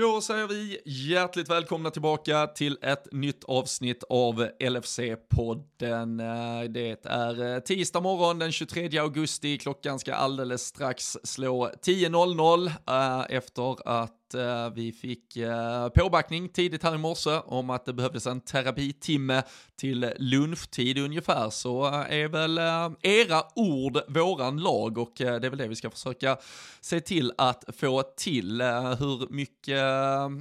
Då 0.00 0.20
säger 0.20 0.46
vi 0.46 0.80
hjärtligt 0.84 1.50
välkomna 1.50 1.90
tillbaka 1.90 2.46
till 2.46 2.78
ett 2.82 3.12
nytt 3.12 3.44
avsnitt 3.44 4.04
av 4.08 4.48
LFC-podden. 4.60 6.20
Eh, 6.20 6.70
det 6.70 7.06
är 7.06 7.54
eh, 7.54 7.60
tisdag 7.60 8.00
morgon 8.00 8.38
den 8.38 8.52
23 8.52 8.98
augusti. 8.98 9.58
Klockan 9.58 9.98
ska 9.98 10.14
alldeles 10.14 10.62
strax 10.62 11.18
slå 11.24 11.68
10.00 11.68 12.66
eh, 12.88 13.36
efter 13.36 13.88
att 13.88 14.21
eh, 14.34 14.70
vi 14.74 14.92
fick 14.92 15.36
eh, 15.36 15.88
påbackning 15.88 16.48
tidigt 16.48 16.82
här 16.82 16.94
i 16.94 16.98
morse 16.98 17.40
om 17.44 17.70
att 17.70 17.84
det 17.84 17.92
behövdes 17.92 18.26
en 18.26 18.40
terapitimme 18.40 19.42
till 19.76 20.12
lunchtid 20.18 20.98
ungefär 20.98 21.50
så 21.50 21.86
eh, 21.86 22.20
är 22.22 22.28
väl 22.28 22.58
eh, 22.58 22.90
era 23.02 23.42
ord 23.54 23.98
våran 24.08 24.56
lag 24.56 24.98
och 24.98 25.20
eh, 25.20 25.40
det 25.40 25.46
är 25.46 25.50
väl 25.50 25.58
det 25.58 25.68
vi 25.68 25.76
ska 25.76 25.90
försöka 25.90 26.36
se 26.80 27.00
till 27.00 27.32
att 27.38 27.64
få 27.76 28.02
till 28.02 28.62
hur 28.98 29.32
mycket 29.32 29.78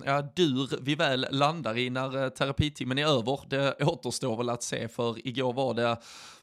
ja, 0.05 0.21
dur 0.36 0.70
vi 0.82 0.96
väl 0.96 1.28
landar 1.32 1.78
i 1.78 1.89
när 1.89 2.30
terapitimmen 2.30 2.98
är 2.98 3.05
över. 3.05 3.39
Det 3.50 3.84
återstår 3.84 4.38
väl 4.38 4.50
att 4.50 4.64
se 4.64 4.88
för 4.88 5.28
igår 5.28 5.53
var 5.53 5.73
det 5.73 5.98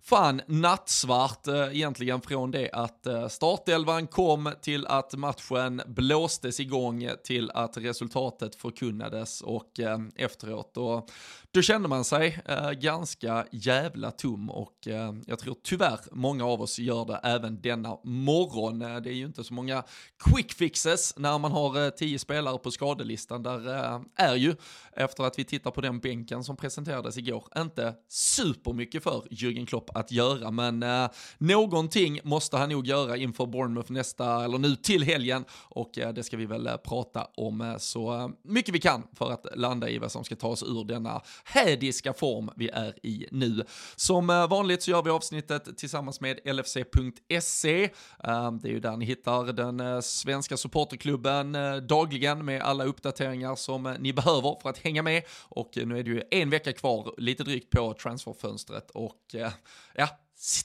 fan 0.09 0.41
nattsvart 0.47 1.47
eh, 1.47 1.77
egentligen 1.77 2.21
från 2.21 2.51
det 2.51 2.71
att 2.73 3.07
eh, 3.07 3.29
startelvan 3.29 4.07
kom 4.07 4.53
till 4.62 4.87
att 4.87 5.15
matchen 5.15 5.83
blåstes 5.87 6.61
igång 6.61 7.09
till 7.25 7.51
att 7.51 7.77
resultatet 7.77 8.55
förkunnades 8.55 9.41
och 9.41 9.80
eh, 9.80 9.99
efteråt. 10.16 10.77
Och 10.77 11.11
då 11.51 11.63
kände 11.63 11.89
man 11.89 12.05
sig 12.05 12.41
eh, 12.45 12.71
ganska 12.71 13.47
jävla 13.51 14.11
tom 14.11 14.51
och 14.51 14.89
eh, 14.89 15.15
jag 15.27 15.39
tror 15.39 15.57
tyvärr 15.63 15.99
många 16.13 16.45
av 16.45 16.63
oss 16.63 16.79
gör 16.79 17.05
det 17.05 17.21
även 17.23 17.61
denna 17.61 17.99
morgon. 18.05 18.83
Eh, 18.83 18.97
det 18.97 19.11
är 19.11 19.15
ju 19.15 19.27
inte 19.27 19.45
så 19.45 19.55
många 19.55 19.85
quick 20.25 20.52
fixes 20.52 21.15
när 21.16 21.38
man 21.38 21.52
har 21.52 21.85
eh, 21.85 21.91
tio 21.91 22.19
spelare 22.19 22.59
på 22.59 22.71
skadelistan. 22.71 23.43
Där 23.43 23.95
eh, 23.95 24.01
är 24.16 24.35
ju, 24.35 24.57
efter 24.93 25.25
att 25.25 25.38
vi 25.38 25.45
tittar 25.45 25.71
på 25.71 25.80
den 25.80 26.01
bänken 26.01 26.45
som 26.45 26.57
presenterades 26.57 27.16
igår, 27.16 27.45
inte 27.57 27.95
supermycket 28.09 29.02
för 29.02 29.23
Jürgen 29.30 29.66
Klopp 29.66 29.91
att 29.99 30.13
göra. 30.13 30.51
Men 30.51 30.82
eh, 30.82 31.10
någonting 31.38 32.21
måste 32.24 32.57
han 32.57 32.68
nog 32.68 32.87
göra 32.87 33.16
inför 33.16 33.46
Bournemouth 33.46 33.93
nästa, 33.93 34.45
eller 34.45 34.59
nu 34.59 34.77
till 34.77 35.02
helgen. 35.02 35.45
Och 35.52 35.99
eh, 35.99 36.13
det 36.13 36.23
ska 36.23 36.37
vi 36.37 36.46
väl 36.46 36.66
eh, 36.66 36.77
prata 36.77 37.27
om 37.37 37.60
eh, 37.60 37.77
så 37.77 38.15
eh, 38.15 38.29
mycket 38.43 38.74
vi 38.74 38.80
kan 38.80 39.02
för 39.13 39.30
att 39.30 39.46
landa 39.54 39.88
i 39.88 39.99
vad 39.99 40.13
som 40.13 40.24
ska 40.24 40.37
ta 40.37 40.49
oss 40.49 40.63
ur 40.63 40.85
denna 40.85 41.23
hädiska 41.45 42.13
form 42.13 42.51
vi 42.57 42.69
är 42.69 43.07
i 43.07 43.26
nu. 43.30 43.65
Som 43.96 44.30
eh, 44.30 44.49
vanligt 44.49 44.82
så 44.82 44.91
gör 44.91 45.02
vi 45.02 45.10
avsnittet 45.10 45.79
tillsammans 45.79 46.21
med 46.21 46.41
LFC.se. 46.45 47.85
Eh, 48.24 48.52
det 48.52 48.69
är 48.69 48.73
ju 48.73 48.80
där 48.80 48.96
ni 48.96 49.04
hittar 49.04 49.52
den 49.52 49.80
eh, 49.80 50.01
svenska 50.01 50.57
supporterklubben 50.57 51.57
dagligen 51.88 52.45
med 52.45 52.63
alla 52.63 52.85
uppdateringar 52.85 53.57
som 53.57 53.96
ni 53.99 54.13
behöver 54.13 54.60
för 54.63 54.71
att 54.71 54.79
hänga 54.79 55.02
med. 55.02 55.23
Och 55.49 55.71
nu 55.74 55.99
är 55.99 56.02
det 56.02 56.10
ju 56.10 56.23
en 56.30 56.51
vecka 56.51 56.73
kvar, 56.73 57.15
lite 57.19 57.45
drygt 57.45 57.71
på 57.71 57.95
transferfönstret 57.95 58.91
och 58.91 59.35
ja, 59.99 60.09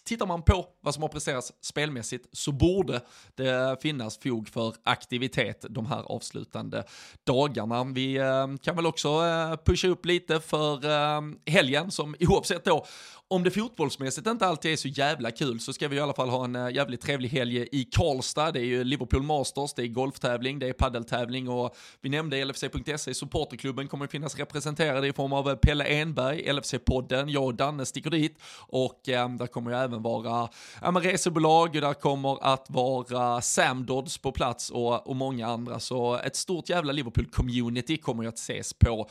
Tittar 0.03 0.26
man 0.26 0.42
på 0.42 0.66
vad 0.81 0.94
som 0.94 1.03
har 1.03 1.09
presterats 1.09 1.53
spelmässigt 1.62 2.28
så 2.31 2.52
borde 2.52 3.02
det 3.36 3.78
finnas 3.81 4.17
fog 4.17 4.50
för 4.50 4.76
aktivitet 4.84 5.66
de 5.70 5.86
här 5.86 6.03
avslutande 6.03 6.84
dagarna. 7.23 7.84
Vi 7.84 8.17
eh, 8.17 8.48
kan 8.61 8.76
väl 8.76 8.86
också 8.86 9.08
eh, 9.09 9.56
pusha 9.66 9.88
upp 9.88 10.06
lite 10.06 10.39
för 10.39 10.86
eh, 10.86 11.22
helgen 11.45 11.92
som 11.92 12.16
oavsett 12.20 12.66
då 12.66 12.86
om 13.28 13.44
det 13.44 13.52
fotbollsmässigt 13.52 14.28
inte 14.28 14.48
alltid 14.48 14.72
är 14.72 14.76
så 14.76 14.88
jävla 14.88 15.32
kul 15.32 15.60
så 15.60 15.74
ska 15.74 15.88
vi 15.88 15.96
i 15.96 16.00
alla 16.00 16.14
fall 16.14 16.30
ha 16.30 16.44
en 16.44 16.56
eh, 16.56 16.70
jävligt 16.70 17.02
trevlig 17.02 17.30
helg 17.30 17.68
i 17.72 17.84
Karlstad. 17.84 18.52
Det 18.52 18.60
är 18.60 18.66
ju 18.66 18.84
Liverpool 18.84 19.24
Masters, 19.24 19.74
det 19.74 19.82
är 19.84 19.88
golftävling, 19.88 20.60
det 20.60 20.70
är 20.70 20.74
paddeltävling 20.74 21.50
och 21.50 21.76
vi 22.02 22.10
nämnde 22.10 22.46
LFC.se, 22.46 23.14
supporterklubben 23.14 23.88
kommer 23.88 24.08
finnas 24.08 24.36
representerade 24.38 25.08
i 25.08 25.14
form 25.14 25.34
av 25.34 25.50
eh, 25.50 25.56
Pelle 25.56 25.84
Enberg, 25.84 26.52
LFC-podden, 26.52 27.30
jag 27.30 27.44
och 27.44 27.56
Danne 27.56 27.86
sticker 27.86 28.10
dit 28.10 28.38
och 28.58 29.10
eh, 29.10 29.30
där 29.30 29.48
kommer 29.48 29.72
ju 29.72 29.78
även 29.78 30.02
vara 30.02 30.50
ja, 30.82 30.92
men 30.92 31.02
resebolag, 31.02 31.73
där 31.73 31.94
kommer 31.94 32.54
att 32.54 32.66
vara 32.70 33.42
Sam 33.42 33.86
Dodds 33.86 34.17
på 34.17 34.32
plats 34.32 34.70
och, 34.70 35.08
och 35.08 35.16
många 35.16 35.48
andra. 35.48 35.80
Så 35.80 36.17
ett 36.17 36.36
stort 36.36 36.70
jävla 36.70 36.94
Liverpool-community 36.94 37.98
kommer 37.98 38.23
ju 38.23 38.30
att 38.30 38.39
ses 38.39 38.73
på 38.73 39.10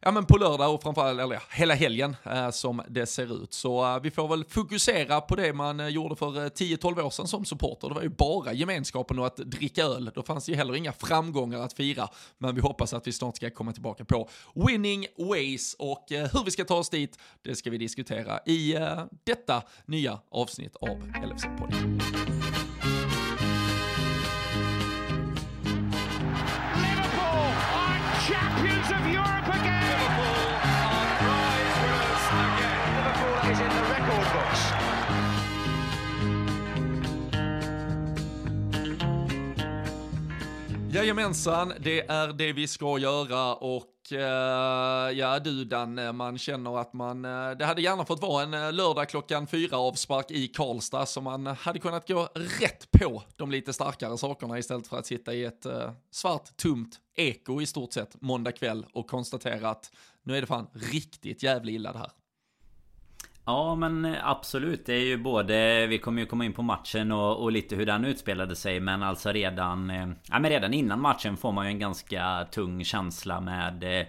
ja, 0.00 0.10
men 0.10 0.26
på 0.26 0.38
lördag 0.38 0.74
och 0.74 0.82
framförallt 0.82 1.20
eller, 1.20 1.34
ja, 1.34 1.40
hela 1.50 1.74
helgen 1.74 2.16
eh, 2.24 2.50
som 2.50 2.82
det 2.88 3.06
ser 3.06 3.42
ut. 3.42 3.54
Så 3.54 3.94
eh, 3.94 4.00
vi 4.02 4.10
får 4.10 4.28
väl 4.28 4.44
fokusera 4.44 5.20
på 5.20 5.36
det 5.36 5.52
man 5.52 5.80
eh, 5.80 5.88
gjorde 5.88 6.16
för 6.16 6.36
eh, 6.36 6.48
10-12 6.48 7.02
år 7.02 7.10
sedan 7.10 7.26
som 7.26 7.44
supporter. 7.44 7.88
Det 7.88 7.94
var 7.94 8.02
ju 8.02 8.08
bara 8.08 8.52
gemenskapen 8.52 9.18
och 9.18 9.26
att 9.26 9.36
dricka 9.36 9.84
öl. 9.84 10.10
Då 10.14 10.22
fanns 10.22 10.46
det 10.46 10.52
ju 10.52 10.58
heller 10.58 10.76
inga 10.76 10.92
framgångar 10.92 11.58
att 11.58 11.72
fira. 11.72 12.08
Men 12.38 12.54
vi 12.54 12.60
hoppas 12.60 12.94
att 12.94 13.06
vi 13.06 13.12
snart 13.12 13.36
ska 13.36 13.50
komma 13.50 13.72
tillbaka 13.72 14.04
på 14.04 14.28
winning 14.54 15.06
ways 15.18 15.76
och 15.78 16.12
eh, 16.12 16.28
hur 16.32 16.44
vi 16.44 16.50
ska 16.50 16.64
ta 16.64 16.74
oss 16.74 16.90
dit, 16.90 17.18
det 17.42 17.54
ska 17.54 17.70
vi 17.70 17.78
diskutera 17.78 18.40
i 18.46 18.74
eh, 18.74 19.04
detta 19.24 19.62
nya 19.86 20.18
avsnitt 20.30 20.76
av 20.76 20.98
LFC-podden. 20.98 22.29
Jajamensan, 41.00 41.72
det 41.80 42.00
är 42.00 42.32
det 42.32 42.52
vi 42.52 42.68
ska 42.68 42.98
göra 42.98 43.54
och 43.54 43.92
uh, 44.12 44.18
ja 45.18 45.38
du 45.38 45.64
Dan, 45.64 45.98
eh, 45.98 46.12
man 46.12 46.38
känner 46.38 46.78
att 46.78 46.92
man, 46.92 47.24
uh, 47.24 47.50
det 47.50 47.64
hade 47.64 47.82
gärna 47.82 48.04
fått 48.04 48.22
vara 48.22 48.42
en 48.42 48.54
uh, 48.54 48.72
lördag 48.72 49.08
klockan 49.08 49.46
fyra 49.46 49.76
avspark 49.78 50.30
i 50.30 50.48
Karlstad 50.48 51.06
så 51.06 51.20
man 51.20 51.46
hade 51.46 51.78
kunnat 51.78 52.08
gå 52.08 52.28
rätt 52.34 52.90
på 52.90 53.22
de 53.36 53.50
lite 53.50 53.72
starkare 53.72 54.18
sakerna 54.18 54.58
istället 54.58 54.86
för 54.86 54.98
att 54.98 55.06
sitta 55.06 55.34
i 55.34 55.44
ett 55.44 55.66
svart, 56.10 56.56
tomt 56.56 56.96
eko 57.16 57.60
i 57.60 57.66
stort 57.66 57.92
sett 57.92 58.20
måndag 58.20 58.52
kväll 58.52 58.86
och 58.92 59.06
konstatera 59.06 59.70
att 59.70 59.92
nu 60.22 60.36
är 60.36 60.40
det 60.40 60.46
fan 60.46 60.66
riktigt 60.72 61.42
jävligt 61.42 61.74
illa 61.74 61.92
det 61.92 61.98
här. 61.98 62.10
Ja 63.44 63.74
men 63.74 64.04
eh, 64.04 64.28
absolut. 64.28 64.86
Det 64.86 64.94
är 64.94 65.04
ju 65.04 65.16
både 65.16 65.86
Vi 65.86 65.98
kommer 65.98 66.22
ju 66.22 66.26
komma 66.26 66.44
in 66.44 66.52
på 66.52 66.62
matchen 66.62 67.12
och, 67.12 67.42
och 67.42 67.52
lite 67.52 67.76
hur 67.76 67.86
den 67.86 68.04
utspelade 68.04 68.56
sig 68.56 68.80
Men 68.80 69.02
alltså 69.02 69.32
redan 69.32 69.90
eh, 69.90 70.08
Ja 70.30 70.38
men 70.38 70.50
redan 70.50 70.74
innan 70.74 71.00
matchen 71.00 71.36
får 71.36 71.52
man 71.52 71.66
ju 71.66 71.70
en 71.70 71.78
ganska 71.78 72.46
tung 72.50 72.84
känsla 72.84 73.40
med 73.40 74.00
eh, 74.00 74.06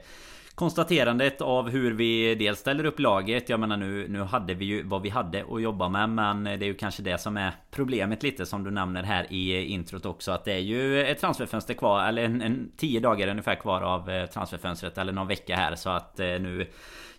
Konstaterandet 0.55 1.41
av 1.41 1.69
hur 1.69 1.91
vi 1.91 2.35
dels 2.35 2.59
ställer 2.59 2.85
upp 2.85 2.99
laget. 2.99 3.49
Jag 3.49 3.59
menar 3.59 3.77
nu, 3.77 4.07
nu 4.07 4.21
hade 4.21 4.53
vi 4.53 4.65
ju 4.65 4.83
vad 4.83 5.01
vi 5.01 5.09
hade 5.09 5.45
att 5.51 5.61
jobba 5.61 5.89
med 5.89 6.09
Men 6.09 6.43
det 6.43 6.51
är 6.51 6.63
ju 6.63 6.73
kanske 6.73 7.01
det 7.03 7.17
som 7.17 7.37
är 7.37 7.51
problemet 7.71 8.23
lite 8.23 8.45
som 8.45 8.63
du 8.63 8.71
nämner 8.71 9.03
här 9.03 9.27
i 9.29 9.65
introt 9.65 10.05
också 10.05 10.31
Att 10.31 10.45
det 10.45 10.53
är 10.53 10.59
ju 10.59 11.05
ett 11.05 11.19
transferfönster 11.19 11.73
kvar 11.73 12.07
Eller 12.07 12.23
en, 12.23 12.41
en 12.41 12.71
tio 12.77 12.99
dagar 12.99 13.27
ungefär 13.27 13.55
kvar 13.55 13.81
av 13.81 14.27
transferfönstret 14.27 14.97
Eller 14.97 15.13
någon 15.13 15.27
vecka 15.27 15.55
här. 15.55 15.75
Så 15.75 15.89
att 15.89 16.17
nu 16.17 16.67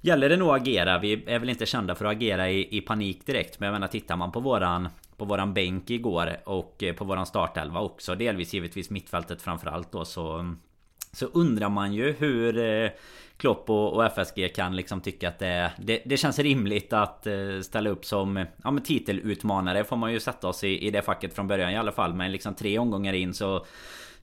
gäller 0.03 0.29
det 0.29 0.37
nog 0.37 0.49
att 0.49 0.61
agera. 0.61 0.99
Vi 0.99 1.25
är 1.27 1.39
väl 1.39 1.49
inte 1.49 1.67
kända 1.67 1.95
för 1.95 2.05
att 2.05 2.13
agera 2.13 2.51
i, 2.51 2.77
i 2.77 2.81
panik 2.81 3.27
direkt. 3.27 3.61
Men 3.61 3.67
jag 3.67 3.73
menar 3.73 3.89
tittar 3.89 4.17
man 4.17 4.33
på 4.33 4.41
våran 4.41 4.89
på 5.17 5.25
våran 5.25 5.55
bänk 5.55 5.91
igår 5.91 6.37
och 6.45 6.83
eh, 6.83 6.95
på 6.95 7.05
våran 7.05 7.27
startelva 7.27 7.81
också. 7.81 8.15
Delvis 8.15 8.55
givetvis 8.55 8.91
mittfältet 8.91 9.43
framförallt 9.43 9.93
då 9.93 10.05
så 10.05 10.55
så 11.13 11.27
undrar 11.27 11.69
man 11.69 11.93
ju 11.93 12.13
hur 12.13 12.59
eh, 12.59 12.91
Klopp 13.37 13.71
och, 13.71 13.93
och 13.93 14.05
FSG 14.05 14.55
kan 14.55 14.77
liksom 14.77 15.01
tycka 15.01 15.29
att 15.29 15.39
det, 15.39 15.73
det, 15.79 16.03
det 16.05 16.17
känns 16.17 16.39
rimligt 16.39 16.93
att 16.93 17.27
eh, 17.27 17.61
ställa 17.63 17.91
upp 17.91 18.05
som 18.05 18.47
ja, 18.65 18.71
men 18.71 18.83
titelutmanare 18.83 19.85
får 19.85 19.97
man 19.97 20.13
ju 20.13 20.21
sätta 20.21 20.49
oss 20.49 20.65
i, 20.65 20.87
i 20.87 20.91
det 20.91 21.03
facket 21.03 21.35
från 21.35 21.49
början 21.49 21.71
i 21.71 21.77
alla 21.77 21.93
fall. 21.93 22.15
Men 22.15 22.33
liksom 22.33 22.55
tre 22.55 22.79
omgångar 22.79 23.13
in 23.13 23.35
så 23.35 23.67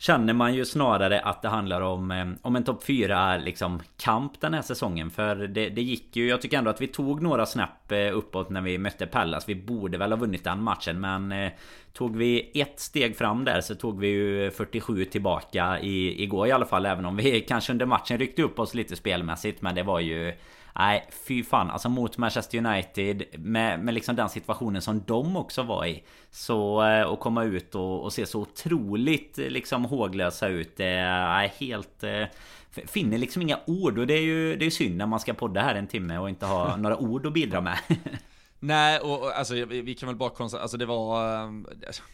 Känner 0.01 0.33
man 0.33 0.53
ju 0.53 0.65
snarare 0.65 1.19
att 1.19 1.41
det 1.41 1.47
handlar 1.47 1.81
om 1.81 2.11
eh, 2.11 2.27
Om 2.41 2.55
en 2.55 2.63
topp 2.63 2.83
4 2.83 3.37
liksom 3.37 3.81
kamp 3.97 4.41
den 4.41 4.53
här 4.53 4.61
säsongen. 4.61 5.11
För 5.11 5.35
det, 5.35 5.69
det 5.69 5.81
gick 5.81 6.15
ju 6.15 6.27
Jag 6.27 6.41
tycker 6.41 6.57
ändå 6.57 6.69
att 6.69 6.81
vi 6.81 6.87
tog 6.87 7.21
några 7.21 7.45
snäpp 7.45 7.91
eh, 7.91 8.17
uppåt 8.17 8.49
när 8.49 8.61
vi 8.61 8.77
mötte 8.77 9.05
Pallas. 9.05 9.49
Vi 9.49 9.55
borde 9.55 9.97
väl 9.97 10.11
ha 10.11 10.17
vunnit 10.17 10.43
den 10.43 10.63
matchen 10.63 10.99
men 10.99 11.31
eh, 11.31 11.51
Tog 11.93 12.17
vi 12.17 12.51
ett 12.53 12.79
steg 12.79 13.17
fram 13.17 13.45
där 13.45 13.61
så 13.61 13.75
tog 13.75 13.99
vi 13.99 14.07
ju 14.07 14.51
47 14.51 15.05
tillbaka 15.05 15.79
i, 15.79 16.23
igår 16.23 16.47
i 16.47 16.51
alla 16.51 16.65
fall 16.65 16.85
Även 16.85 17.05
om 17.05 17.15
vi 17.17 17.41
kanske 17.47 17.71
under 17.71 17.85
matchen 17.85 18.17
ryckte 18.17 18.41
upp 18.41 18.59
oss 18.59 18.73
lite 18.73 18.95
spelmässigt. 18.95 19.61
Men 19.61 19.75
det 19.75 19.83
var 19.83 19.99
ju 19.99 20.33
Nej, 20.75 21.09
fy 21.27 21.43
fan. 21.43 21.69
Alltså 21.69 21.89
mot 21.89 22.17
Manchester 22.17 22.57
United 22.57 23.23
med, 23.33 23.79
med 23.79 23.93
liksom 23.93 24.15
den 24.15 24.29
situationen 24.29 24.81
som 24.81 25.03
de 25.07 25.37
också 25.37 25.63
var 25.63 25.85
i. 25.85 26.03
Så 26.31 26.81
att 26.81 27.05
eh, 27.05 27.15
komma 27.15 27.43
ut 27.43 27.75
och, 27.75 28.03
och 28.03 28.13
se 28.13 28.25
så 28.25 28.41
otroligt 28.41 29.37
liksom 29.37 29.85
håglösa 29.85 30.47
ut. 30.47 30.77
Det 30.77 30.85
är 30.85 31.47
helt... 31.47 32.03
Eh, 32.03 32.23
finner 32.71 33.17
liksom 33.17 33.41
inga 33.41 33.59
ord 33.65 33.97
och 33.97 34.07
det 34.07 34.13
är 34.13 34.21
ju 34.21 34.55
det 34.55 34.65
är 34.65 34.69
synd 34.69 34.97
när 34.97 35.05
man 35.05 35.19
ska 35.19 35.33
podda 35.33 35.61
här 35.61 35.75
en 35.75 35.87
timme 35.87 36.17
och 36.17 36.29
inte 36.29 36.45
ha 36.45 36.75
några 36.77 36.97
ord 36.97 37.25
att 37.25 37.33
bidra 37.33 37.61
med. 37.61 37.79
Nej, 38.59 38.99
och 38.99 39.37
alltså 39.37 39.53
vi, 39.65 39.95
kan 39.95 40.07
väl 40.07 40.15
bara 40.15 40.29
konstatera, 40.29 40.61
alltså 40.61 40.77
det 40.77 40.85
var, 40.85 41.35
eh, 41.43 41.51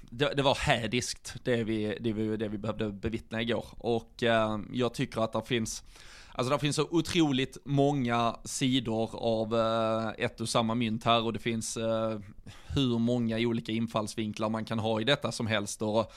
det, 0.09 0.33
det, 0.35 0.41
var 0.41 0.55
hädiskt 0.55 1.35
det 1.43 1.63
vi, 1.63 1.97
det, 1.99 2.13
vi, 2.13 2.37
det 2.37 2.47
vi 2.47 2.57
behövde 2.57 2.89
bevittna 2.89 3.41
igår. 3.41 3.65
Och 3.77 4.23
uh, 4.23 4.59
jag 4.71 4.93
tycker 4.93 5.21
att 5.21 5.33
det 5.33 5.41
finns, 5.45 5.83
Alltså 6.37 6.53
det 6.53 6.59
finns 6.59 6.75
så 6.75 6.87
otroligt 6.91 7.57
många 7.65 8.35
sidor 8.43 9.09
av 9.13 9.55
eh, 9.55 10.25
ett 10.25 10.41
och 10.41 10.49
samma 10.49 10.75
mynt 10.75 11.03
här 11.03 11.23
och 11.23 11.33
det 11.33 11.39
finns 11.39 11.77
eh, 11.77 12.19
hur 12.67 12.99
många 12.99 13.37
olika 13.37 13.71
infallsvinklar 13.71 14.49
man 14.49 14.65
kan 14.65 14.79
ha 14.79 15.01
i 15.01 15.03
detta 15.03 15.31
som 15.31 15.47
helst. 15.47 15.81
Och 15.81 16.13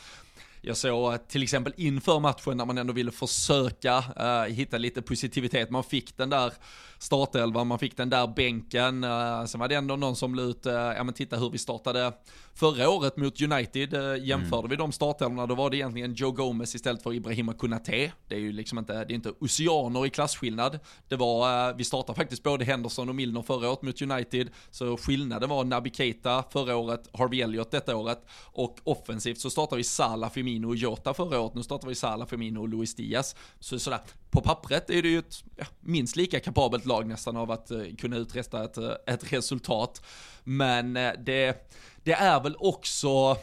jag 0.61 0.76
såg 0.76 1.29
till 1.29 1.43
exempel 1.43 1.73
inför 1.76 2.20
matchen 2.20 2.56
när 2.56 2.65
man 2.65 2.79
ändå 2.79 2.93
ville 2.93 3.11
försöka 3.11 4.05
eh, 4.17 4.55
hitta 4.55 4.79
lite 4.79 5.03
positivitet. 5.03 5.70
Man 5.70 5.85
fick 5.85 6.17
den 6.17 6.31
där 6.31 6.53
startelvan, 6.99 7.67
man 7.67 7.79
fick 7.79 7.97
den 7.97 8.11
där 8.11 8.27
bänken. 8.27 9.05
Uh, 9.05 9.45
sen 9.45 9.61
var 9.61 9.69
det 9.69 9.75
ändå 9.75 9.97
någon 9.97 10.17
som 10.17 10.35
la 10.35 10.43
ut, 10.43 10.67
uh, 10.67 10.73
ja 10.73 11.05
men 11.05 11.15
titta 11.15 11.37
hur 11.37 11.50
vi 11.50 11.59
startade 11.59 12.12
förra 12.55 12.91
året 12.91 13.17
mot 13.17 13.43
United. 13.43 13.95
Uh, 13.95 14.27
jämförde 14.27 14.59
mm. 14.59 14.71
vi 14.71 14.77
de 14.77 14.93
startelvorna, 14.93 15.47
då 15.47 15.55
var 15.55 15.71
det 15.71 15.77
egentligen 15.77 16.15
Joe 16.15 16.31
Gomez 16.31 16.75
istället 16.75 17.03
för 17.03 17.15
Ibrahima 17.15 17.53
Konate. 17.53 18.12
Det 18.29 18.35
är 18.35 18.39
ju 18.39 18.53
liksom 18.53 18.79
inte, 18.79 18.93
det 18.93 19.12
är 19.12 19.15
inte 19.15 19.33
oceaner 19.41 20.06
i 20.06 20.11
klasskillnad. 20.11 20.79
Det 21.09 21.17
var, 21.17 21.75
vi 21.75 21.85
startade 21.85 22.17
faktiskt 22.17 22.43
både 22.43 22.65
Henderson 22.65 23.09
och 23.09 23.15
Milner 23.15 23.43
förra 23.43 23.69
året 23.69 23.83
mot 23.83 24.03
United. 24.03 24.49
Så 24.71 24.97
skillnaden 24.97 25.49
var 25.49 25.65
Naby 25.65 25.91
Keita 25.91 26.45
förra 26.50 26.77
året, 26.77 27.09
Harvey 27.12 27.41
Elliott 27.41 27.71
detta 27.71 27.97
året. 27.97 28.27
Och 28.45 28.79
offensivt 28.85 29.41
så 29.41 29.50
startade 29.50 29.77
vi 29.77 29.85
Salah, 29.85 30.31
Firmino 30.31 30.67
och 30.67 30.77
Jota 30.77 31.15
förra 31.15 31.41
året. 31.41 31.55
Nu 31.55 31.62
startar 31.62 31.89
vi 31.89 31.95
Salah, 31.95 32.29
Firmino 32.29 32.61
och 32.61 32.69
Luis 32.69 32.95
Diaz. 32.95 33.37
Så 33.61 33.79
sådär, 33.79 34.00
på 34.30 34.40
pappret 34.40 34.90
är 34.90 35.02
det 35.02 35.08
ju 35.08 35.19
ett 35.19 35.44
ja, 35.56 35.64
minst 35.80 36.16
lika 36.16 36.40
kapabelt 36.40 36.86
lag 36.86 37.06
nästan 37.06 37.36
av 37.36 37.50
att 37.50 37.70
eh, 37.70 37.82
kunna 37.98 38.16
uträtta 38.16 38.64
ett, 38.64 38.78
eh, 38.78 38.92
ett 39.06 39.32
resultat. 39.32 40.02
Men 40.44 40.96
eh, 40.96 41.12
det, 41.19 41.70
det 42.04 42.12
är 42.12 42.42
väl 42.42 42.56
också, 42.58 43.36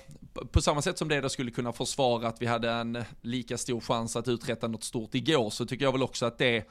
på 0.52 0.62
samma 0.62 0.82
sätt 0.82 0.98
som 0.98 1.08
det 1.08 1.22
då 1.22 1.30
skulle 1.30 1.52
kunna 1.52 1.74
försvara 1.74 2.28
att 2.28 2.42
vi 2.42 2.46
hade 2.46 2.72
en 2.72 3.04
lika 3.22 3.58
stor 3.58 3.80
chans 3.80 4.16
att 4.16 4.28
uträtta 4.28 4.68
något 4.68 4.84
stort 4.84 5.16
igår, 5.16 5.50
så 5.50 5.66
tycker 5.66 5.86
jag 5.86 5.92
väl 5.92 6.04
också 6.04 6.26
att 6.26 6.38
det 6.38 6.70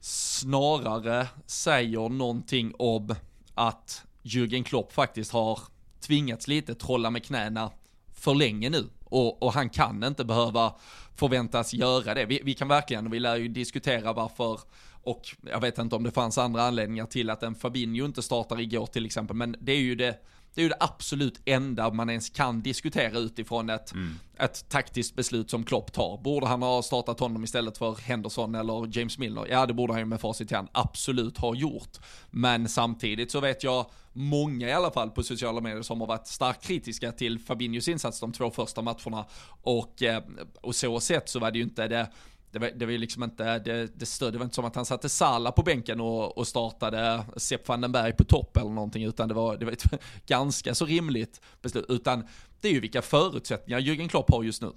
snarare 0.00 1.28
säger 1.46 2.08
någonting 2.08 2.74
om 2.78 3.14
att 3.54 4.04
Jürgen 4.22 4.64
Klopp 4.64 4.92
faktiskt 4.92 5.32
har 5.32 5.60
tvingats 6.00 6.48
lite 6.48 6.74
trolla 6.74 7.10
med 7.10 7.24
knäna 7.24 7.70
för 8.12 8.34
länge 8.34 8.70
nu. 8.70 8.88
Och, 9.12 9.42
och, 9.42 9.52
han 9.52 9.68
kan 9.68 10.04
inte 10.04 10.24
behöva 10.24 10.74
förväntas 11.16 11.74
göra 11.74 12.14
det. 12.14 12.24
Vi, 12.24 12.40
vi, 12.44 12.54
kan 12.54 12.68
verkligen, 12.68 13.10
vi 13.10 13.20
lär 13.20 13.36
ju 13.36 13.48
diskutera 13.48 14.12
varför, 14.12 14.60
och 15.02 15.22
jag 15.42 15.60
vet 15.60 15.78
inte 15.78 15.96
om 15.96 16.02
det 16.02 16.10
fanns 16.10 16.38
andra 16.38 16.62
anledningar 16.62 17.06
till 17.06 17.30
att 17.30 17.42
en 17.42 17.54
Fabinho 17.54 18.04
inte 18.04 18.22
startar 18.22 18.60
igår 18.60 18.86
till 18.86 19.06
exempel, 19.06 19.36
men 19.36 19.56
det 19.60 19.72
är 19.72 19.80
ju 19.80 19.94
det 19.94 20.18
det 20.54 20.60
är 20.60 20.62
ju 20.62 20.68
det 20.68 20.76
absolut 20.80 21.40
enda 21.44 21.90
man 21.90 22.10
ens 22.10 22.30
kan 22.30 22.62
diskutera 22.62 23.18
utifrån 23.18 23.70
ett, 23.70 23.92
mm. 23.92 24.14
ett 24.38 24.68
taktiskt 24.68 25.16
beslut 25.16 25.50
som 25.50 25.64
Klopp 25.64 25.92
tar. 25.92 26.18
Borde 26.22 26.46
han 26.46 26.62
ha 26.62 26.82
startat 26.82 27.20
honom 27.20 27.44
istället 27.44 27.78
för 27.78 27.94
Henderson 27.94 28.54
eller 28.54 28.98
James 28.98 29.18
Milner? 29.18 29.46
Ja, 29.50 29.66
det 29.66 29.74
borde 29.74 29.92
han 29.92 30.00
ju 30.00 30.06
med 30.06 30.20
facit 30.20 30.52
i 30.52 30.54
hand 30.54 30.68
absolut 30.72 31.38
ha 31.38 31.54
gjort. 31.54 31.98
Men 32.30 32.68
samtidigt 32.68 33.30
så 33.30 33.40
vet 33.40 33.64
jag 33.64 33.86
många 34.12 34.68
i 34.68 34.72
alla 34.72 34.90
fall 34.90 35.10
på 35.10 35.22
sociala 35.22 35.60
medier 35.60 35.82
som 35.82 36.00
har 36.00 36.06
varit 36.06 36.26
starkt 36.26 36.64
kritiska 36.64 37.12
till 37.12 37.38
Fabinhos 37.38 37.88
insats 37.88 38.20
de 38.20 38.32
två 38.32 38.50
första 38.50 38.82
matcherna. 38.82 39.24
Och, 39.62 40.02
eh, 40.02 40.22
och 40.60 40.74
så 40.74 41.00
sett 41.00 41.28
så 41.28 41.38
var 41.38 41.50
det 41.50 41.58
ju 41.58 41.64
inte 41.64 41.88
det 41.88 42.10
det 42.52 42.58
var, 42.58 42.70
det 42.76 42.84
var 42.84 42.92
ju 42.92 42.98
liksom 42.98 43.22
inte, 43.22 43.58
det, 43.58 43.98
det, 43.98 44.06
stöd, 44.06 44.32
det 44.32 44.38
var 44.38 44.44
inte 44.44 44.54
som 44.54 44.64
att 44.64 44.76
han 44.76 44.84
satte 44.84 45.08
Sala 45.08 45.52
på 45.52 45.62
bänken 45.62 46.00
och, 46.00 46.38
och 46.38 46.48
startade 46.48 47.24
Sepp 47.36 47.68
van 47.68 47.80
den 47.80 47.92
Berg 47.92 48.12
på 48.12 48.24
topp 48.24 48.56
eller 48.56 48.70
någonting, 48.70 49.04
utan 49.04 49.28
det 49.28 49.34
var, 49.34 49.56
det 49.56 49.64
var 49.64 49.72
ett 49.72 49.84
ganska 50.26 50.74
så 50.74 50.86
rimligt 50.86 51.40
beslut. 51.62 51.86
Utan 51.88 52.24
det 52.60 52.68
är 52.68 52.72
ju 52.72 52.80
vilka 52.80 53.02
förutsättningar 53.02 53.80
Jürgen 53.80 54.08
Klopp 54.08 54.30
har 54.30 54.42
just 54.42 54.62
nu 54.62 54.72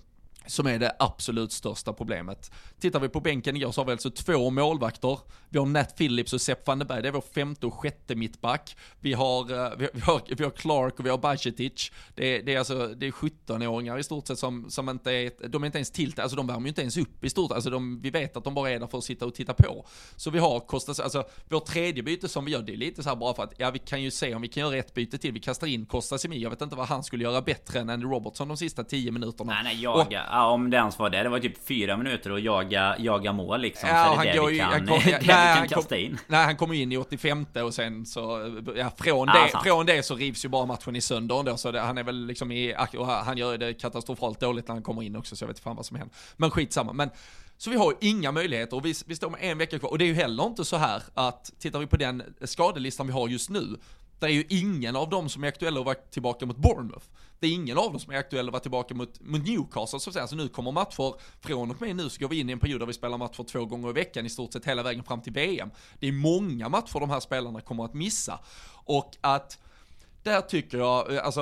som 0.48 0.68
är 0.68 0.80
det 0.80 0.96
absolut 1.00 1.52
största 1.52 1.94
problemet. 1.94 2.52
Tittar 2.80 3.00
vi 3.00 3.10
på 3.10 3.20
bänken 3.20 3.56
igår 3.56 3.72
så 3.72 3.82
har 3.82 3.86
vi 3.86 3.92
alltså 3.92 4.10
två 4.10 4.50
målvakter. 4.50 5.20
Vi 5.50 5.60
har 5.60 5.66
Nat 5.66 5.98
Phillips 5.98 6.34
och 6.34 6.42
Sepp 6.42 6.68
van 6.68 6.80
der 6.80 6.86
Berg, 6.86 7.02
det 7.02 7.08
är 7.08 7.12
vår 7.12 7.22
femte 7.22 7.66
och 7.66 7.74
sjätte 7.74 8.16
mittback. 8.16 8.78
Vi 9.00 9.14
har, 9.14 9.42
eh, 9.42 9.72
vi 9.78 10.02
har, 10.02 10.36
vi 10.38 10.44
har 10.44 10.52
Clark 10.52 11.00
och 11.00 11.06
vi 11.06 11.10
har 11.10 11.18
Bajcetic. 11.18 11.92
Det 12.16 12.38
är, 12.38 12.44
det 12.44 12.54
är 12.54 12.60
alltså, 12.60 12.88
det 12.88 13.08
är 13.08 13.12
17-åringar 13.12 13.98
i 13.98 14.04
stort 14.04 14.28
sett 14.28 14.40
som, 14.40 14.70
som 14.70 14.90
inte 14.90 15.12
är, 15.12 15.48
de 15.48 15.64
är 15.64 15.66
inte 15.66 15.78
ens 15.78 15.92
till, 15.92 16.20
alltså 16.20 16.38
de 16.38 16.48
värmer 16.48 16.62
ju 16.62 16.68
inte 16.68 16.82
ens 16.82 16.98
upp 16.98 17.24
i 17.24 17.30
stort, 17.30 17.52
alltså 17.52 17.70
de, 17.70 18.02
vi 18.02 18.10
vet 18.10 18.38
att 18.38 18.44
de 18.44 18.54
bara 18.54 18.72
är 18.72 18.80
där 18.80 18.88
för 18.88 18.98
att 18.98 19.04
sitta 19.04 19.26
och 19.26 19.34
titta 19.34 19.54
på. 19.54 19.86
Så 20.16 20.30
vi 20.30 20.40
har 20.40 20.60
Kostas, 20.60 21.00
alltså 21.00 21.24
vårt 21.50 21.66
tredje 21.66 22.04
byte 22.04 22.28
som 22.28 22.46
vi 22.46 22.52
gör, 22.52 22.62
det 22.62 22.74
är 22.74 22.78
lite 22.78 23.04
så 23.04 23.10
här 23.10 23.16
bara 23.16 23.34
för 23.34 23.44
att, 23.44 23.54
ja 23.58 23.72
vi 23.72 23.80
kan 23.80 24.04
ju 24.04 24.12
se 24.12 24.36
om 24.36 24.42
vi 24.42 24.48
kan 24.48 24.62
göra 24.62 24.78
ett 24.78 24.94
byte 24.94 25.18
till, 25.18 25.32
vi 25.32 25.40
kastar 25.40 25.68
in 25.68 25.86
Kostas 25.86 26.26
Emi, 26.26 26.38
jag 26.38 26.50
vet 26.50 26.62
inte 26.62 26.76
vad 26.76 26.88
han 26.88 27.04
skulle 27.04 27.24
göra 27.24 27.42
bättre 27.42 27.80
än 27.80 27.90
Andy 27.90 28.06
Robertson 28.06 28.48
de 28.48 28.58
sista 28.58 28.84
tio 28.84 29.12
minuterna. 29.12 29.54
Nej 29.54 29.64
nej, 29.64 29.82
jaga. 29.84 30.22
Och, 30.22 30.35
ja, 30.36 30.48
om 30.50 30.70
det 30.70 30.78
ens 30.78 31.00
var 31.00 31.10
det. 31.10 31.24
Det 31.24 31.30
var 31.30 31.40
typ 31.40 31.68
fyra 31.68 31.98
minuter 31.98 32.32
att 32.32 32.42
jaga, 32.42 32.96
jaga 33.00 33.34
mål 33.34 33.62
liksom. 33.62 33.90
Ja, 33.90 34.16
så 34.16 34.22
är 34.22 34.26
det 34.26 34.40
han 34.40 34.46
det 34.46 34.52
vi 34.52 34.58
kan, 34.58 34.72
han 34.72 34.88
kom, 34.88 35.00
det 35.06 35.12
nej, 35.12 35.54
vi 35.54 35.60
kan 35.60 35.68
kasta 35.68 35.98
in. 35.98 36.18
Nej, 36.28 36.46
han 36.46 36.56
kom 36.56 36.74
in 36.74 36.92
i 36.92 36.98
85 36.98 37.46
och 37.54 37.74
sen 37.74 38.06
så, 38.06 38.22
ja, 38.76 38.92
från, 38.98 39.28
det, 39.28 39.52
från 39.64 39.86
det 39.86 40.04
så 40.04 40.16
rivs 40.16 40.46
ju 40.46 40.50
bara 40.50 40.66
matchen 40.66 40.96
i 40.96 41.02
sönder 41.02 41.40
ändå. 41.40 41.58
Så 41.58 41.72
det, 41.72 41.80
han 41.80 41.98
är 41.98 42.04
väl 42.04 42.26
liksom 42.26 42.52
i, 42.52 42.76
och 42.98 43.08
han 43.08 43.38
gör 43.38 43.58
det 43.58 43.74
katastrofalt 43.74 44.40
dåligt 44.40 44.68
när 44.68 44.76
han 44.76 44.84
kommer 44.84 45.04
in 45.04 45.16
också, 45.16 45.36
så 45.36 45.44
jag 45.44 45.48
vet 45.48 45.58
inte 45.58 45.64
fan 45.64 45.76
vad 45.76 45.86
som 45.86 45.98
händer. 45.98 46.16
Men 46.38 46.52
skitsamma. 46.52 46.94
Men, 46.94 47.10
så 47.58 47.70
vi 47.70 47.78
har 47.78 47.92
ju 47.92 48.10
inga 48.10 48.32
möjligheter 48.32 48.78
och 48.78 48.86
vi, 48.86 48.94
vi 49.06 49.16
står 49.16 49.30
med 49.30 49.40
en 49.42 49.58
vecka 49.58 49.80
kvar. 49.80 49.90
Och 49.90 49.98
det 49.98 50.06
är 50.06 50.08
ju 50.08 50.14
heller 50.14 50.46
inte 50.46 50.66
så 50.66 50.78
här 50.78 51.04
att, 51.14 51.52
tittar 51.60 51.80
vi 51.80 51.88
på 51.88 51.98
den 51.98 52.24
skadelistan 52.42 53.08
vi 53.08 53.14
har 53.14 53.28
just 53.28 53.50
nu, 53.50 53.78
är 54.28 54.34
ju 54.34 54.46
ingen 54.50 54.96
av 54.96 55.10
dem 55.10 55.30
som 55.30 55.44
är 55.44 55.48
aktuella 55.48 55.80
att 55.80 55.86
vara 55.86 55.96
tillbaka 55.96 56.46
mot 56.46 56.58
Bournemouth. 56.58 57.06
Det 57.40 57.48
är 57.48 57.52
ingen 57.52 57.78
av 57.78 57.92
dem 57.92 58.00
som 58.00 58.14
är 58.14 58.18
aktuella 58.18 58.48
att 58.50 58.54
vara 58.54 58.62
tillbaka 58.62 58.94
mot, 58.94 59.20
mot 59.22 59.48
Newcastle 59.48 60.00
så 60.00 60.10
att 60.10 60.14
säga. 60.14 60.28
Så 60.28 60.36
nu 60.36 60.48
kommer 60.48 60.72
matcher, 60.72 61.14
från 61.40 61.72
och 61.72 61.82
med 61.82 61.96
nu 61.96 62.10
så 62.10 62.20
går 62.20 62.30
vi 62.30 62.40
in 62.40 62.50
i 62.50 62.52
en 62.52 62.60
period 62.60 62.82
där 62.82 62.86
vi 62.86 62.94
spelar 62.94 63.18
matcher 63.18 63.44
två 63.44 63.66
gånger 63.66 63.90
i 63.90 63.94
veckan 63.94 64.26
i 64.26 64.30
stort 64.30 64.54
sett 64.54 64.66
hela 64.66 64.84
vägen 64.84 65.04
fram 65.04 65.22
till 65.22 65.34
VM. 65.34 65.70
Det 66.00 66.08
är 66.08 66.12
många 66.12 66.70
matcher 66.70 67.00
de 67.00 67.10
här 67.10 67.20
spelarna 67.20 67.62
kommer 67.62 67.86
att 67.86 67.94
missa. 67.94 68.40
Och 68.86 69.18
att 69.22 69.60
där 70.26 70.42
tycker 70.42 70.78
jag, 70.78 71.14
eh, 71.14 71.26
alltså, 71.26 71.42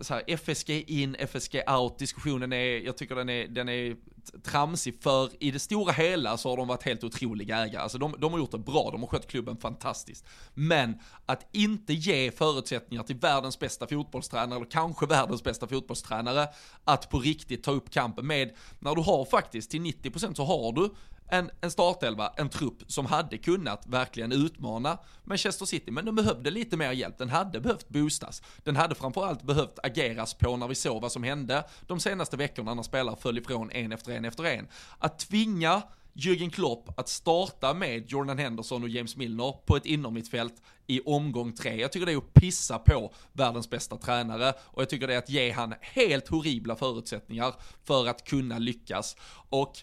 så 0.00 0.14
här, 0.14 0.22
FSG 0.26 0.84
in, 0.86 1.16
FSG 1.18 1.62
out, 1.66 1.98
diskussionen 1.98 2.52
är, 2.52 2.86
jag 2.86 2.96
tycker 2.96 3.14
den 3.14 3.28
är, 3.28 3.48
den 3.48 3.68
är 3.68 3.96
tramsig 4.44 5.02
för 5.02 5.30
i 5.40 5.50
det 5.50 5.58
stora 5.58 5.92
hela 5.92 6.36
så 6.36 6.48
har 6.48 6.56
de 6.56 6.68
varit 6.68 6.82
helt 6.82 7.04
otroliga 7.04 7.56
ägare. 7.56 7.82
Alltså 7.82 7.98
de, 7.98 8.14
de 8.18 8.32
har 8.32 8.38
gjort 8.38 8.50
det 8.50 8.58
bra, 8.58 8.90
de 8.90 9.00
har 9.00 9.08
skött 9.08 9.26
klubben 9.26 9.56
fantastiskt. 9.56 10.24
Men 10.54 10.98
att 11.26 11.46
inte 11.52 11.92
ge 11.92 12.30
förutsättningar 12.30 13.02
till 13.02 13.16
världens 13.16 13.58
bästa 13.58 13.86
fotbollstränare, 13.86 14.56
eller 14.56 14.70
kanske 14.70 15.06
världens 15.06 15.42
bästa 15.42 15.66
fotbollstränare, 15.66 16.48
att 16.84 17.10
på 17.10 17.18
riktigt 17.18 17.62
ta 17.62 17.70
upp 17.70 17.90
kampen 17.90 18.26
med, 18.26 18.56
när 18.78 18.94
du 18.94 19.02
har 19.02 19.24
faktiskt 19.24 19.70
till 19.70 19.80
90% 19.80 20.34
så 20.34 20.44
har 20.44 20.72
du 20.72 20.90
en, 21.28 21.50
en 21.60 21.70
startelva, 21.70 22.32
en 22.36 22.48
trupp 22.48 22.82
som 22.86 23.06
hade 23.06 23.38
kunnat 23.38 23.86
verkligen 23.86 24.32
utmana 24.32 24.98
Manchester 25.24 25.66
City, 25.66 25.90
men 25.90 26.04
de 26.04 26.14
behövde 26.14 26.50
lite 26.50 26.76
mer 26.76 26.92
hjälp. 26.92 27.18
Den 27.18 27.28
hade 27.28 27.60
behövt 27.60 27.88
boostas. 27.88 28.42
Den 28.64 28.76
hade 28.76 28.94
framförallt 28.94 29.42
behövt 29.42 29.78
ageras 29.82 30.34
på 30.34 30.56
när 30.56 30.68
vi 30.68 30.74
såg 30.74 31.02
vad 31.02 31.12
som 31.12 31.22
hände 31.22 31.64
de 31.86 32.00
senaste 32.00 32.36
veckorna 32.36 32.74
när 32.74 32.82
spelare 32.82 33.16
föll 33.16 33.38
ifrån 33.38 33.70
en 33.70 33.92
efter 33.92 34.12
en 34.12 34.24
efter 34.24 34.44
en. 34.44 34.68
Att 34.98 35.18
tvinga 35.18 35.82
Jürgen 36.18 36.50
Klopp 36.50 36.98
att 36.98 37.08
starta 37.08 37.74
med 37.74 38.10
Jordan 38.10 38.38
Henderson 38.38 38.82
och 38.82 38.88
James 38.88 39.16
Milner 39.16 39.54
på 39.66 39.76
ett 39.76 39.86
innermittfält 39.86 40.62
i 40.86 41.00
omgång 41.00 41.52
tre. 41.52 41.80
Jag 41.80 41.92
tycker 41.92 42.06
det 42.06 42.12
är 42.12 42.16
att 42.16 42.34
pissa 42.34 42.78
på 42.78 43.12
världens 43.32 43.70
bästa 43.70 43.96
tränare 43.96 44.54
och 44.60 44.82
jag 44.82 44.88
tycker 44.88 45.06
det 45.06 45.14
är 45.14 45.18
att 45.18 45.30
ge 45.30 45.50
han 45.50 45.74
helt 45.80 46.28
horribla 46.28 46.76
förutsättningar 46.76 47.54
för 47.84 48.06
att 48.06 48.24
kunna 48.24 48.58
lyckas. 48.58 49.16
Och 49.48 49.76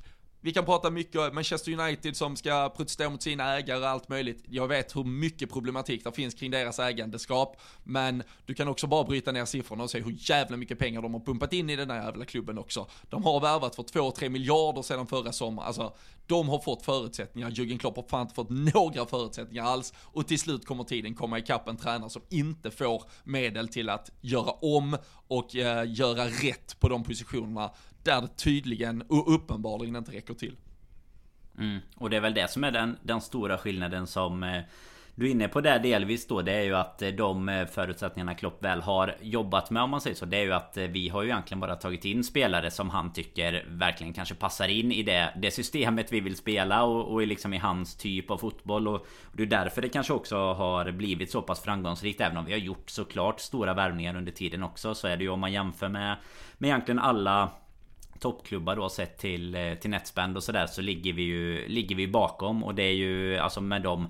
vi 0.45 0.53
kan 0.53 0.65
prata 0.65 0.89
mycket 0.89 1.21
om 1.21 1.35
Manchester 1.35 1.79
United 1.79 2.17
som 2.17 2.35
ska 2.35 2.69
protestera 2.69 3.09
mot 3.09 3.23
sina 3.23 3.57
ägare 3.57 3.79
och 3.79 3.87
allt 3.87 4.09
möjligt. 4.09 4.43
Jag 4.47 4.67
vet 4.67 4.95
hur 4.95 5.03
mycket 5.03 5.51
problematik 5.51 6.03
det 6.03 6.11
finns 6.11 6.33
kring 6.33 6.51
deras 6.51 6.79
ägandeskap, 6.79 7.61
men 7.83 8.23
du 8.45 8.53
kan 8.53 8.67
också 8.67 8.87
bara 8.87 9.03
bryta 9.03 9.31
ner 9.31 9.45
siffrorna 9.45 9.83
och 9.83 9.89
se 9.89 10.01
hur 10.01 10.15
jävla 10.17 10.57
mycket 10.57 10.79
pengar 10.79 11.01
de 11.01 11.13
har 11.13 11.21
pumpat 11.21 11.53
in 11.53 11.69
i 11.69 11.75
den 11.75 11.89
här 11.89 12.05
jävla 12.05 12.25
klubben 12.25 12.57
också. 12.57 12.87
De 13.09 13.23
har 13.23 13.39
värvat 13.39 13.75
för 13.75 13.83
2-3 13.83 14.29
miljarder 14.29 14.81
sedan 14.81 15.07
förra 15.07 15.31
sommaren, 15.31 15.67
alltså 15.67 15.95
de 16.27 16.49
har 16.49 16.59
fått 16.59 16.85
förutsättningar, 16.85 17.49
Jürgen 17.49 17.77
Klopp 17.77 17.95
har 17.95 18.03
fan 18.03 18.21
inte 18.21 18.35
fått 18.35 18.49
några 18.49 19.05
förutsättningar 19.05 19.63
alls 19.63 19.93
och 19.97 20.27
till 20.27 20.39
slut 20.39 20.65
kommer 20.65 20.83
tiden 20.83 21.15
komma 21.15 21.39
ikapp 21.39 21.67
en 21.67 21.77
tränare 21.77 22.09
som 22.09 22.21
inte 22.29 22.71
får 22.71 23.03
medel 23.23 23.67
till 23.67 23.89
att 23.89 24.09
göra 24.21 24.51
om 24.51 24.97
och 25.27 25.55
eh, 25.55 25.83
göra 25.87 26.25
rätt 26.25 26.79
på 26.79 26.89
de 26.89 27.03
positionerna 27.03 27.71
där 28.05 28.21
det 28.21 28.27
tydligen 28.27 29.01
och 29.01 29.33
uppenbarligen 29.33 29.95
inte 29.95 30.11
räcker 30.11 30.33
till. 30.33 30.55
Mm. 31.57 31.79
Och 31.95 32.09
det 32.09 32.17
är 32.17 32.21
väl 32.21 32.33
det 32.33 32.51
som 32.51 32.63
är 32.63 32.71
den, 32.71 32.97
den 33.03 33.21
stora 33.21 33.57
skillnaden 33.57 34.07
som 34.07 34.43
eh, 34.43 34.61
du 35.17 35.27
är 35.27 35.31
inne 35.31 35.47
på 35.47 35.61
det 35.61 35.79
delvis 35.79 36.27
då 36.27 36.41
Det 36.41 36.51
är 36.51 36.63
ju 36.63 36.75
att 36.75 37.01
eh, 37.01 37.09
de 37.09 37.49
eh, 37.49 37.65
förutsättningarna 37.65 38.35
Klopp 38.35 38.63
väl 38.63 38.81
har 38.81 39.15
jobbat 39.21 39.69
med 39.69 39.83
om 39.83 39.89
man 39.89 40.01
säger 40.01 40.15
så 40.15 40.25
Det 40.25 40.37
är 40.37 40.43
ju 40.43 40.53
att 40.53 40.77
eh, 40.77 40.83
vi 40.83 41.09
har 41.09 41.23
ju 41.23 41.29
egentligen 41.29 41.59
bara 41.59 41.75
tagit 41.75 42.05
in 42.05 42.23
spelare 42.23 42.71
som 42.71 42.89
han 42.89 43.13
tycker 43.13 43.65
verkligen 43.69 44.13
kanske 44.13 44.35
passar 44.35 44.67
in 44.67 44.91
i 44.91 45.03
det, 45.03 45.33
det 45.41 45.51
systemet 45.51 46.11
vi 46.11 46.19
vill 46.19 46.35
spela 46.35 46.83
och, 46.83 47.13
och 47.13 47.27
liksom 47.27 47.53
i 47.53 47.57
hans 47.57 47.95
typ 47.95 48.31
av 48.31 48.37
fotboll 48.37 48.87
och, 48.87 48.95
och 48.95 49.33
det 49.33 49.43
är 49.43 49.47
därför 49.47 49.81
det 49.81 49.89
kanske 49.89 50.13
också 50.13 50.53
har 50.53 50.91
blivit 50.91 51.31
så 51.31 51.41
pass 51.41 51.61
framgångsrikt 51.61 52.21
Även 52.21 52.37
om 52.37 52.45
vi 52.45 52.51
har 52.51 52.59
gjort 52.59 52.89
såklart 52.89 53.39
stora 53.39 53.73
värvningar 53.73 54.15
under 54.15 54.31
tiden 54.31 54.63
också 54.63 54.95
Så 54.95 55.07
är 55.07 55.17
det 55.17 55.23
ju 55.23 55.29
om 55.29 55.39
man 55.39 55.51
jämför 55.51 55.89
med 55.89 56.15
Med 56.57 56.67
egentligen 56.67 56.99
alla 56.99 57.51
toppklubbar 58.19 58.75
då 58.75 58.89
sett 58.89 59.17
till, 59.17 59.55
eh, 59.55 59.73
till 59.73 59.89
netspend 59.89 60.37
och 60.37 60.43
sådär 60.43 60.67
så 60.67 60.81
ligger 60.81 61.13
vi 61.13 61.21
ju 61.21 61.67
ligger 61.67 61.95
vi 61.95 62.07
bakom. 62.07 62.63
Och 62.63 62.75
det 62.75 62.83
är 62.83 62.93
ju 62.93 63.37
alltså 63.37 63.61
med 63.61 63.81
de 63.81 64.07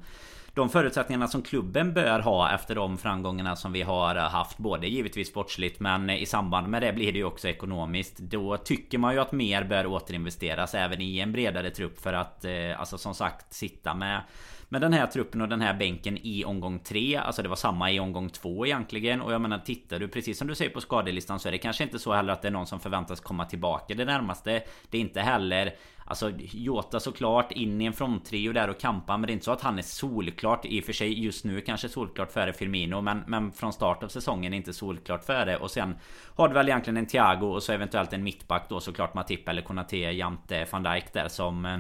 de 0.56 0.70
förutsättningarna 0.70 1.28
som 1.28 1.42
klubben 1.42 1.94
bör 1.94 2.20
ha 2.20 2.52
efter 2.52 2.76
de 2.76 2.98
framgångarna 2.98 3.56
som 3.56 3.72
vi 3.72 3.82
har 3.82 4.16
haft 4.16 4.58
Både 4.58 4.88
givetvis 4.88 5.28
sportsligt 5.28 5.80
men 5.80 6.10
i 6.10 6.26
samband 6.26 6.68
med 6.68 6.82
det 6.82 6.94
blir 6.94 7.12
det 7.12 7.18
ju 7.18 7.24
också 7.24 7.48
ekonomiskt. 7.48 8.18
Då 8.18 8.58
tycker 8.58 8.98
man 8.98 9.14
ju 9.14 9.20
att 9.20 9.32
mer 9.32 9.64
bör 9.64 9.86
återinvesteras 9.86 10.76
även 10.76 11.02
i 11.02 11.20
en 11.20 11.32
bredare 11.32 11.70
trupp 11.70 12.00
för 12.00 12.14
att 12.14 12.46
eh, 12.46 12.80
Alltså 12.80 12.98
som 12.98 13.16
sagt 13.16 13.54
sitta 13.54 13.94
med 13.94 14.22
med 14.70 14.82
den 14.82 14.94
här 14.94 15.08
truppen 15.08 15.42
och 15.42 15.50
den 15.50 15.62
här 15.62 15.74
bänken 15.74 16.18
i 16.22 16.46
omgång 16.46 16.80
3 16.80 17.16
Alltså 17.16 17.42
det 17.42 17.50
var 17.50 17.56
samma 17.56 17.92
i 17.92 18.00
omgång 18.00 18.30
2 18.30 18.66
egentligen. 18.66 19.22
Och 19.22 19.34
jag 19.34 19.42
menar 19.42 19.60
tittar 19.60 20.00
du 20.00 20.08
precis 20.08 20.38
som 20.38 20.48
du 20.48 20.56
säger 20.56 20.72
på 20.72 20.82
skadelistan 20.82 21.40
Så 21.40 21.48
är 21.48 21.52
det 21.52 21.58
kanske 21.58 21.84
inte 21.84 22.00
så 22.00 22.14
heller 22.14 22.34
att 22.34 22.42
det 22.42 22.48
är 22.48 22.52
någon 22.52 22.68
som 22.68 22.80
förväntas 22.80 23.20
komma 23.20 23.46
tillbaka. 23.46 23.94
Det 23.94 24.06
närmaste 24.06 24.64
Det 24.90 24.98
är 24.98 25.02
inte 25.02 25.22
heller 25.22 25.76
Alltså 26.08 26.32
Jota 26.38 27.00
såklart 27.00 27.52
in 27.52 27.82
i 27.82 27.86
en 27.86 27.94
fronttrio 27.94 28.54
där 28.54 28.70
och 28.70 28.80
kampa 28.80 29.18
Men 29.18 29.28
det 29.28 29.32
är 29.32 29.34
inte 29.34 29.46
så 29.46 29.52
att 29.52 29.62
han 29.62 29.78
är 29.78 29.84
solklart 29.84 30.66
i 30.66 30.82
och 30.82 30.84
för 30.84 30.94
sig 30.94 31.24
just 31.24 31.46
nu 31.46 31.62
kanske 31.62 31.90
solklart 31.90 32.32
före 32.32 32.54
Firmino 32.54 33.02
Men, 33.02 33.24
men 33.28 33.52
från 33.52 33.74
start 33.74 34.04
av 34.04 34.08
säsongen 34.08 34.54
är 34.54 34.58
inte 34.58 34.74
solklart 34.74 35.24
före. 35.24 35.58
Och 35.58 35.72
sen 35.72 35.96
har 36.36 36.48
du 36.48 36.54
väl 36.54 36.70
egentligen 36.70 36.98
en 36.98 37.06
Thiago 37.06 37.46
och 37.46 37.64
så 37.64 37.74
eventuellt 37.74 38.14
en 38.14 38.24
mittback 38.24 38.70
då 38.70 38.80
såklart 38.80 39.14
Matip 39.14 39.50
eller 39.50 39.62
Konate 39.62 39.98
jämte 39.98 40.68
van 40.72 40.84
Dijk 40.84 41.14
där 41.14 41.28
som 41.28 41.66
eh, 41.66 41.80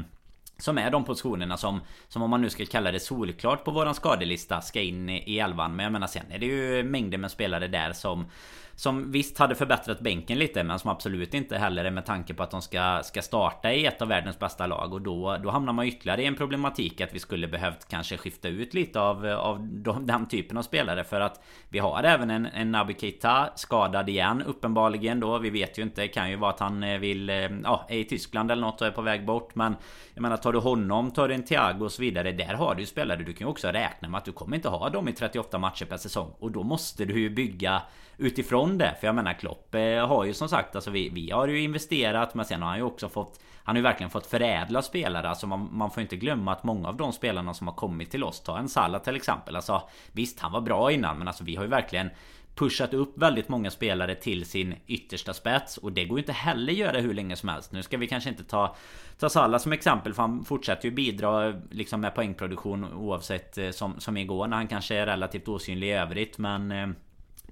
som 0.57 0.77
är 0.77 0.91
de 0.91 1.05
positionerna 1.05 1.57
som 1.57 1.79
Som 2.07 2.21
om 2.21 2.29
man 2.29 2.41
nu 2.41 2.49
ska 2.49 2.65
kalla 2.65 2.91
det 2.91 2.99
solklart 2.99 3.63
på 3.63 3.71
våran 3.71 3.95
skadelista 3.95 4.61
Ska 4.61 4.81
in 4.81 5.09
i 5.09 5.39
elvan. 5.39 5.75
Men 5.75 5.83
jag 5.83 5.93
menar 5.93 6.07
sen 6.07 6.31
är 6.31 6.39
det 6.39 6.45
ju 6.45 6.83
mängder 6.83 7.17
med 7.17 7.31
spelare 7.31 7.67
där 7.67 7.93
som 7.93 8.25
som 8.75 9.11
visst 9.11 9.37
hade 9.37 9.55
förbättrat 9.55 9.99
bänken 9.99 10.39
lite 10.39 10.63
men 10.63 10.79
som 10.79 10.89
absolut 10.89 11.33
inte 11.33 11.57
heller 11.57 11.85
är 11.85 11.91
med 11.91 12.05
tanke 12.05 12.33
på 12.33 12.43
att 12.43 12.51
de 12.51 12.61
ska, 12.61 13.01
ska 13.03 13.21
starta 13.21 13.73
i 13.73 13.85
ett 13.85 14.01
av 14.01 14.07
världens 14.07 14.39
bästa 14.39 14.67
lag. 14.67 14.93
Och 14.93 15.01
då, 15.01 15.37
då 15.43 15.49
hamnar 15.49 15.73
man 15.73 15.85
ytterligare 15.85 16.23
i 16.23 16.25
en 16.25 16.35
problematik 16.35 17.01
att 17.01 17.13
vi 17.13 17.19
skulle 17.19 17.47
behövt 17.47 17.87
kanske 17.87 18.17
skifta 18.17 18.47
ut 18.47 18.73
lite 18.73 18.99
av, 18.99 19.25
av 19.25 19.67
de, 19.67 20.05
den 20.05 20.27
typen 20.27 20.57
av 20.57 20.61
spelare. 20.61 21.03
För 21.03 21.21
att 21.21 21.43
vi 21.69 21.79
har 21.79 22.03
även 22.03 22.29
en, 22.29 22.45
en 22.45 22.71
Naby 22.71 22.95
Keita 22.99 23.49
skadad 23.55 24.09
igen 24.09 24.41
uppenbarligen 24.41 25.19
då. 25.19 25.37
Vi 25.37 25.49
vet 25.49 25.77
ju 25.77 25.83
inte, 25.83 26.01
det 26.01 26.07
kan 26.07 26.29
ju 26.29 26.35
vara 26.35 26.51
att 26.51 26.59
han 26.59 26.83
eh, 26.83 26.99
vill, 26.99 27.29
eh, 27.29 27.35
ja, 27.63 27.85
är 27.89 27.97
i 27.97 28.03
Tyskland 28.03 28.51
eller 28.51 28.61
något 28.61 28.81
och 28.81 28.87
är 28.87 28.91
på 28.91 29.01
väg 29.01 29.25
bort. 29.25 29.55
Men 29.55 29.75
jag 30.13 30.21
menar 30.21 30.37
tar 30.37 30.53
du 30.53 30.59
honom, 30.59 31.11
tar 31.11 31.27
du 31.27 31.33
en 31.33 31.43
Thiago 31.43 31.85
och 31.85 31.91
så 31.91 32.01
vidare 32.01 32.31
Där 32.31 32.53
har 32.53 32.75
du 32.75 32.81
ju 32.81 32.87
spelare, 32.87 33.23
du 33.23 33.33
kan 33.33 33.47
ju 33.47 33.51
också 33.51 33.67
räkna 33.67 34.09
med 34.09 34.17
att 34.17 34.25
du 34.25 34.31
kommer 34.31 34.55
inte 34.55 34.69
ha 34.69 34.89
dem 34.89 35.07
i 35.07 35.13
38 35.13 35.57
matcher 35.57 35.85
per 35.85 35.97
säsong. 35.97 36.31
Och 36.39 36.51
då 36.51 36.63
måste 36.63 37.05
du 37.05 37.19
ju 37.19 37.29
bygga 37.29 37.81
utifrån 38.17 38.77
det. 38.77 38.95
För 38.99 39.07
jag 39.07 39.15
menar 39.15 39.33
Klopp 39.33 39.75
eh, 39.75 40.07
har 40.07 40.25
ju 40.25 40.33
som 40.33 40.49
sagt 40.49 40.75
alltså 40.75 40.91
vi, 40.91 41.09
vi 41.09 41.31
har 41.31 41.47
ju 41.47 41.61
investerat 41.61 42.35
men 42.35 42.45
sen 42.45 42.61
har 42.61 42.69
han 42.69 42.77
ju 42.77 42.83
också 42.83 43.09
fått 43.09 43.39
Han 43.63 43.75
har 43.75 43.77
ju 43.77 43.83
verkligen 43.83 44.09
fått 44.09 44.27
förädla 44.27 44.81
spelare. 44.81 45.29
Alltså 45.29 45.47
man, 45.47 45.69
man 45.71 45.91
får 45.91 46.01
inte 46.01 46.15
glömma 46.15 46.51
att 46.51 46.63
många 46.63 46.87
av 46.87 46.97
de 46.97 47.13
spelarna 47.13 47.53
som 47.53 47.67
har 47.67 47.75
kommit 47.75 48.11
till 48.11 48.23
oss. 48.23 48.41
Ta 48.41 48.57
en 48.57 48.69
Salah 48.69 49.01
till 49.01 49.15
exempel. 49.15 49.55
Alltså 49.55 49.81
visst 50.11 50.39
han 50.39 50.51
var 50.51 50.61
bra 50.61 50.91
innan 50.91 51.17
men 51.17 51.27
alltså 51.27 51.43
vi 51.43 51.55
har 51.55 51.63
ju 51.63 51.69
verkligen 51.69 52.09
pushat 52.55 52.93
upp 52.93 53.17
väldigt 53.17 53.49
många 53.49 53.71
spelare 53.71 54.15
till 54.15 54.45
sin 54.45 54.75
yttersta 54.87 55.33
spets 55.33 55.77
och 55.77 55.91
det 55.91 56.05
går 56.05 56.17
ju 56.17 56.21
inte 56.21 56.33
heller 56.33 56.73
göra 56.73 56.99
hur 56.99 57.13
länge 57.13 57.35
som 57.35 57.49
helst. 57.49 57.71
Nu 57.71 57.83
ska 57.83 57.97
vi 57.97 58.07
kanske 58.07 58.29
inte 58.29 58.43
ta 58.43 58.75
Ta 59.19 59.29
Salah 59.29 59.59
som 59.59 59.71
exempel 59.73 60.13
för 60.13 60.21
han 60.21 60.45
fortsätter 60.45 60.85
ju 60.85 60.91
bidra 60.91 61.53
liksom 61.71 62.01
med 62.01 62.15
poängproduktion 62.15 62.93
oavsett 62.93 63.57
eh, 63.57 63.69
som, 63.69 63.99
som 63.99 64.17
igår 64.17 64.47
när 64.47 64.57
han 64.57 64.67
kanske 64.67 64.95
är 64.95 65.05
relativt 65.05 65.47
osynlig 65.47 65.87
i 65.87 65.91
övrigt 65.91 66.37
men 66.37 66.71
eh, 66.71 66.87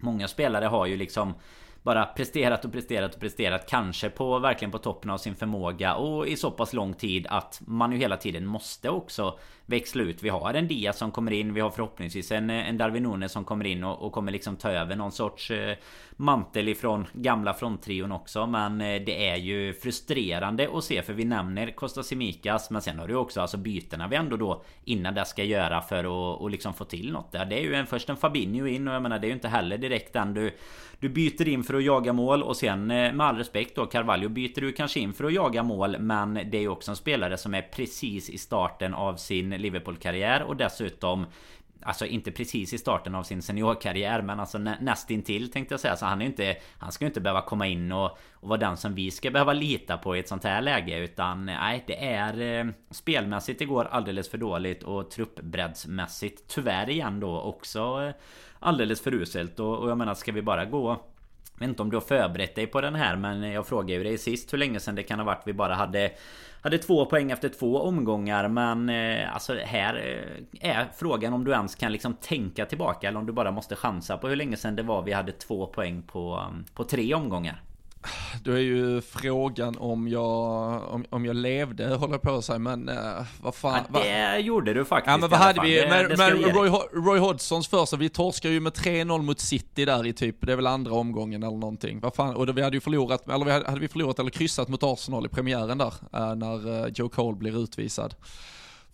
Många 0.04 0.28
spelare 0.28 0.66
har 0.66 0.86
ju 0.86 0.98
liksom 0.98 1.34
bara 1.84 2.06
presterat 2.06 2.66
och 2.66 2.72
presterat 2.72 3.16
och 3.16 3.22
presterat 3.22 3.70
Kanske 3.70 4.10
på 4.10 4.40
verkligen 4.40 4.72
på 4.72 4.78
toppen 4.78 5.10
av 5.10 5.18
sin 5.18 5.36
förmåga 5.36 5.96
och 5.96 6.28
i 6.28 6.36
så 6.38 6.52
pass 6.52 6.74
lång 6.74 6.94
tid 6.94 7.28
att 7.30 7.62
man 7.66 7.92
ju 7.92 7.98
hela 7.98 8.18
tiden 8.18 8.46
måste 8.46 8.90
också 8.90 9.40
växla 9.66 10.04
ut. 10.04 10.24
Vi 10.24 10.30
har 10.30 10.54
en 10.54 10.68
Dia 10.68 10.94
som 10.94 11.12
kommer 11.12 11.32
in. 11.32 11.54
Vi 11.54 11.62
har 11.62 11.70
förhoppningsvis 11.70 12.32
en, 12.32 12.50
en 12.50 12.78
Darwin 12.78 13.04
Nunes 13.04 13.32
som 13.32 13.46
kommer 13.46 13.66
in 13.66 13.84
och, 13.84 14.02
och, 14.02 14.12
kommer 14.12 14.32
liksom 14.32 14.56
ta 14.56 14.70
över 14.70 14.96
någon 14.96 15.12
sorts 15.12 15.52
eh, 15.52 15.78
mantel 16.16 16.70
ifrån 16.70 17.08
gamla 17.14 17.54
fronttrion 17.54 18.12
också. 18.12 18.48
Men 18.48 18.82
eh, 18.82 19.02
det 19.02 19.30
är 19.30 19.36
ju 19.36 19.74
frustrerande 19.74 20.70
att 20.74 20.84
se 20.84 21.02
för 21.02 21.14
vi 21.14 21.26
nämner 21.26 21.72
Costa 21.72 22.04
Simikas. 22.04 22.70
Men 22.70 22.82
sen 22.82 23.00
har 23.00 23.08
du 23.08 23.16
också 23.16 23.42
alltså 23.42 23.58
bytena 23.58 24.08
vi 24.08 24.16
ändå 24.16 24.38
då 24.38 24.64
innan 24.84 25.14
det 25.14 25.26
ska 25.26 25.44
göra 25.44 25.82
för 25.82 26.04
att 26.04 26.42
och 26.42 26.50
liksom 26.50 26.74
få 26.74 26.86
till 26.86 27.12
något 27.12 27.32
där. 27.32 27.46
Det 27.46 27.60
är 27.60 27.62
ju 27.62 27.74
en, 27.74 27.88
först 27.88 28.10
en 28.10 28.18
Fabinho 28.18 28.68
in 28.68 28.88
och 28.88 28.94
jag 28.94 29.02
menar 29.02 29.20
det 29.20 29.28
är 29.28 29.30
ju 29.30 29.36
inte 29.36 29.48
heller 29.48 29.78
direkt 29.78 30.14
den 30.14 30.34
du 30.34 30.52
du 31.04 31.10
byter 31.10 31.48
in 31.48 31.64
för 31.64 31.74
att 31.74 31.84
jaga 31.84 32.14
mål 32.14 32.44
och 32.44 32.58
sen 32.58 32.92
eh, 32.92 33.14
med 33.14 33.28
all 33.28 33.38
respekt 33.38 33.76
då 33.76 33.86
Carvalho 33.86 34.30
byter 34.30 34.62
du 34.62 34.72
kanske 34.72 35.00
in 35.00 35.14
för 35.14 35.24
att 35.24 35.34
jaga 35.34 35.64
mål 35.64 36.00
Men 36.00 36.34
det 36.34 36.58
är 36.58 36.62
ju 36.62 36.68
också 36.68 36.92
en 36.92 36.98
spelare 36.98 37.38
som 37.38 37.54
är 37.54 37.62
precis 37.62 38.30
i 38.30 38.38
starten 38.38 38.94
av 38.94 39.16
sin 39.16 39.53
Liverpool-karriär 39.58 40.44
och 40.44 40.58
dessutom 40.58 41.26
Alltså 41.86 42.06
inte 42.06 42.32
precis 42.32 42.74
i 42.74 42.78
starten 42.78 43.16
av 43.16 43.24
sin 43.24 43.42
seniorkarriär 43.42 44.22
men 44.22 44.40
alltså 44.40 44.58
nä 44.58 44.78
nästintill 44.82 45.52
tänkte 45.52 45.74
jag 45.74 45.80
säga. 45.80 45.96
Så 45.96 46.06
han 46.06 46.22
är 46.22 46.26
inte 46.26 46.56
Han 46.78 46.92
ska 46.92 47.06
ju 47.06 47.08
inte 47.08 47.22
behöva 47.22 47.42
komma 47.42 47.68
in 47.68 47.92
och, 47.92 48.18
och 48.34 48.50
vara 48.50 48.60
den 48.60 48.78
som 48.78 48.96
vi 48.96 49.12
ska 49.12 49.32
behöva 49.32 49.54
lita 49.54 49.98
på 49.98 50.16
i 50.16 50.20
ett 50.20 50.28
sånt 50.28 50.44
här 50.44 50.62
läge. 50.62 50.98
Utan 50.98 51.46
nej 51.46 51.84
det 51.88 52.06
är 52.06 52.60
eh, 52.60 52.72
Spelmässigt 52.92 53.62
igår 53.62 53.88
alldeles 53.92 54.30
för 54.30 54.38
dåligt 54.38 54.84
och 54.84 55.12
truppbreddsmässigt 55.12 56.44
tyvärr 56.48 56.90
igen 56.90 57.20
då 57.20 57.42
också 57.42 58.04
eh, 58.04 58.14
Alldeles 58.60 59.02
för 59.02 59.14
uselt 59.14 59.60
och, 59.60 59.78
och 59.78 59.90
jag 59.90 59.98
menar 59.98 60.14
ska 60.14 60.32
vi 60.32 60.42
bara 60.42 60.66
gå 60.66 61.00
jag 61.54 61.60
vet 61.60 61.70
inte 61.70 61.82
om 61.82 61.90
du 61.90 61.96
har 61.96 62.02
förberett 62.02 62.56
dig 62.56 62.68
på 62.68 62.82
den 62.82 62.96
här 62.96 63.16
men 63.16 63.52
jag 63.52 63.68
frågade 63.68 63.94
ju 63.94 64.04
dig 64.04 64.18
sist 64.18 64.54
hur 64.54 64.58
länge 64.58 64.80
sedan 64.80 64.96
det 64.96 65.04
kan 65.04 65.20
ha 65.20 65.26
varit 65.26 65.44
vi 65.46 65.54
bara 65.54 65.76
hade 65.76 66.12
hade 66.64 66.78
två 66.78 67.06
poäng 67.06 67.32
efter 67.32 67.50
två 67.50 67.82
omgångar 67.82 68.48
men 68.48 68.90
eh, 68.90 69.34
alltså 69.34 69.56
här 69.56 69.96
eh, 70.62 70.76
är 70.76 70.88
frågan 70.96 71.34
om 71.34 71.44
du 71.44 71.52
ens 71.52 71.76
kan 71.76 71.92
liksom 71.92 72.14
tänka 72.14 72.66
tillbaka 72.66 73.08
eller 73.08 73.20
om 73.20 73.26
du 73.26 73.34
bara 73.34 73.52
måste 73.52 73.76
chansa 73.76 74.18
på 74.18 74.28
hur 74.28 74.36
länge 74.36 74.58
sedan 74.58 74.76
det 74.76 74.84
var 74.84 75.02
vi 75.02 75.14
hade 75.14 75.32
två 75.32 75.68
poäng 75.68 76.02
på, 76.02 76.44
mm, 76.50 76.66
på 76.74 76.84
tre 76.84 77.14
omgångar. 77.14 77.62
Då 78.44 78.52
är 78.52 78.58
ju 78.58 79.02
frågan 79.02 79.78
om 79.78 80.08
jag, 80.08 80.24
om, 80.94 81.06
om 81.10 81.26
jag 81.26 81.36
levde, 81.36 81.88
håller 81.96 82.18
på 82.18 82.32
att 82.32 82.46
säga, 82.46 82.60
men 82.60 82.90
uh, 82.90 82.96
vad 83.42 83.56
fan. 83.56 83.80
Ja, 83.94 84.00
det 84.00 84.32
va? 84.32 84.40
gjorde 84.40 84.74
du 84.74 84.86
faktiskt. 84.86 85.12
Ja 85.12 85.18
men 85.18 85.30
vad 85.30 85.40
hade 85.40 85.62
vi, 85.62 85.76
det, 85.76 85.90
men, 85.90 86.10
det 86.10 86.18
men 86.18 86.54
Roy, 86.54 86.70
Roy 86.94 87.20
Hodgsons 87.20 87.68
första, 87.68 87.98
vi 87.98 88.10
torskar 88.10 88.50
ju 88.50 88.60
med 88.60 88.74
3-0 88.74 89.22
mot 89.22 89.40
City 89.40 89.86
där 89.86 90.08
i 90.08 90.14
typ, 90.14 90.36
det 90.40 90.52
är 90.52 90.56
väl 90.56 90.68
andra 90.68 90.94
omgången 90.94 91.44
eller 91.44 91.58
någonting. 91.58 92.00
Vad 92.00 92.16
fan, 92.16 92.36
och 92.36 92.48
då, 92.48 92.54
vi 92.54 92.62
hade 92.62 92.78
ju 92.78 92.82
förlorat, 92.82 93.30
eller 93.30 93.46
vi 93.46 93.52
hade, 93.52 93.66
hade 93.66 93.82
vi 93.82 93.88
förlorat 93.88 94.20
eller 94.20 94.32
kryssat 94.32 94.68
mot 94.68 94.84
Arsenal 94.84 95.26
i 95.26 95.30
premiären 95.30 95.78
där, 95.78 95.94
uh, 96.16 96.36
när 96.36 96.68
uh, 96.68 96.88
Joe 96.96 97.10
Cole 97.10 97.38
blir 97.38 97.64
utvisad. 97.64 98.16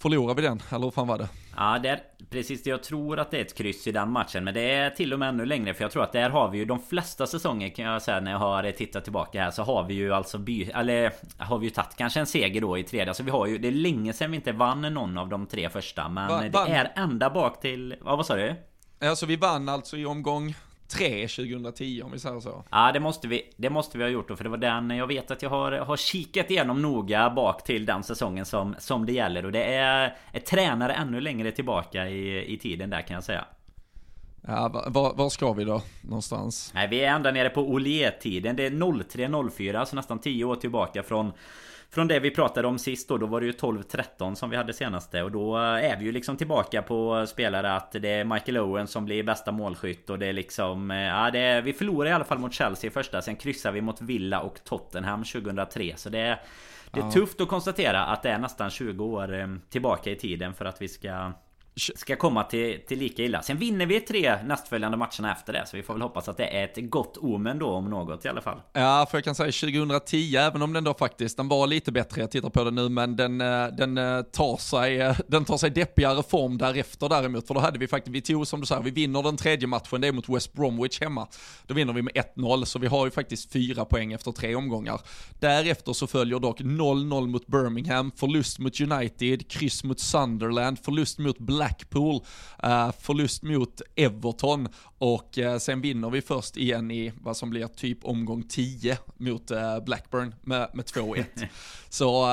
Förlorade 0.02 0.42
vi 0.42 0.48
den, 0.48 0.62
eller 0.72 0.86
hur 0.86 0.92
fan 0.92 1.08
var 1.08 1.18
det? 1.18 1.30
Ja, 1.58 1.80
det 1.84 1.90
är 1.90 2.00
precis. 2.30 2.66
Jag 2.66 2.84
tror 2.84 3.20
att 3.20 3.32
det 3.32 3.38
är 3.38 3.42
ett 3.42 3.58
kryss 3.58 3.88
i 3.88 3.92
den 3.92 4.12
matchen. 4.12 4.44
Men 4.44 4.54
det 4.54 4.72
är 4.72 4.90
till 4.90 5.14
och 5.14 5.20
med 5.20 5.30
ännu 5.30 5.46
längre. 5.46 5.74
För 5.74 5.84
jag 5.84 5.92
tror 5.92 6.04
att 6.04 6.12
där 6.12 6.30
har 6.30 6.50
vi 6.50 6.58
ju 6.58 6.66
de 6.66 6.80
flesta 6.80 7.28
säsonger 7.28 7.70
kan 7.70 7.86
jag 7.86 8.02
säga 8.02 8.20
när 8.20 8.32
jag 8.32 8.40
har 8.40 8.72
tittat 8.72 9.04
tillbaka 9.04 9.44
här. 9.44 9.52
Så 9.52 9.64
har 9.64 9.84
vi 9.84 9.94
ju 9.94 10.14
alltså 10.14 10.38
by... 10.38 10.64
Eller 10.64 11.14
har 11.38 11.58
vi 11.58 11.66
ju 11.66 11.70
tagit 11.70 11.96
kanske 11.96 12.20
en 12.20 12.26
seger 12.26 12.62
då 12.62 12.78
i 12.78 12.84
tredje. 12.84 13.08
Alltså 13.08 13.24
vi 13.24 13.32
har 13.32 13.48
ju... 13.48 13.58
Det 13.58 13.68
är 13.68 13.72
länge 13.72 14.14
sedan 14.14 14.32
vi 14.32 14.38
inte 14.38 14.52
vann 14.52 14.82
någon 14.82 15.18
av 15.18 15.30
de 15.30 15.48
tre 15.48 15.70
första. 15.70 16.10
Men 16.10 16.52
Va, 16.52 16.66
det 16.66 16.72
är 16.72 16.92
ända 16.96 17.30
bak 17.30 17.62
till... 17.62 17.96
Ja, 18.06 18.16
vad 18.16 18.26
sa 18.26 18.36
du? 18.36 18.56
Alltså 19.02 19.26
vi 19.26 19.36
vann 19.36 19.70
alltså 19.70 19.98
i 19.98 20.06
omgång 20.06 20.56
3 20.90 21.28
2010 21.28 22.02
om 22.06 22.12
vi 22.12 22.20
säger 22.20 22.40
så. 22.40 22.64
Ja 22.72 22.92
det 22.92 23.00
måste 23.00 23.28
vi, 23.28 23.54
det 23.58 23.70
måste 23.70 23.98
vi 23.98 24.04
ha 24.04 24.12
gjort 24.12 24.28
då 24.28 24.36
för 24.36 24.44
det 24.44 24.50
var 24.50 24.58
den 24.58 24.90
jag 24.90 25.08
vet 25.08 25.32
att 25.32 25.42
jag 25.42 25.50
har, 25.50 25.72
har 25.72 25.98
kikat 25.98 26.52
igenom 26.52 26.82
noga 26.82 27.30
bak 27.30 27.64
till 27.64 27.86
den 27.86 28.04
säsongen 28.04 28.46
som, 28.46 28.76
som 28.80 29.06
det 29.06 29.14
gäller 29.14 29.46
och 29.46 29.52
det 29.52 29.64
är 29.64 30.18
ett 30.34 30.46
tränare 30.46 30.94
ännu 30.94 31.22
längre 31.22 31.52
tillbaka 31.52 32.10
i, 32.10 32.54
i 32.54 32.58
tiden 32.58 32.90
där 32.90 33.02
kan 33.02 33.14
jag 33.14 33.24
säga. 33.24 33.46
Ja, 34.48 34.84
var, 34.88 35.14
var 35.14 35.30
ska 35.30 35.54
vi 35.54 35.64
då 35.64 35.82
någonstans? 36.02 36.72
Nej 36.74 36.88
vi 36.88 37.00
är 37.00 37.16
ända 37.16 37.32
nere 37.32 37.50
på 37.50 37.62
Olé-tiden. 37.62 38.56
Det 38.56 38.66
är 38.66 38.72
03-04 38.72 39.86
så 39.86 39.96
nästan 39.96 40.20
10 40.20 40.46
år 40.46 40.56
tillbaka 40.56 41.04
från 41.04 41.32
från 41.92 42.08
det 42.08 42.20
vi 42.20 42.32
pratade 42.32 42.68
om 42.68 42.80
sist 42.80 43.10
då, 43.10 43.18
då 43.18 43.26
var 43.26 43.42
det 43.42 43.46
ju 43.46 43.52
12-13 43.52 44.36
som 44.36 44.50
vi 44.50 44.58
hade 44.58 44.74
senaste 44.74 45.24
och 45.24 45.32
då 45.32 45.58
är 45.58 45.98
vi 45.98 46.06
ju 46.06 46.12
liksom 46.12 46.38
tillbaka 46.38 46.82
på 46.82 47.26
spelare 47.28 47.76
att 47.76 47.92
det 47.92 48.10
är 48.10 48.24
Michael 48.24 48.58
Owen 48.58 48.88
som 48.88 49.06
blir 49.06 49.24
bästa 49.24 49.52
målskytt 49.52 50.10
och 50.10 50.20
det 50.20 50.26
är 50.26 50.34
liksom... 50.34 50.90
Ja, 50.90 51.32
det 51.32 51.40
är, 51.40 51.62
vi 51.62 51.74
förlorar 51.74 52.10
i 52.10 52.14
alla 52.14 52.24
fall 52.24 52.40
mot 52.40 52.54
Chelsea 52.54 52.88
i 52.88 52.92
första, 52.92 53.22
sen 53.22 53.36
kryssar 53.36 53.72
vi 53.72 53.82
mot 53.82 54.02
Villa 54.02 54.40
och 54.42 54.64
Tottenham 54.64 55.24
2003 55.24 55.94
så 55.96 56.10
det 56.10 56.20
är... 56.20 56.42
Det 56.92 57.00
är 57.00 57.04
ja. 57.04 57.12
tufft 57.12 57.42
att 57.42 57.48
konstatera 57.48 58.06
att 58.06 58.24
det 58.24 58.30
är 58.30 58.38
nästan 58.38 58.70
20 58.70 59.06
år 59.06 59.40
eh, 59.40 59.48
tillbaka 59.70 60.12
i 60.12 60.16
tiden 60.16 60.54
för 60.54 60.66
att 60.66 60.82
vi 60.82 60.88
ska 60.88 61.32
ska 61.76 62.16
komma 62.16 62.44
till, 62.44 62.80
till 62.88 63.00
lika 63.00 63.24
illa. 63.24 63.42
Sen 63.42 63.58
vinner 63.58 63.86
vi 63.86 64.00
tre 64.00 64.44
nästföljande 64.44 64.98
matcherna 64.98 65.32
efter 65.32 65.54
det. 65.54 65.66
Så 65.68 65.78
vi 65.78 65.84
får 65.84 65.94
väl 65.94 66.02
hoppas 66.02 66.30
att 66.30 66.38
det 66.38 66.46
är 66.46 66.64
ett 66.64 66.90
gott 66.90 67.18
omen 67.18 67.60
då 67.60 67.70
om 67.70 67.90
något 67.90 68.26
i 68.26 68.30
alla 68.30 68.42
fall. 68.42 68.62
Ja, 68.74 69.08
för 69.12 69.18
jag 69.18 69.24
kan 69.24 69.36
säga 69.36 69.52
2010, 69.52 70.36
även 70.36 70.62
om 70.62 70.74
den 70.74 70.84
då 70.84 70.94
faktiskt, 70.94 71.38
den 71.38 71.48
var 71.48 71.68
lite 71.68 71.92
bättre, 71.92 72.22
jag 72.22 72.32
tittar 72.32 72.50
på 72.50 72.64
den 72.64 72.76
nu, 72.76 72.90
men 72.90 73.16
den, 73.16 73.42
eh, 73.42 73.68
den, 73.68 73.98
eh, 73.98 74.22
tar, 74.22 74.58
sig, 74.58 75.02
eh, 75.02 75.18
den 75.28 75.46
tar 75.46 75.58
sig 75.58 75.70
deppigare 75.70 76.24
form 76.24 76.58
därefter 76.58 77.10
däremot. 77.10 77.48
För 77.48 77.54
då 77.54 77.60
hade 77.60 77.80
vi 77.80 77.88
faktiskt, 77.88 78.16
vi 78.16 78.22
tog 78.22 78.48
som 78.48 78.60
du 78.60 78.66
säger, 78.66 78.82
vi 78.82 78.92
vinner 78.92 79.24
den 79.24 79.38
tredje 79.38 79.68
matchen, 79.68 80.02
det 80.02 80.08
är 80.08 80.12
mot 80.12 80.30
West 80.30 80.54
Bromwich 80.54 81.02
hemma. 81.02 81.28
Då 81.68 81.74
vinner 81.74 81.94
vi 81.94 82.02
med 82.02 82.14
1-0, 82.14 82.66
så 82.66 82.80
vi 82.80 82.88
har 82.88 83.06
ju 83.06 83.12
faktiskt 83.12 83.52
fyra 83.52 83.86
poäng 83.86 84.14
efter 84.14 84.32
tre 84.32 84.56
omgångar. 84.56 85.02
Därefter 85.40 85.94
så 85.94 86.08
följer 86.08 86.40
dock 86.40 86.62
0-0 86.62 87.28
mot 87.28 87.48
Birmingham, 87.48 88.12
förlust 88.16 88.60
mot 88.60 88.82
United, 88.82 89.52
kryss 89.52 89.84
mot 89.84 90.00
Sunderland, 90.00 90.80
förlust 90.80 91.20
mot 91.20 91.38
Blackpool, 91.60 92.16
uh, 92.64 92.92
förlust 93.00 93.44
mot 93.44 93.82
Everton 93.96 94.68
och 94.98 95.38
uh, 95.38 95.58
sen 95.58 95.82
vinner 95.82 96.10
vi 96.10 96.22
först 96.22 96.58
igen 96.58 96.92
i 96.92 97.14
vad 97.22 97.38
som 97.38 97.50
blir 97.50 97.68
typ 97.68 98.06
omgång 98.06 98.44
10 98.44 98.98
mot 99.18 99.52
uh, 99.52 99.80
Blackburn 99.86 100.36
med, 100.42 100.70
med 100.74 100.86
2-1. 100.86 101.26
Så 101.90 102.28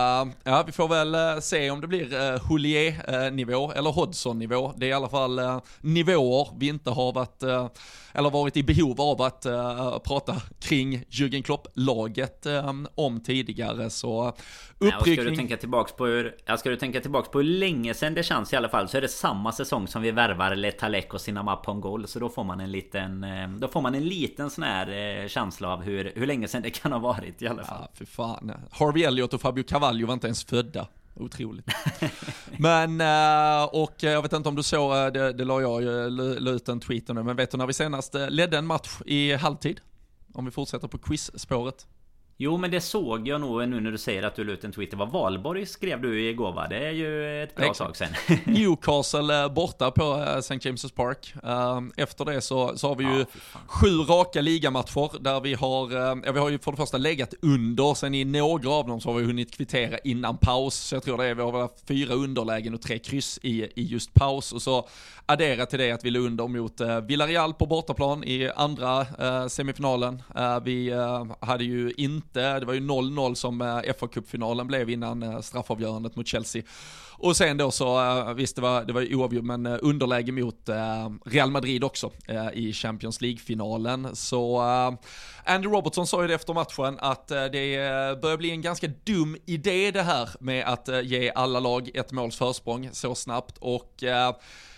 ja, 0.44 0.62
vi 0.66 0.72
får 0.72 0.88
väl 0.88 1.42
se 1.42 1.70
om 1.70 1.80
det 1.80 1.86
blir 1.86 2.38
Houllier-nivå 2.38 3.72
eller 3.72 3.90
Hodgson-nivå. 3.90 4.72
Det 4.76 4.86
är 4.86 4.90
i 4.90 4.92
alla 4.92 5.08
fall 5.08 5.40
nivåer 5.80 6.48
vi 6.58 6.68
inte 6.68 6.90
har 6.90 7.12
varit, 7.12 7.42
eller 8.16 8.30
varit 8.30 8.56
i 8.56 8.62
behov 8.62 9.00
av 9.00 9.22
att 9.22 9.42
prata 10.04 10.36
kring 10.60 11.04
Jürgen 11.10 11.42
Klopp-laget 11.42 12.46
om 12.94 13.20
tidigare. 13.20 13.90
Så 13.90 14.32
uppryckning... 14.78 15.14
ska 15.14 15.30
du 15.30 15.36
tänka 15.36 15.56
tillbaks 15.56 15.92
på 15.92 16.06
hur, 16.06 16.56
ska 16.56 16.70
du 16.70 16.76
tänka 16.76 17.00
tillbaks 17.00 17.28
på 17.28 17.38
hur 17.38 17.44
länge 17.44 17.94
sedan 17.94 18.14
det 18.14 18.22
känns 18.22 18.52
i 18.52 18.56
alla 18.56 18.68
fall 18.68 18.88
så 18.88 18.96
är 18.96 19.00
det 19.00 19.08
samma 19.08 19.52
säsong 19.52 19.88
som 19.88 20.02
vi 20.02 20.10
värvar 20.10 20.54
Letalek 20.54 21.14
och 21.14 21.20
Sinama 21.20 21.56
Pongol. 21.56 22.08
Så 22.08 22.18
då 22.18 22.28
får 22.28 22.44
man 22.44 22.60
en 22.60 22.72
liten, 22.72 23.24
eh, 23.24 23.48
då 23.48 23.68
får 23.68 23.80
man 23.80 23.94
en 23.94 24.04
liten 24.04 24.50
sån 24.50 24.64
här 24.64 25.28
känsla 25.28 25.68
av 25.68 25.82
hur, 25.82 26.12
hur 26.14 26.26
länge 26.26 26.48
sedan 26.48 26.62
det 26.62 26.70
kan 26.70 26.92
ha 26.92 26.98
varit 26.98 27.42
i 27.42 27.48
alla 27.48 27.64
fall. 27.64 27.82
Ja, 27.82 27.88
för 27.94 28.04
fan. 28.04 28.52
Harvey 28.70 29.02
Elliot 29.02 29.34
och 29.34 29.40
Fabio 29.40 29.62
Cavallo 29.62 30.06
var 30.06 30.14
inte 30.14 30.26
ens 30.26 30.44
födda. 30.44 30.86
Otroligt. 31.16 31.66
men, 32.58 33.00
eh, 33.00 33.64
och 33.64 33.94
jag 34.00 34.22
vet 34.22 34.32
inte 34.32 34.48
om 34.48 34.54
du 34.54 34.62
såg, 34.62 35.12
det, 35.12 35.32
det 35.32 35.44
la 35.44 35.60
jag, 35.60 35.82
la 36.42 36.50
ut 36.50 36.68
en 36.68 36.80
tweet 36.80 37.08
nu, 37.08 37.22
men 37.22 37.36
vet 37.36 37.50
du 37.50 37.56
när 37.56 37.66
vi 37.66 37.72
senast 37.72 38.14
ledde 38.28 38.58
en 38.58 38.66
match 38.66 39.00
i 39.06 39.32
halvtid? 39.34 39.80
Om 40.32 40.44
vi 40.44 40.50
fortsätter 40.50 40.88
på 40.88 40.98
quiz-spåret. 40.98 41.86
Jo 42.38 42.56
men 42.56 42.70
det 42.70 42.80
såg 42.80 43.28
jag 43.28 43.40
nog 43.40 43.68
nu 43.68 43.80
när 43.80 43.90
du 43.90 43.98
säger 43.98 44.22
att 44.22 44.34
du 44.34 44.44
la 44.44 44.52
ut 44.52 44.64
en 44.64 44.72
tweet. 44.72 44.90
Det 44.90 44.96
var 44.96 45.06
Valborg 45.06 45.66
skrev 45.66 46.02
du 46.02 46.28
igår 46.28 46.52
va? 46.52 46.66
Det 46.68 46.86
är 46.86 46.90
ju 46.90 47.42
ett 47.42 47.54
bra 47.54 47.74
tag 47.74 47.96
sedan. 47.96 48.08
Newcastle 48.44 49.42
eh, 49.42 49.52
borta 49.52 49.90
på 49.90 50.02
eh, 50.02 50.36
St. 50.36 50.54
James' 50.54 50.94
Park. 50.94 51.34
Eh, 51.44 52.04
efter 52.04 52.24
det 52.24 52.40
så, 52.40 52.76
så 52.76 52.88
har 52.88 52.96
vi 52.96 53.04
ju 53.04 53.22
ah, 53.52 53.58
sju 53.66 53.88
raka 53.88 54.40
ligamatcher 54.40 55.22
där 55.22 55.40
vi 55.40 55.54
har, 55.54 55.92
ja, 55.92 56.32
vi 56.32 56.38
har 56.38 56.50
ju 56.50 56.58
för 56.58 56.70
det 56.70 56.76
första 56.76 56.98
legat 56.98 57.34
under, 57.42 57.94
sen 57.94 58.14
i 58.14 58.24
några 58.24 58.70
av 58.70 58.86
dem 58.86 59.00
så 59.00 59.12
har 59.12 59.18
vi 59.18 59.24
hunnit 59.24 59.56
kvittera 59.56 59.98
innan 59.98 60.38
paus. 60.38 60.74
Så 60.74 60.94
jag 60.94 61.02
tror 61.02 61.18
det 61.18 61.24
är, 61.24 61.34
vi 61.34 61.42
har 61.42 61.60
haft 61.60 61.88
fyra 61.88 62.14
underlägen 62.14 62.74
och 62.74 62.82
tre 62.82 62.98
kryss 62.98 63.38
i, 63.42 63.62
i 63.62 63.86
just 63.86 64.14
paus. 64.14 64.52
Och 64.52 64.62
så 64.62 64.88
addera 65.26 65.66
till 65.66 65.78
det 65.78 65.90
att 65.92 66.04
vi 66.04 66.10
låg 66.10 66.24
under 66.24 66.48
mot 66.48 66.80
Villarreal 67.08 67.54
på 67.54 67.66
bortaplan 67.66 68.24
i 68.24 68.50
andra 68.56 69.06
semifinalen. 69.48 70.22
vi 70.64 70.92
hade 71.40 71.64
ju 71.64 71.92
inte 71.96 72.25
inte. 72.26 72.60
Det 72.60 72.66
var 72.66 72.74
ju 72.74 72.80
0-0 72.80 73.34
som 73.34 73.60
eh, 73.60 73.94
fa 73.98 74.08
kuppfinalen 74.08 74.66
blev 74.66 74.90
innan 74.90 75.22
eh, 75.22 75.40
straffavgörandet 75.40 76.16
mot 76.16 76.26
Chelsea. 76.26 76.62
Och 77.18 77.36
sen 77.36 77.56
då 77.56 77.70
så, 77.70 78.00
eh, 78.00 78.34
visst 78.34 78.56
det 78.56 78.62
var, 78.62 78.84
det 78.84 78.92
var 78.92 79.14
oavgjort, 79.14 79.44
men 79.44 79.66
underläge 79.66 80.32
mot 80.32 80.68
Real 81.24 81.50
Madrid 81.50 81.84
också 81.84 82.10
i 82.52 82.72
Champions 82.72 83.20
League-finalen. 83.20 84.16
Så 84.16 84.60
Andy 85.44 85.68
Robertson 85.68 86.06
sa 86.06 86.22
ju 86.22 86.28
det 86.28 86.34
efter 86.34 86.54
matchen 86.54 86.98
att 87.00 87.28
det 87.28 88.20
börjar 88.22 88.36
bli 88.36 88.50
en 88.50 88.62
ganska 88.62 88.86
dum 89.04 89.36
idé 89.46 89.90
det 89.90 90.02
här 90.02 90.28
med 90.40 90.64
att 90.66 90.88
ge 91.04 91.32
alla 91.34 91.60
lag 91.60 91.90
ett 91.94 92.12
måls 92.12 92.36
försprång 92.36 92.88
så 92.92 93.14
snabbt 93.14 93.58
och 93.58 94.04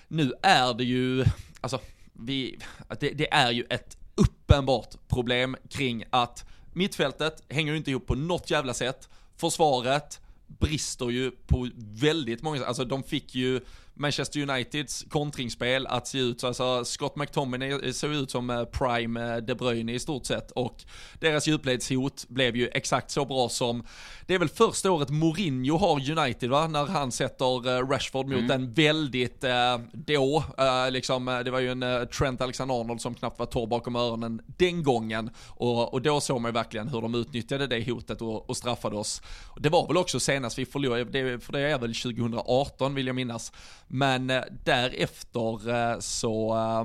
nu 0.08 0.32
är 0.42 0.74
det 0.74 0.84
ju, 0.84 1.24
alltså, 1.60 1.80
vi, 2.12 2.58
det, 3.00 3.10
det 3.10 3.32
är 3.32 3.50
ju 3.50 3.64
ett 3.70 3.96
uppenbart 4.18 5.08
problem 5.08 5.56
kring 5.70 6.04
att 6.10 6.44
Mittfältet 6.78 7.42
hänger 7.48 7.72
ju 7.72 7.78
inte 7.78 7.90
ihop 7.90 8.06
på 8.06 8.14
något 8.14 8.50
jävla 8.50 8.74
sätt. 8.74 9.08
Försvaret 9.36 10.20
brister 10.46 11.10
ju 11.10 11.30
på 11.30 11.70
väldigt 11.76 12.42
många 12.42 12.58
sätt. 12.58 12.68
Alltså 12.68 12.84
de 12.84 13.02
fick 13.02 13.34
ju 13.34 13.60
Manchester 13.98 14.40
Uniteds 14.40 15.04
kontringsspel 15.10 15.86
att 15.86 16.06
se 16.06 16.18
ut 16.18 16.40
så, 16.40 16.46
alltså 16.46 16.84
Scott 16.84 17.16
McTominay 17.16 17.92
såg 17.92 18.10
ut 18.10 18.30
som 18.30 18.50
eh, 18.50 18.64
prime 18.64 19.34
eh, 19.34 19.36
De 19.36 19.54
Bruyne 19.54 19.92
i 19.92 19.98
stort 19.98 20.26
sett 20.26 20.50
och 20.50 20.84
deras 21.20 21.46
djupledshot 21.46 22.28
blev 22.28 22.56
ju 22.56 22.68
exakt 22.68 23.10
så 23.10 23.24
bra 23.24 23.48
som, 23.48 23.84
det 24.26 24.34
är 24.34 24.38
väl 24.38 24.48
första 24.48 24.90
året 24.90 25.10
Mourinho 25.10 25.76
har 25.76 26.18
United 26.18 26.50
va, 26.50 26.66
när 26.66 26.86
han 26.86 27.12
sätter 27.12 27.78
eh, 27.78 27.88
Rashford 27.88 28.26
mot 28.26 28.38
mm. 28.38 28.50
en 28.50 28.72
väldigt, 28.72 29.44
då, 29.92 30.44
liksom, 30.90 31.42
det 31.44 31.50
var 31.50 31.60
ju 31.60 31.70
en 31.70 32.08
Trent 32.18 32.40
Alexander-Arnold 32.40 33.00
som 33.00 33.14
knappt 33.14 33.38
var 33.38 33.46
torr 33.46 33.66
bakom 33.66 33.96
öronen 33.96 34.40
den 34.46 34.82
gången 34.82 35.30
och, 35.46 35.94
och 35.94 36.02
då 36.02 36.20
såg 36.20 36.40
man 36.40 36.48
ju 36.48 36.52
verkligen 36.52 36.88
hur 36.88 37.00
de 37.00 37.14
utnyttjade 37.14 37.66
det 37.66 37.90
hotet 37.90 38.22
och, 38.22 38.50
och 38.50 38.56
straffade 38.56 38.96
oss. 38.96 39.22
Det 39.56 39.68
var 39.68 39.86
väl 39.86 39.96
också 39.96 40.20
senast 40.20 40.58
vi 40.58 40.66
förlorade, 40.66 41.40
för 41.40 41.52
det 41.52 41.60
är 41.60 41.78
väl 41.78 41.94
2018 41.94 42.94
vill 42.94 43.06
jag 43.06 43.16
minnas, 43.16 43.52
men 43.88 44.30
eh, 44.30 44.42
därefter 44.64 45.68
eh, 45.68 45.98
så 45.98 46.56
eh, 46.56 46.84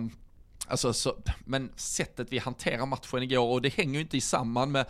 Alltså, 0.68 0.94
så, 0.94 1.16
men 1.46 1.72
sättet 1.76 2.28
vi 2.30 2.38
hanterar 2.40 2.86
matchen 2.86 3.24
igår 3.24 3.48
och 3.48 3.62
det 3.62 3.74
hänger 3.74 3.94
ju 3.94 4.02
inte 4.02 4.18
i 4.18 4.22
samman 4.22 4.72
med 4.72 4.86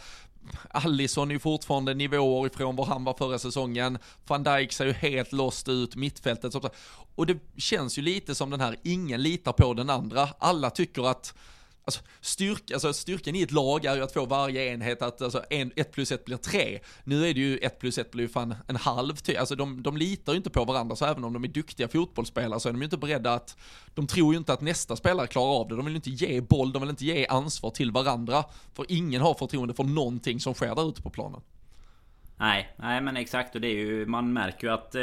Allison 0.69 1.29
är 1.29 1.33
ju 1.33 1.39
fortfarande 1.39 1.93
nivåer 1.93 2.47
ifrån 2.47 2.75
var 2.75 2.85
han 2.85 3.03
var 3.03 3.13
förra 3.13 3.39
säsongen. 3.39 3.97
Van 4.27 4.43
Dijk 4.43 4.71
ser 4.71 4.85
ju 4.85 4.93
helt 4.93 5.31
lost 5.31 5.69
ut, 5.69 5.95
mittfältet. 5.95 6.53
Och 7.15 7.25
det 7.25 7.37
känns 7.57 7.97
ju 7.97 8.01
lite 8.01 8.35
som 8.35 8.49
den 8.49 8.61
här, 8.61 8.75
ingen 8.83 9.21
litar 9.21 9.53
på 9.53 9.73
den 9.73 9.89
andra. 9.89 10.29
Alla 10.39 10.69
tycker 10.69 11.09
att 11.09 11.33
Alltså, 11.85 12.01
styrk, 12.21 12.71
alltså 12.71 12.93
styrkan 12.93 13.35
i 13.35 13.41
ett 13.41 13.51
lag 13.51 13.85
är 13.85 13.95
ju 13.95 14.03
att 14.03 14.13
få 14.13 14.25
varje 14.25 14.73
enhet 14.73 15.01
att, 15.01 15.21
alltså 15.21 15.43
en, 15.49 15.71
ett 15.75 15.91
plus 15.91 16.11
ett 16.11 16.25
blir 16.25 16.37
tre. 16.37 16.79
Nu 17.03 17.27
är 17.29 17.33
det 17.33 17.39
ju 17.39 17.57
ett 17.57 17.79
plus 17.79 17.97
ett 17.97 18.11
blir 18.11 18.23
ju 18.23 18.29
fan 18.29 18.55
en 18.67 18.75
halv 18.75 19.15
Ty. 19.15 19.35
Alltså 19.35 19.55
de, 19.55 19.83
de 19.83 19.97
litar 19.97 20.33
ju 20.33 20.37
inte 20.37 20.49
på 20.49 20.65
varandra, 20.65 20.95
så 20.95 21.05
även 21.05 21.23
om 21.23 21.33
de 21.33 21.43
är 21.43 21.47
duktiga 21.47 21.87
fotbollsspelare 21.87 22.59
så 22.59 22.69
är 22.69 22.73
de 22.73 22.79
ju 22.79 22.85
inte 22.85 22.97
beredda 22.97 23.33
att, 23.33 23.57
de 23.93 24.07
tror 24.07 24.33
ju 24.33 24.37
inte 24.37 24.53
att 24.53 24.61
nästa 24.61 24.95
spelare 24.95 25.27
klarar 25.27 25.59
av 25.59 25.67
det. 25.67 25.75
De 25.75 25.85
vill 25.85 25.95
inte 25.95 26.09
ge 26.09 26.41
boll, 26.41 26.71
de 26.71 26.81
vill 26.81 26.89
inte 26.89 27.05
ge 27.05 27.27
ansvar 27.27 27.69
till 27.69 27.91
varandra. 27.91 28.43
För 28.73 28.85
ingen 28.89 29.21
har 29.21 29.33
förtroende 29.33 29.73
för 29.73 29.83
någonting 29.83 30.39
som 30.39 30.53
sker 30.53 30.75
där 30.75 30.89
ute 30.89 31.01
på 31.01 31.09
planen. 31.09 31.41
Nej, 32.37 32.75
nej 32.77 33.01
men 33.01 33.17
exakt 33.17 33.55
och 33.55 33.61
det 33.61 33.67
är 33.67 33.75
ju, 33.75 34.05
man 34.05 34.33
märker 34.33 34.67
ju 34.67 34.73
att 34.73 34.95
eh, 34.95 35.01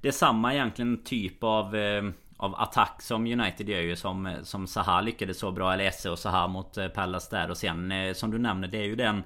det 0.00 0.08
är 0.08 0.12
samma 0.12 0.54
egentligen 0.54 1.02
typ 1.04 1.42
av 1.44 1.76
eh, 1.76 2.02
av 2.44 2.60
attack 2.60 3.02
som 3.02 3.26
United 3.26 3.68
gör 3.68 3.80
ju 3.80 3.96
som, 3.96 4.36
som 4.42 4.66
Zaha 4.66 5.00
lyckades 5.00 5.38
så 5.38 5.52
bra 5.52 5.72
Eller 5.72 5.84
Esse 5.84 6.10
och 6.10 6.18
Zaha 6.18 6.48
mot 6.48 6.76
eh, 6.76 6.88
Pallas 6.88 7.28
där 7.28 7.50
och 7.50 7.56
sen 7.56 7.92
eh, 7.92 8.14
som 8.14 8.30
du 8.30 8.38
nämner 8.38 8.68
det 8.68 8.78
är 8.78 8.84
ju 8.84 8.96
den 8.96 9.22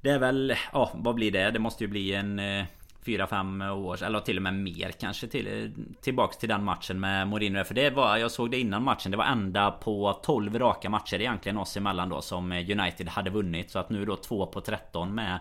Det 0.00 0.10
är 0.10 0.18
väl, 0.18 0.54
ja 0.72 0.90
vad 0.94 1.14
blir 1.14 1.32
det? 1.32 1.50
Det 1.50 1.58
måste 1.58 1.84
ju 1.84 1.88
bli 1.88 2.14
en 2.14 2.38
eh, 2.38 2.64
4-5 3.06 3.70
år 3.70 4.02
eller 4.02 4.20
till 4.20 4.36
och 4.36 4.42
med 4.42 4.54
mer 4.54 4.90
kanske 5.00 5.26
till, 5.26 5.72
Tillbaks 6.00 6.36
till 6.36 6.48
den 6.48 6.64
matchen 6.64 7.00
med 7.00 7.28
Mourinho 7.28 7.64
För 7.64 7.74
det 7.74 7.90
var, 7.90 8.16
jag 8.16 8.30
såg 8.30 8.50
det 8.50 8.60
innan 8.60 8.82
matchen 8.82 9.10
Det 9.10 9.16
var 9.16 9.24
ända 9.24 9.70
på 9.70 10.20
12 10.22 10.58
raka 10.58 10.90
matcher 10.90 11.20
egentligen 11.20 11.58
oss 11.58 11.76
emellan 11.76 12.08
då 12.08 12.22
Som 12.22 12.52
United 12.52 13.08
hade 13.08 13.30
vunnit 13.30 13.70
Så 13.70 13.78
att 13.78 13.90
nu 13.90 14.04
då 14.04 14.16
2 14.16 14.46
på 14.46 14.60
13 14.60 15.14
med 15.14 15.38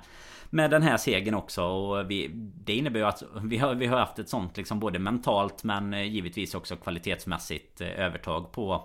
med 0.49 0.71
den 0.71 0.81
här 0.81 0.97
segern 0.97 1.35
också. 1.35 1.63
Och 1.63 2.11
vi, 2.11 2.31
det 2.65 2.73
innebär 2.73 2.99
ju 2.99 3.05
att 3.05 3.23
vi 3.41 3.57
har, 3.57 3.75
vi 3.75 3.85
har 3.85 3.97
haft 3.97 4.19
ett 4.19 4.29
sånt 4.29 4.57
liksom 4.57 4.79
både 4.79 4.99
mentalt 4.99 5.63
men 5.63 5.93
givetvis 5.93 6.55
också 6.55 6.75
kvalitetsmässigt 6.75 7.81
eh, 7.81 7.99
övertag 7.99 8.51
på, 8.51 8.83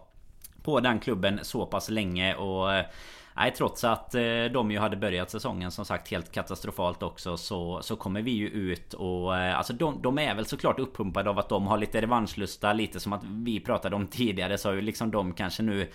på 0.62 0.80
den 0.80 1.00
klubben 1.00 1.40
så 1.42 1.66
pass 1.66 1.90
länge. 1.90 2.34
Och 2.34 2.74
eh, 2.74 2.84
Nej 3.40 3.52
trots 3.52 3.84
att 3.84 4.14
eh, 4.14 4.44
de 4.52 4.70
ju 4.70 4.78
hade 4.78 4.96
börjat 4.96 5.30
säsongen 5.30 5.70
som 5.70 5.84
sagt 5.84 6.10
helt 6.10 6.32
katastrofalt 6.32 7.02
också 7.02 7.36
så, 7.36 7.82
så 7.82 7.96
kommer 7.96 8.22
vi 8.22 8.30
ju 8.30 8.48
ut 8.48 8.94
och 8.94 9.36
eh, 9.36 9.58
alltså 9.58 9.72
de, 9.72 10.02
de 10.02 10.18
är 10.18 10.34
väl 10.34 10.46
såklart 10.46 10.78
uppumpade 10.78 11.30
av 11.30 11.38
att 11.38 11.48
de 11.48 11.66
har 11.66 11.78
lite 11.78 12.00
revanschlusta 12.00 12.72
lite 12.72 13.00
som 13.00 13.12
att 13.12 13.24
vi 13.24 13.60
pratade 13.60 13.96
om 13.96 14.06
tidigare 14.06 14.58
så 14.58 14.68
har 14.68 14.74
ju 14.74 14.80
liksom 14.80 15.10
de 15.10 15.32
kanske 15.32 15.62
nu 15.62 15.88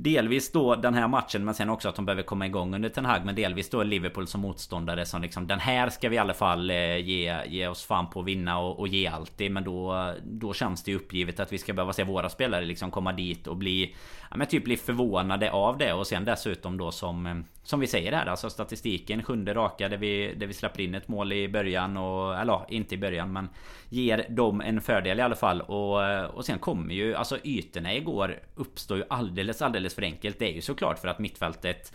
Delvis 0.00 0.52
då 0.52 0.74
den 0.74 0.94
här 0.94 1.08
matchen 1.08 1.44
men 1.44 1.54
sen 1.54 1.70
också 1.70 1.88
att 1.88 1.96
de 1.96 2.04
behöver 2.04 2.22
komma 2.22 2.46
igång 2.46 2.74
under 2.74 2.88
Ten 2.88 3.04
Hag 3.04 3.24
Men 3.24 3.34
delvis 3.34 3.70
då 3.70 3.82
Liverpool 3.82 4.26
som 4.26 4.40
motståndare 4.40 5.06
som 5.06 5.22
liksom 5.22 5.46
Den 5.46 5.60
här 5.60 5.90
ska 5.90 6.08
vi 6.08 6.16
i 6.16 6.18
alla 6.18 6.34
fall 6.34 6.70
eh, 6.70 6.96
ge, 6.96 7.36
ge 7.46 7.68
oss 7.68 7.84
fan 7.84 8.10
på 8.10 8.20
att 8.20 8.26
vinna 8.26 8.58
och, 8.58 8.78
och 8.78 8.88
ge 8.88 9.12
i 9.38 9.48
Men 9.48 9.64
då, 9.64 10.14
då 10.24 10.52
känns 10.52 10.82
det 10.82 10.90
ju 10.90 10.96
uppgivet 10.96 11.40
att 11.40 11.52
vi 11.52 11.58
ska 11.58 11.72
behöva 11.72 11.92
se 11.92 12.04
våra 12.04 12.28
spelare 12.28 12.64
liksom 12.64 12.90
komma 12.90 13.12
dit 13.12 13.46
och 13.46 13.56
bli 13.56 13.94
ja, 14.30 14.36
men 14.36 14.46
typ 14.46 14.64
bli 14.64 14.76
förvånade 14.76 15.52
av 15.52 15.78
det 15.78 15.92
och 15.92 16.06
sen 16.06 16.24
dessutom 16.24 16.78
då 16.78 16.90
som 16.90 17.26
eh, 17.26 17.36
Som 17.62 17.80
vi 17.80 17.86
säger 17.86 18.12
här 18.12 18.26
alltså 18.26 18.50
statistiken 18.50 19.22
sjunde 19.22 19.54
raka 19.54 19.88
där 19.88 19.96
vi, 19.96 20.34
där 20.34 20.46
vi 20.46 20.54
släpper 20.54 20.80
in 20.80 20.94
ett 20.94 21.08
mål 21.08 21.32
i 21.32 21.48
början 21.48 21.96
och 21.96 22.34
Eller 22.34 22.52
ja, 22.52 22.66
inte 22.68 22.94
i 22.94 22.98
början 22.98 23.32
men 23.32 23.48
Ger 23.88 24.26
dem 24.28 24.60
en 24.60 24.80
fördel 24.80 25.18
i 25.18 25.22
alla 25.22 25.36
fall. 25.36 25.60
Och, 25.60 26.04
eh, 26.04 26.24
och 26.24 26.44
sen 26.44 26.58
kommer 26.58 26.94
ju 26.94 27.14
alltså 27.14 27.38
ytorna 27.44 27.94
igår 27.94 28.38
Uppstår 28.54 28.96
ju 28.98 29.04
alldeles 29.10 29.62
alldeles 29.62 29.94
för 29.94 30.02
enkelt. 30.02 30.38
Det 30.38 30.50
är 30.50 30.52
ju 30.52 30.60
såklart 30.60 30.98
för 30.98 31.08
att 31.08 31.18
mittfältet 31.18 31.92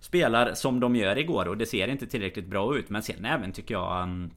Spelar 0.00 0.54
som 0.54 0.80
de 0.80 0.96
gör 0.96 1.18
igår 1.18 1.48
och 1.48 1.56
det 1.56 1.66
ser 1.66 1.88
inte 1.88 2.06
tillräckligt 2.06 2.46
bra 2.46 2.76
ut. 2.76 2.90
Men 2.90 3.02
sen 3.02 3.24
även 3.24 3.52
tycker 3.52 3.74
jag 3.74 4.02
mm, 4.02 4.30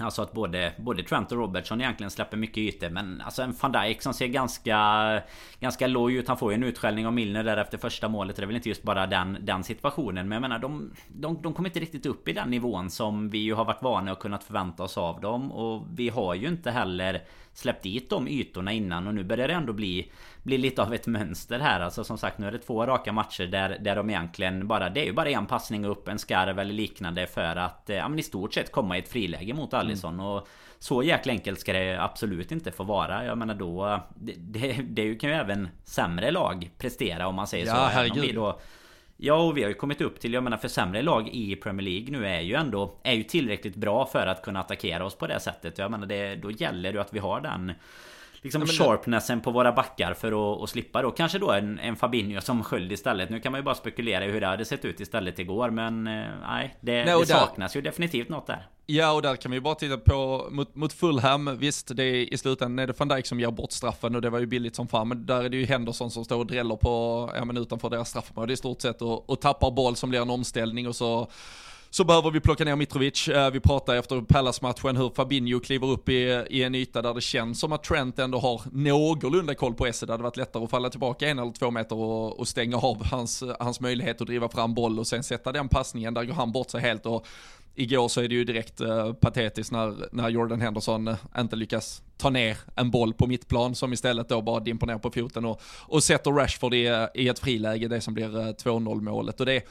Alltså 0.00 0.22
att 0.22 0.32
både, 0.32 0.72
både 0.78 1.02
Trent 1.02 1.32
och 1.32 1.38
Robertson 1.38 1.80
egentligen 1.80 2.10
släpper 2.10 2.36
mycket 2.36 2.58
ytor 2.58 2.90
Men 2.90 3.20
alltså 3.20 3.42
en 3.42 3.54
van 3.60 3.72
Dijk 3.72 4.02
som 4.02 4.14
ser 4.14 4.26
ganska 4.26 5.22
Ganska 5.60 5.86
loj 5.86 6.14
ut 6.14 6.28
Han 6.28 6.36
får 6.36 6.52
ju 6.52 6.54
en 6.54 6.62
utskällning 6.62 7.06
av 7.06 7.12
Milner 7.12 7.44
där 7.44 7.56
efter 7.56 7.78
första 7.78 8.08
målet 8.08 8.36
Det 8.36 8.42
är 8.42 8.46
väl 8.46 8.56
inte 8.56 8.68
just 8.68 8.82
bara 8.82 9.06
den, 9.06 9.38
den 9.40 9.64
situationen. 9.64 10.28
Men 10.28 10.36
jag 10.36 10.42
menar 10.42 10.58
de, 10.58 10.92
de, 11.08 11.42
de 11.42 11.54
kommer 11.54 11.68
inte 11.68 11.80
riktigt 11.80 12.06
upp 12.06 12.28
i 12.28 12.32
den 12.32 12.50
nivån 12.50 12.90
Som 12.90 13.30
vi 13.30 13.38
ju 13.38 13.54
har 13.54 13.64
varit 13.64 13.82
vana 13.82 14.12
och 14.12 14.18
kunnat 14.18 14.44
förvänta 14.44 14.82
oss 14.82 14.98
av 14.98 15.20
dem. 15.20 15.52
Och 15.52 15.86
vi 15.94 16.08
har 16.08 16.34
ju 16.34 16.48
inte 16.48 16.70
heller 16.70 17.22
Släppt 17.52 17.82
dit 17.82 18.10
de 18.10 18.28
ytorna 18.28 18.72
innan 18.72 19.06
och 19.06 19.14
nu 19.14 19.24
börjar 19.24 19.48
det 19.48 19.54
ändå 19.54 19.72
bli 19.72 20.12
blir 20.42 20.58
lite 20.58 20.82
av 20.82 20.94
ett 20.94 21.06
mönster 21.06 21.58
här. 21.58 21.80
Alltså 21.80 22.04
som 22.04 22.18
sagt 22.18 22.38
nu 22.38 22.46
är 22.46 22.52
det 22.52 22.58
två 22.58 22.86
raka 22.86 23.12
matcher 23.12 23.46
där, 23.46 23.78
där 23.80 23.96
de 23.96 24.10
egentligen 24.10 24.68
bara... 24.68 24.90
Det 24.90 25.00
är 25.00 25.04
ju 25.04 25.12
bara 25.12 25.30
en 25.30 25.46
passning 25.46 25.84
upp, 25.84 26.08
en 26.08 26.18
skarv 26.18 26.58
eller 26.58 26.74
liknande 26.74 27.26
för 27.26 27.56
att... 27.56 27.90
Eh, 27.90 27.96
ja 27.96 28.08
men 28.08 28.18
i 28.18 28.22
stort 28.22 28.54
sett 28.54 28.72
komma 28.72 28.96
i 28.96 29.00
ett 29.00 29.08
friläge 29.08 29.54
mot 29.54 29.74
Alisson. 29.74 30.14
Mm. 30.14 30.26
Och 30.26 30.48
så 30.78 31.02
jäkla 31.02 31.32
enkelt 31.32 31.60
ska 31.60 31.72
det 31.72 32.02
absolut 32.02 32.52
inte 32.52 32.72
få 32.72 32.84
vara. 32.84 33.24
Jag 33.24 33.38
menar 33.38 33.54
då... 33.54 34.00
Det, 34.14 34.34
det, 34.38 34.72
det 34.72 35.14
kan 35.14 35.30
ju 35.30 35.36
även 35.36 35.68
sämre 35.84 36.30
lag 36.30 36.70
prestera 36.78 37.26
om 37.28 37.34
man 37.34 37.46
säger 37.46 37.66
ja, 37.66 37.74
så. 37.74 37.80
Herregud. 37.80 38.34
Då, 38.34 38.60
Ja 39.22 39.34
och 39.34 39.56
vi 39.56 39.62
har 39.62 39.68
ju 39.68 39.74
kommit 39.74 40.00
upp 40.00 40.20
till, 40.20 40.32
jag 40.32 40.44
menar 40.44 40.56
för 40.56 40.68
sämre 40.68 41.02
lag 41.02 41.28
i 41.28 41.56
Premier 41.56 41.84
League 41.84 42.10
nu 42.10 42.26
är 42.26 42.40
ju 42.40 42.54
ändå 42.54 42.98
Är 43.02 43.12
ju 43.12 43.22
tillräckligt 43.22 43.76
bra 43.76 44.06
för 44.06 44.26
att 44.26 44.42
kunna 44.42 44.60
attackera 44.60 45.04
oss 45.04 45.14
på 45.14 45.26
det 45.26 45.40
sättet 45.40 45.78
Jag 45.78 45.90
menar 45.90 46.06
det, 46.06 46.36
då 46.36 46.50
gäller 46.50 46.92
det 46.92 47.00
att 47.00 47.12
vi 47.12 47.18
har 47.18 47.40
den 47.40 47.72
liksom 48.42 48.62
ja, 48.66 48.66
sharpnessen 48.66 49.40
på 49.40 49.50
våra 49.50 49.72
backar 49.72 50.14
för 50.14 50.52
att, 50.52 50.62
att 50.62 50.70
slippa 50.70 51.02
då 51.02 51.10
kanske 51.10 51.38
då 51.38 51.50
en, 51.50 51.78
en 51.78 51.96
Fabinho 51.96 52.40
som 52.40 52.64
sköld 52.64 52.92
istället. 52.92 53.30
Nu 53.30 53.40
kan 53.40 53.52
man 53.52 53.58
ju 53.58 53.62
bara 53.64 53.74
spekulera 53.74 54.24
i 54.24 54.30
hur 54.30 54.40
det 54.40 54.46
hade 54.46 54.64
sett 54.64 54.84
ut 54.84 55.00
istället 55.00 55.38
igår 55.38 55.70
men 55.70 56.06
eh, 56.06 56.24
nej 56.42 56.76
det, 56.80 57.04
nej, 57.04 57.20
det 57.20 57.26
saknas 57.26 57.76
ju 57.76 57.80
definitivt 57.80 58.28
något 58.28 58.46
där. 58.46 58.66
Ja 58.86 59.12
och 59.12 59.22
där 59.22 59.36
kan 59.36 59.50
vi 59.50 59.56
ju 59.56 59.60
bara 59.60 59.74
titta 59.74 59.98
på 59.98 60.48
mot, 60.50 60.74
mot 60.74 60.92
Fulham. 60.92 61.58
Visst, 61.58 61.96
det 61.96 62.04
är, 62.04 62.34
i 62.34 62.38
slutändan 62.38 62.78
är 62.78 62.86
det 62.86 62.98
van 62.98 63.08
Dijk 63.08 63.26
som 63.26 63.40
ger 63.40 63.50
bort 63.50 63.72
straffen 63.72 64.14
och 64.14 64.22
det 64.22 64.30
var 64.30 64.38
ju 64.38 64.46
billigt 64.46 64.76
som 64.76 64.88
fan. 64.88 65.08
Men 65.08 65.26
där 65.26 65.44
är 65.44 65.48
det 65.48 65.56
ju 65.56 65.66
Henderson 65.66 66.10
som 66.10 66.24
står 66.24 66.38
och 66.38 66.46
dräller 66.46 66.76
på, 66.76 67.30
ja 67.34 67.44
men 67.44 67.56
utanför 67.56 67.90
deras 67.90 68.10
straffområde 68.10 68.52
i 68.52 68.56
stort 68.56 68.80
sett 68.80 69.02
och, 69.02 69.30
och 69.30 69.40
tappar 69.40 69.70
boll 69.70 69.96
som 69.96 70.10
blir 70.10 70.22
en 70.22 70.30
omställning 70.30 70.88
och 70.88 70.96
så 70.96 71.30
så 71.90 72.04
behöver 72.04 72.30
vi 72.30 72.40
plocka 72.40 72.64
ner 72.64 72.76
Mitrovic. 72.76 73.28
Eh, 73.28 73.50
vi 73.50 73.60
pratar 73.60 73.94
efter 73.94 74.20
Pallas-matchen 74.20 74.96
hur 74.96 75.10
Fabinho 75.10 75.60
kliver 75.60 75.86
upp 75.86 76.08
i, 76.08 76.44
i 76.50 76.62
en 76.62 76.74
yta 76.74 77.02
där 77.02 77.14
det 77.14 77.20
känns 77.20 77.60
som 77.60 77.72
att 77.72 77.84
Trent 77.84 78.18
ändå 78.18 78.38
har 78.38 78.62
någorlunda 78.72 79.54
koll 79.54 79.74
på 79.74 79.86
Esse. 79.86 80.06
Det 80.06 80.12
hade 80.12 80.22
varit 80.22 80.36
lättare 80.36 80.64
att 80.64 80.70
falla 80.70 80.90
tillbaka 80.90 81.28
en 81.28 81.38
eller 81.38 81.52
två 81.52 81.70
meter 81.70 81.96
och, 81.96 82.38
och 82.38 82.48
stänga 82.48 82.76
av 82.76 83.04
hans, 83.04 83.44
hans 83.60 83.80
möjlighet 83.80 84.20
att 84.20 84.26
driva 84.26 84.48
fram 84.48 84.74
boll 84.74 84.98
och 84.98 85.06
sen 85.06 85.22
sätta 85.22 85.52
den 85.52 85.68
passningen. 85.68 86.14
Där 86.14 86.24
går 86.24 86.34
han 86.34 86.52
bort 86.52 86.70
sig 86.70 86.80
helt 86.80 87.06
och 87.06 87.26
igår 87.74 88.08
så 88.08 88.20
är 88.20 88.28
det 88.28 88.34
ju 88.34 88.44
direkt 88.44 88.80
uh, 88.80 89.12
patetiskt 89.12 89.72
när, 89.72 90.08
när 90.12 90.28
Jordan 90.28 90.60
Henderson 90.60 91.08
uh, 91.08 91.16
inte 91.38 91.56
lyckas 91.56 92.02
ta 92.16 92.30
ner 92.30 92.56
en 92.76 92.90
boll 92.90 93.14
på 93.14 93.26
mittplan 93.26 93.74
som 93.74 93.92
istället 93.92 94.28
då 94.28 94.42
bara 94.42 94.60
dimper 94.60 94.86
ner 94.86 94.98
på 94.98 95.10
foten 95.10 95.44
och, 95.44 95.62
och 95.86 96.02
sätter 96.02 96.30
Rashford 96.30 96.74
i, 96.74 97.06
i 97.14 97.28
ett 97.28 97.38
friläge, 97.38 97.88
det 97.88 98.00
som 98.00 98.14
blir 98.14 98.36
uh, 98.36 98.46
2-0 98.46 99.00
målet. 99.00 99.40
Och 99.40 99.46
det, 99.46 99.62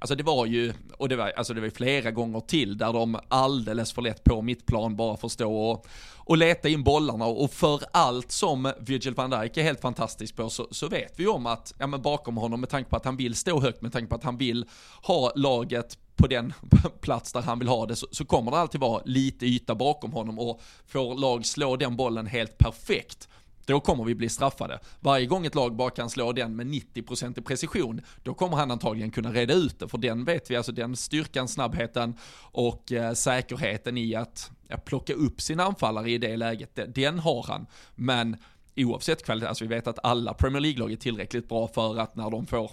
Alltså 0.00 0.14
det 0.14 0.22
var 0.22 0.46
ju, 0.46 0.72
och 0.96 1.08
det 1.08 1.16
var, 1.16 1.32
alltså 1.36 1.54
det 1.54 1.60
var 1.60 1.70
flera 1.70 2.10
gånger 2.10 2.40
till 2.40 2.78
där 2.78 2.92
de 2.92 3.18
alldeles 3.28 3.92
för 3.92 4.02
lätt 4.02 4.24
på 4.24 4.42
mittplan 4.42 4.96
bara 4.96 5.16
får 5.16 5.28
stå 5.28 5.56
och, 5.56 5.86
och 6.16 6.36
leta 6.36 6.68
in 6.68 6.84
bollarna. 6.84 7.26
Och 7.26 7.50
för 7.50 7.80
allt 7.92 8.32
som 8.32 8.72
Virgil 8.80 9.14
van 9.14 9.30
Dijk 9.30 9.56
är 9.56 9.62
helt 9.62 9.80
fantastisk 9.80 10.36
på 10.36 10.50
så, 10.50 10.68
så 10.70 10.88
vet 10.88 11.12
vi 11.16 11.26
om 11.26 11.46
att, 11.46 11.74
ja 11.78 11.86
men 11.86 12.02
bakom 12.02 12.36
honom 12.36 12.60
med 12.60 12.68
tanke 12.68 12.90
på 12.90 12.96
att 12.96 13.04
han 13.04 13.16
vill 13.16 13.34
stå 13.34 13.60
högt, 13.60 13.82
med 13.82 13.92
tanke 13.92 14.08
på 14.08 14.14
att 14.14 14.24
han 14.24 14.36
vill 14.36 14.66
ha 15.02 15.32
laget 15.34 15.98
på 16.16 16.26
den 16.26 16.52
plats 17.00 17.32
där 17.32 17.40
han 17.40 17.58
vill 17.58 17.68
ha 17.68 17.86
det 17.86 17.96
så, 17.96 18.06
så 18.10 18.24
kommer 18.24 18.50
det 18.50 18.58
alltid 18.58 18.80
vara 18.80 19.02
lite 19.04 19.46
yta 19.46 19.74
bakom 19.74 20.12
honom. 20.12 20.38
Och 20.38 20.60
får 20.86 21.18
lag 21.18 21.46
slå 21.46 21.76
den 21.76 21.96
bollen 21.96 22.26
helt 22.26 22.58
perfekt 22.58 23.28
då 23.68 23.80
kommer 23.80 24.04
vi 24.04 24.14
bli 24.14 24.28
straffade. 24.28 24.78
Varje 25.00 25.26
gång 25.26 25.46
ett 25.46 25.54
lag 25.54 25.76
bara 25.76 25.90
kan 25.90 26.10
slå 26.10 26.32
den 26.32 26.56
med 26.56 26.66
90% 26.66 27.38
i 27.38 27.42
precision, 27.42 28.00
då 28.22 28.34
kommer 28.34 28.56
han 28.56 28.70
antagligen 28.70 29.10
kunna 29.10 29.32
reda 29.32 29.54
ut 29.54 29.78
det, 29.78 29.88
för 29.88 29.98
den 29.98 30.24
vet 30.24 30.50
vi, 30.50 30.56
alltså 30.56 30.72
den 30.72 30.96
styrkan, 30.96 31.48
snabbheten 31.48 32.14
och 32.40 32.92
eh, 32.92 33.12
säkerheten 33.12 33.98
i 33.98 34.14
att 34.14 34.50
ja, 34.68 34.76
plocka 34.76 35.12
upp 35.14 35.40
sin 35.40 35.60
anfallare 35.60 36.10
i 36.10 36.18
det 36.18 36.36
läget, 36.36 36.74
den, 36.74 36.92
den 36.92 37.18
har 37.18 37.44
han. 37.48 37.66
Men 37.94 38.36
oavsett 38.76 39.24
kvalitet, 39.24 39.48
alltså 39.48 39.64
vi 39.64 39.68
vet 39.68 39.86
att 39.86 39.98
alla 40.02 40.34
Premier 40.34 40.60
League-lag 40.60 40.92
är 40.92 40.96
tillräckligt 40.96 41.48
bra 41.48 41.68
för 41.68 41.98
att 41.98 42.16
när 42.16 42.30
de 42.30 42.46
får 42.46 42.70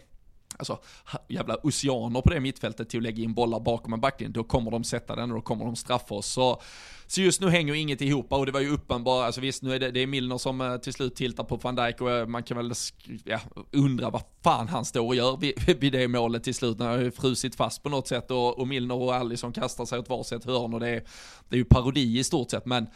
alltså, 0.58 0.80
jävla 1.28 1.58
oceaner 1.64 2.22
på 2.22 2.30
det 2.30 2.40
mittfältet 2.40 2.90
till 2.90 3.00
att 3.00 3.04
lägga 3.04 3.24
in 3.24 3.34
bollar 3.34 3.60
bakom 3.60 3.94
en 3.94 4.00
backlinje, 4.00 4.34
då 4.34 4.44
kommer 4.44 4.72
de 4.72 4.84
sätta 4.84 5.16
den 5.16 5.32
och 5.32 5.38
då 5.38 5.42
kommer 5.42 5.66
de 5.66 5.76
straffa 5.76 6.16
oss. 6.16 6.28
Så, 6.28 6.62
så 7.08 7.22
just 7.22 7.42
nu 7.42 7.50
hänger 7.50 7.74
inget 7.74 8.02
ihop. 8.02 8.34
Och 8.34 8.46
det 8.46 8.52
var 8.52 8.60
ju 8.60 8.70
uppenbart, 8.70 9.26
alltså 9.26 9.42
visst 9.42 9.64
nu 9.64 9.74
är 9.76 9.80
det, 9.80 9.92
det 9.92 10.00
är 10.00 10.08
Milner 10.08 10.38
som 10.38 10.62
eh, 10.62 10.78
till 10.78 10.94
slut 10.94 11.16
tiltar 11.16 11.44
på 11.44 11.56
van 11.56 11.76
Dijk 11.76 12.02
och 12.02 12.12
eh, 12.12 12.28
man 12.28 12.44
kan 12.44 12.58
väl 12.58 12.74
ja, 13.24 13.40
undra 13.72 14.10
vad 14.10 14.24
fan 14.44 14.68
han 14.68 14.86
står 14.86 15.08
och 15.08 15.16
gör 15.16 15.38
vid, 15.38 15.54
vid 15.80 15.94
det 15.94 16.08
målet 16.08 16.44
till 16.44 16.56
slut 16.56 16.80
när 16.80 16.90
han 16.90 17.04
har 17.04 17.12
frusit 17.12 17.56
fast 17.56 17.84
på 17.84 17.90
något 17.90 18.08
sätt 18.08 18.32
och, 18.32 18.60
och 18.60 18.68
Milner 18.68 18.96
och 18.96 19.16
Alisson 19.16 19.54
kastar 19.54 19.86
sig 19.86 20.00
åt 20.00 20.10
varsitt 20.10 20.46
hörn 20.46 20.74
och 20.74 20.80
det 20.80 20.90
är, 20.90 21.04
det 21.50 21.56
är 21.56 21.58
ju 21.58 21.66
parodi 21.66 22.20
i 22.20 22.24
stort 22.24 22.52
sett. 22.52 22.66
Men 22.66 22.88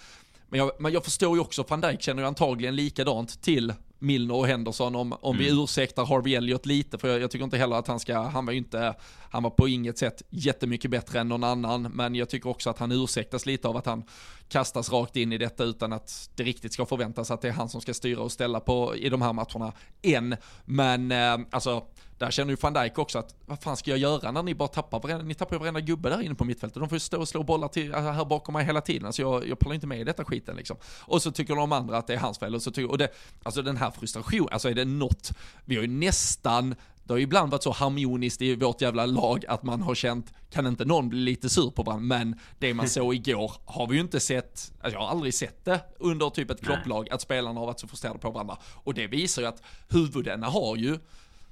men 0.50 0.60
jag, 0.60 0.72
men 0.80 0.94
jag 0.94 1.04
förstår 1.04 1.36
ju 1.36 1.42
också, 1.42 1.66
van 1.68 1.82
Dijk 1.82 2.02
känner 2.02 2.22
ju 2.22 2.28
antagligen 2.28 2.76
likadant 2.76 3.42
till 3.42 3.74
Milner 4.00 4.36
och 4.36 4.48
Henderson 4.48 4.96
om, 4.96 5.14
om 5.22 5.36
mm. 5.36 5.46
vi 5.46 5.64
ursäktar 5.64 6.06
Harvey 6.06 6.36
Elliot 6.36 6.66
lite, 6.66 6.98
för 6.98 7.08
jag, 7.08 7.22
jag, 7.22 7.32
tycker 7.32 7.46
inte 7.46 7.58
heller 7.58 7.76
att 7.76 7.88
han 7.88 8.00
ska, 8.00 8.20
han 8.22 8.46
var 8.46 8.54
ju 8.54 8.58
inte, 8.58 8.96
han 9.30 9.44
var 9.44 9.50
på 9.50 9.68
inget 9.68 9.98
sätt 9.98 10.22
jättemycket 10.30 10.92
bättre 10.92 11.20
än 11.20 11.28
någon 11.28 11.44
annan, 11.44 11.82
men 11.82 12.16
jag 12.16 12.30
tycker 12.30 12.50
också 12.50 12.70
att 12.70 12.80
han 12.80 12.92
ursäktas 12.92 13.46
lite 13.46 13.68
av 13.68 13.78
att 13.78 13.86
han 13.86 14.04
kastas 14.50 14.92
rakt 14.92 15.16
in 15.16 15.34
i 15.34 15.38
detta 15.38 15.64
utan 15.64 15.94
att 15.94 16.30
det 16.36 16.44
riktigt 16.44 16.74
ska 16.74 16.86
förväntas 16.86 17.32
att 17.32 17.42
det 17.42 17.48
är 17.48 17.52
han 17.52 17.70
som 17.70 17.82
ska 17.82 17.94
styra 17.94 18.22
och 18.22 18.32
ställa 18.32 18.60
på 18.60 18.96
i 18.96 19.10
de 19.10 19.22
här 19.22 19.34
matcherna 19.34 19.74
än. 20.02 20.36
Men 20.66 21.12
eh, 21.12 21.38
alltså, 21.52 21.84
där 22.18 22.32
känner 22.32 22.52
ju 22.52 22.58
van 22.62 22.74
Dijk 22.74 22.98
också 22.98 23.20
att 23.20 23.36
vad 23.46 23.62
fan 23.62 23.78
ska 23.78 23.92
jag 23.92 24.00
göra 24.00 24.32
när 24.32 24.44
ni 24.44 24.56
bara 24.56 24.68
tappar 24.68 25.00
varenda, 25.00 25.24
ni 25.24 25.34
tappar 25.34 25.56
ju 25.56 25.60
varenda 25.60 25.80
gubbe 25.80 26.10
där 26.10 26.22
inne 26.22 26.36
på 26.36 26.46
mittfältet. 26.46 26.80
De 26.80 26.90
får 26.90 26.96
ju 26.96 27.00
stå 27.00 27.20
och 27.20 27.28
slå 27.28 27.44
bollar 27.44 27.68
till, 27.68 27.94
alltså 27.94 28.12
här 28.12 28.26
bakom 28.26 28.54
mig 28.54 28.66
hela 28.66 28.82
tiden. 28.82 29.06
Alltså 29.06 29.22
jag, 29.22 29.48
jag 29.48 29.60
pallar 29.60 29.76
inte 29.76 29.88
med 29.88 30.00
i 30.00 30.04
detta 30.04 30.26
skiten 30.26 30.56
liksom. 30.56 30.78
Och 31.02 31.22
så 31.22 31.32
tycker 31.32 31.56
de 31.56 31.72
andra 31.72 31.98
att 31.98 32.08
det 32.08 32.14
är 32.14 32.18
hans 32.18 32.40
fel 32.40 32.56
och 32.56 32.62
så 32.62 32.72
tycker, 32.72 32.92
och 32.92 32.98
det, 32.98 33.10
alltså 33.44 33.62
den 33.62 33.78
här 33.78 33.92
frustrationen, 33.92 34.50
alltså 34.52 34.70
är 34.70 34.74
det 34.74 34.86
något, 34.86 35.32
vi 35.66 35.76
har 35.76 35.82
ju 35.82 35.88
nästan 35.88 36.76
det 37.10 37.14
har 37.14 37.18
ju 37.18 37.24
ibland 37.24 37.52
varit 37.52 37.64
så 37.64 37.72
harmoniskt 37.72 38.42
i 38.42 38.56
vårt 38.56 38.82
jävla 38.82 39.06
lag 39.06 39.46
att 39.48 39.64
man 39.64 39.82
har 39.82 39.96
känt, 39.96 40.34
kan 40.50 40.68
inte 40.68 40.86
någon 40.86 41.10
bli 41.10 41.20
lite 41.20 41.50
sur 41.50 41.70
på 41.70 41.84
varandra? 41.84 42.18
Men 42.18 42.40
det 42.60 42.74
man 42.74 42.90
såg 42.90 43.16
igår 43.16 43.52
har 43.66 43.88
vi 43.88 43.96
ju 43.96 44.02
inte 44.02 44.20
sett, 44.20 44.72
alltså 44.82 45.00
jag 45.00 45.00
har 45.00 45.08
aldrig 45.08 45.34
sett 45.34 45.66
det 45.66 45.82
under 46.00 46.30
typ 46.30 46.52
ett 46.52 46.62
klopplag, 46.62 47.10
att 47.10 47.22
spelarna 47.22 47.60
har 47.60 47.68
varit 47.68 47.80
så 47.80 47.88
frustrerade 47.88 48.20
på 48.20 48.32
varandra. 48.32 48.58
Och 48.74 48.94
det 48.94 49.08
visar 49.08 49.42
ju 49.42 49.48
att 49.48 49.62
huvudena 49.88 50.48
har 50.48 50.76
ju, 50.76 51.00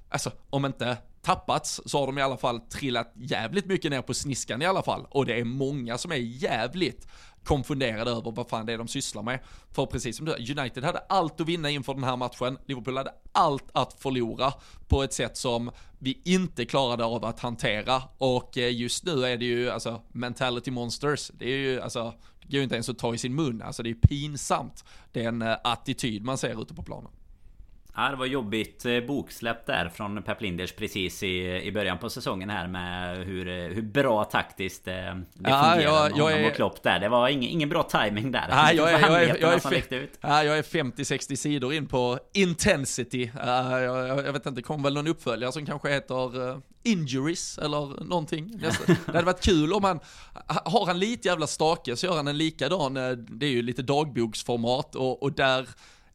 alltså 0.10 0.32
om 0.50 0.66
inte 0.66 0.98
tappats 1.22 1.82
så 1.86 2.00
har 2.00 2.08
de 2.08 2.18
i 2.18 2.22
alla 2.22 2.38
fall 2.38 2.60
trillat 2.60 3.12
jävligt 3.16 3.66
mycket 3.66 3.92
ner 3.92 4.02
på 4.02 4.14
sniskan 4.14 4.62
i 4.62 4.66
alla 4.66 4.84
fall. 4.84 5.08
Och 5.10 5.26
det 5.26 5.40
är 5.40 5.44
många 5.44 5.98
som 5.98 6.12
är 6.12 6.16
jävligt 6.16 7.08
konfunderade 7.48 8.12
över 8.12 8.32
vad 8.32 8.50
fan 8.50 8.66
det 8.66 8.74
är 8.74 8.78
de 8.78 8.88
sysslar 8.88 9.24
med. 9.24 9.40
För 9.72 9.86
precis 9.86 10.18
som 10.18 10.26
du 10.26 10.32
United 10.32 10.84
hade 10.84 11.00
allt 11.00 11.42
att 11.42 11.48
vinna 11.48 11.70
inför 11.70 11.94
den 11.94 12.04
här 12.04 12.16
matchen. 12.16 12.58
Liverpool 12.66 12.98
hade 12.98 13.14
allt 13.32 13.70
att 13.72 13.94
förlora 13.94 14.54
på 14.88 15.04
ett 15.04 15.14
sätt 15.14 15.38
som 15.38 15.72
vi 16.00 16.22
inte 16.26 16.66
klarade 16.66 17.06
av 17.06 17.26
att 17.26 17.40
hantera. 17.40 18.04
Och 18.18 18.58
eh, 18.58 18.76
just 18.76 19.06
nu 19.06 19.26
är 19.26 19.38
det 19.38 19.46
ju 19.46 19.70
alltså 19.70 20.02
mentality 20.12 20.72
monsters. 20.72 21.32
Det 21.34 21.46
är 21.46 21.58
ju 21.58 21.82
alltså, 21.82 22.14
det 22.42 22.48
går 22.48 22.58
ju 22.58 22.64
inte 22.64 22.76
ens 22.76 22.90
att 22.90 23.00
ta 23.00 23.14
i 23.14 23.18
sin 23.18 23.36
mun. 23.36 23.62
Alltså 23.62 23.84
det 23.84 23.90
är 23.90 23.94
pinsamt 23.94 24.84
den 25.12 25.42
eh, 25.42 25.58
attityd 25.64 26.24
man 26.24 26.38
ser 26.38 26.62
ute 26.62 26.74
på 26.74 26.84
planen. 26.84 27.12
Ja, 28.00 28.10
det 28.10 28.16
var 28.16 28.26
jobbigt 28.26 28.86
eh, 28.86 29.00
boksläpp 29.00 29.66
där 29.66 29.90
från 29.90 30.24
Pep 30.24 30.42
Linders 30.42 30.72
precis 30.72 31.24
i, 31.24 31.62
i 31.64 31.72
början 31.72 31.98
på 31.98 32.10
säsongen 32.10 32.50
här 32.50 32.68
med 32.68 33.18
hur, 33.18 33.70
hur 33.74 33.82
bra 33.82 34.24
taktiskt 34.24 34.88
eh, 34.88 34.94
det 34.94 35.50
ja, 35.50 35.72
fungerade 35.72 36.18
jag, 36.18 36.34
jag 36.34 36.42
är... 36.42 36.52
Klopp 36.52 36.84
där. 36.84 37.00
Det 37.00 37.10
var 37.10 37.30
ingen, 37.30 37.50
ingen 37.52 37.70
bra 37.70 37.84
timing 37.84 38.32
där. 38.32 38.46
Ja, 38.50 38.74
jag, 38.74 38.94
är, 38.94 39.00
jag, 39.00 39.24
är, 39.24 39.28
jag, 39.28 39.54
är, 39.54 40.08
ja, 40.22 40.44
jag 40.44 40.58
är 40.58 40.64
50-60 40.64 41.36
sidor 41.36 41.74
in 41.74 41.88
på 41.88 42.20
intensity. 42.34 43.32
jag, 43.36 43.82
jag, 44.08 44.34
vet 44.34 44.46
inte, 44.46 44.50
det 44.50 44.62
kom 44.62 44.84
väl 44.84 44.94
någon 44.94 45.08
uppföljare 45.08 45.52
som 45.52 45.66
kanske 45.66 45.90
heter 45.90 46.38
uh, 46.40 46.58
injuries 46.84 47.58
eller 47.58 48.04
någonting. 48.04 48.58
Det 49.06 49.12
hade 49.12 49.26
varit 49.26 49.44
kul 49.44 49.74
om 49.74 49.84
han, 49.84 50.00
har 50.48 50.86
han 50.86 51.00
lite 51.00 51.28
jävla 51.28 51.48
stake 51.48 51.96
så 51.96 52.06
gör 52.06 52.16
han 52.16 52.28
en 52.28 52.38
likadan, 52.38 52.94
det 53.30 53.46
är 53.46 53.50
ju 53.50 53.62
lite 53.62 53.82
dagboksformat 53.82 54.96
och, 54.96 55.24
och 55.24 55.32
där 55.32 55.68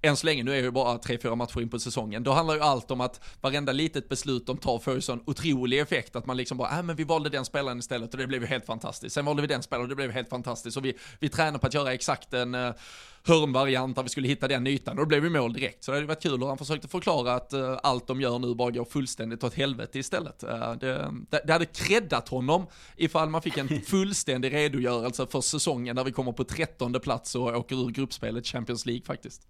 än 0.02 0.16
så 0.16 0.26
länge, 0.26 0.42
nu 0.42 0.52
är 0.52 0.62
ju 0.62 0.70
bara 0.70 0.98
3-4 0.98 1.34
matcher 1.34 1.60
in 1.60 1.68
på 1.68 1.78
säsongen, 1.78 2.22
då 2.22 2.32
handlar 2.32 2.54
ju 2.54 2.60
allt 2.60 2.90
om 2.90 3.00
att 3.00 3.20
varenda 3.40 3.72
litet 3.72 4.08
beslut 4.08 4.46
de 4.46 4.56
tar 4.56 4.78
får 4.78 4.94
ju 4.94 5.00
sån 5.00 5.22
otrolig 5.26 5.80
effekt 5.80 6.16
att 6.16 6.26
man 6.26 6.36
liksom 6.36 6.58
bara, 6.58 6.78
äh, 6.78 6.82
men 6.82 6.96
vi 6.96 7.04
valde 7.04 7.30
den 7.30 7.44
spelaren 7.44 7.78
istället 7.78 8.12
och 8.12 8.18
det 8.18 8.26
blev 8.26 8.42
ju 8.42 8.46
helt 8.46 8.66
fantastiskt. 8.66 9.14
Sen 9.14 9.24
valde 9.24 9.42
vi 9.42 9.48
den 9.48 9.62
spelaren 9.62 9.82
och 9.82 9.88
det 9.88 9.94
blev 9.94 10.10
helt 10.10 10.28
fantastiskt. 10.28 10.76
Och 10.76 10.84
vi, 10.84 10.94
vi 11.18 11.28
tränar 11.28 11.58
på 11.58 11.66
att 11.66 11.74
göra 11.74 11.94
exakt 11.94 12.34
en 12.34 12.54
uh, 12.54 12.72
hörnvariant 13.24 13.96
där 13.96 14.02
vi 14.02 14.08
skulle 14.08 14.28
hitta 14.28 14.48
den 14.48 14.66
ytan 14.66 14.98
och 14.98 15.04
då 15.04 15.08
blev 15.08 15.22
vi 15.22 15.30
mål 15.30 15.52
direkt. 15.52 15.84
Så 15.84 15.90
det 15.90 15.96
hade 15.96 16.06
varit 16.06 16.22
kul 16.22 16.42
och 16.42 16.48
han 16.48 16.58
försökte 16.58 16.88
förklara 16.88 17.34
att 17.34 17.54
uh, 17.54 17.78
allt 17.82 18.06
de 18.06 18.20
gör 18.20 18.38
nu 18.38 18.54
bara 18.54 18.70
går 18.70 18.84
fullständigt 18.84 19.44
åt 19.44 19.54
helvete 19.54 19.98
istället. 19.98 20.44
Uh, 20.44 20.72
det, 20.72 21.12
det, 21.44 21.52
hade 21.52 21.66
creddat 21.66 22.28
honom 22.28 22.66
ifall 22.96 23.28
man 23.28 23.42
fick 23.42 23.56
en 23.56 23.80
fullständig 23.86 24.52
redogörelse 24.52 25.26
för 25.26 25.40
säsongen 25.40 25.96
där 25.96 26.04
vi 26.04 26.12
kommer 26.12 26.32
på 26.32 26.44
trettonde 26.44 27.00
plats 27.00 27.34
och 27.34 27.42
åker 27.42 27.76
ur 27.76 27.90
gruppspelet 27.90 28.46
Champions 28.46 28.86
League 28.86 29.04
faktiskt. 29.04 29.42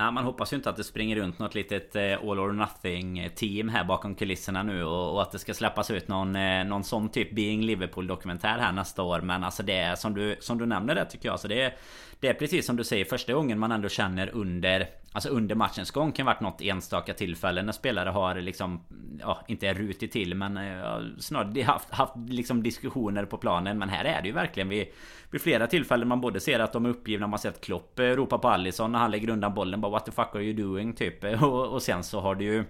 Ja, 0.00 0.10
man 0.10 0.24
hoppas 0.24 0.52
ju 0.52 0.56
inte 0.56 0.70
att 0.70 0.76
det 0.76 0.84
springer 0.84 1.16
runt 1.16 1.38
något 1.38 1.54
litet 1.54 1.96
eh, 1.96 2.02
all 2.02 2.38
or 2.38 2.52
nothing 2.52 3.18
eh, 3.18 3.30
team 3.32 3.68
här 3.68 3.84
bakom 3.84 4.14
kulisserna 4.14 4.62
nu 4.62 4.84
och, 4.84 5.22
att 5.22 5.32
det 5.32 5.38
ska 5.38 5.54
släppas 5.54 5.90
ut 5.90 6.08
någon, 6.08 6.36
eh, 6.36 6.64
någon 6.64 6.84
sån 6.84 7.08
typ 7.08 7.34
Being 7.34 7.62
Liverpool 7.62 8.06
dokumentär 8.06 8.58
här 8.58 8.72
nästa 8.72 9.02
år. 9.02 9.20
Men 9.20 9.44
alltså 9.44 9.62
det 9.62 9.76
är 9.76 9.94
som 9.94 10.14
du, 10.14 10.36
som 10.40 10.58
du 10.58 10.66
nämner 10.66 10.94
det 10.94 11.04
tycker 11.04 11.28
jag. 11.28 11.40
Så 11.40 11.48
det 11.48 11.62
är, 11.62 11.74
det 12.20 12.28
är 12.28 12.34
precis 12.34 12.66
som 12.66 12.76
du 12.76 12.84
säger 12.84 13.04
första 13.04 13.32
gången 13.32 13.58
man 13.58 13.72
ändå 13.72 13.88
känner 13.88 14.30
under 14.34 14.88
Alltså 15.12 15.28
under 15.28 15.54
matchens 15.54 15.90
gång 15.90 16.12
kan 16.12 16.26
varit 16.26 16.40
något 16.40 16.60
enstaka 16.60 17.14
tillfälle 17.14 17.62
när 17.62 17.72
spelare 17.72 18.10
har 18.10 18.34
liksom 18.34 18.80
Ja 19.20 19.40
inte 19.46 19.74
rutit 19.74 20.12
till 20.12 20.34
men 20.34 20.56
eh, 20.56 20.64
ja, 20.64 21.00
snarare 21.18 21.62
haft, 21.62 21.90
haft 21.90 22.12
liksom 22.28 22.62
diskussioner 22.62 23.24
på 23.24 23.36
planen 23.36 23.78
Men 23.78 23.88
här 23.88 24.04
är 24.04 24.22
det 24.22 24.28
ju 24.28 24.34
verkligen 24.34 24.68
vid, 24.68 24.86
vid 25.30 25.40
flera 25.40 25.66
tillfällen 25.66 26.08
man 26.08 26.20
både 26.20 26.40
ser 26.40 26.60
att 26.60 26.72
de 26.72 26.86
är 26.86 26.90
uppgivna 26.90 27.26
Man 27.26 27.38
ser 27.38 27.48
att 27.48 27.60
Klopp 27.60 27.98
eh, 27.98 28.04
ropar 28.04 28.38
på 28.38 28.48
Allison 28.48 28.92
när 28.92 28.98
han 28.98 29.10
lägger 29.10 29.28
undan 29.28 29.54
bollen 29.54 29.80
bara 29.80 29.92
What 29.92 30.04
the 30.04 30.12
fuck 30.12 30.34
are 30.34 30.42
you 30.42 30.52
doing? 30.52 30.92
Typ 30.92 31.24
och, 31.42 31.66
och 31.66 31.82
sen 31.82 32.04
så 32.04 32.20
har 32.20 32.34
du 32.34 32.44
ju 32.44 32.64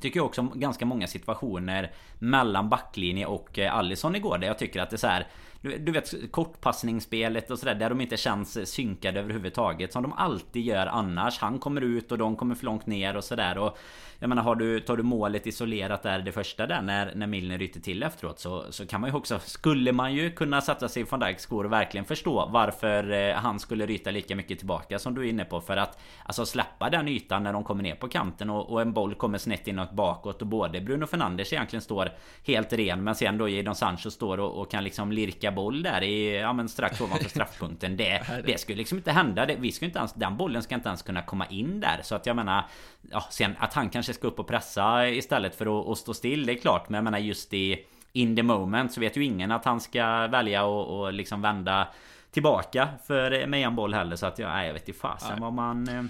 Tycker 0.00 0.20
jag 0.20 0.26
också 0.26 0.42
ganska 0.42 0.86
många 0.86 1.06
situationer 1.06 1.92
Mellan 2.18 2.68
backlinje 2.68 3.26
och 3.26 3.58
eh, 3.58 3.74
Allison 3.74 4.16
igår 4.16 4.38
där 4.38 4.46
jag 4.46 4.58
tycker 4.58 4.82
att 4.82 4.90
det 4.90 4.96
är 4.96 4.98
så 4.98 5.06
här 5.06 5.26
du, 5.64 5.78
du 5.78 5.92
vet 5.92 6.32
kortpassningsspelet 6.32 7.50
och 7.50 7.58
sådär 7.58 7.74
där 7.74 7.88
de 7.88 8.00
inte 8.00 8.16
känns 8.16 8.70
synkade 8.70 9.20
överhuvudtaget 9.20 9.92
Som 9.92 10.02
de 10.02 10.12
alltid 10.12 10.64
gör 10.64 10.86
annars. 10.86 11.38
Han 11.38 11.58
kommer 11.58 11.80
ut 11.80 12.12
och 12.12 12.18
de 12.18 12.36
kommer 12.36 12.54
för 12.54 12.64
långt 12.64 12.86
ner 12.86 13.16
och 13.16 13.24
sådär. 13.24 13.58
Och 13.58 13.78
jag 14.18 14.28
menar 14.28 14.42
har 14.42 14.54
du, 14.54 14.80
tar 14.80 14.96
du 14.96 15.02
målet 15.02 15.46
isolerat 15.46 16.02
där 16.02 16.18
det 16.18 16.32
första 16.32 16.66
där 16.66 16.82
när, 16.82 17.14
när 17.14 17.26
Milner 17.26 17.58
ryter 17.58 17.80
till 17.80 18.02
efteråt 18.02 18.38
så, 18.38 18.64
så 18.70 18.86
kan 18.86 19.00
man 19.00 19.10
ju 19.10 19.16
också 19.16 19.38
Skulle 19.38 19.92
man 19.92 20.14
ju 20.14 20.30
kunna 20.30 20.60
sätta 20.60 20.88
sig 20.88 21.02
i 21.02 21.06
van 21.10 21.20
Dijks 21.20 21.42
skor 21.42 21.64
och 21.64 21.72
verkligen 21.72 22.04
förstå 22.04 22.48
varför 22.52 23.10
eh, 23.12 23.34
han 23.34 23.60
skulle 23.60 23.86
ryta 23.86 24.10
lika 24.10 24.36
mycket 24.36 24.58
tillbaka 24.58 24.98
som 24.98 25.14
du 25.14 25.20
är 25.20 25.28
inne 25.28 25.44
på. 25.44 25.60
För 25.60 25.76
att 25.76 25.98
Alltså 26.26 26.46
släppa 26.46 26.90
den 26.90 27.08
ytan 27.08 27.42
när 27.42 27.52
de 27.52 27.64
kommer 27.64 27.82
ner 27.82 27.94
på 27.94 28.08
kanten 28.08 28.50
och, 28.50 28.70
och 28.70 28.82
en 28.82 28.92
boll 28.92 29.14
kommer 29.14 29.38
snett 29.38 29.68
inåt 29.68 29.92
bakåt 29.92 30.42
och 30.42 30.46
både 30.48 30.80
Bruno 30.80 31.06
Fernandes 31.06 31.52
egentligen 31.52 31.82
står 31.82 32.08
helt 32.46 32.72
ren 32.72 33.04
men 33.04 33.14
sen 33.14 33.38
då 33.38 33.48
Jadon 33.48 33.74
Sancho 33.74 34.10
står 34.10 34.40
och, 34.40 34.60
och, 34.60 34.70
kan 34.70 34.84
liksom 34.84 35.12
lirka 35.12 35.52
boll 35.54 35.82
där 35.82 36.02
i 36.02 36.40
ja 36.40 36.52
men 36.52 36.68
strax 36.68 37.00
ovanför 37.00 37.28
straffpunkten 37.28 37.96
det, 37.96 38.42
det 38.46 38.60
skulle 38.60 38.78
liksom 38.78 38.98
inte 38.98 39.12
hända 39.12 39.46
det, 39.46 39.56
vi 39.60 39.72
ska 39.72 39.84
inte 39.84 39.98
ens, 39.98 40.12
den 40.12 40.36
bollen 40.36 40.62
ska 40.62 40.74
inte 40.74 40.88
ens 40.88 41.02
kunna 41.02 41.22
komma 41.22 41.46
in 41.46 41.80
där 41.80 42.00
så 42.02 42.14
att 42.14 42.26
jag 42.26 42.36
menar 42.36 42.64
Ja 43.10 43.24
sen 43.30 43.54
att 43.58 43.74
han 43.74 43.90
kanske 43.90 44.14
ska 44.14 44.26
upp 44.26 44.38
och 44.38 44.46
pressa 44.46 45.08
istället 45.08 45.54
för 45.54 45.80
att, 45.80 45.88
att 45.88 45.98
stå 45.98 46.14
still. 46.14 46.46
Det 46.46 46.52
är 46.52 46.58
klart. 46.58 46.88
Men 46.88 46.94
jag 46.94 47.04
menar 47.04 47.18
just 47.18 47.54
i 47.54 47.84
in 48.12 48.36
the 48.36 48.42
moment 48.42 48.92
så 48.92 49.00
vet 49.00 49.16
ju 49.16 49.24
ingen 49.24 49.50
att 49.50 49.64
han 49.64 49.80
ska 49.80 50.26
välja 50.26 50.64
och, 50.64 51.00
och 51.00 51.12
liksom 51.12 51.42
vända 51.42 51.88
tillbaka 52.30 52.88
för 53.06 53.46
med 53.46 53.66
en 53.66 53.76
boll 53.76 53.94
heller. 53.94 54.16
Så 54.16 54.26
att 54.26 54.38
jag, 54.38 54.48
nej, 54.48 54.66
jag 54.66 54.74
vet 54.74 54.88
inte 54.88 55.00
fasen 55.00 55.40
vad 55.40 55.52
man... 55.52 55.88
Eh, 55.88 56.04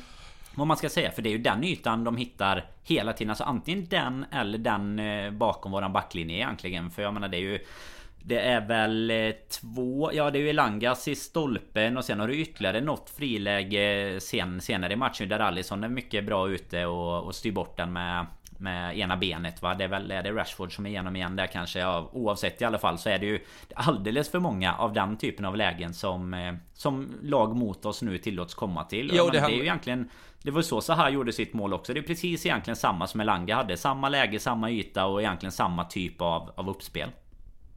vad 0.57 0.67
man 0.67 0.77
ska 0.77 0.89
säga 0.89 1.11
för 1.11 1.23
det 1.23 1.29
är 1.29 1.33
ju 1.33 1.39
den 1.39 1.65
ytan 1.65 2.05
de 2.05 2.17
hittar 2.17 2.65
hela 2.83 3.13
tiden. 3.13 3.31
Alltså 3.31 3.45
antingen 3.45 3.87
den 3.89 4.27
eller 4.33 4.59
den 4.59 4.99
eh, 4.99 5.31
bakom 5.31 5.73
våran 5.73 5.93
backlinje 5.93 6.37
egentligen. 6.37 6.91
För 6.91 7.03
jag 7.03 7.15
menar 7.15 7.29
det 7.29 7.37
är 7.37 7.41
ju 7.41 7.59
det 8.27 8.39
är 8.39 8.61
väl 8.61 9.11
eh, 9.11 9.31
två, 9.61 10.11
ja 10.13 10.31
det 10.31 10.39
är 10.39 10.41
ju 10.41 10.51
Elangas 10.51 11.09
i 11.09 11.15
stolpen 11.15 11.97
och 11.97 12.05
sen 12.05 12.21
har 12.21 12.29
du 12.29 12.37
ytterligare 12.37 12.81
något 12.81 13.11
friläge 13.11 14.19
sen, 14.21 14.61
senare 14.61 14.93
i 14.93 14.97
matchen 14.97 15.29
där 15.29 15.41
Allison 15.41 15.85
är 15.85 15.89
mycket 15.89 16.27
bra 16.27 16.49
ute 16.49 16.87
och, 16.87 17.25
och 17.25 17.35
styr 17.35 17.53
bort 17.53 17.77
den 17.77 17.93
med 17.93 18.27
med 18.59 18.99
ena 18.99 19.17
benet 19.17 19.63
va. 19.63 19.75
Det 19.75 19.85
är 19.85 19.89
väl 19.89 20.11
är 20.11 20.23
det 20.23 20.33
Rashford 20.33 20.75
som 20.75 20.87
är 20.87 20.91
igenom 20.91 21.17
igen 21.17 21.37
där 21.37 21.47
kanske. 21.47 21.79
Ja, 21.79 22.11
oavsett 22.13 22.63
i 22.63 22.65
alla 22.65 22.79
fall 22.79 22.99
så 22.99 23.09
är 23.09 23.19
det 23.19 23.27
ju 23.27 23.41
alldeles 23.75 24.31
för 24.31 24.39
många 24.39 24.75
av 24.75 24.93
den 24.93 25.17
typen 25.17 25.45
av 25.45 25.57
lägen 25.57 25.95
som 25.95 26.35
eh, 26.35 26.55
som 26.73 27.19
lag 27.23 27.57
mot 27.57 27.85
oss 27.85 28.03
nu 28.03 28.19
tillåts 28.19 28.55
komma 28.55 28.85
till. 28.85 29.11
Jo, 29.15 29.25
det, 29.25 29.41
det 29.41 29.45
är 29.45 29.49
ju 29.49 29.63
egentligen 29.63 30.11
det 30.43 30.51
var 30.51 30.63
så 30.63 30.81
Zaha 30.81 31.11
gjorde 31.11 31.33
sitt 31.33 31.55
mål 31.55 31.75
också. 31.75 31.95
Det 31.95 32.01
är 32.01 32.03
precis 32.03 32.47
egentligen 32.47 32.77
samma 32.77 33.07
som 33.07 33.21
Elanga 33.21 33.57
hade. 33.57 33.77
Samma 33.77 34.09
läge, 34.09 34.39
samma 34.39 34.71
yta 34.71 35.07
och 35.07 35.23
egentligen 35.23 35.53
samma 35.53 35.85
typ 35.85 36.21
av, 36.21 36.51
av 36.57 36.71
uppspel. 36.71 37.11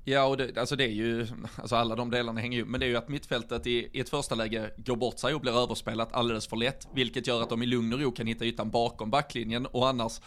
Ja, 0.09 0.23
och 0.23 0.37
det, 0.37 0.57
alltså 0.57 0.75
det 0.75 0.83
är 0.83 0.91
ju, 0.91 1.27
alltså 1.55 1.75
alla 1.75 1.95
de 1.95 2.09
delarna 2.09 2.41
hänger 2.41 2.57
ju, 2.57 2.65
men 2.65 2.79
det 2.79 2.85
är 2.85 2.87
ju 2.87 2.97
att 2.97 3.09
mittfältet 3.09 3.67
i, 3.67 3.89
i 3.93 3.99
ett 3.99 4.09
första 4.09 4.35
läge 4.35 4.71
går 4.77 4.95
bort 4.95 5.19
sig 5.19 5.33
och 5.33 5.41
blir 5.41 5.63
överspelat 5.63 6.13
alldeles 6.13 6.47
för 6.47 6.57
lätt, 6.57 6.87
vilket 6.93 7.27
gör 7.27 7.41
att 7.41 7.49
de 7.49 7.63
i 7.63 7.65
lugn 7.65 7.93
och 7.93 7.99
ro 7.99 8.11
kan 8.11 8.27
hitta 8.27 8.45
ytan 8.45 8.69
bakom 8.69 9.09
backlinjen 9.09 9.65
och 9.65 9.87
annars 9.87 10.21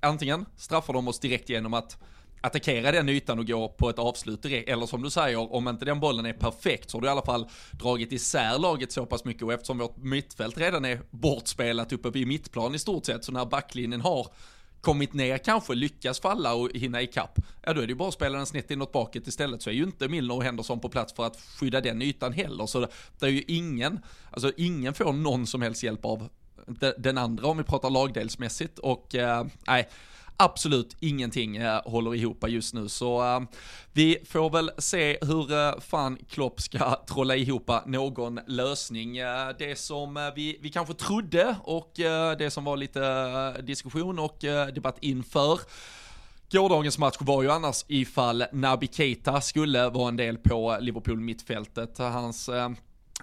antingen 0.00 0.46
straffar 0.56 0.92
de 0.92 1.08
oss 1.08 1.18
direkt 1.18 1.48
genom 1.48 1.74
att 1.74 1.98
attackera 2.40 2.92
den 2.92 3.08
ytan 3.08 3.38
och 3.38 3.46
gå 3.46 3.68
på 3.68 3.90
ett 3.90 3.98
avslut 3.98 4.42
direkt. 4.42 4.68
Eller 4.68 4.86
som 4.86 5.02
du 5.02 5.10
säger, 5.10 5.54
om 5.54 5.68
inte 5.68 5.84
den 5.84 6.00
bollen 6.00 6.26
är 6.26 6.32
perfekt 6.32 6.90
så 6.90 6.96
har 6.96 7.02
du 7.02 7.08
i 7.08 7.10
alla 7.10 7.24
fall 7.24 7.48
dragit 7.70 8.12
isär 8.12 8.58
laget 8.58 8.92
så 8.92 9.06
pass 9.06 9.24
mycket 9.24 9.42
och 9.42 9.52
eftersom 9.52 9.78
vårt 9.78 9.96
mittfält 9.96 10.58
redan 10.58 10.84
är 10.84 11.00
bortspelat 11.10 11.92
uppe 11.92 12.10
vid 12.10 12.26
mittplan 12.26 12.74
i 12.74 12.78
stort 12.78 13.06
sett 13.06 13.24
så 13.24 13.32
när 13.32 13.44
backlinjen 13.44 14.00
har 14.00 14.26
kommit 14.84 15.12
ner 15.12 15.38
kanske, 15.38 15.74
lyckas 15.74 16.20
falla 16.20 16.54
och 16.54 16.70
hinna 16.74 17.02
ikapp, 17.02 17.38
ja 17.62 17.72
då 17.72 17.80
är 17.80 17.86
det 17.86 17.90
ju 17.90 17.96
bara 17.96 18.08
att 18.08 18.14
spela 18.14 18.36
den 18.36 18.46
snett 18.46 18.70
inåt 18.70 18.92
baket 18.92 19.26
istället 19.26 19.62
så 19.62 19.70
är 19.70 19.74
ju 19.74 19.82
inte 19.82 20.08
Milner 20.08 20.34
och 20.34 20.44
Henderson 20.44 20.80
på 20.80 20.88
plats 20.88 21.12
för 21.12 21.26
att 21.26 21.40
skydda 21.40 21.80
den 21.80 22.02
ytan 22.02 22.32
heller. 22.32 22.66
Så 22.66 22.80
det 23.18 23.26
är 23.26 23.30
ju 23.30 23.44
ingen, 23.48 24.00
alltså 24.30 24.52
ingen 24.56 24.94
får 24.94 25.12
någon 25.12 25.46
som 25.46 25.62
helst 25.62 25.82
hjälp 25.82 26.04
av 26.04 26.28
den 26.98 27.18
andra 27.18 27.46
om 27.46 27.58
vi 27.58 27.64
pratar 27.64 27.90
lagdelsmässigt 27.90 28.78
och 28.78 29.14
eh, 29.14 29.46
nej, 29.66 29.88
absolut 30.36 30.96
ingenting 31.00 31.56
eh, 31.56 31.80
håller 31.84 32.14
ihop 32.14 32.48
just 32.48 32.74
nu. 32.74 32.88
Så 32.88 33.22
eh, 33.22 33.40
vi 33.92 34.18
får 34.28 34.50
väl 34.50 34.70
se 34.78 35.18
hur 35.22 35.52
eh, 35.52 35.80
fan 35.80 36.18
Klopp 36.30 36.60
ska 36.60 37.04
trolla 37.08 37.36
ihop 37.36 37.70
någon 37.86 38.40
lösning. 38.46 39.16
Eh, 39.16 39.48
det 39.58 39.78
som 39.78 40.16
eh, 40.16 40.22
vi, 40.36 40.58
vi 40.60 40.70
kanske 40.70 40.94
trodde 40.94 41.56
och 41.62 42.00
eh, 42.00 42.36
det 42.36 42.50
som 42.50 42.64
var 42.64 42.76
lite 42.76 43.06
eh, 43.06 43.64
diskussion 43.64 44.18
och 44.18 44.44
eh, 44.44 44.66
debatt 44.66 44.96
inför 45.00 45.60
Gårdagens 46.50 46.98
match 46.98 47.16
var 47.20 47.42
ju 47.42 47.50
annars 47.50 47.84
ifall 47.88 48.44
Naby 48.52 48.88
Keita 48.92 49.40
skulle 49.40 49.88
vara 49.88 50.08
en 50.08 50.16
del 50.16 50.38
på 50.38 50.76
Liverpool 50.80 51.20
mittfältet. 51.20 51.98
Hans 51.98 52.48
eh, 52.48 52.70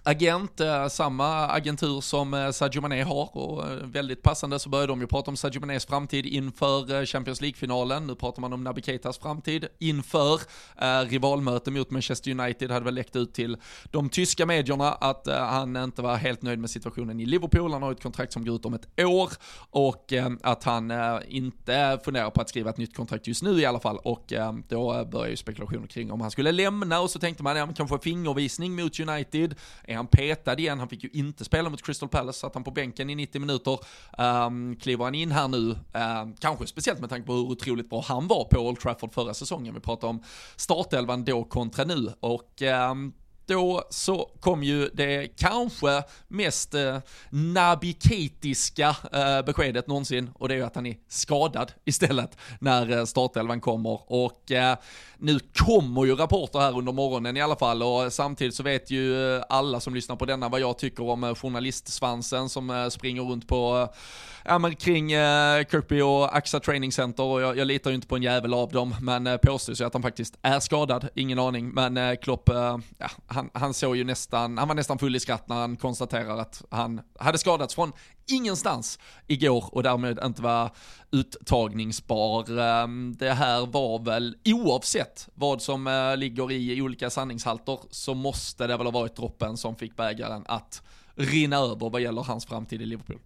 agent, 0.03 0.59
eh, 0.59 0.87
samma 0.87 1.47
agentur 1.47 2.01
som 2.01 2.33
eh, 2.33 2.51
Sadio 2.51 2.81
Mané 2.81 3.03
har 3.03 3.37
och 3.37 3.67
eh, 3.67 3.77
väldigt 3.83 4.21
passande 4.21 4.59
så 4.59 4.69
började 4.69 4.91
de 4.91 5.01
ju 5.01 5.07
prata 5.07 5.31
om 5.31 5.37
Sadio 5.37 5.59
Manés 5.59 5.85
framtid 5.85 6.25
inför 6.25 7.05
Champions 7.05 7.41
League-finalen. 7.41 8.07
Nu 8.07 8.15
pratar 8.15 8.41
man 8.41 8.53
om 8.53 8.63
Naby 8.63 8.81
Keitas 8.81 9.17
framtid 9.17 9.67
inför 9.79 10.39
eh, 10.81 10.99
rivalmöte 11.09 11.71
mot 11.71 11.91
Manchester 11.91 12.31
United. 12.31 12.71
Hade 12.71 12.85
väl 12.85 12.93
läckt 12.93 13.15
ut 13.15 13.33
till 13.33 13.57
de 13.91 14.09
tyska 14.09 14.45
medierna 14.45 14.91
att 14.91 15.27
eh, 15.27 15.35
han 15.35 15.75
inte 15.75 16.01
var 16.01 16.15
helt 16.15 16.41
nöjd 16.41 16.59
med 16.59 16.69
situationen 16.69 17.19
i 17.19 17.25
Liverpool. 17.25 17.73
Han 17.73 17.83
har 17.83 17.91
ett 17.91 18.03
kontrakt 18.03 18.33
som 18.33 18.45
går 18.45 18.55
ut 18.55 18.65
om 18.65 18.73
ett 18.73 18.99
år 18.99 19.29
och 19.69 20.13
eh, 20.13 20.29
att 20.41 20.63
han 20.63 20.93
inte 21.27 21.99
funderar 22.05 22.29
på 22.29 22.41
att 22.41 22.49
skriva 22.49 22.69
ett 22.69 22.77
nytt 22.77 22.95
kontrakt 22.95 23.27
just 23.27 23.43
nu 23.43 23.59
i 23.59 23.65
alla 23.65 23.79
fall. 23.79 23.97
Och 23.97 24.33
då 24.67 25.05
börjar 25.11 25.29
ju 25.29 25.37
spekulationer 25.37 25.87
kring 25.87 26.11
om 26.11 26.21
han 26.21 26.31
skulle 26.31 26.51
lämna 26.51 26.99
och 26.99 27.09
så 27.09 27.19
tänkte 27.19 27.43
man, 27.43 27.57
ja 27.57 27.65
men 27.65 27.75
kanske 27.75 27.99
fingervisning 27.99 28.75
mot 28.75 28.99
United 28.99 29.55
är 29.91 29.95
han 29.95 30.08
petad 30.08 30.60
igen? 30.60 30.80
Han 30.80 30.89
fick 30.89 31.04
ju 31.04 31.10
inte 31.13 31.45
spela 31.45 31.69
mot 31.69 31.82
Crystal 31.82 32.10
Palace, 32.10 32.39
satt 32.39 32.54
han 32.54 32.63
på 32.63 32.71
bänken 32.71 33.10
i 33.10 33.15
90 33.15 33.41
minuter. 33.41 33.80
Um, 34.17 34.75
kliver 34.75 35.06
han 35.06 35.15
in 35.15 35.32
här 35.32 35.47
nu, 35.47 35.58
um, 35.58 36.36
kanske 36.39 36.67
speciellt 36.67 36.99
med 36.99 37.10
tanke 37.10 37.27
på 37.27 37.34
hur 37.34 37.41
otroligt 37.41 37.89
bra 37.89 38.04
han 38.08 38.27
var 38.27 38.45
på 38.45 38.60
Old 38.60 38.80
Trafford 38.80 39.13
förra 39.13 39.34
säsongen. 39.34 39.73
Vi 39.73 39.80
pratar 39.80 40.08
om 40.08 40.23
startelvan 40.56 41.25
då 41.25 41.43
kontra 41.43 41.84
nu 41.84 42.13
och 42.19 42.62
um, 42.91 43.13
då 43.51 43.83
så 43.89 44.29
kom 44.39 44.63
ju 44.63 44.89
det 44.93 45.27
kanske 45.27 46.03
mest 46.27 46.73
eh, 46.73 46.97
nabikitiska 47.29 48.95
eh, 49.11 49.41
beskedet 49.45 49.87
någonsin. 49.87 50.29
Och 50.35 50.47
det 50.47 50.53
är 50.53 50.57
ju 50.57 50.63
att 50.63 50.75
han 50.75 50.85
är 50.85 50.97
skadad 51.07 51.71
istället 51.85 52.37
när 52.59 52.97
eh, 52.97 53.05
startelvan 53.05 53.61
kommer. 53.61 53.99
Och 54.11 54.51
eh, 54.51 54.77
nu 55.17 55.39
kommer 55.53 56.05
ju 56.05 56.15
rapporter 56.15 56.59
här 56.59 56.77
under 56.77 56.91
morgonen 56.91 57.37
i 57.37 57.41
alla 57.41 57.55
fall. 57.55 57.83
Och 57.83 58.13
samtidigt 58.13 58.55
så 58.55 58.63
vet 58.63 58.91
ju 58.91 59.35
eh, 59.35 59.43
alla 59.49 59.79
som 59.79 59.95
lyssnar 59.95 60.15
på 60.15 60.25
denna 60.25 60.49
vad 60.49 60.59
jag 60.59 60.77
tycker 60.77 61.03
om 61.03 61.23
eh, 61.23 61.35
journalistsvansen 61.35 62.49
som 62.49 62.69
eh, 62.69 62.89
springer 62.89 63.21
runt 63.21 63.47
på 63.47 63.89
eh, 63.91 63.97
ja, 64.45 64.59
men 64.59 64.75
kring 64.75 65.11
eh, 65.11 65.65
Kirkby 65.71 66.01
och 66.01 66.35
AXA 66.35 66.59
Training 66.59 66.91
Center. 66.91 67.23
Och 67.23 67.41
jag, 67.41 67.57
jag 67.57 67.67
litar 67.67 67.91
ju 67.91 67.95
inte 67.95 68.07
på 68.07 68.15
en 68.15 68.23
jävel 68.23 68.53
av 68.53 68.71
dem, 68.71 68.95
men 69.01 69.27
eh, 69.27 69.37
påstås 69.37 69.81
ju 69.81 69.85
att 69.85 69.93
han 69.93 70.01
faktiskt 70.01 70.37
är 70.41 70.59
skadad, 70.59 71.09
ingen 71.15 71.39
aning. 71.39 71.69
Men 71.69 71.97
eh, 71.97 72.15
Klopp, 72.15 72.49
eh, 72.49 72.77
ja, 72.97 73.09
han, 73.27 73.40
han 73.54 73.73
såg 73.73 73.95
ju 73.95 74.04
nästan, 74.04 74.58
han 74.58 74.67
var 74.67 74.75
nästan 74.75 74.97
full 74.97 75.15
i 75.15 75.19
skratt 75.19 75.49
när 75.49 75.56
han 75.56 75.77
konstaterar 75.77 76.38
att 76.38 76.63
han 76.69 77.01
hade 77.19 77.38
skadats 77.38 77.75
från 77.75 77.91
ingenstans 78.27 78.99
igår 79.27 79.69
och 79.71 79.84
därmed 79.84 80.19
inte 80.23 80.41
var 80.41 80.69
uttagningsbar. 81.12 82.60
Ehm, 82.60 83.15
det 83.19 83.34
här 83.34 83.65
var 83.65 83.99
väl, 83.99 84.38
oavsett 84.45 85.30
vad 85.34 85.62
som 85.62 85.88
eh, 85.88 86.17
ligger 86.17 86.51
i 86.51 86.82
olika 86.82 87.10
sanningshalter, 87.10 87.80
så 87.91 88.13
måste 88.13 88.67
det 88.67 88.77
väl 88.77 88.88
ha 88.88 88.91
varit 88.91 89.15
droppen 89.15 89.58
som 89.58 89.75
fick 89.75 89.95
bägaren 89.95 90.43
att 90.47 90.82
rinna 91.15 91.58
över 91.58 91.89
vad 91.89 92.01
gäller 92.01 92.23
hans 92.23 92.45
framtid 92.45 92.82
i 92.82 92.86
Liverpool. 92.86 93.19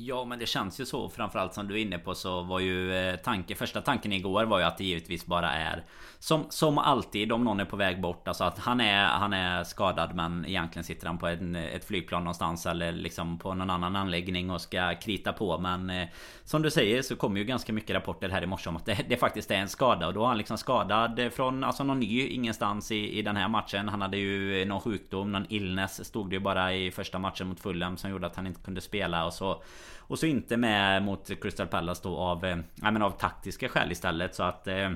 Ja 0.00 0.24
men 0.24 0.38
det 0.38 0.46
känns 0.46 0.80
ju 0.80 0.86
så. 0.86 1.08
Framförallt 1.08 1.54
som 1.54 1.68
du 1.68 1.74
är 1.74 1.82
inne 1.82 1.98
på 1.98 2.14
så 2.14 2.42
var 2.42 2.60
ju 2.60 2.90
tanken, 2.90 3.24
tanke, 3.24 3.54
första 3.54 3.80
tanken 3.80 4.12
igår 4.12 4.44
var 4.44 4.58
ju 4.58 4.64
att 4.64 4.78
det 4.78 4.84
givetvis 4.84 5.26
bara 5.26 5.52
är 5.52 5.84
Som, 6.18 6.46
som 6.50 6.78
alltid 6.78 7.32
om 7.32 7.44
någon 7.44 7.60
är 7.60 7.64
på 7.64 7.76
väg 7.76 8.00
bort. 8.00 8.28
Alltså 8.28 8.44
att 8.44 8.58
han 8.58 8.80
är, 8.80 9.04
han 9.04 9.32
är 9.32 9.64
skadad 9.64 10.14
men 10.14 10.44
egentligen 10.46 10.84
sitter 10.84 11.06
han 11.06 11.18
på 11.18 11.26
en, 11.26 11.56
ett 11.56 11.84
flygplan 11.84 12.24
någonstans 12.24 12.66
Eller 12.66 12.92
liksom 12.92 13.38
på 13.38 13.54
någon 13.54 13.70
annan 13.70 13.96
anläggning 13.96 14.50
och 14.50 14.60
ska 14.60 14.94
krita 14.94 15.32
på. 15.32 15.58
Men 15.58 15.90
eh, 15.90 16.08
Som 16.44 16.62
du 16.62 16.70
säger 16.70 17.02
så 17.02 17.16
kommer 17.16 17.38
ju 17.38 17.44
ganska 17.44 17.72
mycket 17.72 17.96
rapporter 17.96 18.28
här 18.28 18.42
i 18.42 18.46
morse 18.46 18.68
om 18.68 18.76
att 18.76 18.86
det, 18.86 19.04
det 19.08 19.16
faktiskt 19.16 19.50
är 19.50 19.56
en 19.56 19.68
skada. 19.68 20.06
Och 20.06 20.14
då 20.14 20.22
är 20.22 20.26
han 20.26 20.38
liksom 20.38 20.58
skadad 20.58 21.32
från 21.32 21.64
alltså 21.64 21.84
någon 21.84 22.00
ny 22.00 22.26
ingenstans 22.26 22.92
i, 22.92 23.18
i 23.18 23.22
den 23.22 23.36
här 23.36 23.48
matchen. 23.48 23.88
Han 23.88 24.02
hade 24.02 24.16
ju 24.16 24.64
någon 24.64 24.80
sjukdom, 24.80 25.32
någon 25.32 25.46
illness 25.48 26.04
stod 26.04 26.30
det 26.30 26.36
ju 26.36 26.40
bara 26.40 26.74
i 26.74 26.90
första 26.90 27.18
matchen 27.18 27.48
mot 27.48 27.60
Fulham 27.60 27.96
som 27.96 28.10
gjorde 28.10 28.26
att 28.26 28.36
han 28.36 28.46
inte 28.46 28.60
kunde 28.60 28.80
spela. 28.80 29.26
Och 29.26 29.32
så 29.32 29.62
och 30.08 30.18
så 30.18 30.26
inte 30.26 30.56
med 30.56 31.02
mot 31.02 31.40
Crystal 31.40 31.66
Palace 31.66 32.00
då 32.04 32.16
av, 32.16 32.44
eh, 32.44 32.56
men 32.74 33.02
av 33.02 33.10
taktiska 33.10 33.68
skäl 33.68 33.92
istället 33.92 34.34
så 34.34 34.42
att 34.42 34.66
eh, 34.66 34.90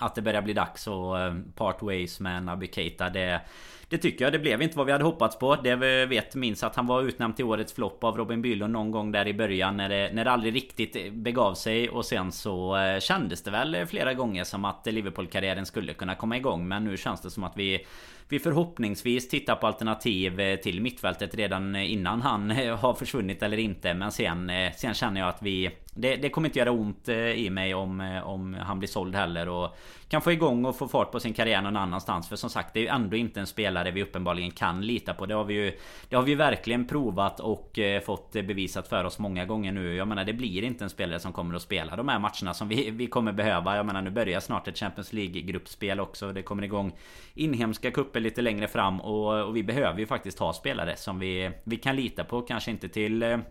att 0.00 0.14
det 0.14 0.22
börjar 0.22 0.42
bli 0.42 0.52
dags 0.52 0.88
att 0.88 1.20
eh, 1.20 1.34
part 1.54 1.82
ways 1.82 2.20
med 2.20 2.42
Naby 2.42 2.68
Keita 2.72 3.10
det, 3.10 3.40
det 3.88 3.98
tycker 3.98 4.24
jag. 4.24 4.32
Det 4.32 4.38
blev 4.38 4.62
inte 4.62 4.76
vad 4.76 4.86
vi 4.86 4.92
hade 4.92 5.04
hoppats 5.04 5.38
på. 5.38 5.56
Det 5.56 5.76
vi 5.76 6.06
vet 6.06 6.34
minns 6.34 6.62
att 6.62 6.76
han 6.76 6.86
var 6.86 7.02
utnämnd 7.02 7.36
till 7.36 7.44
årets 7.44 7.72
flopp 7.72 8.04
av 8.04 8.16
Robin 8.16 8.42
Bylund 8.42 8.72
någon 8.72 8.90
gång 8.90 9.12
där 9.12 9.28
i 9.28 9.34
början 9.34 9.76
när 9.76 9.88
det, 9.88 10.10
när 10.12 10.24
det 10.24 10.30
aldrig 10.30 10.54
riktigt 10.54 11.12
begav 11.12 11.54
sig. 11.54 11.88
Och 11.88 12.04
sen 12.04 12.32
så 12.32 12.76
eh, 12.76 13.00
kändes 13.00 13.42
det 13.42 13.50
väl 13.50 13.86
flera 13.86 14.14
gånger 14.14 14.44
som 14.44 14.64
att 14.64 14.86
Liverpool-karriären 14.86 15.66
skulle 15.66 15.94
kunna 15.94 16.14
komma 16.14 16.36
igång. 16.36 16.68
Men 16.68 16.84
nu 16.84 16.96
känns 16.96 17.20
det 17.20 17.30
som 17.30 17.44
att 17.44 17.56
vi 17.56 17.86
vi 18.28 18.38
förhoppningsvis 18.38 19.28
tittar 19.28 19.56
på 19.56 19.66
alternativ 19.66 20.40
eh, 20.40 20.56
till 20.56 20.80
mittfältet 20.80 21.34
redan 21.34 21.74
eh, 21.74 21.92
innan 21.92 22.22
han 22.22 22.50
eh, 22.50 22.76
har 22.76 22.94
försvunnit 22.94 23.42
eller 23.42 23.56
inte. 23.56 23.94
Men 23.94 24.12
sen, 24.12 24.50
sen 24.76 24.94
känner 24.94 25.20
jag 25.20 25.28
att 25.28 25.42
vi... 25.42 25.70
Det, 26.00 26.16
det 26.16 26.28
kommer 26.28 26.48
inte 26.48 26.58
göra 26.58 26.70
ont 26.70 27.08
i 27.08 27.50
mig 27.50 27.74
om, 27.74 28.20
om 28.24 28.54
han 28.54 28.78
blir 28.78 28.88
såld 28.88 29.14
heller. 29.14 29.48
Och 29.48 29.76
kan 30.08 30.22
få 30.22 30.32
igång 30.32 30.64
och 30.64 30.76
få 30.76 30.88
fart 30.88 31.12
på 31.12 31.20
sin 31.20 31.34
karriär 31.34 31.62
någon 31.62 31.76
annanstans. 31.76 32.28
För 32.28 32.36
som 32.36 32.50
sagt, 32.50 32.74
det 32.74 32.80
är 32.80 32.82
ju 32.82 32.88
ändå 32.88 33.16
inte 33.16 33.40
en 33.40 33.46
spelare 33.46 33.90
vi 33.90 34.02
uppenbarligen 34.02 34.50
kan 34.50 34.80
lita 34.80 35.14
på. 35.14 35.26
Det 35.26 35.34
har 35.34 35.44
vi 35.44 35.54
ju 35.54 35.72
Det 36.08 36.16
har 36.16 36.22
vi 36.22 36.34
verkligen 36.34 36.86
provat 36.86 37.40
och 37.40 37.78
fått 38.04 38.32
bevisat 38.32 38.88
för 38.88 39.04
oss 39.04 39.18
många 39.18 39.44
gånger 39.44 39.72
nu. 39.72 39.94
Jag 39.94 40.08
menar, 40.08 40.24
det 40.24 40.32
blir 40.32 40.64
inte 40.64 40.84
en 40.84 40.90
spelare 40.90 41.20
som 41.20 41.32
kommer 41.32 41.54
att 41.54 41.62
spela 41.62 41.96
de 41.96 42.08
här 42.08 42.18
matcherna 42.18 42.54
som 42.54 42.68
vi, 42.68 42.90
vi 42.90 43.06
kommer 43.06 43.32
behöva. 43.32 43.76
Jag 43.76 43.86
menar, 43.86 44.02
nu 44.02 44.10
börjar 44.10 44.40
snart 44.40 44.68
ett 44.68 44.78
Champions 44.78 45.12
League-gruppspel 45.12 46.00
också. 46.00 46.32
Det 46.32 46.42
kommer 46.42 46.62
igång 46.62 46.92
inhemska 47.34 47.90
cuper 47.90 48.17
kupper 48.18 48.20
lite 48.20 48.42
längre 48.42 48.68
fram 48.68 49.00
och, 49.00 49.48
och, 49.48 49.56
vi 49.56 49.62
behöver 49.62 50.00
ju 50.00 50.06
faktiskt 50.06 50.38
ha 50.38 50.52
spelare 50.52 50.96
som 50.96 51.18
vi, 51.18 51.50
vi 51.64 51.76
kan 51.76 51.96
lita 51.96 52.24
på. 52.24 52.42
Kanske 52.42 52.70
inte 52.70 52.88
till 52.88 53.42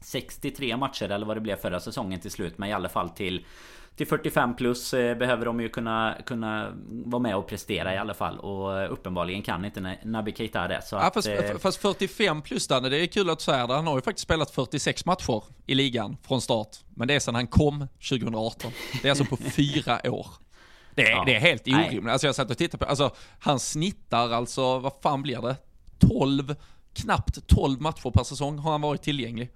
63 0.00 0.70
eh, 0.70 0.78
matcher 0.78 1.10
eller 1.10 1.26
vad 1.26 1.36
det 1.36 1.40
blev 1.40 1.56
förra 1.56 1.80
säsongen 1.80 2.20
till 2.20 2.30
slut 2.30 2.58
men 2.58 2.68
i 2.68 2.72
alla 2.72 2.88
fall 2.88 3.10
till 3.10 3.44
till 3.96 4.06
45 4.06 4.56
plus 4.56 4.94
eh, 4.94 5.16
behöver 5.16 5.46
de 5.46 5.60
ju 5.60 5.68
kunna, 5.68 6.16
kunna 6.26 6.72
vara 6.88 7.22
med 7.22 7.36
och 7.36 7.46
prestera 7.46 7.94
i 7.94 7.98
alla 7.98 8.14
fall. 8.14 8.38
Och 8.38 8.80
eh, 8.80 8.92
uppenbarligen 8.92 9.42
kan 9.42 9.64
inte 9.64 9.96
Naby 10.04 10.32
Keita 10.32 10.68
det. 10.68 10.82
Så 10.82 10.96
ja, 10.96 11.00
att, 11.00 11.14
fast, 11.14 11.28
fast 11.60 11.78
45 11.78 12.42
plus 12.42 12.68
Danne, 12.68 12.88
det 12.88 12.98
är 12.98 13.06
kul 13.06 13.30
att 13.30 13.38
du 13.38 13.44
säger 13.44 13.66
det. 13.66 13.74
Han 13.74 13.86
har 13.86 13.96
ju 13.96 14.02
faktiskt 14.02 14.22
spelat 14.22 14.50
46 14.50 15.06
matcher 15.06 15.42
i 15.66 15.74
ligan 15.74 16.16
från 16.22 16.40
start. 16.40 16.68
Men 16.94 17.08
det 17.08 17.14
är 17.14 17.20
sedan 17.20 17.34
han 17.34 17.46
kom 17.46 17.88
2018. 18.10 18.72
Det 19.02 19.08
är 19.08 19.10
alltså 19.10 19.24
på 19.24 19.36
fyra 19.56 20.00
år. 20.04 20.26
Det 20.96 21.02
är, 21.02 21.10
ja. 21.10 21.22
det 21.26 21.34
är 21.34 21.40
helt 21.40 21.68
orimligt. 21.68 22.12
Alltså 22.12 22.26
jag 22.26 22.34
satt 22.34 22.50
och 22.50 22.58
tittade 22.58 22.84
på, 22.84 22.90
alltså 22.90 23.10
han 23.38 23.60
snittar 23.60 24.30
alltså, 24.30 24.78
vad 24.78 24.92
fan 25.02 25.22
blir 25.22 25.42
det? 25.42 25.56
12, 25.98 26.56
knappt 26.94 27.46
12 27.46 27.80
matcher 27.80 28.10
per 28.10 28.24
säsong 28.24 28.58
har 28.58 28.72
han 28.72 28.80
varit 28.80 29.02
tillgänglig. 29.02 29.50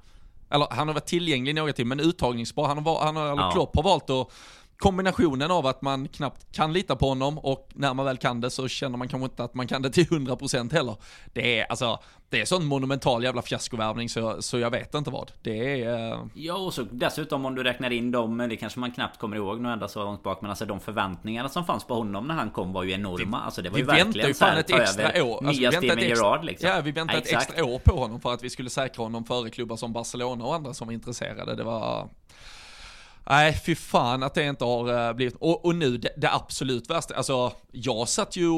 Eller 0.50 0.66
han 0.70 0.88
har 0.88 0.94
varit 0.94 1.06
tillgänglig 1.06 1.54
några 1.54 1.72
till, 1.72 1.86
men 1.86 2.00
uttagningsbar. 2.00 2.68
Han 2.68 2.86
har, 2.86 3.04
han 3.04 3.16
har, 3.16 3.32
eller 3.32 3.42
ja. 3.42 3.50
Klopp 3.50 3.76
har 3.76 3.82
valt 3.82 4.10
att 4.10 4.32
kombinationen 4.80 5.50
av 5.50 5.66
att 5.66 5.82
man 5.82 6.08
knappt 6.08 6.52
kan 6.52 6.72
lita 6.72 6.96
på 6.96 7.08
honom 7.08 7.38
och 7.38 7.68
när 7.74 7.94
man 7.94 8.06
väl 8.06 8.16
kan 8.16 8.40
det 8.40 8.50
så 8.50 8.68
känner 8.68 8.98
man 8.98 9.08
kanske 9.08 9.24
inte 9.24 9.44
att 9.44 9.54
man 9.54 9.66
kan 9.66 9.82
det 9.82 9.90
till 9.90 10.06
100% 10.06 10.72
heller. 10.72 10.96
Det 11.32 11.60
är 11.60 11.64
alltså, 11.64 11.98
det 12.28 12.40
är 12.40 12.44
sån 12.44 12.66
monumental 12.66 13.24
jävla 13.24 13.42
fiaskovärvning 13.42 14.08
så, 14.08 14.42
så 14.42 14.58
jag 14.58 14.70
vet 14.70 14.94
inte 14.94 15.10
vad. 15.10 15.32
Det 15.42 15.82
är... 15.82 16.12
Uh... 16.12 16.26
Ja 16.34 16.54
och 16.54 16.74
så 16.74 16.82
dessutom 16.90 17.44
om 17.44 17.54
du 17.54 17.62
räknar 17.62 17.90
in 17.90 18.10
dem, 18.10 18.38
det 18.38 18.56
kanske 18.56 18.80
man 18.80 18.92
knappt 18.92 19.18
kommer 19.18 19.36
ihåg 19.36 19.60
nu 19.60 19.68
ända 19.68 19.88
så 19.88 20.04
långt 20.04 20.22
bak. 20.22 20.40
Men 20.40 20.50
alltså 20.50 20.66
de 20.66 20.80
förväntningarna 20.80 21.48
som 21.48 21.64
fanns 21.64 21.84
på 21.84 21.94
honom 21.94 22.26
när 22.26 22.34
han 22.34 22.50
kom 22.50 22.72
var 22.72 22.82
ju 22.82 22.92
enorma. 22.92 23.38
Vi, 23.38 23.44
alltså 23.44 23.62
det 23.62 23.70
var 23.70 23.78
ju 23.78 23.84
verkligen 23.84 24.28
ju 24.28 24.34
fan 24.34 24.58
ett 24.58 24.70
extra 24.70 25.24
år. 25.24 25.46
Alltså, 25.46 25.60
nya 25.60 25.72
Steven 25.72 25.98
Gerrard 25.98 26.44
liksom. 26.44 26.68
Ja 26.68 26.80
vi 26.80 26.92
väntade 26.92 27.18
ja, 27.18 27.24
ett 27.24 27.32
extra 27.32 27.64
år 27.64 27.78
på 27.78 27.96
honom 27.96 28.20
för 28.20 28.32
att 28.32 28.44
vi 28.44 28.50
skulle 28.50 28.70
säkra 28.70 29.04
honom 29.04 29.24
före 29.24 29.50
klubbar 29.50 29.76
som 29.76 29.92
Barcelona 29.92 30.44
och 30.44 30.54
andra 30.54 30.74
som 30.74 30.86
var 30.86 30.94
intresserade. 30.94 31.54
Det 31.54 31.64
var... 31.64 32.08
Nej, 33.30 33.60
fy 33.66 33.74
fan 33.74 34.22
att 34.22 34.34
det 34.34 34.44
inte 34.44 34.64
har 34.64 35.08
eh, 35.08 35.12
blivit, 35.12 35.34
och, 35.34 35.64
och 35.64 35.74
nu 35.74 35.96
det, 35.96 36.14
det, 36.16 36.32
absolut 36.32 36.90
värsta, 36.90 37.14
alltså 37.14 37.52
jag 37.72 38.08
satt 38.08 38.36
ju, 38.36 38.50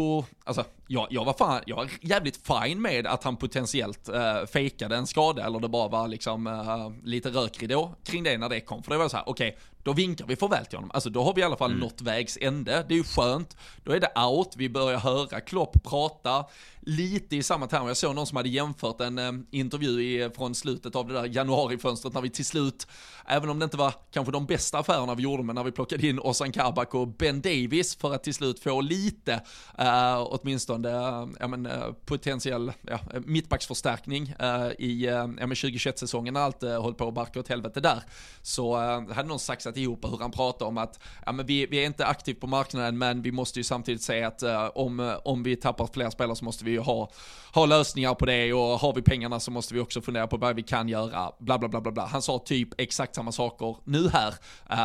alltså 0.45 0.65
jag, 0.87 1.07
jag 1.11 1.25
var 1.25 1.33
fan, 1.33 1.63
jag 1.67 1.77
var 1.77 1.91
jävligt 2.01 2.47
fine 2.47 2.83
med 2.83 3.07
att 3.07 3.25
han 3.25 3.37
potentiellt 3.37 4.09
uh, 4.09 4.47
fejkade 4.47 4.97
en 4.97 5.07
skada 5.07 5.45
eller 5.47 5.61
det 5.61 5.69
bara 5.69 5.89
var 5.89 6.09
liksom 6.09 6.47
uh, 6.47 6.91
lite 7.05 7.29
rökridå 7.29 7.95
kring 8.05 8.25
det 8.25 8.39
när 8.39 8.49
det 8.49 8.61
kom. 8.61 8.83
För 8.83 8.91
det 8.91 8.99
var 8.99 9.09
så 9.09 9.17
här, 9.17 9.29
okej, 9.29 9.49
okay, 9.49 9.61
då 9.83 9.93
vinkar 9.93 10.27
vi 10.27 10.37
farväl 10.37 10.67
till 10.67 10.79
honom. 10.79 10.91
Alltså 10.95 11.11
då 11.11 11.23
har 11.23 11.35
vi 11.35 11.41
i 11.41 11.45
alla 11.45 11.57
fall 11.57 11.71
mm. 11.71 11.81
nått 11.81 12.01
vägs 12.01 12.39
ände. 12.41 12.85
Det 12.89 12.95
är 12.95 12.99
ju 12.99 13.05
skönt. 13.05 13.57
Då 13.85 13.93
är 13.93 14.01
det 14.01 14.21
out, 14.21 14.55
vi 14.57 14.69
börjar 14.69 14.99
höra 14.99 15.41
Klopp 15.41 15.85
prata 15.85 16.45
lite 16.81 17.37
i 17.37 17.43
samma 17.43 17.67
termer. 17.67 17.89
Jag 17.89 17.97
såg 17.97 18.15
någon 18.15 18.27
som 18.27 18.37
hade 18.37 18.49
jämfört 18.49 19.01
en 19.01 19.19
eh, 19.19 19.33
intervju 19.51 20.03
i, 20.03 20.31
från 20.37 20.55
slutet 20.55 20.97
av 20.97 21.09
det 21.09 21.15
där 21.15 21.25
januarifönstret 21.25 22.15
när 22.15 22.21
vi 22.21 22.31
till 22.31 22.45
slut, 22.45 22.87
även 23.27 23.51
om 23.51 23.59
det 23.59 23.65
inte 23.65 23.77
var 23.77 23.95
kanske 24.11 24.33
de 24.33 24.47
bästa 24.47 24.79
affärerna 24.79 25.15
vi 25.15 25.23
gjorde, 25.23 25.43
men 25.43 25.55
när 25.55 25.65
vi 25.65 25.73
plockade 25.73 26.07
in 26.07 26.19
Ozan 26.21 26.53
Kabak 26.53 26.95
och 26.95 27.09
Ben 27.09 27.41
Davis 27.41 27.97
för 27.97 28.15
att 28.15 28.25
till 28.25 28.35
slut 28.35 28.61
få 28.61 28.81
lite, 28.81 29.33
uh, 29.81 30.27
åtminstone, 30.27 30.89
uh, 30.89 31.29
ja, 31.41 31.49
men, 31.49 31.67
uh, 31.67 31.93
potentiell 32.05 32.73
ja, 32.81 33.01
mittbacksförstärkning 33.25 34.35
uh, 34.43 34.71
i 34.79 35.05
ja, 35.05 35.27
2021-säsongen 35.47 36.35
när 36.35 36.41
allt 36.41 36.63
uh, 36.63 36.83
höll 36.83 36.95
på 36.95 37.09
att 37.09 37.15
barka 37.15 37.41
åt 37.41 37.49
helvete 37.49 37.81
där. 37.81 38.03
Så 38.43 38.77
uh, 38.77 39.13
hade 39.13 39.29
någon 39.29 39.39
saxat 39.73 39.77
ihop 39.77 40.05
hur 40.05 40.19
han 40.19 40.31
pratar 40.31 40.67
om 40.67 40.79
att 40.79 41.01
ja, 41.27 41.33
men 41.33 41.47
vi, 41.47 41.67
vi 41.67 41.79
är 41.79 41.87
inte 41.87 42.07
aktivt 42.07 42.41
på 42.41 42.47
marknaden, 42.47 42.99
men 42.99 43.23
vi 43.23 43.33
måste 43.33 43.61
ju 43.61 43.65
samtidigt 43.65 44.03
säga 44.03 44.29
att 44.29 44.43
eh, 44.43 44.71
om, 44.75 45.01
eh, 45.01 45.15
om 45.25 45.43
vi 45.43 45.57
tappar 45.57 45.89
fler 45.93 46.11
spelare 46.11 46.37
så 46.37 46.45
måste 46.45 46.65
vi 46.65 46.71
ju 46.71 46.81
ha, 46.81 47.11
ha 47.55 47.67
lösningar 47.67 48.15
på 48.15 48.27
det 48.27 48.53
och 48.53 48.79
har 48.79 48.95
vi 48.95 49.03
pengarna 49.03 49.41
så 49.41 49.51
måste 49.51 49.75
vi 49.75 49.81
också 49.81 50.01
fundera 50.01 50.27
på 50.27 50.37
vad 50.37 50.57
vi 50.57 50.63
kan 50.63 50.89
göra, 50.89 51.33
bla 51.39 51.59
bla 51.59 51.69
bla 51.69 51.81
bla 51.81 51.93
bla. 51.93 52.07
Han 52.07 52.23
sa 52.23 52.39
typ 52.39 52.81
exakt 52.81 53.15
samma 53.15 53.33
saker 53.33 53.77
nu 53.85 54.09
här, 54.09 54.35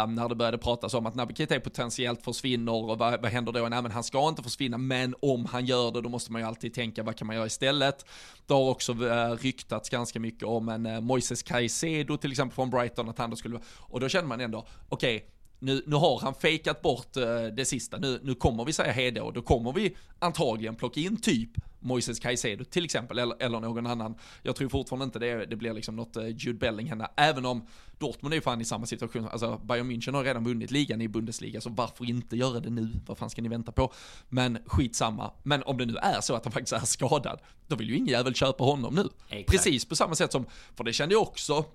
um, 0.04 0.16
när 0.16 0.30
det 0.30 0.36
började 0.36 0.58
pratas 0.58 0.94
om 0.94 1.06
att 1.06 1.16
Nabikete 1.16 1.60
potentiellt 1.60 2.24
försvinner 2.24 2.74
och 2.74 2.98
vad, 2.98 3.22
vad 3.22 3.32
händer 3.32 3.52
då? 3.52 3.60
Nej 3.70 3.82
men 3.82 3.92
han 3.92 4.04
ska 4.04 4.28
inte 4.28 4.44
försvinna, 4.44 4.78
men 4.78 5.16
om 5.22 5.46
han 5.46 5.66
gör 5.66 5.92
det 5.92 6.02
då 6.02 6.10
måste 6.10 6.32
man 6.32 6.42
ju 6.42 6.48
alltid 6.48 6.74
tänka 6.74 7.04
vad 7.04 7.16
kan 7.16 7.28
man 7.28 7.36
göra 7.36 7.46
istället? 7.46 8.06
Det 8.48 8.54
har 8.54 8.70
också 8.70 8.94
uh, 8.94 9.38
ryktats 9.42 9.90
ganska 9.90 10.20
mycket 10.20 10.44
om 10.44 10.70
en 10.70 10.86
uh, 10.86 11.02
Moises 11.02 11.44
Caicedo 11.44 12.18
till 12.18 12.32
exempel 12.32 12.56
från 12.56 12.70
Brighton, 12.70 13.10
att 13.10 13.18
han 13.18 13.30
då 13.30 13.36
skulle, 13.36 13.60
och 13.78 14.00
då 14.00 14.10
känner 14.10 14.28
man 14.28 14.42
ändå, 14.42 14.66
okej, 14.90 15.16
okay, 15.16 15.30
nu, 15.60 15.84
nu 15.86 15.96
har 15.96 16.20
han 16.20 16.34
fejkat 16.34 16.82
bort 16.82 17.18
uh, 17.18 17.24
det 17.56 17.66
sista, 17.66 17.98
nu, 17.98 18.20
nu 18.24 18.36
kommer 18.36 18.66
vi 18.66 18.74
säga 18.74 18.92
hejdå, 18.92 19.24
och 19.24 19.34
då 19.34 19.42
kommer 19.42 19.74
vi 19.74 19.96
antagligen 20.20 20.76
plocka 20.76 21.00
in 21.00 21.22
typ 21.22 21.50
Moises 21.80 22.20
Caicedo 22.20 22.64
till 22.64 22.86
exempel, 22.86 23.20
eller, 23.20 23.36
eller 23.40 23.60
någon 23.60 23.88
annan. 23.88 24.16
Jag 24.44 24.56
tror 24.56 24.70
fortfarande 24.70 25.04
inte 25.04 25.20
det, 25.20 25.46
det 25.46 25.56
blir 25.56 25.74
liksom 25.74 25.96
något 25.96 26.18
uh, 26.18 26.28
Jude 26.28 26.60
Bellingham 26.60 26.98
där, 26.98 27.08
även 27.18 27.46
om 27.46 27.68
Dortmund 28.00 28.34
är 28.34 28.36
ju 28.36 28.42
fan 28.42 28.62
i 28.62 28.66
samma 28.66 28.86
situation, 28.86 29.28
alltså 29.28 29.58
Bayern 29.58 29.92
München 29.92 30.14
har 30.14 30.24
redan 30.24 30.44
vunnit 30.44 30.72
ligan 30.72 31.02
i 31.02 31.08
Bundesliga, 31.08 31.62
så 31.62 31.70
varför 31.70 32.10
inte 32.10 32.36
göra 32.36 32.60
det 32.60 32.70
nu? 32.70 32.92
Vad 33.06 33.18
fan 33.18 33.30
ska 33.30 33.42
ni 33.42 33.50
vänta 33.50 33.72
på? 33.72 33.94
Men 34.30 34.58
skitsamma, 34.66 35.32
men 35.44 35.64
om 35.64 35.78
det 35.78 35.86
nu 35.86 35.98
är 35.98 36.22
så 36.22 36.36
att 36.36 36.46
han 36.46 36.52
faktiskt 36.52 36.74
är 36.74 36.86
skadad, 36.86 37.40
då 37.68 37.76
vill 37.76 37.90
ju 37.90 37.96
ingen 37.96 38.08
jävel 38.08 38.34
köpa 38.34 38.64
honom 38.64 38.96
nu. 38.96 39.10
Exakt. 39.30 39.52
Precis 39.52 39.86
på 39.86 39.96
samma 39.96 40.16
sätt 40.16 40.32
som, 40.32 40.46
för 40.76 40.84
det 40.84 40.94
kände 40.94 41.16
jag 41.16 41.22
också, 41.22 41.66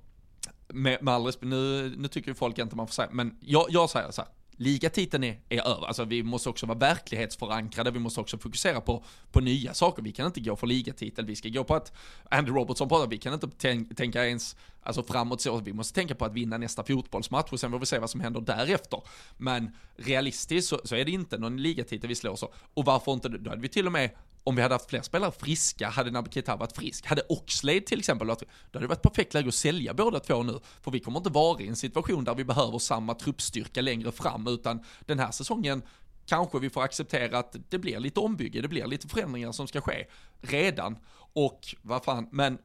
med, 0.72 1.02
med 1.02 1.14
all 1.14 1.24
respekt, 1.24 1.46
nu, 1.46 1.94
nu 1.96 2.08
tycker 2.08 2.28
ju 2.28 2.34
folk 2.34 2.58
inte 2.58 2.76
man 2.76 2.86
får 2.86 2.94
säga, 2.94 3.08
men 3.12 3.36
jag, 3.40 3.66
jag 3.70 3.90
säger 3.90 4.10
så 4.10 4.22
här, 4.22 4.30
ligatiteln 4.56 5.24
är, 5.24 5.40
är 5.48 5.60
över. 5.60 5.86
Alltså 5.86 6.04
vi 6.04 6.22
måste 6.22 6.48
också 6.48 6.66
vara 6.66 6.78
verklighetsförankrade, 6.78 7.90
vi 7.90 7.98
måste 7.98 8.20
också 8.20 8.38
fokusera 8.38 8.80
på, 8.80 9.04
på 9.32 9.40
nya 9.40 9.74
saker. 9.74 10.02
Vi 10.02 10.12
kan 10.12 10.26
inte 10.26 10.40
gå 10.40 10.56
för 10.56 10.66
ligatitel, 10.66 11.26
vi 11.26 11.36
ska 11.36 11.48
gå 11.48 11.64
på 11.64 11.74
att 11.74 11.92
Andy 12.30 12.50
Robertson 12.50 12.88
pratar, 12.88 13.06
vi 13.06 13.18
kan 13.18 13.34
inte 13.34 13.48
tänk, 13.58 13.96
tänka 13.96 14.26
ens 14.26 14.56
alltså 14.82 15.02
framåt 15.02 15.40
så, 15.40 15.60
vi 15.60 15.72
måste 15.72 15.94
tänka 15.94 16.14
på 16.14 16.24
att 16.24 16.32
vinna 16.32 16.58
nästa 16.58 16.84
fotbollsmatch 16.84 17.52
och 17.52 17.60
sen 17.60 17.70
får 17.70 17.78
vi 17.78 17.86
se 17.86 17.98
vad 17.98 18.10
som 18.10 18.20
händer 18.20 18.40
därefter. 18.40 19.00
Men 19.36 19.70
realistiskt 19.96 20.68
så, 20.68 20.80
så 20.84 20.96
är 20.96 21.04
det 21.04 21.10
inte 21.10 21.38
någon 21.38 21.56
ligatitel 21.56 22.08
vi 22.08 22.14
slår 22.14 22.36
så. 22.36 22.52
Och 22.74 22.84
varför 22.84 23.12
inte, 23.12 23.28
då 23.28 23.50
hade 23.50 23.62
vi 23.62 23.68
till 23.68 23.86
och 23.86 23.92
med 23.92 24.10
om 24.44 24.56
vi 24.56 24.62
hade 24.62 24.74
haft 24.74 24.90
fler 24.90 25.02
spelare 25.02 25.32
friska, 25.32 25.88
hade 25.88 26.10
Naby 26.10 26.30
Keita 26.30 26.56
varit 26.56 26.76
frisk, 26.76 27.06
hade 27.06 27.22
Oxlade 27.28 27.80
till 27.80 27.98
exempel 27.98 28.28
varit 28.28 28.40
då 28.40 28.46
hade 28.72 28.84
det 28.84 28.88
varit 28.88 29.02
perfekt 29.02 29.34
läge 29.34 29.48
att 29.48 29.54
sälja 29.54 29.94
båda 29.94 30.20
två 30.20 30.42
nu. 30.42 30.60
För 30.80 30.90
vi 30.90 31.00
kommer 31.00 31.18
inte 31.18 31.30
vara 31.30 31.62
i 31.62 31.68
en 31.68 31.76
situation 31.76 32.24
där 32.24 32.34
vi 32.34 32.44
behöver 32.44 32.78
samma 32.78 33.14
truppstyrka 33.14 33.80
längre 33.80 34.12
fram, 34.12 34.46
utan 34.46 34.84
den 35.06 35.18
här 35.18 35.30
säsongen 35.30 35.82
kanske 36.26 36.58
vi 36.58 36.70
får 36.70 36.82
acceptera 36.82 37.38
att 37.38 37.56
det 37.68 37.78
blir 37.78 38.00
lite 38.00 38.20
ombygge, 38.20 38.60
det 38.60 38.68
blir 38.68 38.86
lite 38.86 39.08
förändringar 39.08 39.52
som 39.52 39.68
ska 39.68 39.80
ske 39.80 40.06
redan. 40.40 40.96
Och 41.34 41.74
vad 41.82 42.04
fan, 42.04 42.28
men 42.32 42.58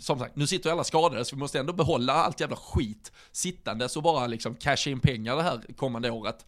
som 0.00 0.18
sagt, 0.18 0.36
nu 0.36 0.46
sitter 0.46 0.70
alla 0.70 0.84
skadade 0.84 1.24
så 1.24 1.36
vi 1.36 1.40
måste 1.40 1.60
ändå 1.60 1.72
behålla 1.72 2.12
allt 2.12 2.40
jävla 2.40 2.56
skit 2.56 3.12
sittandes 3.32 3.96
och 3.96 4.02
bara 4.02 4.26
liksom 4.26 4.54
casha 4.54 4.90
in 4.90 5.00
pengar 5.00 5.36
det 5.36 5.42
här 5.42 5.60
kommande 5.76 6.10
året. 6.10 6.46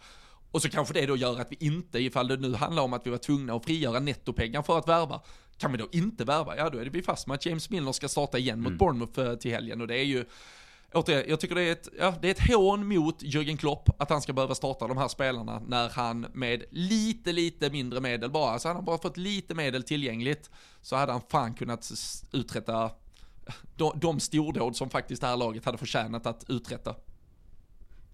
Och 0.55 0.63
så 0.63 0.71
kanske 0.71 0.95
det 0.95 1.07
då 1.07 1.17
gör 1.17 1.41
att 1.41 1.53
vi 1.53 1.67
inte, 1.67 1.99
ifall 1.99 2.29
det 2.29 2.37
nu 2.37 2.55
handlar 2.55 2.83
om 2.83 2.93
att 2.93 3.07
vi 3.07 3.11
var 3.11 3.19
tvungna 3.19 3.55
att 3.55 3.65
frigöra 3.65 4.01
nettopengar 4.01 4.63
för 4.63 4.79
att 4.79 4.89
värva, 4.89 5.21
kan 5.59 5.73
vi 5.73 5.79
då 5.79 5.89
inte 5.93 6.25
värva, 6.25 6.57
ja 6.57 6.71
då 6.71 6.79
är 6.79 6.85
det 6.85 6.91
vi 6.91 7.03
fast 7.03 7.27
med 7.27 7.35
att 7.35 7.47
James 7.47 7.71
Milner 7.71 7.93
ska 7.93 8.09
starta 8.09 8.39
igen 8.39 8.59
mot 8.59 8.67
mm. 8.67 8.79
Bournemouth 8.79 9.21
eh, 9.21 9.35
till 9.35 9.51
helgen 9.51 9.81
och 9.81 9.87
det 9.87 9.99
är 9.99 10.05
ju 10.05 10.25
Återigen, 10.93 11.25
jag 11.29 11.41
tycker 11.41 11.55
det 11.55 11.63
är, 11.63 11.73
ett, 11.73 11.89
ja, 11.99 12.15
det 12.23 12.29
är 12.29 12.31
ett 12.31 12.55
hån 12.55 12.89
mot 12.89 13.23
Jürgen 13.23 13.57
Klopp 13.57 13.89
att 13.99 14.11
han 14.11 14.23
ska 14.23 14.33
behöva 14.33 14.55
starta 14.55 14.89
de 14.89 14.97
här 14.97 15.09
spelarna 15.09 15.63
när 15.67 15.89
han 15.89 16.27
med 16.33 16.65
lite, 16.71 17.33
lite 17.33 17.71
mindre 17.71 18.01
medel 18.01 18.31
bara, 18.31 18.51
alltså 18.51 18.69
hade 18.69 18.79
han 18.79 18.85
bara 18.85 18.99
fått 18.99 19.17
lite 19.17 19.55
medel 19.55 19.83
tillgängligt 19.83 20.51
så 20.83 20.97
hade 20.97 21.13
han 21.13 21.21
fan 21.29 21.55
kunnat 21.55 21.91
uträtta 22.33 22.91
de, 23.77 23.93
de 24.01 24.21
stordåd 24.21 24.77
som 24.77 24.91
faktiskt 24.91 25.21
det 25.21 25.27
här 25.27 25.37
laget 25.37 25.65
hade 25.65 25.79
förtjänat 25.79 26.27
att 26.27 26.45
uträtta. 26.49 26.95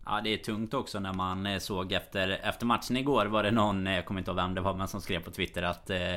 Ja 0.07 0.21
det 0.25 0.33
är 0.33 0.37
tungt 0.37 0.75
också 0.75 1.01
när 1.01 1.13
man 1.13 1.47
eh, 1.47 1.59
såg 1.59 1.93
efter, 1.93 2.29
efter 2.43 2.67
matchen 2.67 2.97
igår 2.97 3.27
var 3.27 3.43
det 3.43 3.51
någon, 3.51 3.87
eh, 3.87 3.95
jag 3.95 4.05
kommer 4.05 4.21
inte 4.21 4.31
ihåg 4.31 4.37
vem 4.37 4.55
det 4.55 4.61
var 4.61 4.75
men 4.75 4.89
som 4.89 5.01
skrev 5.01 5.21
på 5.21 5.31
Twitter 5.31 5.63
att 5.63 5.91
eh, 5.91 6.15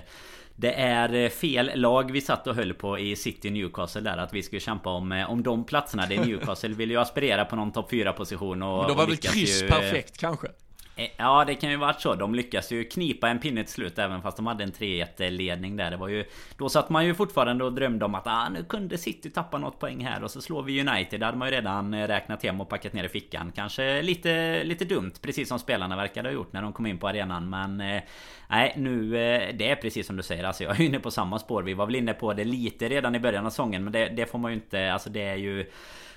det 0.55 0.73
är 0.73 1.29
fel 1.29 1.71
lag 1.75 2.11
vi 2.11 2.21
satt 2.21 2.47
och 2.47 2.55
höll 2.55 2.73
på 2.73 2.99
i 2.99 3.15
City 3.15 3.49
Newcastle 3.49 4.01
där 4.01 4.17
att 4.17 4.33
vi 4.33 4.43
skulle 4.43 4.59
kämpa 4.59 4.89
om, 4.89 5.25
om 5.29 5.43
de 5.43 5.63
platserna. 5.63 6.05
Det 6.05 6.15
är 6.15 6.25
Newcastle 6.25 6.69
vill 6.69 6.91
ju 6.91 6.97
aspirera 6.97 7.45
på 7.45 7.55
någon 7.55 7.71
topp 7.71 7.89
4 7.89 8.13
position 8.13 8.63
och... 8.63 8.77
Men 8.77 8.87
då 8.87 8.93
var 8.93 9.07
väl 9.07 9.17
kryss 9.17 9.63
ju, 9.63 9.67
perfekt 9.67 10.17
kanske? 10.17 10.47
Eh, 10.95 11.09
ja 11.17 11.45
det 11.45 11.55
kan 11.55 11.69
ju 11.69 11.77
varit 11.77 12.01
så. 12.01 12.15
De 12.15 12.35
lyckas 12.35 12.71
ju 12.71 12.83
knipa 12.83 13.29
en 13.29 13.39
pinne 13.39 13.63
till 13.63 13.73
slut 13.73 13.99
även 13.99 14.21
fast 14.21 14.37
de 14.37 14.47
hade 14.47 14.63
en 14.63 14.71
3-1 14.71 15.29
ledning 15.29 15.77
där. 15.77 15.91
Det 15.91 15.97
var 15.97 16.07
ju... 16.07 16.25
Då 16.57 16.69
satt 16.69 16.89
man 16.89 17.05
ju 17.05 17.13
fortfarande 17.13 17.63
och 17.63 17.73
drömde 17.73 18.05
om 18.05 18.15
att 18.15 18.27
ah, 18.27 18.49
nu 18.49 18.63
kunde 18.63 18.97
City 18.97 19.29
tappa 19.29 19.57
något 19.57 19.79
poäng 19.79 20.05
här 20.05 20.23
och 20.23 20.31
så 20.31 20.41
slår 20.41 20.63
vi 20.63 20.81
United. 20.81 21.19
Det 21.19 21.25
hade 21.25 21.37
man 21.37 21.47
ju 21.47 21.55
redan 21.55 21.93
eh, 21.93 22.07
räknat 22.07 22.43
hem 22.43 22.61
och 22.61 22.69
packat 22.69 22.93
ner 22.93 23.03
i 23.03 23.09
fickan. 23.09 23.51
Kanske 23.55 24.01
lite, 24.01 24.63
lite 24.63 24.85
dumt 24.85 25.13
precis 25.21 25.47
som 25.47 25.59
spelarna 25.59 25.95
verkade 25.95 26.29
ha 26.29 26.33
gjort 26.33 26.53
när 26.53 26.61
de 26.61 26.73
kom 26.73 26.85
in 26.85 26.97
på 26.97 27.07
arenan. 27.07 27.49
Men 27.49 27.81
eh, 27.81 28.01
nej 28.47 28.73
nu... 28.77 29.11
Det 29.53 29.69
är 29.69 29.75
precis 29.75 30.07
som 30.07 30.15
du 30.15 30.23
säger. 30.23 30.43
Alltså 30.43 30.63
jag 30.63 30.79
är 30.79 30.85
inne 30.85 30.99
på 30.99 31.11
samma 31.11 31.39
spår. 31.39 31.63
Vi 31.63 31.73
var 31.73 31.85
väl 31.85 31.95
inne 31.95 32.13
på 32.13 32.33
det 32.33 32.43
lite 32.43 32.89
redan 32.89 33.15
i 33.15 33.19
början 33.19 33.45
av 33.45 33.49
säsongen. 33.49 33.83
Men 33.83 33.93
det, 33.93 34.09
det 34.09 34.25
får 34.25 34.39
man 34.39 34.51
ju 34.51 34.55
inte... 34.55 34.93
Alltså 34.93 35.09
det 35.09 35.21
är 35.21 35.35
ju 35.35 35.65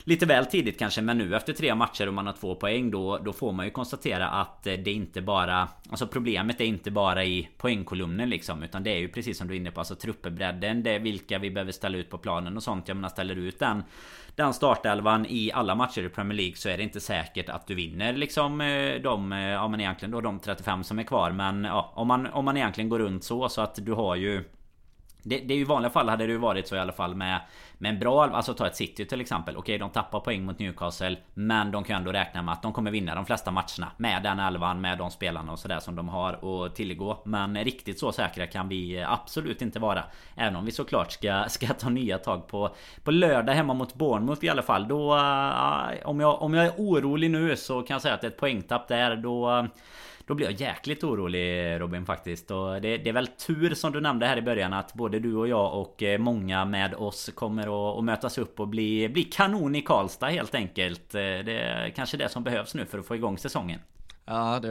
lite 0.07 0.26
väl 0.26 0.46
tidigt 0.46 0.78
kanske 0.78 1.02
men 1.02 1.18
nu 1.18 1.36
efter 1.36 1.52
tre 1.52 1.74
matcher 1.74 2.09
och 2.09 2.14
man 2.14 2.26
har 2.26 2.32
två 2.32 2.54
poäng 2.54 2.90
då, 2.90 3.18
då 3.18 3.32
får 3.32 3.52
man 3.52 3.64
ju 3.66 3.70
konstatera 3.70 4.28
att 4.28 4.66
eh, 4.66 4.74
det 4.74 4.92
inte 4.92 5.22
bara 5.22 5.68
Alltså 5.90 6.07
problemet 6.07 6.61
är 6.61 6.64
inte 6.64 6.90
bara 6.90 7.24
i 7.24 7.48
poängkolumnen 7.57 8.30
liksom 8.30 8.62
Utan 8.62 8.82
det 8.82 8.90
är 8.90 8.98
ju 8.98 9.09
precis 9.09 9.38
som 9.38 9.48
du 9.48 9.54
är 9.54 9.59
inne 9.59 9.70
på 9.70 9.80
Alltså 9.80 9.94
truppbredden. 9.94 10.82
Det 10.82 10.90
är 10.90 10.98
vilka 10.98 11.38
vi 11.38 11.50
behöver 11.50 11.72
ställa 11.72 11.98
ut 11.98 12.11
på 12.11 12.18
planen 12.18 12.57
och 12.57 12.62
sånt 12.62 12.88
Jag 12.88 12.96
menar 12.96 13.09
ställer 13.09 13.36
ut 13.36 13.59
den 13.59 13.82
Den 14.34 14.54
startelvan 14.54 15.26
i 15.28 15.52
alla 15.52 15.74
matcher 15.74 16.02
i 16.02 16.09
Premier 16.09 16.36
League 16.36 16.57
Så 16.57 16.68
är 16.68 16.76
det 16.76 16.82
inte 16.82 17.00
säkert 17.00 17.48
att 17.48 17.66
du 17.66 17.74
vinner 17.74 18.12
liksom 18.12 18.61
eh, 18.61 18.94
de 19.02 19.32
eh, 19.32 19.38
Ja 19.38 19.68
men 19.68 19.80
egentligen 19.80 20.12
då 20.12 20.20
de 20.20 20.38
35 20.38 20.84
som 20.84 20.98
är 20.98 21.02
kvar 21.02 21.30
Men 21.30 21.64
ja 21.64 21.92
om 21.94 22.09
man, 22.09 22.26
om 22.26 22.44
man 22.44 22.57
egentligen 22.57 22.88
går 22.88 22.98
runt 22.98 23.24
så 23.24 23.48
så 23.48 23.61
att 23.61 23.78
du 23.86 23.92
har 23.92 24.16
ju 24.16 24.44
det, 25.27 25.39
det 25.39 25.55
är 25.55 25.57
ju 25.57 25.62
i 25.62 25.64
vanliga 25.64 25.91
fall 25.91 26.09
hade 26.09 26.27
det 26.27 26.33
ju 26.33 26.39
varit 26.39 26.68
så 26.68 26.77
i 26.77 26.79
alla 26.79 26.93
fall 26.93 27.14
med 27.14 27.41
Med 27.79 27.91
en 27.91 27.99
bra 27.99 28.24
Alltså 28.24 28.55
ta 28.55 28.66
ett 28.66 28.77
City 28.77 29.05
till 29.05 29.20
exempel. 29.20 29.57
Okej 29.57 29.79
de 29.79 29.91
tappar 29.91 30.20
poäng 30.20 30.45
mot 30.45 30.59
Newcastle 30.59 31.16
Men 31.35 31.70
de 31.70 31.85
kan 31.85 31.97
ändå 31.97 32.12
räkna 32.12 32.43
med 32.43 32.53
att 32.53 32.62
de 32.62 32.72
kommer 32.72 32.91
vinna 32.91 33.14
de 33.14 33.27
flesta 33.27 33.51
matcherna 33.51 33.93
Med 33.97 34.22
den 34.22 34.39
elvan 34.39 34.81
Med 34.81 34.99
de 34.99 35.11
spelarna 35.11 35.53
och 35.53 35.59
sådär 35.59 35.81
som 35.81 35.97
de 35.97 36.09
har 36.09 36.64
att 36.66 36.74
tillgå. 36.74 37.22
Men 37.24 37.64
riktigt 37.64 37.99
så 37.99 38.12
säkra 38.12 38.47
kan 38.47 38.68
vi 38.68 39.03
absolut 39.09 39.62
inte 39.62 39.79
vara. 39.79 40.05
Även 40.37 40.57
om 40.57 40.64
vi 40.64 40.72
såklart 40.72 41.12
ska, 41.12 41.45
ska 41.49 41.66
ta 41.66 41.89
nya 41.89 42.18
tag 42.18 42.49
på 42.49 42.74
På 43.05 43.11
lördag 43.11 43.53
hemma 43.53 43.74
mot 43.74 43.95
Bournemouth 43.95 44.45
i 44.45 44.49
alla 44.49 44.62
fall 44.62 44.89
Då 44.89 45.14
uh, 45.14 46.09
om, 46.09 46.20
jag, 46.20 46.43
om 46.43 46.55
jag 46.55 46.66
är 46.66 46.72
orolig 46.77 47.31
nu 47.31 47.57
så 47.57 47.83
kan 47.83 47.95
jag 47.95 48.03
säga 48.03 48.14
att 48.14 48.24
ett 48.24 48.37
poängtapp 48.37 48.89
där 48.89 49.16
då 49.16 49.66
då 50.27 50.35
blir 50.35 50.47
jag 50.47 50.61
jäkligt 50.61 51.05
orolig 51.05 51.81
Robin 51.81 52.07
faktiskt. 52.07 52.51
Och 52.51 52.81
det, 52.81 52.97
det, 52.99 53.09
är 53.09 53.12
väl 53.12 53.27
tur 53.27 53.74
som 53.74 53.93
du 53.93 54.01
nämnde 54.01 54.27
här 54.27 54.37
i 54.37 54.43
början 54.43 54.72
att 54.72 54.95
både 54.95 55.18
du 55.18 55.37
och 55.37 55.49
jag 55.49 55.81
och 55.81 56.03
eh, 56.03 56.18
många 56.18 56.64
med 56.64 56.95
oss 56.95 57.31
kommer 57.35 57.62
att, 57.62 57.99
att 57.99 58.05
mötas 58.05 58.39
upp 58.39 58.61
och 58.61 58.68
bli, 58.68 59.09
bli 59.09 59.24
kanon 59.24 59.74
i 59.74 59.83
Karlstad 59.83 60.27
helt 60.27 60.55
enkelt. 60.55 61.14
Eh, 61.14 61.20
det 61.20 61.59
är 61.59 61.91
kanske 61.91 62.16
det 62.16 62.29
som 62.29 62.45
behövs 62.45 62.74
nu 62.74 62.87
för 62.87 62.99
att 62.99 63.07
få 63.07 63.14
igång 63.14 63.39
säsongen. 63.39 63.81
Ja, 64.29 64.61
det 64.61 64.70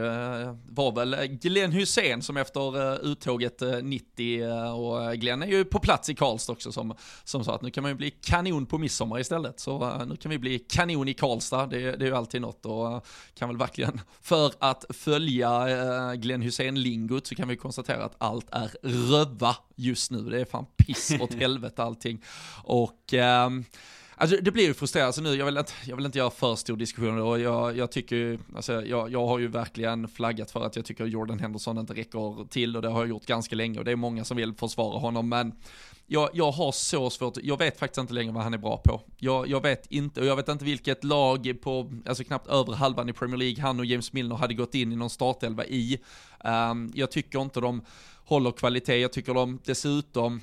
var 0.68 0.92
väl 0.92 1.26
Glenn 1.26 1.72
Hussein 1.72 2.22
som 2.22 2.36
efter 2.36 2.92
eh, 2.92 2.98
uttåget 3.02 3.62
90 3.82 4.42
eh, 4.42 4.48
eh, 4.48 4.72
och 4.72 5.14
Glenn 5.14 5.42
är 5.42 5.46
ju 5.46 5.64
på 5.64 5.78
plats 5.78 6.10
i 6.10 6.14
Karlstad 6.14 6.52
också 6.52 6.72
som, 6.72 6.94
som 7.24 7.44
sa 7.44 7.54
att 7.54 7.62
nu 7.62 7.70
kan 7.70 7.82
man 7.82 7.90
ju 7.90 7.94
bli 7.94 8.10
kanon 8.10 8.66
på 8.66 8.78
midsommar 8.78 9.20
istället. 9.20 9.60
Så 9.60 10.04
nu 10.04 10.16
kan 10.16 10.30
vi 10.30 10.38
bli 10.38 10.58
kanon 10.58 11.08
i 11.08 11.14
Karlstad, 11.14 11.66
det, 11.66 11.78
det 11.78 12.04
är 12.04 12.08
ju 12.08 12.16
alltid 12.16 12.40
något 12.40 12.66
och 12.66 13.06
kan 13.34 13.48
väl 13.48 13.58
verkligen 13.58 14.00
för 14.20 14.52
att 14.58 14.84
följa 14.90 15.66
Glenn 16.16 16.42
Hussein-lingot 16.42 17.26
så 17.26 17.34
kan 17.34 17.48
vi 17.48 17.56
konstatera 17.56 18.04
att 18.04 18.16
allt 18.18 18.46
är 18.50 18.70
röva 18.82 19.56
just 19.76 20.10
nu. 20.10 20.22
Det 20.22 20.40
är 20.40 20.44
fan 20.44 20.66
piss 20.76 21.12
åt 21.20 21.34
helvete 21.40 21.82
allting. 21.82 22.22
Och 22.64 23.14
ähm, 23.14 23.64
Alltså 24.18 24.36
det 24.42 24.50
blir 24.50 24.64
ju 24.64 24.74
frustrerande, 24.74 25.06
alltså 25.06 25.20
nu, 25.22 25.34
jag 25.34 25.46
vill, 25.46 25.58
inte, 25.58 25.72
jag 25.84 25.96
vill 25.96 26.06
inte 26.06 26.18
göra 26.18 26.30
för 26.30 26.56
stor 26.56 26.76
diskussion 26.76 27.20
och 27.20 27.40
jag, 27.40 27.76
jag 27.76 27.90
tycker, 27.90 28.38
alltså 28.56 28.86
jag, 28.86 29.12
jag 29.12 29.26
har 29.26 29.38
ju 29.38 29.48
verkligen 29.48 30.08
flaggat 30.08 30.50
för 30.50 30.64
att 30.66 30.76
jag 30.76 30.84
tycker 30.84 31.06
Jordan 31.06 31.38
Henderson 31.38 31.78
inte 31.78 31.94
räcker 31.94 32.48
till 32.48 32.76
och 32.76 32.82
det 32.82 32.88
har 32.88 33.00
jag 33.00 33.08
gjort 33.08 33.26
ganska 33.26 33.56
länge 33.56 33.78
och 33.78 33.84
det 33.84 33.92
är 33.92 33.96
många 33.96 34.24
som 34.24 34.36
vill 34.36 34.54
försvara 34.54 34.98
honom 34.98 35.28
men 35.28 35.52
jag, 36.06 36.30
jag 36.32 36.50
har 36.50 36.72
så 36.72 37.10
svårt, 37.10 37.36
jag 37.42 37.58
vet 37.58 37.78
faktiskt 37.78 37.98
inte 37.98 38.14
längre 38.14 38.32
vad 38.32 38.42
han 38.42 38.54
är 38.54 38.58
bra 38.58 38.80
på. 38.84 39.00
Jag, 39.18 39.48
jag 39.48 39.62
vet 39.62 39.86
inte, 39.86 40.20
och 40.20 40.26
jag 40.26 40.36
vet 40.36 40.48
inte 40.48 40.64
vilket 40.64 41.04
lag 41.04 41.56
på, 41.62 41.92
alltså 42.06 42.24
knappt 42.24 42.46
över 42.46 42.72
halvan 42.72 43.08
i 43.08 43.12
Premier 43.12 43.36
League 43.36 43.62
han 43.62 43.80
och 43.80 43.86
James 43.86 44.12
Milner 44.12 44.36
hade 44.36 44.54
gått 44.54 44.74
in 44.74 44.92
i 44.92 44.96
någon 44.96 45.10
startelva 45.10 45.64
i. 45.64 45.98
Um, 46.44 46.92
jag 46.94 47.10
tycker 47.10 47.40
inte 47.40 47.60
de 47.60 47.82
håller 48.24 48.50
kvalitet, 48.50 48.96
jag 48.96 49.12
tycker 49.12 49.34
de 49.34 49.60
dessutom 49.64 50.40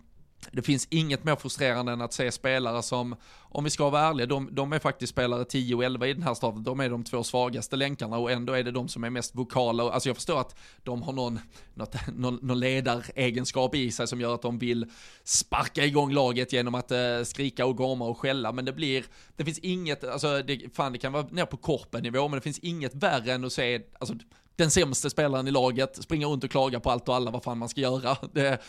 det 0.52 0.62
finns 0.62 0.88
inget 0.90 1.24
mer 1.24 1.36
frustrerande 1.36 1.92
än 1.92 2.02
att 2.02 2.14
se 2.14 2.32
spelare 2.32 2.84
som, 2.84 3.16
om 3.42 3.64
vi 3.64 3.70
ska 3.70 3.90
vara 3.90 4.02
ärliga, 4.02 4.28
de, 4.28 4.50
de 4.52 4.74
är 4.74 4.80
faktiskt 4.80 5.14
spelare 5.14 5.46
10 5.46 5.76
och 5.76 5.84
11 5.84 6.08
i 6.08 6.14
den 6.14 6.24
här 6.24 6.34
staden. 6.34 6.64
De 6.64 6.80
är 6.80 6.90
de 6.90 7.04
två 7.04 7.24
svagaste 7.24 7.76
länkarna 7.76 8.18
och 8.18 8.32
ändå 8.32 8.54
är 8.54 8.64
det 8.64 8.72
de 8.72 8.88
som 8.88 9.04
är 9.04 9.10
mest 9.10 9.36
vokala. 9.36 9.92
Alltså 9.92 10.10
jag 10.10 10.16
förstår 10.16 10.40
att 10.40 10.56
de 10.84 11.02
har 11.02 11.14
någon, 11.14 11.40
något, 11.74 11.96
någon, 12.16 12.40
någon 12.42 12.60
ledaregenskap 12.60 13.76
i 13.76 13.92
sig 13.92 14.08
som 14.08 14.22
gör 14.22 14.34
att 14.34 14.42
de 14.42 14.60
vill 14.60 14.86
sparka 15.24 15.86
igång 15.86 16.12
laget 16.12 16.54
genom 16.54 16.76
att 16.76 16.92
eh, 16.92 17.24
skrika 17.24 17.66
och 17.66 17.78
gorma 17.78 18.06
och 18.06 18.18
skälla. 18.18 18.52
Men 18.52 18.66
det 18.66 18.74
blir, 18.74 19.06
det 19.36 19.46
finns 19.46 19.60
inget, 19.60 20.04
alltså 20.04 20.42
det, 20.42 20.76
fan 20.76 20.92
det 20.92 20.98
kan 20.98 21.12
vara 21.12 21.28
ner 21.32 21.46
på 21.46 21.58
korpen 21.58 22.04
nivå, 22.04 22.28
men 22.28 22.38
det 22.38 22.44
finns 22.44 22.60
inget 22.60 22.96
värre 22.96 23.34
än 23.34 23.46
att 23.46 23.54
se, 23.54 23.82
alltså 24.00 24.16
den 24.56 24.72
sämsta 24.72 25.10
spelaren 25.10 25.48
i 25.48 25.52
laget, 25.52 26.04
springa 26.04 26.28
runt 26.28 26.44
och 26.44 26.52
klaga 26.52 26.80
på 26.80 26.92
allt 26.92 27.10
och 27.10 27.16
alla 27.16 27.32
vad 27.32 27.44
fan 27.44 27.58
man 27.58 27.70
ska 27.70 27.82
göra. 27.82 28.18
Det, 28.34 28.62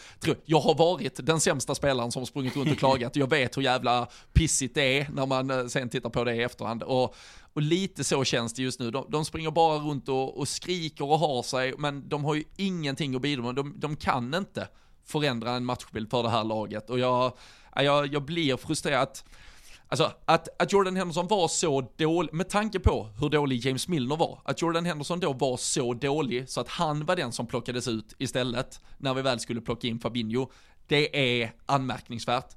jag 0.44 0.60
har 0.60 0.74
varit 0.74 1.26
den 1.26 1.40
sämsta 1.40 1.74
spelaren 1.74 2.12
som 2.12 2.26
sprungit 2.26 2.56
runt 2.56 2.72
och 2.72 2.78
klagat, 2.78 3.16
jag 3.16 3.30
vet 3.30 3.56
hur 3.56 3.62
jävla 3.62 4.08
pissigt 4.32 4.74
det 4.74 4.98
är 4.98 5.08
när 5.12 5.26
man 5.26 5.50
eh, 5.50 5.66
sen 5.66 5.88
tittar 5.88 6.10
på 6.10 6.24
det 6.24 6.34
i 6.34 6.42
efterhand. 6.42 6.82
Och, 6.82 7.14
och 7.52 7.62
lite 7.62 8.04
så 8.04 8.24
känns 8.24 8.52
det 8.52 8.62
just 8.62 8.80
nu. 8.80 8.90
De, 8.90 9.06
de 9.08 9.24
springer 9.24 9.50
bara 9.50 9.78
runt 9.78 10.08
och, 10.08 10.38
och, 10.38 10.48
skriker 10.48 11.04
och 11.04 11.18
har 11.18 11.42
sig, 11.42 11.74
men 11.78 12.08
de 12.08 12.24
har 12.24 12.34
ju 12.34 12.44
ingenting 12.56 13.14
att 13.14 13.22
bidra 13.22 13.42
med. 13.42 13.54
De, 13.54 13.74
de 13.80 13.96
kan 13.96 14.34
inte 14.34 14.68
förändra 15.04 15.50
en 15.50 15.64
matchbild 15.64 16.10
för 16.10 16.22
det 16.22 16.28
här 16.28 16.44
laget. 16.44 16.90
Och 16.90 16.98
jag, 16.98 17.32
jag, 17.74 18.14
jag 18.14 18.24
blir 18.24 18.56
frustrerad. 18.56 19.18
Alltså 19.94 20.12
att, 20.24 20.48
att 20.62 20.72
Jordan 20.72 20.96
Henderson 20.96 21.26
var 21.26 21.48
så 21.48 21.90
dålig, 21.96 22.34
med 22.34 22.48
tanke 22.48 22.80
på 22.80 23.08
hur 23.20 23.28
dålig 23.28 23.66
James 23.66 23.88
Milner 23.88 24.16
var, 24.16 24.40
att 24.44 24.62
Jordan 24.62 24.84
Henderson 24.84 25.20
då 25.20 25.32
var 25.32 25.56
så 25.56 25.94
dålig 25.94 26.48
så 26.48 26.60
att 26.60 26.68
han 26.68 27.04
var 27.04 27.16
den 27.16 27.32
som 27.32 27.46
plockades 27.46 27.88
ut 27.88 28.14
istället 28.18 28.80
när 28.98 29.14
vi 29.14 29.22
väl 29.22 29.40
skulle 29.40 29.60
plocka 29.60 29.86
in 29.86 30.00
Fabinho, 30.00 30.50
det 30.86 31.40
är 31.42 31.52
anmärkningsvärt. 31.66 32.56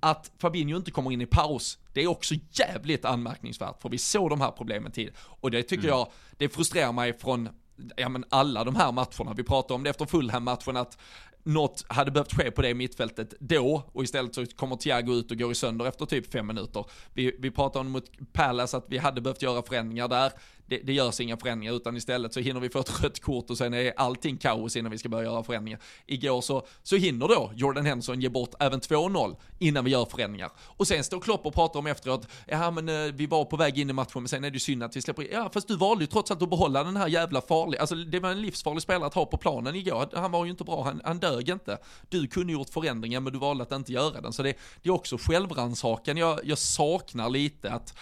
Att 0.00 0.30
Fabinho 0.38 0.76
inte 0.76 0.90
kommer 0.90 1.12
in 1.12 1.20
i 1.20 1.26
paus, 1.26 1.78
det 1.92 2.02
är 2.02 2.06
också 2.06 2.34
jävligt 2.52 3.04
anmärkningsvärt, 3.04 3.82
för 3.82 3.88
vi 3.88 3.98
såg 3.98 4.30
de 4.30 4.40
här 4.40 4.50
problemen 4.50 4.92
tid. 4.92 5.10
Och 5.18 5.50
det 5.50 5.62
tycker 5.62 5.88
mm. 5.88 5.98
jag, 5.98 6.08
det 6.36 6.48
frustrerar 6.48 6.92
mig 6.92 7.18
från 7.18 7.48
ja 7.96 8.08
men 8.08 8.24
alla 8.28 8.64
de 8.64 8.76
här 8.76 8.92
matcherna, 8.92 9.34
vi 9.36 9.44
pratade 9.44 9.74
om 9.74 9.82
det 9.82 9.90
efter 9.90 10.06
Fulham-matchen 10.06 10.76
att 10.76 10.98
något 11.42 11.84
hade 11.88 12.10
behövt 12.10 12.32
ske 12.34 12.50
på 12.50 12.62
det 12.62 12.74
mittfältet 12.74 13.34
då 13.40 13.82
och 13.92 14.04
istället 14.04 14.34
så 14.34 14.46
kommer 14.46 14.76
Thiago 14.76 15.12
ut 15.12 15.30
och 15.30 15.38
går 15.38 15.52
i 15.52 15.54
sönder 15.54 15.86
efter 15.86 16.06
typ 16.06 16.32
fem 16.32 16.46
minuter. 16.46 16.84
Vi, 17.14 17.36
vi 17.38 17.50
pratade 17.50 17.80
om 17.80 17.90
mot 17.90 18.32
Palace 18.32 18.76
att 18.76 18.84
vi 18.88 18.98
hade 18.98 19.20
behövt 19.20 19.42
göra 19.42 19.62
förändringar 19.62 20.08
där 20.08 20.32
det, 20.68 20.78
det 20.78 20.92
görs 20.92 21.20
inga 21.20 21.36
förändringar 21.36 21.72
utan 21.72 21.96
istället 21.96 22.34
så 22.34 22.40
hinner 22.40 22.60
vi 22.60 22.68
få 22.68 22.78
ett 22.78 23.02
rött 23.02 23.20
kort 23.20 23.50
och 23.50 23.58
sen 23.58 23.74
är 23.74 23.92
allting 23.96 24.36
kaos 24.36 24.76
innan 24.76 24.92
vi 24.92 24.98
ska 24.98 25.08
börja 25.08 25.24
göra 25.24 25.42
förändringar. 25.42 25.80
Igår 26.06 26.40
så, 26.40 26.66
så 26.82 26.96
hinner 26.96 27.28
då 27.28 27.52
Jordan 27.54 27.86
Henson 27.86 28.20
ge 28.20 28.28
bort 28.28 28.54
även 28.60 28.80
2-0 28.80 29.36
innan 29.58 29.84
vi 29.84 29.90
gör 29.90 30.04
förändringar. 30.04 30.50
Och 30.58 30.88
sen 30.88 31.04
står 31.04 31.20
Klopp 31.20 31.46
och 31.46 31.54
pratar 31.54 31.78
om 31.78 31.86
efteråt, 31.86 32.28
ja 32.46 32.70
men 32.70 32.88
eh, 32.88 33.12
vi 33.14 33.26
var 33.26 33.44
på 33.44 33.56
väg 33.56 33.78
in 33.78 33.90
i 33.90 33.92
matchen 33.92 34.22
men 34.22 34.28
sen 34.28 34.44
är 34.44 34.50
det 34.50 34.54
ju 34.54 34.60
synd 34.60 34.82
att 34.82 34.96
vi 34.96 35.02
släpper 35.02 35.32
Ja 35.32 35.50
fast 35.54 35.68
du 35.68 35.76
valde 35.76 36.04
ju 36.04 36.06
trots 36.06 36.30
allt 36.30 36.42
att 36.42 36.50
behålla 36.50 36.84
den 36.84 36.96
här 36.96 37.08
jävla 37.08 37.40
farliga, 37.40 37.80
alltså 37.80 37.94
det 37.94 38.20
var 38.20 38.30
en 38.30 38.42
livsfarlig 38.42 38.82
spelare 38.82 39.06
att 39.06 39.14
ha 39.14 39.26
på 39.26 39.36
planen 39.36 39.74
igår. 39.74 40.08
Han 40.14 40.32
var 40.32 40.44
ju 40.44 40.50
inte 40.50 40.64
bra, 40.64 40.84
han, 40.84 41.00
han 41.04 41.18
dög 41.18 41.48
inte. 41.48 41.78
Du 42.08 42.26
kunde 42.26 42.52
gjort 42.52 42.70
förändringar 42.70 43.20
men 43.20 43.32
du 43.32 43.38
valde 43.38 43.62
att 43.62 43.72
inte 43.72 43.92
göra 43.92 44.20
den. 44.20 44.32
Så 44.32 44.42
det, 44.42 44.54
det 44.82 44.88
är 44.88 44.92
också 44.92 45.18
självrannsakan 45.18 46.16
jag, 46.16 46.40
jag 46.44 46.58
saknar 46.58 47.30
lite 47.30 47.70
att 47.72 47.94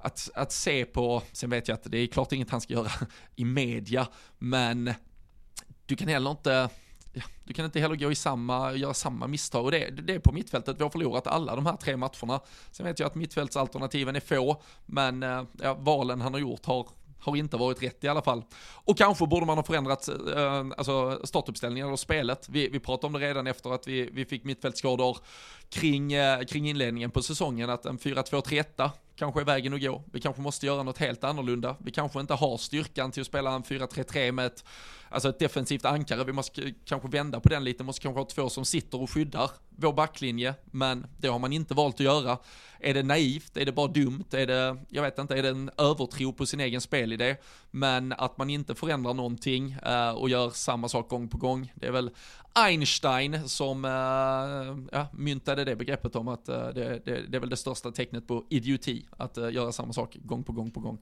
att, 0.00 0.30
att 0.34 0.52
se 0.52 0.84
på, 0.84 1.22
sen 1.32 1.50
vet 1.50 1.68
jag 1.68 1.74
att 1.74 1.84
det 1.84 1.98
är 1.98 2.06
klart 2.06 2.32
inget 2.32 2.50
han 2.50 2.60
ska 2.60 2.74
göra 2.74 2.90
i 3.36 3.44
media, 3.44 4.08
men 4.38 4.94
du 5.86 5.96
kan 5.96 6.08
heller 6.08 6.30
inte, 6.30 6.68
ja, 7.12 7.22
du 7.44 7.54
kan 7.54 7.64
inte 7.64 7.80
heller 7.80 7.96
gå 7.96 8.12
i 8.12 8.14
samma, 8.14 8.74
göra 8.74 8.94
samma 8.94 9.26
misstag 9.26 9.64
och 9.64 9.70
det, 9.70 9.90
det 9.90 10.14
är 10.14 10.18
på 10.18 10.32
mittfältet 10.32 10.78
vi 10.78 10.82
har 10.82 10.90
förlorat 10.90 11.26
alla 11.26 11.56
de 11.56 11.66
här 11.66 11.76
tre 11.76 11.96
matcherna. 11.96 12.40
Sen 12.70 12.86
vet 12.86 12.98
jag 12.98 13.06
att 13.06 13.14
mittfältsalternativen 13.14 14.16
är 14.16 14.20
få, 14.20 14.62
men 14.86 15.22
eh, 15.22 15.42
ja, 15.62 15.74
valen 15.74 16.20
han 16.20 16.34
har 16.34 16.40
gjort 16.40 16.66
har, 16.66 16.88
har 17.18 17.36
inte 17.36 17.56
varit 17.56 17.82
rätt 17.82 18.04
i 18.04 18.08
alla 18.08 18.22
fall. 18.22 18.44
Och 18.60 18.98
kanske 18.98 19.26
borde 19.26 19.46
man 19.46 19.58
ha 19.58 19.64
förändrat 19.64 20.08
eh, 20.08 20.66
alltså 20.76 21.20
startuppställningen 21.24 21.90
och 21.90 22.00
spelet. 22.00 22.48
Vi, 22.48 22.68
vi 22.68 22.80
pratade 22.80 23.06
om 23.06 23.20
det 23.20 23.28
redan 23.28 23.46
efter 23.46 23.74
att 23.74 23.88
vi, 23.88 24.10
vi 24.12 24.24
fick 24.24 24.44
mittfältsskador 24.44 25.18
kring, 25.68 26.12
eh, 26.12 26.40
kring 26.40 26.68
inledningen 26.68 27.10
på 27.10 27.22
säsongen, 27.22 27.70
att 27.70 27.86
en 27.86 27.98
4-2-3-1 27.98 28.90
kanske 29.20 29.40
är 29.40 29.44
vägen 29.44 29.74
att 29.74 29.80
gå. 29.80 30.02
Vi 30.12 30.20
kanske 30.20 30.42
måste 30.42 30.66
göra 30.66 30.82
något 30.82 30.98
helt 30.98 31.24
annorlunda. 31.24 31.76
Vi 31.78 31.90
kanske 31.90 32.20
inte 32.20 32.34
har 32.34 32.56
styrkan 32.58 33.10
till 33.10 33.20
att 33.20 33.26
spela 33.26 33.50
en 33.50 33.62
4-3-3 33.62 34.32
med 34.32 34.46
ett, 34.46 34.64
alltså 35.08 35.28
ett 35.28 35.38
defensivt 35.38 35.84
ankare. 35.84 36.24
Vi 36.24 36.32
måste 36.32 36.74
kanske 36.84 37.08
vända 37.08 37.40
på 37.40 37.48
den 37.48 37.64
lite, 37.64 37.84
måste 37.84 38.02
kanske 38.02 38.20
ha 38.20 38.24
två 38.24 38.48
som 38.48 38.64
sitter 38.64 39.02
och 39.02 39.10
skyddar 39.10 39.50
vår 39.68 39.92
backlinje, 39.92 40.54
men 40.64 41.06
det 41.18 41.28
har 41.28 41.38
man 41.38 41.52
inte 41.52 41.74
valt 41.74 41.94
att 41.94 42.00
göra. 42.00 42.38
Är 42.78 42.94
det 42.94 43.02
naivt? 43.02 43.56
Är 43.56 43.64
det 43.64 43.72
bara 43.72 43.86
dumt? 43.86 44.24
Är 44.32 44.46
det, 44.46 44.76
jag 44.88 45.02
vet 45.02 45.18
inte, 45.18 45.34
är 45.38 45.42
det 45.42 45.48
en 45.48 45.70
övertro 45.78 46.32
på 46.32 46.46
sin 46.46 46.60
egen 46.60 46.80
spelidé? 46.80 47.36
Men 47.70 48.12
att 48.12 48.38
man 48.38 48.50
inte 48.50 48.74
förändrar 48.74 49.14
någonting 49.14 49.72
eh, 49.72 50.10
och 50.10 50.30
gör 50.30 50.50
samma 50.50 50.88
sak 50.88 51.08
gång 51.08 51.28
på 51.28 51.38
gång, 51.38 51.72
det 51.74 51.86
är 51.86 51.92
väl 51.92 52.10
Einstein 52.52 53.48
som 53.48 53.84
äh, 53.84 53.90
ja, 54.92 55.06
myntade 55.12 55.64
det 55.64 55.76
begreppet 55.76 56.16
om 56.16 56.28
att 56.28 56.48
äh, 56.48 56.68
det, 56.68 57.02
det, 57.04 57.22
det, 57.28 57.36
är 57.36 57.40
väl 57.40 57.50
det 57.50 57.56
största 57.56 57.90
tecknet 57.90 58.28
på 58.28 58.46
idioti, 58.50 59.06
att 59.10 59.38
eh, 59.38 59.50
göra 59.50 59.72
samma 59.72 59.92
sak 59.92 60.16
gång 60.22 60.44
på 60.44 60.52
gång 60.52 60.70
på 60.70 60.80
gång. 60.80 60.98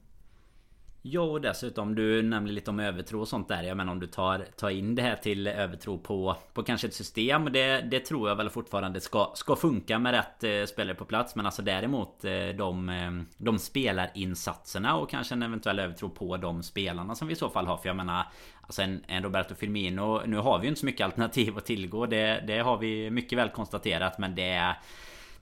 Ja 1.01 1.21
och 1.21 1.41
dessutom 1.41 1.95
du 1.95 2.21
nämnde 2.21 2.51
lite 2.51 2.71
om 2.71 2.79
övertro 2.79 3.21
och 3.21 3.27
sånt 3.27 3.47
där. 3.47 3.63
Jag 3.63 3.77
menar 3.77 3.91
om 3.91 3.99
du 3.99 4.07
tar, 4.07 4.45
tar 4.57 4.69
in 4.69 4.95
det 4.95 5.01
här 5.01 5.15
till 5.15 5.47
övertro 5.47 5.97
på, 5.97 6.35
på 6.53 6.63
kanske 6.63 6.87
ett 6.87 6.93
system. 6.93 7.45
Det, 7.53 7.81
det 7.81 7.99
tror 7.99 8.29
jag 8.29 8.35
väl 8.35 8.49
fortfarande 8.49 9.01
ska, 9.01 9.31
ska 9.35 9.55
funka 9.55 9.99
med 9.99 10.11
rätt 10.11 10.43
eh, 10.43 10.73
spelare 10.73 10.95
på 10.95 11.05
plats. 11.05 11.35
Men 11.35 11.45
alltså 11.45 11.61
däremot 11.61 12.25
eh, 12.25 12.31
de, 12.57 13.25
de 13.37 13.59
spelarinsatserna 13.59 14.97
och 14.97 15.09
kanske 15.09 15.35
en 15.35 15.43
eventuell 15.43 15.79
övertro 15.79 16.09
på 16.09 16.37
de 16.37 16.63
spelarna 16.63 17.15
som 17.15 17.27
vi 17.27 17.33
i 17.33 17.37
så 17.37 17.49
fall 17.49 17.67
har. 17.67 17.77
För 17.77 17.89
jag 17.89 17.95
menar 17.95 18.25
och 18.69 18.75
sen 18.75 19.03
en 19.07 19.23
Roberto 19.23 19.55
Firmino 19.55 20.21
Nu 20.25 20.37
har 20.37 20.59
vi 20.59 20.63
ju 20.63 20.69
inte 20.69 20.79
så 20.79 20.85
mycket 20.85 21.05
alternativ 21.05 21.57
att 21.57 21.65
tillgå. 21.65 22.05
Det, 22.05 22.43
det 22.47 22.59
har 22.59 22.77
vi 22.77 23.09
mycket 23.09 23.37
väl 23.37 23.49
konstaterat 23.49 24.17
men 24.17 24.35
det 24.35 24.49
är 24.49 24.75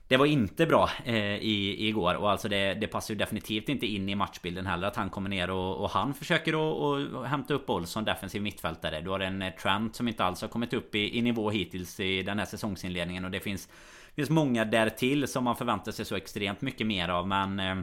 det 0.08 0.16
var 0.16 0.26
inte 0.26 0.66
bra 0.66 0.90
eh, 1.04 1.36
i, 1.36 1.88
igår. 1.88 2.14
Och 2.14 2.30
alltså 2.30 2.48
det, 2.48 2.74
det 2.74 2.86
passar 2.86 3.14
ju 3.14 3.18
definitivt 3.18 3.68
inte 3.68 3.86
in 3.86 4.08
i 4.08 4.14
matchbilden 4.14 4.66
heller 4.66 4.88
att 4.88 4.96
han 4.96 5.10
kommer 5.10 5.30
ner 5.30 5.50
och, 5.50 5.76
och 5.76 5.90
han 5.90 6.14
försöker 6.14 6.52
att 6.52 7.26
hämta 7.26 7.54
upp 7.54 7.66
boll 7.66 7.86
som 7.86 8.04
defensiv 8.04 8.42
mittfältare. 8.42 9.00
Du 9.00 9.10
har 9.10 9.20
en 9.20 9.42
eh, 9.42 9.52
Trent 9.54 9.96
som 9.96 10.08
inte 10.08 10.24
alls 10.24 10.42
har 10.42 10.48
kommit 10.48 10.72
upp 10.72 10.94
i, 10.94 11.18
i 11.18 11.22
nivå 11.22 11.50
hittills 11.50 12.00
i 12.00 12.22
den 12.22 12.38
här 12.38 12.46
säsongsinledningen. 12.46 13.24
Och 13.24 13.30
det 13.30 13.40
finns 13.40 13.68
finns 14.16 14.30
många 14.30 14.64
därtill 14.64 15.28
som 15.28 15.44
man 15.44 15.56
förväntar 15.56 15.92
sig 15.92 16.04
så 16.04 16.16
extremt 16.16 16.60
mycket 16.60 16.86
mer 16.86 17.08
av 17.08 17.28
men 17.28 17.60
eh, 17.60 17.76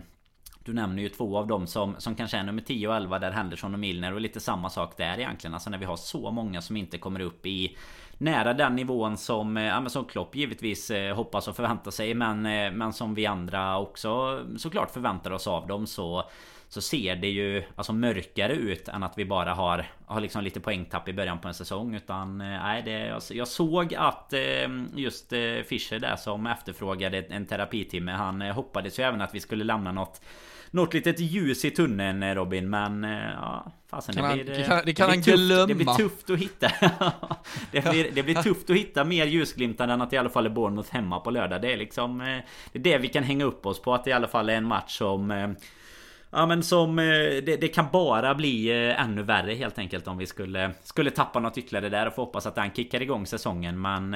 du 0.65 0.73
nämner 0.73 1.03
ju 1.03 1.09
två 1.09 1.37
av 1.37 1.47
dem 1.47 1.67
som, 1.67 1.95
som 1.97 2.15
kanske 2.15 2.37
är 2.37 2.43
nummer 2.43 2.61
10 2.61 2.87
och 2.87 2.95
11 2.95 3.19
där 3.19 3.31
Henderson 3.31 3.73
och 3.73 3.79
Milner 3.79 4.13
och 4.13 4.21
lite 4.21 4.39
samma 4.39 4.69
sak 4.69 4.97
där 4.97 5.17
egentligen. 5.19 5.53
Alltså 5.53 5.69
när 5.69 5.77
vi 5.77 5.85
har 5.85 5.95
så 5.95 6.31
många 6.31 6.61
som 6.61 6.77
inte 6.77 6.97
kommer 6.97 7.19
upp 7.19 7.45
i 7.45 7.77
nära 8.17 8.53
den 8.53 8.75
nivån 8.75 9.17
som, 9.17 9.57
eh, 9.57 9.63
ja, 9.63 9.89
som 9.89 10.05
Klopp 10.05 10.35
givetvis 10.35 10.91
eh, 10.91 11.15
hoppas 11.15 11.47
och 11.47 11.55
förväntar 11.55 11.91
sig. 11.91 12.13
Men, 12.13 12.45
eh, 12.45 12.71
men 12.71 12.93
som 12.93 13.15
vi 13.15 13.25
andra 13.25 13.79
också 13.79 14.41
såklart 14.57 14.91
förväntar 14.91 15.31
oss 15.31 15.47
av 15.47 15.67
dem 15.67 15.87
så 15.87 16.29
så 16.67 16.81
ser 16.81 17.15
det 17.15 17.27
ju 17.27 17.63
alltså 17.75 17.93
mörkare 17.93 18.53
ut 18.53 18.87
än 18.87 19.03
att 19.03 19.17
vi 19.17 19.25
bara 19.25 19.53
har, 19.53 19.85
har 20.05 20.21
liksom 20.21 20.43
lite 20.43 20.59
poängtapp 20.59 21.09
i 21.09 21.13
början 21.13 21.39
på 21.39 21.47
en 21.47 21.53
säsong. 21.53 21.95
Utan 21.95 22.41
eh, 22.41 22.47
nej 22.47 22.81
det, 22.85 23.21
jag 23.29 23.47
såg 23.47 23.95
att 23.95 24.33
just 24.95 25.29
Fischer 25.65 25.99
där 25.99 26.15
som 26.15 26.47
efterfrågade 26.47 27.21
en 27.21 27.45
terapitimme 27.45 28.11
Han 28.11 28.41
hoppades 28.41 28.99
ju 28.99 29.03
även 29.03 29.21
att 29.21 29.35
vi 29.35 29.39
skulle 29.39 29.63
lämna 29.63 29.91
något 29.91 30.21
något 30.75 30.93
litet 30.93 31.19
ljus 31.19 31.65
i 31.65 31.71
tunneln 31.71 32.35
Robin 32.35 32.69
men 32.69 33.03
ja 33.03 33.71
fasen 33.89 34.15
det 34.15 34.33
blir, 34.33 34.55
det 34.55 34.63
kan, 34.63 34.81
det 34.85 34.93
kan 34.93 35.09
det 35.09 35.17
blir 35.17 35.23
tufft, 35.23 35.37
glömma. 35.37 35.65
det 35.67 35.75
blir 35.75 35.85
tufft 35.85 36.29
att 36.29 36.39
hitta. 36.39 36.71
Det, 37.71 37.89
blir, 37.89 38.11
det 38.11 38.23
blir 38.23 38.35
tufft 38.35 38.69
att 38.69 38.75
hitta 38.75 39.03
mer 39.03 39.25
ljusglimtar 39.25 39.87
än 39.87 40.01
att 40.01 40.13
i 40.13 40.17
alla 40.17 40.29
fall 40.29 40.45
är 40.45 40.49
Bournemouth 40.49 40.93
hemma 40.93 41.19
på 41.19 41.31
lördag. 41.31 41.61
Det 41.61 41.73
är 41.73 41.77
liksom 41.77 42.17
Det 42.71 42.79
är 42.79 42.83
det 42.83 42.97
vi 42.97 43.07
kan 43.07 43.23
hänga 43.23 43.45
upp 43.45 43.65
oss 43.65 43.81
på 43.81 43.93
att 43.93 44.03
det 44.03 44.09
i 44.09 44.13
alla 44.13 44.27
fall 44.27 44.49
är 44.49 44.53
en 44.53 44.67
match 44.67 44.97
som 44.97 45.55
Ja 46.29 46.45
men 46.45 46.63
som 46.63 46.95
det, 46.95 47.61
det, 47.61 47.67
kan 47.67 47.85
bara 47.91 48.35
bli 48.35 48.71
ännu 48.97 49.23
värre 49.23 49.53
helt 49.53 49.77
enkelt 49.79 50.07
om 50.07 50.17
vi 50.17 50.25
skulle 50.25 50.71
Skulle 50.83 51.11
tappa 51.11 51.39
något 51.39 51.57
ytterligare 51.57 51.89
där 51.89 52.07
och 52.07 52.15
få 52.15 52.21
hoppas 52.21 52.45
att 52.45 52.55
den 52.55 52.71
kickar 52.71 53.01
igång 53.01 53.25
säsongen. 53.25 53.81
Men 53.81 54.13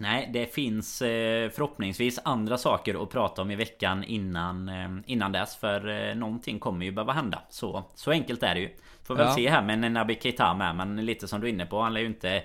Nej, 0.00 0.30
det 0.32 0.54
finns 0.54 1.02
eh, 1.02 1.50
förhoppningsvis 1.50 2.18
andra 2.24 2.58
saker 2.58 3.02
att 3.02 3.10
prata 3.10 3.42
om 3.42 3.50
i 3.50 3.56
veckan 3.56 4.04
innan, 4.04 4.68
eh, 4.68 4.88
innan 5.06 5.32
dess. 5.32 5.56
För 5.56 6.08
eh, 6.08 6.14
någonting 6.14 6.58
kommer 6.58 6.84
ju 6.84 6.92
behöva 6.92 7.12
hända. 7.12 7.42
Så, 7.50 7.84
så 7.94 8.10
enkelt 8.10 8.42
är 8.42 8.54
det 8.54 8.60
ju. 8.60 8.70
Får 9.04 9.14
väl 9.14 9.26
ja. 9.26 9.34
se 9.34 9.50
här 9.50 9.62
med 9.62 9.92
Naby 9.92 10.18
Keita 10.22 10.54
med. 10.54 10.76
Men 10.76 10.96
lite 10.96 11.28
som 11.28 11.40
du 11.40 11.46
är 11.46 11.52
inne 11.52 11.66
på. 11.66 11.80
Han 11.80 11.94
lär 11.94 12.00
ju 12.00 12.06
inte 12.06 12.42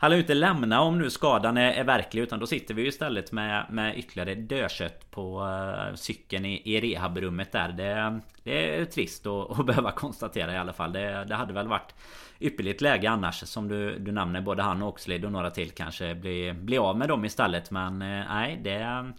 han 0.00 0.10
lär 0.10 0.16
ju 0.16 0.22
inte 0.22 0.34
lämna 0.34 0.80
om 0.80 0.98
nu 0.98 1.10
skadan 1.10 1.56
är, 1.56 1.72
är 1.72 1.84
verklig 1.84 2.22
utan 2.22 2.38
då 2.38 2.46
sitter 2.46 2.74
vi 2.74 2.82
ju 2.82 2.88
istället 2.88 3.32
med, 3.32 3.66
med 3.70 3.98
ytterligare 3.98 4.34
dödkött 4.34 5.10
på 5.10 5.42
uh, 5.42 5.94
cykeln 5.94 6.44
i, 6.44 6.62
i 6.64 6.80
rehabrummet 6.80 7.52
där. 7.52 7.68
Det, 7.68 8.20
det 8.42 8.80
är 8.80 8.84
trist 8.84 9.26
att, 9.26 9.60
att 9.60 9.66
behöva 9.66 9.92
konstatera 9.92 10.54
i 10.54 10.58
alla 10.58 10.72
fall. 10.72 10.92
Det, 10.92 11.24
det 11.24 11.34
hade 11.34 11.52
väl 11.52 11.68
varit 11.68 11.94
ypperligt 12.40 12.80
läge 12.80 13.10
annars 13.10 13.34
som 13.34 13.68
du, 13.68 13.98
du 13.98 14.12
nämner. 14.12 14.40
Både 14.40 14.62
han 14.62 14.82
och 14.82 14.88
Oxlid 14.88 15.24
och 15.24 15.32
några 15.32 15.50
till 15.50 15.70
kanske 15.70 16.14
bli, 16.14 16.52
bli 16.52 16.78
av 16.78 16.98
med 16.98 17.08
dem 17.08 17.24
istället. 17.24 17.70
Men 17.70 18.02
eh, 18.02 18.24
nej, 18.28 18.60
det 18.64 19.12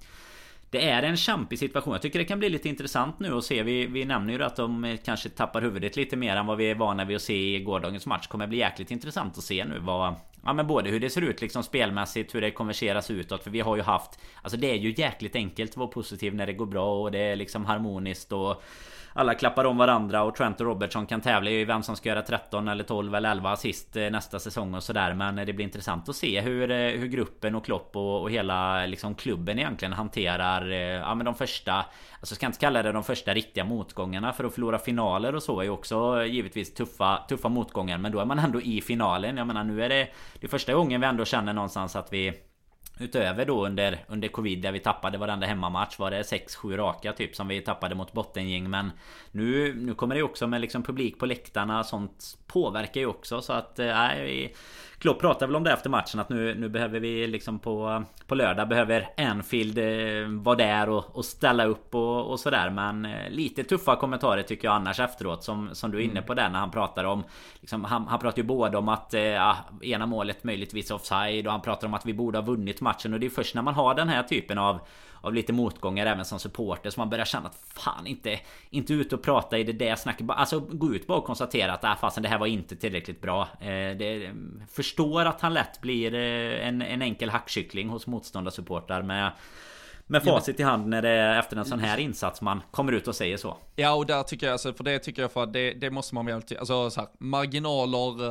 det 0.72 0.90
är 0.90 1.04
en 1.04 1.18
kämpig 1.18 1.60
situation. 1.60 1.94
Jag 1.94 2.02
tycker 2.02 2.20
det 2.20 2.26
kan 2.26 2.40
bli 2.40 2.50
lite 2.50 2.70
intressant 2.70 3.20
nu 3.20 3.38
att 3.38 3.44
se. 3.44 3.64
Vi, 3.64 3.86
vi 3.86 4.06
nämner 4.06 4.34
ju 4.34 4.44
att 4.44 4.56
de 4.56 4.86
eh, 4.86 4.98
kanske 5.06 5.30
tappar 5.30 5.62
huvudet 5.62 5.96
lite 5.96 6.16
mer 6.16 6.36
än 6.36 6.46
vad 6.46 6.58
vi 6.58 6.72
är 6.72 6.76
vana 6.76 7.06
vid 7.06 7.16
att 7.16 7.22
se 7.22 7.56
i 7.56 7.60
gårdagens 7.60 8.06
match. 8.06 8.28
Kommer 8.28 8.48
bli 8.48 8.58
jäkligt 8.58 8.92
intressant 8.92 9.38
att 9.38 9.44
se 9.44 9.66
nu 9.66 9.80
vad... 9.80 10.16
Ja 10.44 10.54
men 10.54 10.68
både 10.68 10.90
hur 10.90 11.00
det 11.00 11.10
ser 11.10 11.22
ut 11.22 11.42
liksom 11.42 11.64
spelmässigt, 11.64 12.36
hur 12.36 12.42
det 12.42 12.52
konverseras 12.52 13.12
utåt. 13.12 13.44
För 13.44 13.52
vi 13.52 13.60
har 13.60 13.76
ju 13.76 13.82
haft... 13.82 14.20
Alltså 14.42 14.58
det 14.58 14.72
är 14.72 14.76
ju 14.76 14.94
jäkligt 14.98 15.36
enkelt 15.36 15.72
att 15.72 15.78
vara 15.78 15.88
positiv 15.88 16.36
när 16.36 16.48
det 16.48 16.54
går 16.54 16.66
bra 16.66 17.02
och 17.02 17.12
det 17.12 17.20
är 17.20 17.36
liksom 17.36 17.66
harmoniskt 17.66 18.32
och 18.32 18.64
alla 19.20 19.34
klappar 19.34 19.66
om 19.66 19.78
varandra 19.78 20.24
och 20.24 20.36
Trent 20.36 20.62
och 20.62 20.68
Robertson 20.68 21.06
kan 21.06 21.22
tävla 21.22 21.50
i 21.50 21.66
vem 21.66 21.84
som 21.84 21.96
ska 21.96 22.10
göra 22.10 22.22
13 22.22 22.68
eller 22.68 22.84
12 22.84 23.16
eller 23.16 23.32
11 23.32 23.52
assist 23.52 23.96
eh, 23.96 24.10
nästa 24.10 24.40
säsong 24.40 24.74
och 24.74 24.84
sådär. 24.84 25.14
Men 25.14 25.40
eh, 25.40 25.46
det 25.46 25.54
blir 25.54 25.66
intressant 25.66 26.10
att 26.10 26.16
se 26.16 26.42
hur, 26.42 26.72
eh, 26.72 26.78
hur 26.78 27.08
gruppen 27.08 27.56
och 27.56 27.66
Klopp 27.66 27.96
och, 27.96 28.22
och 28.22 28.32
hela 28.32 28.86
liksom 28.86 29.16
klubben 29.16 29.60
egentligen 29.60 29.94
hanterar 29.94 30.66
ja, 30.70 31.16
men 31.16 31.26
de 31.26 31.36
första 31.36 31.86
Alltså 32.20 32.36
ska 32.36 32.46
inte 32.46 32.60
kalla 32.60 32.84
det 32.84 32.92
de 32.92 33.04
första 33.04 33.34
riktiga 33.34 33.66
motgångarna 33.66 34.34
för 34.34 34.44
att 34.44 34.54
förlora 34.54 34.80
finaler 34.80 35.36
och 35.36 35.44
så 35.44 35.60
är 35.60 35.64
ju 35.64 35.70
också 35.70 36.24
givetvis 36.26 36.74
tuffa, 36.74 37.26
tuffa 37.30 37.50
motgångar 37.50 37.98
Men 37.98 38.12
då 38.12 38.20
är 38.20 38.26
man 38.26 38.40
ändå 38.40 38.62
i 38.62 38.82
finalen. 38.82 39.38
Jag 39.38 39.48
menar 39.48 39.64
nu 39.64 39.84
är 39.84 39.90
det 39.90 40.08
Det 40.40 40.48
första 40.48 40.74
gången 40.74 41.02
vi 41.02 41.08
ändå 41.08 41.26
känner 41.26 41.54
någonstans 41.54 41.96
att 41.96 42.14
vi 42.14 42.34
Utöver 43.00 43.46
då 43.46 43.66
under, 43.66 44.06
under 44.08 44.28
covid 44.28 44.62
där 44.62 44.72
vi 44.72 44.80
tappade 44.80 45.18
varenda 45.18 45.48
hemmamatch 45.48 46.00
var 46.00 46.12
det 46.12 46.22
6-7 46.22 46.78
raka 46.78 47.14
typ 47.14 47.36
som 47.36 47.48
vi 47.48 47.62
tappade 47.62 47.96
mot 47.96 48.14
bottengäng 48.14 48.70
men 48.70 48.92
Nu, 49.32 49.74
nu 49.74 49.94
kommer 49.94 50.16
det 50.16 50.24
också 50.24 50.48
med 50.48 50.62
liksom 50.62 50.84
publik 50.84 51.20
på 51.20 51.26
läktarna 51.26 51.84
sånt 51.84 52.38
påverkar 52.48 53.02
ju 53.02 53.08
också 53.08 53.42
så 53.42 53.54
att 53.54 53.78
nej 53.78 54.24
vi 54.24 54.56
Klopp 55.00 55.20
pratade 55.20 55.46
väl 55.46 55.56
om 55.56 55.64
det 55.64 55.72
efter 55.72 55.90
matchen 55.90 56.20
att 56.20 56.30
nu, 56.30 56.56
nu 56.56 56.70
behöver 56.70 57.00
vi 57.00 57.28
liksom 57.28 57.60
på, 57.60 58.04
på 58.28 58.36
lördag 58.36 58.70
behöver 58.70 59.10
Anfield 59.18 59.78
eh, 59.78 60.28
vara 60.28 60.56
där 60.56 60.90
och, 60.90 61.16
och 61.16 61.26
ställa 61.26 61.66
upp 61.66 61.96
och, 61.96 62.32
och 62.32 62.40
sådär 62.40 62.70
Men 62.70 63.06
eh, 63.06 63.30
lite 63.30 63.64
tuffa 63.64 63.96
kommentarer 63.96 64.44
tycker 64.44 64.68
jag 64.68 64.76
annars 64.76 65.00
efteråt 65.00 65.44
som, 65.44 65.70
som 65.74 65.92
du 65.92 65.98
är 65.98 66.02
inne 66.02 66.12
mm. 66.12 66.24
på 66.24 66.34
där 66.34 66.50
när 66.50 66.60
han 66.60 66.72
pratar 66.72 67.04
om 67.04 67.24
liksom, 67.60 67.84
han, 67.84 68.08
han 68.08 68.20
pratar 68.20 68.38
ju 68.38 68.44
både 68.44 68.78
om 68.78 68.90
att 68.90 69.14
eh, 69.14 69.56
ena 69.82 70.06
målet 70.06 70.44
möjligtvis 70.44 70.92
offside 70.92 71.46
och 71.46 71.52
han 71.52 71.62
pratar 71.62 71.88
om 71.88 71.94
att 71.94 72.06
vi 72.06 72.14
borde 72.14 72.38
ha 72.38 72.46
vunnit 72.46 72.82
matchen 72.82 72.89
och 73.14 73.20
det 73.20 73.26
är 73.26 73.30
först 73.30 73.56
när 73.56 73.62
man 73.62 73.74
har 73.74 73.96
den 73.96 74.10
här 74.10 74.24
typen 74.24 74.58
av 74.58 74.80
av 75.22 75.34
lite 75.34 75.54
motgångar 75.54 76.06
även 76.06 76.26
som 76.26 76.40
supporter. 76.40 76.90
som 76.90 77.02
man 77.02 77.10
börjar 77.10 77.26
känna 77.26 77.48
att 77.48 77.62
fan 77.74 78.08
inte 78.08 78.40
Inte 78.70 78.94
ut 78.94 79.14
och 79.14 79.22
prata 79.22 79.58
i 79.58 79.64
det 79.64 79.74
där 79.74 79.96
snacket. 79.96 80.30
Alltså 80.30 80.60
gå 80.60 80.96
ut 80.96 81.08
bara 81.08 81.18
och 81.18 81.26
konstatera 81.26 81.74
att 81.74 81.84
äh, 81.84 81.96
fasen 81.96 82.24
det 82.24 82.30
här 82.30 82.38
var 82.38 82.48
inte 82.48 82.76
tillräckligt 82.76 83.22
bra. 83.22 83.42
Eh, 83.60 83.98
det, 83.98 84.32
förstår 84.72 85.26
att 85.26 85.42
han 85.42 85.54
lätt 85.54 85.82
blir 85.82 86.14
eh, 86.14 86.68
en, 86.68 86.82
en 86.82 87.02
enkel 87.02 87.30
hackkyckling 87.30 87.90
hos 87.90 88.08
motståndarsupportrar 88.08 89.02
med 89.02 89.32
med 90.12 90.24
facit 90.24 90.60
i 90.60 90.64
hand 90.64 90.88
när 90.88 91.02
det 91.02 91.10
är 91.10 91.40
efter 91.40 91.58
en 91.58 91.66
sån 91.66 91.80
här 91.80 91.98
insats 91.98 92.42
man 92.42 92.62
kommer 92.72 92.92
ut 92.92 93.08
och 93.08 93.16
säger 93.16 93.38
så. 93.38 93.58
Ja, 93.76 93.94
och 93.94 94.06
där 94.06 94.24
tycker 94.24 94.46
jag, 94.46 94.54
alltså, 94.54 94.74
för 94.74 94.84
det 94.84 95.00
tycker 95.00 95.22
jag 95.22 95.32
för 95.32 95.44
att 95.44 95.54
det, 95.54 95.74
det 95.74 95.92
måste 95.92 96.16
man 96.16 96.26
väl, 96.26 96.42
alltså 96.60 96.90
så 96.90 97.02
här, 97.02 97.10
marginaler, 97.18 98.26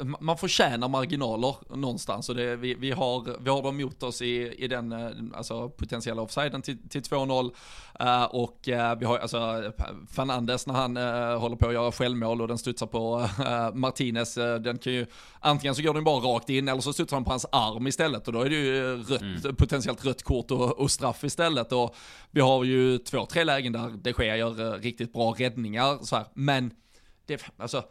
eh, 0.00 0.06
man 0.20 0.38
förtjänar 0.38 0.88
marginaler 0.88 1.54
någonstans 1.76 2.28
och 2.28 2.34
det, 2.34 2.56
vi, 2.56 2.74
vi, 2.74 2.90
har, 2.90 3.36
vi 3.40 3.50
har 3.50 3.62
dem 3.62 3.76
mot 3.76 4.02
oss 4.02 4.22
i, 4.22 4.54
i 4.58 4.68
den 4.68 4.92
eh, 4.92 5.10
alltså, 5.34 5.68
potentiella 5.68 6.22
offsiden 6.22 6.62
till, 6.62 6.88
till 6.88 7.02
2-0 7.02 7.50
uh, 8.00 8.24
och 8.24 8.68
uh, 8.68 8.94
vi 8.98 9.04
har 9.04 9.18
alltså 9.18 9.72
Fernandes 10.10 10.66
när 10.66 10.74
han 10.74 10.96
uh, 10.96 11.38
håller 11.38 11.56
på 11.56 11.66
att 11.66 11.74
göra 11.74 11.92
självmål 11.92 12.40
och 12.40 12.48
den 12.48 12.58
studsar 12.58 12.86
på 12.86 13.28
Martinez, 13.74 14.34
den 14.34 14.78
kan 14.78 14.92
ju, 14.92 15.06
antingen 15.40 15.74
så 15.74 15.82
går 15.82 15.94
den 15.94 16.04
bara 16.04 16.20
rakt 16.20 16.48
in 16.48 16.68
eller 16.68 16.80
så 16.80 16.92
studsar 16.92 17.16
den 17.16 17.24
på 17.24 17.30
hans 17.30 17.46
arm 17.52 17.86
istället 17.86 18.26
och 18.26 18.32
då 18.32 18.40
är 18.40 18.50
det 18.50 18.56
ju 18.56 18.96
rött, 18.96 19.20
mm. 19.20 19.56
potentiellt 19.56 20.04
rött 20.04 20.22
kort 20.22 20.50
och, 20.50 20.80
och 20.80 20.90
straff 20.90 21.24
istället. 21.24 21.72
Och 21.72 21.94
vi 22.30 22.40
har 22.40 22.64
ju 22.64 22.98
två, 22.98 23.26
tre 23.26 23.44
lägen 23.44 23.72
där 23.72 23.90
de 24.02 24.12
Gea 24.18 24.36
gör 24.36 24.74
eh, 24.74 24.80
riktigt 24.80 25.12
bra 25.12 25.34
räddningar. 25.38 25.98
Så 26.02 26.16
här. 26.16 26.26
Men, 26.34 26.70
det, 27.26 27.44
alltså, 27.56 27.84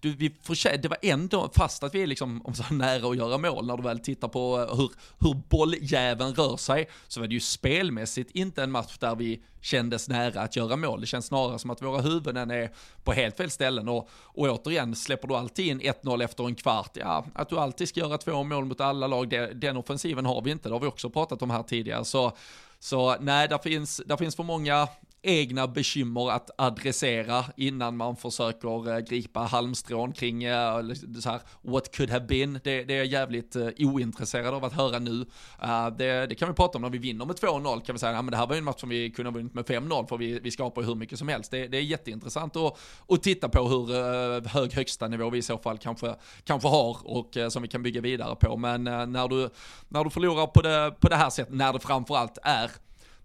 du, 0.00 0.14
vi 0.14 0.36
får, 0.42 0.76
det 0.78 0.88
var 0.88 0.98
ändå, 1.02 1.50
fast 1.54 1.82
att 1.82 1.94
vi 1.94 2.02
är 2.02 2.06
liksom 2.06 2.42
om 2.44 2.54
så 2.54 2.74
nära 2.74 3.08
att 3.10 3.16
göra 3.16 3.38
mål, 3.38 3.66
när 3.66 3.76
du 3.76 3.82
väl 3.82 3.98
tittar 3.98 4.28
på 4.28 4.66
eh, 4.70 4.76
hur, 4.76 4.90
hur 5.18 5.34
bolljäveln 5.48 6.34
rör 6.34 6.56
sig, 6.56 6.88
så 7.08 7.20
var 7.20 7.26
det 7.26 7.34
ju 7.34 7.40
spelmässigt 7.40 8.30
inte 8.30 8.62
en 8.62 8.70
match 8.70 8.98
där 8.98 9.14
vi 9.14 9.42
kändes 9.60 10.08
nära 10.08 10.40
att 10.40 10.56
göra 10.56 10.76
mål. 10.76 11.00
Det 11.00 11.06
känns 11.06 11.26
snarare 11.26 11.58
som 11.58 11.70
att 11.70 11.82
våra 11.82 12.00
huvuden 12.00 12.50
är 12.50 12.70
på 13.04 13.12
helt 13.12 13.36
fel 13.36 13.50
ställen. 13.50 13.88
Och, 13.88 14.08
och 14.12 14.48
återigen, 14.48 14.94
släpper 14.94 15.28
du 15.28 15.34
alltid 15.34 15.66
in 15.66 15.80
1-0 15.80 16.24
efter 16.24 16.46
en 16.46 16.54
kvart, 16.54 16.90
ja, 16.94 17.26
att 17.34 17.48
du 17.48 17.58
alltid 17.58 17.88
ska 17.88 18.00
göra 18.00 18.18
två 18.18 18.44
mål 18.44 18.64
mot 18.64 18.80
alla 18.80 19.06
lag, 19.06 19.28
det, 19.28 19.54
den 19.54 19.76
offensiven 19.76 20.26
har 20.26 20.42
vi 20.42 20.50
inte, 20.50 20.68
det 20.68 20.74
har 20.74 20.80
vi 20.80 20.86
också 20.86 21.10
pratat 21.10 21.42
om 21.42 21.50
här 21.50 21.62
tidigare, 21.62 22.04
så 22.04 22.36
så 22.80 23.16
nej, 23.20 23.48
där 23.48 23.58
finns, 23.58 24.02
där 24.06 24.16
finns 24.16 24.36
för 24.36 24.42
många 24.42 24.88
egna 25.22 25.66
bekymmer 25.66 26.30
att 26.30 26.50
adressera 26.58 27.44
innan 27.56 27.96
man 27.96 28.16
försöker 28.16 28.92
eh, 28.92 28.98
gripa 28.98 29.40
halmstrån 29.40 30.12
kring 30.12 30.44
eh, 30.44 30.82
så 31.20 31.30
här, 31.30 31.40
what 31.62 31.96
could 31.96 32.10
have 32.10 32.26
been. 32.26 32.60
Det, 32.64 32.84
det 32.84 32.94
är 32.94 32.98
jag 32.98 33.06
jävligt 33.06 33.56
eh, 33.56 33.68
ointresserad 33.78 34.54
av 34.54 34.64
att 34.64 34.72
höra 34.72 34.98
nu. 34.98 35.24
det, 35.98 36.26
det, 36.26 36.34
kan 36.34 36.48
vi 36.48 36.54
prata 36.54 36.78
om 36.78 36.82
när 36.82 36.90
vi 36.90 36.98
vinner 36.98 37.24
med 37.24 37.36
2-0, 37.36 37.80
kan 37.80 37.94
vi 37.94 37.98
säga, 37.98 38.12
ja, 38.12 38.22
men 38.22 38.30
det 38.30 38.36
här 38.36 38.46
var 38.46 38.54
ju 38.54 38.58
en 38.58 38.64
match 38.64 38.80
som 38.80 38.88
vi 38.88 39.10
kunde 39.10 39.30
ha 39.30 39.34
vunnit 39.34 39.54
med 39.54 39.64
5-0, 39.64 40.06
för 40.06 40.16
vi, 40.16 40.40
vi 40.40 40.50
skapar 40.50 40.82
ju 40.82 40.88
hur 40.88 40.94
mycket 40.94 41.18
som 41.18 41.28
helst. 41.28 41.50
Det, 41.50 41.68
det 41.68 41.78
är 41.78 41.82
jätteintressant 41.82 42.56
att, 42.56 42.78
att 43.08 43.22
titta 43.22 43.48
på 43.48 43.68
hur 43.68 44.48
hög 44.48 44.72
högsta 44.72 45.08
nivå 45.08 45.30
vi 45.30 45.38
i 45.38 45.42
så 45.42 45.58
fall 45.58 45.78
kanske, 45.78 46.14
kanske 46.44 46.68
har 46.68 46.96
och 47.04 47.36
som 47.50 47.62
vi 47.62 47.68
kan 47.68 47.82
bygga 47.82 48.00
vidare 48.00 48.36
på. 48.36 48.56
Men 48.56 48.84
när 48.84 49.28
du, 49.28 49.50
när 49.88 50.04
du 50.04 50.10
förlorar 50.10 50.46
på 50.46 50.62
det, 50.62 50.94
på 51.00 51.08
det 51.08 51.16
här 51.16 51.30
sättet, 51.30 51.54
när 51.54 51.72
det 51.72 51.80
framförallt 51.80 52.38
är 52.42 52.70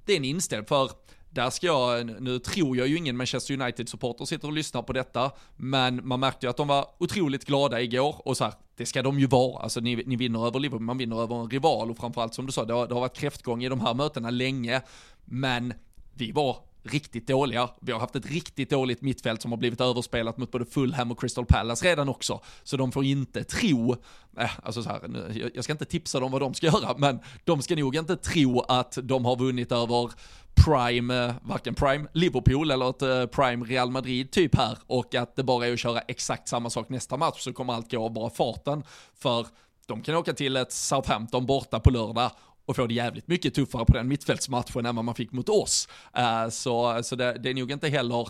det 0.06 0.14
är 0.14 0.18
en 0.18 0.26
inställd 0.26 0.68
för 0.68 0.92
där 1.34 1.50
ska 1.50 1.68
jag, 1.68 2.22
nu 2.22 2.40
tror 2.40 2.78
jag 2.78 2.88
ju 2.88 2.98
ingen 2.98 3.18
Manchester 3.18 3.54
United-supporter 3.54 4.26
sitter 4.26 4.48
och 4.48 4.54
lyssnar 4.54 4.82
på 4.82 4.94
detta, 4.94 5.32
men 5.56 6.08
man 6.08 6.20
märkte 6.20 6.46
ju 6.46 6.50
att 6.50 6.58
de 6.58 6.68
var 6.68 6.88
otroligt 6.98 7.46
glada 7.46 7.82
igår 7.82 8.22
och 8.26 8.38
så 8.38 8.44
här, 8.44 8.54
det 8.78 8.86
ska 8.86 9.02
de 9.02 9.20
ju 9.20 9.28
vara. 9.28 9.64
Alltså 9.64 9.80
ni, 9.80 10.04
ni 10.06 10.16
vinner 10.16 10.48
över 10.48 10.60
Liverpool, 10.60 10.82
man 10.82 10.98
vinner 10.98 11.22
över 11.22 11.36
en 11.36 11.50
rival 11.50 11.92
och 11.92 11.98
framförallt 11.98 12.34
som 12.34 12.46
du 12.46 12.52
sa, 12.52 12.66
det 12.66 12.74
har, 12.74 12.88
det 12.88 12.94
har 12.94 13.02
varit 13.02 13.18
kräftgång 13.18 13.64
i 13.64 13.70
de 13.70 13.82
här 13.82 13.94
mötena 13.94 14.30
länge, 14.30 14.82
men 15.26 15.74
vi 16.14 16.32
var 16.32 16.58
riktigt 16.84 17.28
dåliga. 17.28 17.70
Vi 17.82 17.92
har 17.92 18.00
haft 18.00 18.16
ett 18.16 18.26
riktigt 18.26 18.70
dåligt 18.70 19.02
mittfält 19.02 19.42
som 19.42 19.52
har 19.52 19.58
blivit 19.58 19.82
överspelat 19.82 20.38
mot 20.38 20.52
både 20.52 20.66
Fulham 20.66 21.12
och 21.12 21.20
Crystal 21.20 21.46
Palace 21.46 21.86
redan 21.86 22.10
också. 22.10 22.42
Så 22.64 22.78
de 22.78 22.92
får 22.92 23.06
inte 23.06 23.44
tro, 23.44 23.96
äh, 24.38 24.52
alltså 24.64 24.84
så 24.84 24.90
här, 24.90 25.52
jag 25.56 25.64
ska 25.64 25.74
inte 25.74 25.86
tipsa 25.86 26.20
dem 26.20 26.32
vad 26.32 26.42
de 26.42 26.54
ska 26.54 26.68
göra, 26.68 26.98
men 26.98 27.20
de 27.44 27.62
ska 27.62 27.76
nog 27.76 27.96
inte 27.96 28.16
tro 28.16 28.60
att 28.60 28.98
de 29.04 29.26
har 29.26 29.36
vunnit 29.36 29.72
över 29.72 30.12
Prime, 30.56 31.26
eh, 31.26 31.34
varken 31.42 31.76
Prime 31.76 32.08
Liverpool 32.14 32.72
eller 32.72 32.90
ett 32.90 33.02
eh, 33.02 33.26
Prime 33.26 33.66
Real 33.66 33.92
Madrid 33.92 34.32
typ 34.32 34.56
här 34.56 34.78
och 34.88 35.16
att 35.16 35.36
det 35.36 35.44
bara 35.44 35.68
är 35.68 35.74
att 35.74 35.80
köra 35.80 36.00
exakt 36.00 36.48
samma 36.48 36.70
sak 36.70 36.90
nästa 36.90 37.18
match 37.18 37.40
så 37.40 37.54
kommer 37.54 37.74
allt 37.74 37.92
gå 37.92 38.06
av 38.06 38.14
bara 38.14 38.30
farten. 38.30 38.84
För 39.20 39.48
de 39.88 40.02
kan 40.02 40.16
åka 40.16 40.34
till 40.34 40.56
ett 40.56 40.72
Southampton 40.72 41.46
borta 41.46 41.80
på 41.80 41.90
lördag 41.90 42.32
och 42.66 42.76
få 42.76 42.88
det 42.88 42.94
jävligt 42.94 43.28
mycket 43.28 43.54
tuffare 43.54 43.86
på 43.86 43.94
den 43.94 44.08
mittfältsmatchen 44.08 44.86
än 44.86 44.96
vad 44.96 45.06
man 45.06 45.16
fick 45.16 45.32
mot 45.32 45.50
oss. 45.50 45.88
Eh, 46.14 46.50
så 46.50 47.04
så 47.04 47.16
det, 47.16 47.34
det, 47.34 47.50
är 47.50 47.54
nog 47.54 47.72
inte 47.72 47.90
heller 47.90 48.30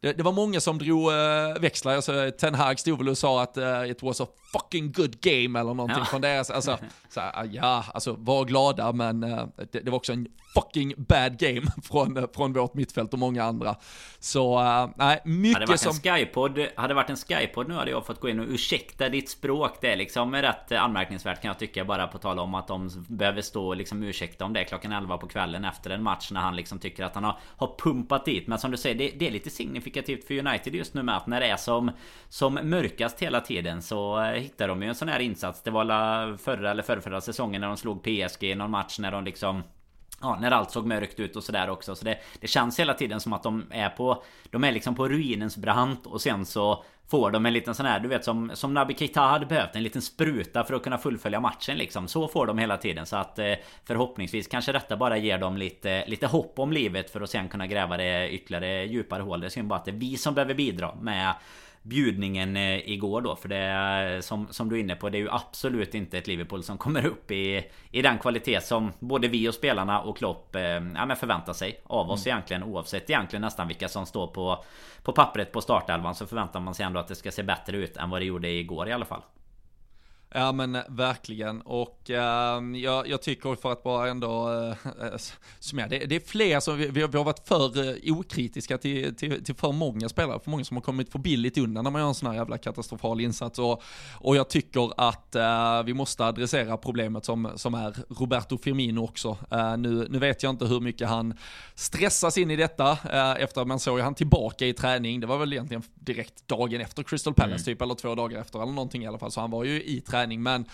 det, 0.00 0.12
det, 0.12 0.22
var 0.22 0.32
många 0.32 0.60
som 0.60 0.78
drog 0.78 1.12
växlar, 1.60 1.96
alltså, 1.96 2.30
Ten 2.30 2.54
Hag 2.54 2.78
stod 2.78 2.98
väl 2.98 3.08
och 3.08 3.18
sa 3.18 3.42
att 3.42 3.58
uh, 3.58 3.90
it 3.90 4.02
was 4.02 4.20
a 4.20 4.26
fucking 4.52 4.92
good 4.92 5.20
game 5.20 5.60
eller 5.60 5.74
någonting 5.74 5.98
ja. 5.98 6.04
från 6.04 6.20
det. 6.20 6.40
Alltså, 6.50 6.78
så 7.08 7.20
här, 7.20 7.48
ja, 7.52 7.84
alltså 7.94 8.16
var 8.18 8.44
glada 8.44 8.92
men 8.92 9.24
uh, 9.24 9.46
det, 9.72 9.80
det, 9.80 9.90
var 9.90 9.96
också 9.96 10.12
en 10.12 10.28
fucking 10.54 10.94
bad 10.96 11.38
game 11.38 11.62
från, 11.82 12.16
uh, 12.16 12.24
från 12.34 12.52
vårt 12.52 12.74
mittfält 12.74 13.12
och 13.12 13.18
många 13.18 13.44
andra. 13.44 13.76
Så 14.18 14.60
nej, 14.96 15.20
mycket 15.24 15.68
hade 15.68 15.78
som... 15.78 15.92
Skypod, 15.92 16.66
hade 16.76 16.94
varit 16.94 17.10
en 17.10 17.16
Skypod 17.16 17.68
nu 17.68 17.74
hade 17.74 17.90
jag 17.90 18.06
fått 18.06 18.20
gå 18.20 18.28
in 18.28 18.40
och 18.40 18.46
ursäkta 18.48 19.08
ditt 19.08 19.30
språk. 19.30 19.78
Det 19.80 19.92
är 19.92 19.96
liksom 19.96 20.34
rätt 20.34 20.72
anmärkningsvärt 20.72 21.42
kan 21.42 21.48
jag 21.48 21.58
tycka 21.58 21.84
bara 21.84 22.06
på 22.06 22.18
tal 22.18 22.38
om 22.38 22.54
att 22.54 22.68
de 22.68 22.90
behöver 23.08 23.42
stå 23.42 23.66
och 23.66 23.76
liksom 23.76 24.02
ursäkta 24.02 24.44
om 24.44 24.52
det 24.52 24.64
klockan 24.64 24.92
11 24.92 25.18
på 25.18 25.28
kvällen 25.28 25.64
efter 25.64 25.90
en 25.90 26.02
match 26.02 26.30
när 26.30 26.40
han 26.40 26.56
liksom 26.56 26.78
tycker 26.78 27.04
att 27.04 27.14
han 27.14 27.24
har, 27.24 27.38
har 27.56 27.74
pumpat 27.78 28.24
dit. 28.24 28.46
Men 28.46 28.58
som 28.58 28.70
du 28.70 28.76
säger, 28.76 28.94
det, 28.94 29.10
det 29.18 29.26
är 29.26 29.30
lite 29.30 29.50
signifikativt 29.50 30.26
för 30.26 30.38
United 30.38 30.74
just 30.74 30.94
nu 30.94 31.02
med 31.02 31.16
att 31.16 31.26
när 31.26 31.40
det 31.40 31.46
är 31.46 31.56
som, 31.56 31.90
som 32.28 32.54
mörkast 32.54 33.20
hela 33.20 33.40
tiden 33.40 33.82
så 33.82 34.20
eh, 34.20 34.39
hittar 34.40 34.68
de 34.68 34.82
ju 34.82 34.88
en 34.88 34.94
sån 34.94 35.08
här 35.08 35.20
insats. 35.20 35.62
Det 35.62 35.70
var 35.70 35.84
la 35.84 36.36
förra 36.38 36.70
eller 36.70 36.82
förra, 36.82 37.20
säsongen 37.20 37.60
när 37.60 37.68
de 37.68 37.76
slog 37.76 38.02
PSG 38.02 38.44
i 38.44 38.54
någon 38.54 38.70
match 38.70 38.98
när 38.98 39.10
de 39.10 39.24
liksom 39.24 39.62
Ja, 40.22 40.38
när 40.40 40.50
allt 40.50 40.70
såg 40.70 40.86
mörkt 40.86 41.20
ut 41.20 41.36
och 41.36 41.44
sådär 41.44 41.70
också. 41.70 41.96
Så 41.96 42.04
det, 42.04 42.18
det 42.40 42.46
känns 42.46 42.80
hela 42.80 42.94
tiden 42.94 43.20
som 43.20 43.32
att 43.32 43.42
de 43.42 43.64
är 43.70 43.88
på... 43.88 44.22
De 44.50 44.64
är 44.64 44.72
liksom 44.72 44.94
på 44.94 45.08
ruinens 45.08 45.56
brant 45.56 46.06
och 46.06 46.20
sen 46.20 46.46
så 46.46 46.84
Får 47.10 47.30
de 47.30 47.46
en 47.46 47.52
liten 47.52 47.74
sån 47.74 47.86
här, 47.86 48.00
du 48.00 48.08
vet 48.08 48.24
som, 48.24 48.50
som 48.54 48.74
Nabi 48.74 48.94
Keita 48.94 49.20
hade 49.20 49.46
behövt 49.46 49.76
en 49.76 49.82
liten 49.82 50.02
spruta 50.02 50.64
för 50.64 50.74
att 50.74 50.82
kunna 50.82 50.98
fullfölja 50.98 51.40
matchen 51.40 51.76
liksom. 51.78 52.08
Så 52.08 52.28
får 52.28 52.46
de 52.46 52.58
hela 52.58 52.76
tiden 52.76 53.06
så 53.06 53.16
att 53.16 53.38
eh, 53.38 53.54
förhoppningsvis 53.84 54.46
kanske 54.46 54.72
detta 54.72 54.96
bara 54.96 55.16
ger 55.16 55.38
dem 55.38 55.56
lite, 55.56 56.04
lite 56.06 56.26
hopp 56.26 56.58
om 56.58 56.72
livet 56.72 57.10
för 57.10 57.20
att 57.20 57.30
sen 57.30 57.48
kunna 57.48 57.66
gräva 57.66 57.96
det 57.96 58.30
ytterligare 58.30 58.84
djupare 58.84 59.22
hål. 59.22 59.40
Det 59.40 59.46
är 59.46 59.48
synd 59.48 59.68
bara 59.68 59.78
att 59.78 59.84
det 59.84 59.90
är 59.90 59.96
vi 59.96 60.16
som 60.16 60.34
behöver 60.34 60.54
bidra 60.54 60.94
med 60.94 61.34
bjudningen 61.82 62.56
eh, 62.56 62.90
igår 62.90 63.20
då. 63.20 63.36
För 63.36 63.48
det 63.48 63.56
är 63.56 64.20
som, 64.20 64.48
som 64.50 64.68
du 64.68 64.76
är 64.76 64.80
inne 64.80 64.94
på, 64.94 65.08
det 65.08 65.18
är 65.18 65.20
ju 65.20 65.30
absolut 65.30 65.94
inte 65.94 66.18
ett 66.18 66.26
Liverpool 66.26 66.62
som 66.62 66.78
kommer 66.78 67.06
upp 67.06 67.30
i, 67.30 67.64
i 67.90 68.02
den 68.02 68.18
kvalitet 68.18 68.60
som 68.60 68.92
både 68.98 69.28
vi 69.28 69.48
och 69.48 69.54
spelarna 69.54 70.00
och 70.00 70.16
Klopp 70.16 70.54
eh, 70.54 70.62
ja, 70.62 71.16
förväntar 71.16 71.52
sig 71.52 71.80
av 71.84 72.10
oss 72.10 72.26
mm. 72.26 72.36
egentligen. 72.36 72.62
Oavsett 72.62 73.10
egentligen 73.10 73.42
nästan 73.42 73.68
vilka 73.68 73.88
som 73.88 74.06
står 74.06 74.26
på, 74.26 74.64
på 75.02 75.12
pappret 75.12 75.52
på 75.52 75.60
startelvan 75.60 76.14
så 76.14 76.26
förväntar 76.26 76.60
man 76.60 76.74
sig 76.74 76.86
ändå 76.86 77.00
att 77.00 77.08
det 77.08 77.14
ska 77.14 77.30
se 77.30 77.42
bättre 77.42 77.76
ut 77.76 77.96
än 77.96 78.10
vad 78.10 78.20
det 78.20 78.24
gjorde 78.24 78.48
igår 78.48 78.88
i 78.88 78.92
alla 78.92 79.04
fall. 79.04 79.22
Ja 80.34 80.52
men 80.52 80.78
verkligen 80.88 81.60
och 81.60 82.10
äh, 82.10 82.62
jag, 82.74 83.08
jag, 83.08 83.22
tycker 83.22 83.54
för 83.54 83.72
att 83.72 83.82
bara 83.82 84.08
ändå 84.08 84.52
äh, 84.84 85.16
summera, 85.60 85.88
det, 85.88 85.98
det, 85.98 86.16
är 86.16 86.20
fler 86.20 86.60
som, 86.60 86.76
vi, 86.76 86.86
vi, 86.86 87.02
har 87.02 87.24
varit 87.24 87.48
för 87.48 87.88
äh, 88.08 88.18
okritiska 88.18 88.78
till, 88.78 89.16
till, 89.16 89.44
till, 89.44 89.54
för 89.54 89.72
många 89.72 90.08
spelare, 90.08 90.40
för 90.40 90.50
många 90.50 90.64
som 90.64 90.76
har 90.76 90.82
kommit 90.82 91.12
för 91.12 91.18
billigt 91.18 91.58
undan 91.58 91.84
när 91.84 91.90
man 91.90 92.00
gör 92.00 92.08
en 92.08 92.14
sån 92.14 92.28
här 92.28 92.36
jävla 92.36 92.58
katastrofal 92.58 93.20
insats 93.20 93.58
och, 93.58 93.82
och 94.14 94.36
jag 94.36 94.48
tycker 94.48 94.92
att 94.96 95.34
äh, 95.34 95.82
vi 95.82 95.94
måste 95.94 96.24
adressera 96.24 96.76
problemet 96.76 97.24
som, 97.24 97.50
som 97.56 97.74
är 97.74 97.96
Roberto 98.08 98.58
Firmino 98.58 99.04
också. 99.04 99.36
Nu, 99.78 100.06
nu 100.10 100.18
vet 100.18 100.42
jag 100.42 100.50
inte 100.50 100.64
hur 100.64 100.80
mycket 100.80 101.08
han 101.08 101.34
stressas 101.74 102.38
in 102.38 102.50
i 102.50 102.56
detta 102.56 102.98
efter 103.38 103.60
att 103.60 103.66
man 103.66 103.80
såg 103.80 104.00
han 104.00 104.14
tillbaka 104.14 104.66
i 104.66 104.72
träning, 104.72 105.20
det 105.20 105.26
var 105.26 105.38
väl 105.38 105.52
egentligen 105.52 105.82
direkt 105.94 106.48
dagen 106.48 106.80
efter 106.80 107.02
Crystal 107.02 107.34
Palace 107.34 107.54
mm. 107.54 107.64
typ, 107.64 107.82
eller 107.82 107.94
två 107.94 108.14
dagar 108.14 108.40
efter 108.40 108.62
eller 108.62 108.72
någonting 108.72 109.04
i 109.04 109.06
alla 109.06 109.18
fall, 109.18 109.30
så 109.30 109.40
han 109.40 109.50
var 109.50 109.64
ju 109.64 109.82
i 109.82 110.00
träning 110.00 110.19
träning, 110.20 110.42
men 110.42 110.64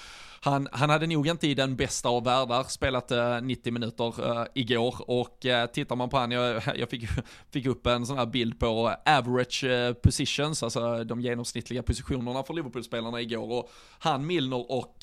han, 0.41 0.69
han 0.73 0.91
hade 0.91 1.07
nog 1.07 1.27
inte 1.27 1.49
i 1.49 1.55
den 1.55 1.77
bästa 1.77 2.09
av 2.09 2.25
världar 2.25 2.65
spelat 2.65 3.11
eh, 3.11 3.19
uh, 3.19 3.43
90 3.43 3.73
minuter 3.73 4.31
uh, 4.31 4.47
igår. 4.55 5.11
Och 5.11 5.45
uh, 5.45 5.67
tittar 5.67 5.97
man 5.97 6.09
på 6.09 6.19
han, 6.19 6.31
jag, 6.31 6.63
jag 6.77 6.91
fick, 6.91 7.09
fick 7.51 7.67
upp 7.67 7.87
en 7.87 8.07
sån 8.07 8.19
här 8.19 8.27
bild 8.27 8.61
på 8.61 8.95
average 9.07 9.65
uh, 9.65 9.93
positions, 9.93 10.63
alltså 10.63 11.05
de 11.05 11.21
genomsnittliga 11.21 11.83
positionerna 11.83 12.43
för 12.43 12.55
Liverpool-spelarna 12.55 13.21
igår. 13.21 13.53
Och 13.53 13.71
han, 13.99 14.27
Milner 14.27 14.71
och 14.71 14.97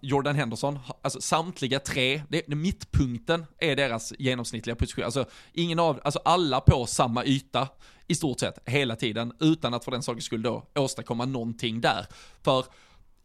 Jordan 0.00 0.34
Henderson, 0.34 0.78
alltså 1.02 1.20
samtliga 1.20 1.78
tre, 1.78 2.22
det, 2.28 2.42
det, 2.46 2.56
mittpunkten 2.56 3.46
är 3.58 3.76
deras 3.76 4.12
genomsnittliga 4.18 4.76
position, 4.76 5.04
alltså 5.04 5.24
ingen 5.52 5.78
av, 5.78 6.00
alltså 6.04 6.20
alla 6.24 6.60
på 6.60 6.86
samma 6.86 7.24
yta 7.24 7.68
i 8.06 8.14
stort 8.14 8.40
sett 8.40 8.58
hela 8.66 8.96
tiden 8.96 9.32
utan 9.40 9.74
att 9.74 9.84
för 9.84 9.90
den 9.90 10.02
sakens 10.02 10.24
skull 10.24 10.42
då 10.42 10.66
åstadkomma 10.74 11.24
någonting 11.24 11.80
där. 11.80 12.06
För 12.42 12.64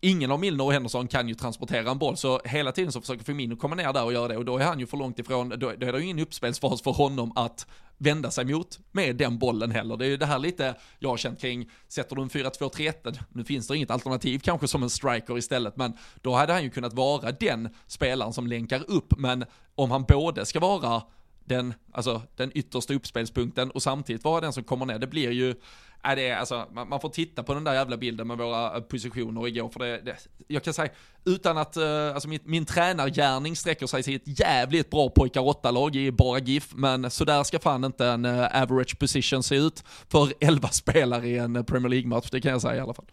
ingen 0.02 0.32
av 0.32 0.40
Milner 0.40 0.64
och 0.64 0.74
Henderson 0.74 1.08
kan 1.08 1.30
ju 1.30 1.36
transportera 1.36 1.92
en 1.92 1.98
boll, 1.98 2.18
så 2.18 2.42
hela 2.46 2.72
tiden 2.72 2.92
så 2.92 3.02
försöker 3.02 3.24
Firmino 3.24 3.56
komma 3.56 3.76
ner 3.76 3.94
där 3.94 4.04
och 4.04 4.14
göra 4.14 4.28
det 4.28 4.38
och 4.38 4.46
då 4.46 4.58
är 4.58 4.66
han 4.66 4.80
ju 4.80 4.88
för 4.88 4.98
långt 4.98 5.20
ifrån, 5.20 5.50
då, 5.50 5.56
då 5.58 5.88
är 5.88 5.94
det 5.94 6.00
ju 6.00 6.04
ingen 6.04 6.20
uppspelsfas 6.20 6.82
för 6.82 6.92
honom 6.92 7.32
att 7.36 7.68
vända 7.98 8.32
sig 8.32 8.46
mot 8.46 8.80
med 8.92 9.16
den 9.16 9.38
bollen 9.38 9.72
heller. 9.72 9.98
Det 9.98 10.06
är 10.06 10.10
ju 10.10 10.18
det 10.18 10.26
här 10.26 10.40
lite 10.40 10.76
jag 11.00 11.10
har 11.10 11.18
känt 11.18 11.42
kring, 11.42 11.70
sätter 11.88 12.16
du 12.16 12.22
en 12.22 12.30
4-2-3-1, 12.30 13.20
nu 13.30 13.44
finns 13.44 13.68
det 13.68 13.76
inget 13.76 13.92
alternativ 13.92 14.40
kanske 14.40 14.68
som 14.68 14.84
en 14.84 14.90
striker 14.90 15.38
istället, 15.38 15.78
men 15.78 15.94
då 16.22 16.34
hade 16.34 16.54
han 16.54 16.64
ju 16.64 16.70
kunnat 16.70 16.94
vara 16.94 17.32
den 17.32 17.70
spelaren 17.88 18.34
som 18.34 18.48
länkar 18.48 18.84
upp, 18.88 19.18
men 19.18 19.46
om 19.76 19.92
han 19.92 20.04
både 20.04 20.46
ska 20.46 20.60
vara 20.60 21.02
den, 21.46 21.74
alltså, 21.92 22.22
den 22.36 22.52
yttersta 22.56 22.94
uppspelspunkten 22.94 23.72
och 23.72 23.84
samtidigt 23.84 24.24
vara 24.24 24.42
den 24.42 24.54
som 24.54 24.64
kommer 24.64 24.86
ner, 24.86 25.00
det 25.00 25.08
blir 25.08 25.32
ju 25.32 25.56
är 26.04 26.16
det 26.16 26.32
alltså, 26.32 26.66
man, 26.72 26.90
man, 26.90 27.00
får 27.00 27.10
titta 27.10 27.44
på 27.44 27.54
den 27.54 27.64
där 27.64 27.74
jävla 27.74 27.98
bilden 27.98 28.28
med 28.28 28.38
våra 28.38 28.76
eh, 28.76 28.82
positioner 28.82 29.48
igår, 29.48 29.70
för 29.70 29.80
det, 29.80 30.02
det 30.02 30.16
jag 30.48 30.64
kan 30.64 30.74
säga, 30.74 30.90
utan 31.26 31.58
att, 31.58 31.78
uh, 31.78 32.14
alltså 32.14 32.30
min, 32.30 32.40
min 32.44 32.66
tränargärning 32.66 33.56
sträcker 33.56 33.88
sig 33.88 34.04
till 34.04 34.16
ett 34.16 34.40
jävligt 34.40 34.90
bra 34.90 35.10
pojkar 35.10 35.42
8-lag 35.42 35.96
i 35.96 36.12
bara 36.12 36.40
GIF, 36.40 36.74
men 36.76 37.12
sådär 37.12 37.44
ska 37.44 37.60
fan 37.60 37.84
inte 37.84 38.06
en 38.06 38.26
uh, 38.26 38.62
average 38.62 39.00
position 39.00 39.44
se 39.44 39.56
ut 39.56 39.84
för 40.10 40.34
11 40.40 40.68
spelare 40.68 41.28
i 41.28 41.38
en 41.38 41.66
Premier 41.66 41.90
League-match, 41.90 42.30
det 42.32 42.42
kan 42.42 42.52
jag 42.52 42.62
säga 42.62 42.76
i 42.76 42.80
alla 42.80 42.94
fall. 42.94 43.06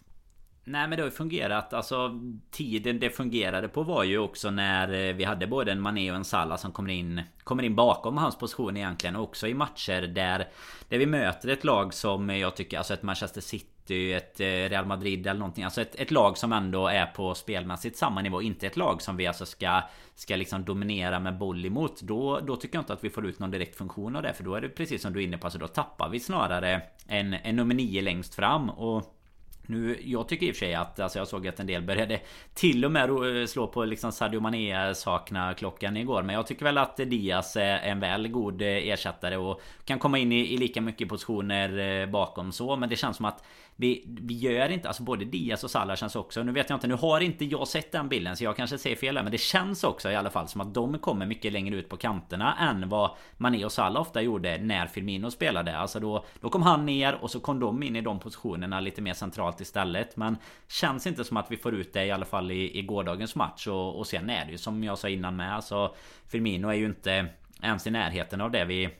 Nej 0.64 0.88
men 0.88 0.90
det 0.90 1.02
har 1.02 1.10
ju 1.10 1.16
fungerat. 1.16 1.72
Alltså 1.72 2.20
tiden 2.50 3.00
det 3.00 3.10
fungerade 3.10 3.68
på 3.68 3.82
var 3.82 4.04
ju 4.04 4.18
också 4.18 4.50
när 4.50 5.08
eh, 5.08 5.14
vi 5.14 5.24
hade 5.24 5.46
både 5.46 5.72
en 5.72 5.80
Mané 5.80 6.10
och 6.10 6.16
en 6.16 6.24
Salah 6.24 6.56
som 6.56 6.72
kommer 6.72 6.90
in 6.90 7.22
Kommer 7.44 7.62
in 7.62 7.74
bakom 7.74 8.16
hans 8.16 8.38
position 8.38 8.76
egentligen. 8.76 9.16
Och 9.16 9.22
också 9.22 9.46
i 9.46 9.54
matcher 9.54 10.02
där 10.02 10.48
Där 10.88 10.98
vi 10.98 11.06
möter 11.06 11.48
ett 11.48 11.64
lag 11.64 11.94
som 11.94 12.30
jag 12.30 12.56
tycker, 12.56 12.78
alltså 12.78 12.94
ett 12.94 13.02
Manchester 13.02 13.40
City 13.40 13.68
ett 14.12 14.40
eh, 14.40 14.46
Real 14.46 14.86
Madrid 14.86 15.26
eller 15.26 15.40
någonting. 15.40 15.64
Alltså 15.64 15.80
ett, 15.80 15.94
ett 15.94 16.10
lag 16.10 16.38
som 16.38 16.52
ändå 16.52 16.88
är 16.88 17.06
på 17.06 17.34
spelmässigt 17.34 17.96
samma 17.96 18.22
nivå. 18.22 18.42
Inte 18.42 18.66
ett 18.66 18.76
lag 18.76 19.02
som 19.02 19.16
vi 19.16 19.26
alltså 19.26 19.46
ska 19.46 19.82
Ska 20.16 20.36
liksom 20.36 20.64
dominera 20.64 21.20
med 21.20 21.38
boll 21.38 21.66
emot. 21.66 22.00
Då, 22.00 22.40
då 22.40 22.56
tycker 22.56 22.76
jag 22.76 22.82
inte 22.82 22.92
att 22.92 23.04
vi 23.04 23.10
får 23.10 23.26
ut 23.26 23.38
någon 23.38 23.50
direkt 23.50 23.76
funktion 23.76 24.16
av 24.16 24.22
det. 24.22 24.32
För 24.32 24.44
då 24.44 24.54
är 24.54 24.60
det 24.60 24.68
precis 24.68 25.02
som 25.02 25.12
du 25.12 25.20
är 25.20 25.24
inne 25.24 25.38
på. 25.38 25.46
Alltså 25.46 25.58
då 25.58 25.68
tappar 25.68 26.08
vi 26.08 26.20
snarare 26.20 26.82
en, 27.06 27.34
en 27.34 27.56
nummer 27.56 27.74
9 27.74 28.02
längst 28.02 28.34
fram. 28.34 28.70
Och 28.70 29.13
nu, 29.66 29.98
jag 30.04 30.28
tycker 30.28 30.46
i 30.46 30.50
och 30.50 30.54
för 30.54 30.66
sig 30.66 30.74
att 30.74 31.00
alltså 31.00 31.18
jag 31.18 31.28
såg 31.28 31.48
att 31.48 31.60
en 31.60 31.66
del 31.66 31.82
började 31.82 32.20
till 32.54 32.84
och 32.84 32.92
med 32.92 33.10
eh, 33.10 33.46
slå 33.46 33.66
på 33.66 33.84
liksom 33.84 34.12
Sadio 34.12 34.40
Mané 34.40 34.94
sakna 34.94 35.54
klockan 35.54 35.96
igår. 35.96 36.22
Men 36.22 36.34
jag 36.34 36.46
tycker 36.46 36.64
väl 36.64 36.78
att 36.78 36.96
Diaz 36.96 37.56
är 37.56 37.78
en 37.78 38.00
väl 38.00 38.28
god 38.28 38.62
eh, 38.62 38.68
ersättare 38.68 39.36
och 39.36 39.60
kan 39.84 39.98
komma 39.98 40.18
in 40.18 40.32
i, 40.32 40.54
i 40.54 40.56
lika 40.56 40.80
mycket 40.80 41.08
positioner 41.08 41.78
eh, 41.78 42.06
bakom 42.06 42.52
så. 42.52 42.76
Men 42.76 42.88
det 42.88 42.96
känns 42.96 43.16
som 43.16 43.26
att 43.26 43.42
vi, 43.76 44.04
vi 44.06 44.34
gör 44.34 44.68
inte, 44.68 44.88
alltså 44.88 45.02
både 45.02 45.24
Diaz 45.24 45.64
och 45.64 45.70
Salah 45.70 45.96
känns 45.96 46.16
också, 46.16 46.42
nu 46.42 46.52
vet 46.52 46.70
jag 46.70 46.76
inte, 46.76 46.86
nu 46.86 46.94
har 46.94 47.20
inte 47.20 47.44
jag 47.44 47.68
sett 47.68 47.92
den 47.92 48.08
bilden 48.08 48.36
så 48.36 48.44
jag 48.44 48.56
kanske 48.56 48.78
säger 48.78 48.96
fel 48.96 49.16
här, 49.16 49.22
men 49.22 49.32
det 49.32 49.38
känns 49.38 49.84
också 49.84 50.10
i 50.10 50.16
alla 50.16 50.30
fall 50.30 50.48
som 50.48 50.60
att 50.60 50.74
de 50.74 50.98
kommer 50.98 51.26
mycket 51.26 51.52
längre 51.52 51.76
ut 51.76 51.88
på 51.88 51.96
kanterna 51.96 52.56
än 52.60 52.88
vad 52.88 53.10
Mané 53.36 53.64
och 53.64 53.72
Salah 53.72 54.02
ofta 54.02 54.22
gjorde 54.22 54.58
när 54.58 54.86
Firmino 54.86 55.30
spelade. 55.30 55.76
Alltså 55.76 56.00
då, 56.00 56.24
då 56.40 56.50
kom 56.50 56.62
han 56.62 56.86
ner 56.86 57.14
och 57.14 57.30
så 57.30 57.40
kom 57.40 57.60
de 57.60 57.82
in 57.82 57.96
i 57.96 58.00
de 58.00 58.18
positionerna 58.18 58.80
lite 58.80 59.02
mer 59.02 59.14
centralt 59.14 59.53
istället. 59.60 60.16
Men 60.16 60.36
känns 60.68 61.06
inte 61.06 61.24
som 61.24 61.36
att 61.36 61.50
vi 61.50 61.56
får 61.56 61.74
ut 61.74 61.92
det 61.92 62.04
i 62.04 62.10
alla 62.10 62.24
fall 62.24 62.50
i, 62.50 62.78
i 62.78 62.82
gårdagens 62.82 63.34
match 63.34 63.66
och, 63.66 63.98
och 63.98 64.06
sen 64.06 64.30
är 64.30 64.44
det 64.44 64.50
ju 64.52 64.58
som 64.58 64.84
jag 64.84 64.98
sa 64.98 65.08
innan 65.08 65.36
med, 65.36 65.54
alltså 65.54 65.94
Firmino 66.28 66.68
är 66.68 66.74
ju 66.74 66.86
inte 66.86 67.26
ens 67.62 67.86
i 67.86 67.90
närheten 67.90 68.40
av 68.40 68.50
det 68.50 68.64
vi 68.64 68.90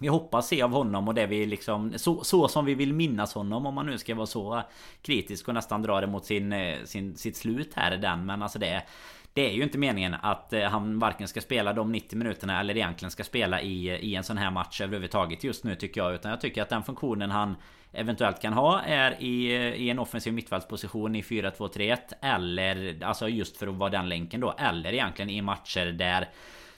vi 0.00 0.08
hoppas 0.08 0.48
se 0.48 0.62
av 0.62 0.70
honom 0.70 1.08
och 1.08 1.14
det 1.14 1.26
vi 1.26 1.46
liksom 1.46 1.92
så, 1.96 2.24
så 2.24 2.48
som 2.48 2.64
vi 2.64 2.74
vill 2.74 2.92
minnas 2.92 3.34
honom 3.34 3.66
om 3.66 3.74
man 3.74 3.86
nu 3.86 3.98
ska 3.98 4.14
vara 4.14 4.26
så 4.26 4.62
kritisk 5.02 5.48
och 5.48 5.54
nästan 5.54 5.82
dra 5.82 6.00
det 6.00 6.06
mot 6.06 6.24
sin, 6.24 6.52
eh, 6.52 6.84
sin, 6.84 7.16
sitt 7.16 7.36
slut 7.36 7.74
här 7.74 7.96
den 7.96 8.26
men 8.26 8.42
alltså 8.42 8.58
det 8.58 8.82
det 9.32 9.50
är 9.50 9.52
ju 9.52 9.62
inte 9.62 9.78
meningen 9.78 10.14
att 10.22 10.52
eh, 10.52 10.62
han 10.62 10.98
varken 10.98 11.28
ska 11.28 11.40
spela 11.40 11.72
de 11.72 11.92
90 11.92 12.18
minuterna 12.18 12.60
eller 12.60 12.76
egentligen 12.76 13.10
ska 13.10 13.24
spela 13.24 13.62
i, 13.62 13.88
i 13.88 14.14
en 14.14 14.24
sån 14.24 14.38
här 14.38 14.50
match 14.50 14.80
överhuvudtaget 14.80 15.44
just 15.44 15.64
nu 15.64 15.74
tycker 15.74 16.00
jag. 16.00 16.14
Utan 16.14 16.30
jag 16.30 16.40
tycker 16.40 16.62
att 16.62 16.68
den 16.68 16.82
funktionen 16.82 17.30
han 17.30 17.56
eventuellt 17.92 18.42
kan 18.42 18.52
ha 18.52 18.80
är 18.80 19.22
i, 19.22 19.52
i 19.54 19.90
en 19.90 19.98
offensiv 19.98 20.32
mittfältsposition 20.32 21.16
i 21.16 21.22
4-2-3-1. 21.22 21.98
Eller 22.22 23.04
alltså 23.04 23.28
just 23.28 23.56
för 23.56 23.66
att 23.66 23.74
vara 23.74 23.90
den 23.90 24.08
länken 24.08 24.40
då. 24.40 24.54
Eller 24.58 24.92
egentligen 24.92 25.30
i 25.30 25.42
matcher 25.42 25.86
där 25.86 26.28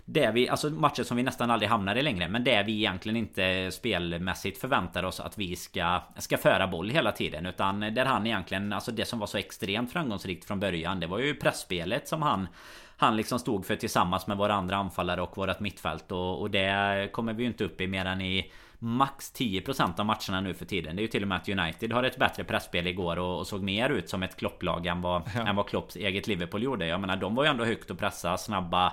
det 0.04 0.30
vi, 0.30 0.48
alltså 0.48 0.70
matcher 0.70 1.02
som 1.02 1.16
vi 1.16 1.22
nästan 1.22 1.50
aldrig 1.50 1.70
hamnar 1.70 1.96
i 1.96 2.02
längre 2.02 2.28
Men 2.28 2.44
det 2.44 2.62
vi 2.62 2.76
egentligen 2.76 3.16
inte 3.16 3.70
spelmässigt 3.72 4.60
förväntar 4.60 5.02
oss 5.02 5.20
att 5.20 5.38
vi 5.38 5.56
ska 5.56 6.02
Ska 6.16 6.38
föra 6.38 6.66
boll 6.66 6.90
hela 6.90 7.12
tiden 7.12 7.46
Utan 7.46 7.80
där 7.80 8.04
han 8.04 8.26
egentligen, 8.26 8.72
alltså 8.72 8.92
det 8.92 9.04
som 9.04 9.18
var 9.18 9.26
så 9.26 9.38
extremt 9.38 9.92
framgångsrikt 9.92 10.44
från 10.44 10.60
början 10.60 11.00
Det 11.00 11.06
var 11.06 11.18
ju 11.18 11.34
pressspelet 11.34 12.08
som 12.08 12.22
han 12.22 12.48
han 12.96 13.16
liksom 13.16 13.38
stod 13.38 13.66
för 13.66 13.76
tillsammans 13.76 14.26
med 14.26 14.36
våra 14.36 14.54
andra 14.54 14.76
anfallare 14.76 15.22
och 15.22 15.36
vårat 15.36 15.60
mittfält 15.60 16.12
och, 16.12 16.40
och 16.40 16.50
det 16.50 17.08
kommer 17.12 17.32
vi 17.32 17.42
ju 17.42 17.48
inte 17.48 17.64
upp 17.64 17.80
i 17.80 17.86
mer 17.86 18.04
än 18.04 18.20
i 18.20 18.52
max 18.78 19.32
10% 19.34 20.00
av 20.00 20.06
matcherna 20.06 20.40
nu 20.40 20.54
för 20.54 20.64
tiden. 20.64 20.96
Det 20.96 21.00
är 21.00 21.02
ju 21.02 21.08
till 21.08 21.22
och 21.22 21.28
med 21.28 21.38
att 21.38 21.48
United 21.48 21.92
har 21.92 22.02
ett 22.02 22.18
bättre 22.18 22.44
pressspel 22.44 22.86
igår 22.86 23.18
och, 23.18 23.38
och 23.38 23.46
såg 23.46 23.62
mer 23.62 23.90
ut 23.90 24.08
som 24.08 24.22
ett 24.22 24.36
Klopplag 24.36 24.86
än 24.86 25.00
vad, 25.00 25.22
ja. 25.34 25.46
än 25.46 25.56
vad 25.56 25.68
Klopps 25.68 25.96
eget 25.96 26.26
Liverpool 26.26 26.62
gjorde. 26.62 26.86
Jag 26.86 27.00
menar 27.00 27.16
de 27.16 27.34
var 27.34 27.44
ju 27.44 27.50
ändå 27.50 27.64
högt 27.64 27.90
och 27.90 27.98
pressa, 27.98 28.38
snabba 28.38 28.92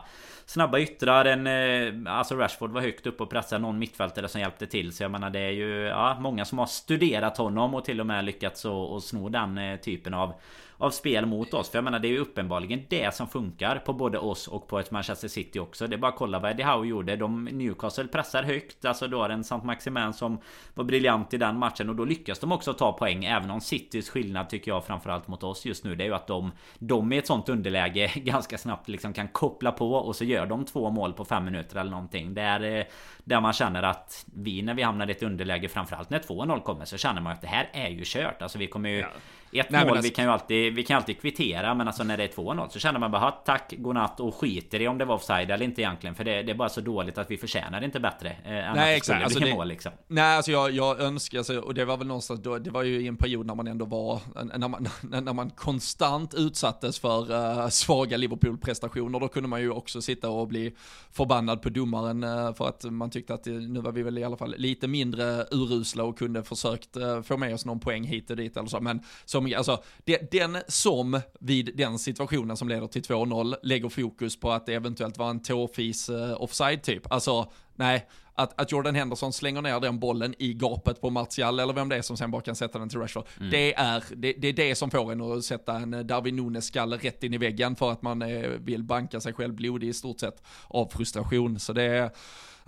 Snabba 0.50 0.80
yttrar 0.80 1.26
en, 1.26 1.48
eh, 1.48 2.14
Alltså 2.14 2.36
Rashford 2.36 2.72
var 2.72 2.82
högt 2.82 3.08
upp 3.08 3.22
och 3.22 3.30
pressade 3.30 3.62
någon 3.62 3.80
mittfältare 3.80 4.28
som 4.28 4.42
hjälpte 4.42 4.68
till. 4.68 4.94
Så 4.94 5.04
jag 5.04 5.12
menar 5.12 5.30
det 5.30 5.40
är 5.40 5.52
ju 5.52 5.82
ja, 5.82 6.18
många 6.20 6.46
som 6.46 6.58
har 6.58 6.66
studerat 6.66 7.38
honom 7.38 7.74
och 7.74 7.86
till 7.86 8.00
och 8.00 8.06
med 8.06 8.26
lyckats 8.26 8.66
att 8.66 9.04
sno 9.04 9.30
den 9.30 9.58
eh, 9.58 9.80
typen 9.80 10.14
av 10.14 10.34
av 10.78 10.92
spel 10.92 11.26
mot 11.26 11.54
oss. 11.54 11.70
För 11.70 11.78
jag 11.78 11.84
menar 11.84 12.00
det 12.00 12.08
är 12.08 12.12
ju 12.12 12.20
uppenbarligen 12.20 12.84
det 12.90 13.16
som 13.16 13.28
funkar 13.28 13.76
på 13.76 13.94
både 13.94 14.18
oss 14.18 14.48
och 14.48 14.68
på 14.68 14.80
ett 14.80 14.92
Manchester 14.92 15.28
City 15.28 15.60
också. 15.60 15.88
Det 15.88 15.96
är 15.96 15.98
bara 15.98 16.12
att 16.12 16.18
kolla 16.18 16.40
vad 16.40 16.52
Eddie 16.52 16.64
Howe 16.64 16.88
gjorde. 16.88 17.16
De 17.16 17.46
Newcastle 17.46 18.08
pressar 18.08 18.44
högt. 18.44 18.86
Alltså 18.86 19.08
då 19.08 19.22
har 19.22 19.30
en 19.30 19.44
Saint 19.44 19.64
Maximin 19.64 20.14
som 20.14 20.38
var 20.74 20.84
briljant 20.84 21.34
i 21.34 21.38
den 21.38 21.60
matchen. 21.60 21.90
Och 21.90 21.96
då 21.96 22.06
lyckas 22.06 22.40
de 22.40 22.52
också 22.52 22.74
ta 22.74 22.94
poäng. 22.94 23.26
Även 23.26 23.52
om 23.52 23.62
Citys 23.62 24.10
skillnad 24.10 24.50
tycker 24.50 24.72
jag 24.72 24.86
framförallt 24.86 25.28
mot 25.28 25.44
oss 25.44 25.66
just 25.66 25.84
nu. 25.84 25.96
Det 25.96 26.04
är 26.04 26.08
ju 26.08 26.16
att 26.16 26.28
de, 26.28 26.52
de 26.80 27.14
i 27.14 27.18
ett 27.18 27.28
sånt 27.28 27.50
underläge 27.50 28.12
ganska 28.16 28.58
snabbt 28.58 28.90
liksom 28.90 29.14
kan 29.14 29.28
koppla 29.28 29.72
på. 29.72 29.94
Och 29.94 30.16
så 30.16 30.24
gör 30.24 30.37
Gör 30.38 30.46
de 30.46 30.66
två 30.66 30.90
mål 30.90 31.14
på 31.14 31.26
fem 31.26 31.46
minuter 31.46 31.80
eller 31.80 31.92
någonting. 31.92 32.34
Det 32.34 32.42
är 32.42 32.78
eh, 32.80 32.86
där 33.24 33.42
man 33.42 33.54
känner 33.54 33.84
att 33.84 34.26
vi 34.36 34.62
när 34.62 34.74
vi 34.74 34.84
hamnar 34.84 35.08
i 35.10 35.12
ett 35.12 35.24
underläge 35.24 35.70
framförallt 35.70 36.10
när 36.10 36.20
2-0 36.20 36.62
kommer 36.62 36.86
så 36.86 36.98
känner 36.98 37.22
man 37.22 37.34
att 37.34 37.42
det 37.42 37.48
här 37.48 37.70
är 37.74 37.90
ju 37.90 38.02
kört. 38.06 38.42
Alltså 38.42 38.58
vi 38.58 38.68
kommer 38.68 38.90
ju... 38.90 39.00
Ja 39.00 39.08
ett 39.52 39.70
Nej, 39.70 39.86
mål, 39.86 39.90
alltså... 39.90 40.04
vi 40.04 40.16
kan 40.16 40.26
ju 40.26 40.32
alltid, 40.32 40.74
vi 40.74 40.84
kan 40.84 40.98
alltid 40.98 41.22
kvittera 41.22 41.74
Men 41.74 41.88
alltså 41.88 42.04
när 42.04 42.18
det 42.18 42.24
är 42.24 42.28
2-0 42.28 42.70
så 42.70 42.80
känner 42.80 43.00
man 43.00 43.12
bara 43.12 43.32
tack, 43.32 43.74
godnatt 43.78 44.20
och 44.20 44.36
skiter 44.36 44.82
i 44.82 44.88
om 44.88 44.98
det 44.98 45.06
var 45.06 45.16
offside 45.16 45.52
eller 45.52 45.66
inte 45.66 45.82
egentligen 45.82 46.16
För 46.16 46.24
det, 46.24 46.44
det 46.44 46.52
är 46.52 46.56
bara 46.56 46.70
så 46.70 46.82
dåligt 46.82 47.18
att 47.18 47.32
vi 47.32 47.38
förtjänar 47.38 47.84
inte 47.84 48.00
bättre 48.00 48.30
eh, 48.30 48.74
Nej, 48.76 48.98
exakt. 48.98 49.24
Alltså, 49.24 49.40
det, 49.40 49.54
mål 49.54 49.68
liksom 49.68 49.92
Nej 50.08 50.36
alltså 50.36 50.52
jag, 50.52 50.72
jag 50.72 51.00
önskar, 51.00 51.38
alltså, 51.38 51.60
och 51.60 51.74
det 51.74 51.86
var 51.86 51.98
väl 51.98 52.08
någonstans 52.08 52.40
då, 52.44 52.58
Det 52.58 52.70
var 52.70 52.84
ju 52.84 53.02
i 53.02 53.08
en 53.08 53.18
period 53.18 53.46
när 53.46 53.56
man 53.56 53.68
ändå 53.68 53.86
var 53.86 54.22
När 54.58 54.68
man, 54.68 54.88
när 55.02 55.34
man 55.34 55.50
konstant 55.50 56.34
utsattes 56.34 57.00
för 57.00 57.32
uh, 57.32 57.70
svaga 57.70 58.18
Liverpool-prestationer 58.18 59.20
Då 59.20 59.28
kunde 59.28 59.50
man 59.50 59.62
ju 59.62 59.72
också 59.72 60.02
sitta 60.02 60.30
och 60.30 60.48
bli 60.48 60.76
förbannad 61.12 61.62
på 61.62 61.70
domaren 61.70 62.24
uh, 62.24 62.54
För 62.54 62.68
att 62.68 62.84
man 62.84 63.10
tyckte 63.10 63.34
att 63.34 63.46
nu 63.46 63.82
var 63.82 63.92
vi 63.92 64.04
väl 64.04 64.18
i 64.18 64.24
alla 64.24 64.38
fall 64.38 64.56
lite 64.58 64.88
mindre 64.88 65.46
urusla 65.52 66.04
och 66.04 66.18
kunde 66.18 66.44
försökt 66.44 66.98
uh, 66.98 67.22
få 67.22 67.38
med 67.38 67.54
oss 67.54 67.66
någon 67.66 67.80
poäng 67.80 68.04
hit 68.04 68.30
och 68.30 68.36
dit 68.36 68.58
eller 68.58 68.68
så 68.68 68.80
Men 68.80 69.02
som, 69.38 69.54
alltså, 69.58 69.84
det, 70.06 70.32
den 70.32 70.58
som 70.68 71.22
vid 71.40 71.78
den 71.78 72.00
situationen 72.00 72.58
som 72.58 72.70
leder 72.70 72.88
till 72.88 73.02
2-0 73.02 73.56
lägger 73.64 73.90
fokus 73.90 74.40
på 74.40 74.52
att 74.52 74.66
det 74.66 74.74
eventuellt 74.74 75.18
var 75.18 75.30
en 75.30 75.40
tåfis 75.40 76.10
uh, 76.10 76.42
offside 76.42 76.84
typ. 76.84 77.12
Alltså, 77.12 77.52
nej, 77.76 78.08
att, 78.38 78.62
att 78.62 78.72
Jordan 78.72 78.96
Henderson 78.96 79.34
slänger 79.34 79.62
ner 79.62 79.80
den 79.80 80.00
bollen 80.00 80.36
i 80.38 80.54
gapet 80.54 81.02
på 81.02 81.10
Martial 81.10 81.60
eller 81.60 81.74
vem 81.74 81.90
det 81.90 81.96
är 81.96 82.02
som 82.02 82.18
sen 82.18 82.32
bara 82.32 82.42
kan 82.42 82.56
sätta 82.56 82.80
den 82.80 82.90
till 82.90 83.00
Rashford. 83.00 83.26
Mm. 83.38 83.52
Det, 83.52 83.74
är, 83.74 84.04
det, 84.16 84.34
det, 84.34 84.48
är 84.48 84.54
det 84.54 84.76
som 84.76 84.92
får 84.92 85.12
en 85.12 85.22
att 85.22 85.44
sätta 85.44 85.76
en 85.76 86.08
Darwin 86.08 86.36
Nunes-skalle 86.36 86.98
rätt 86.98 87.24
in 87.24 87.34
i 87.34 87.38
väggen 87.38 87.76
för 87.76 87.92
att 87.92 88.02
man 88.02 88.22
eh, 88.22 88.50
vill 88.50 88.84
banka 88.84 89.20
sig 89.20 89.34
själv 89.34 89.54
blodig 89.54 89.88
i 89.88 89.94
stort 89.94 90.20
sett 90.20 90.44
av 90.68 90.90
frustration. 90.90 91.60
Så 91.60 91.74
det 91.74 91.84
är 91.84 92.12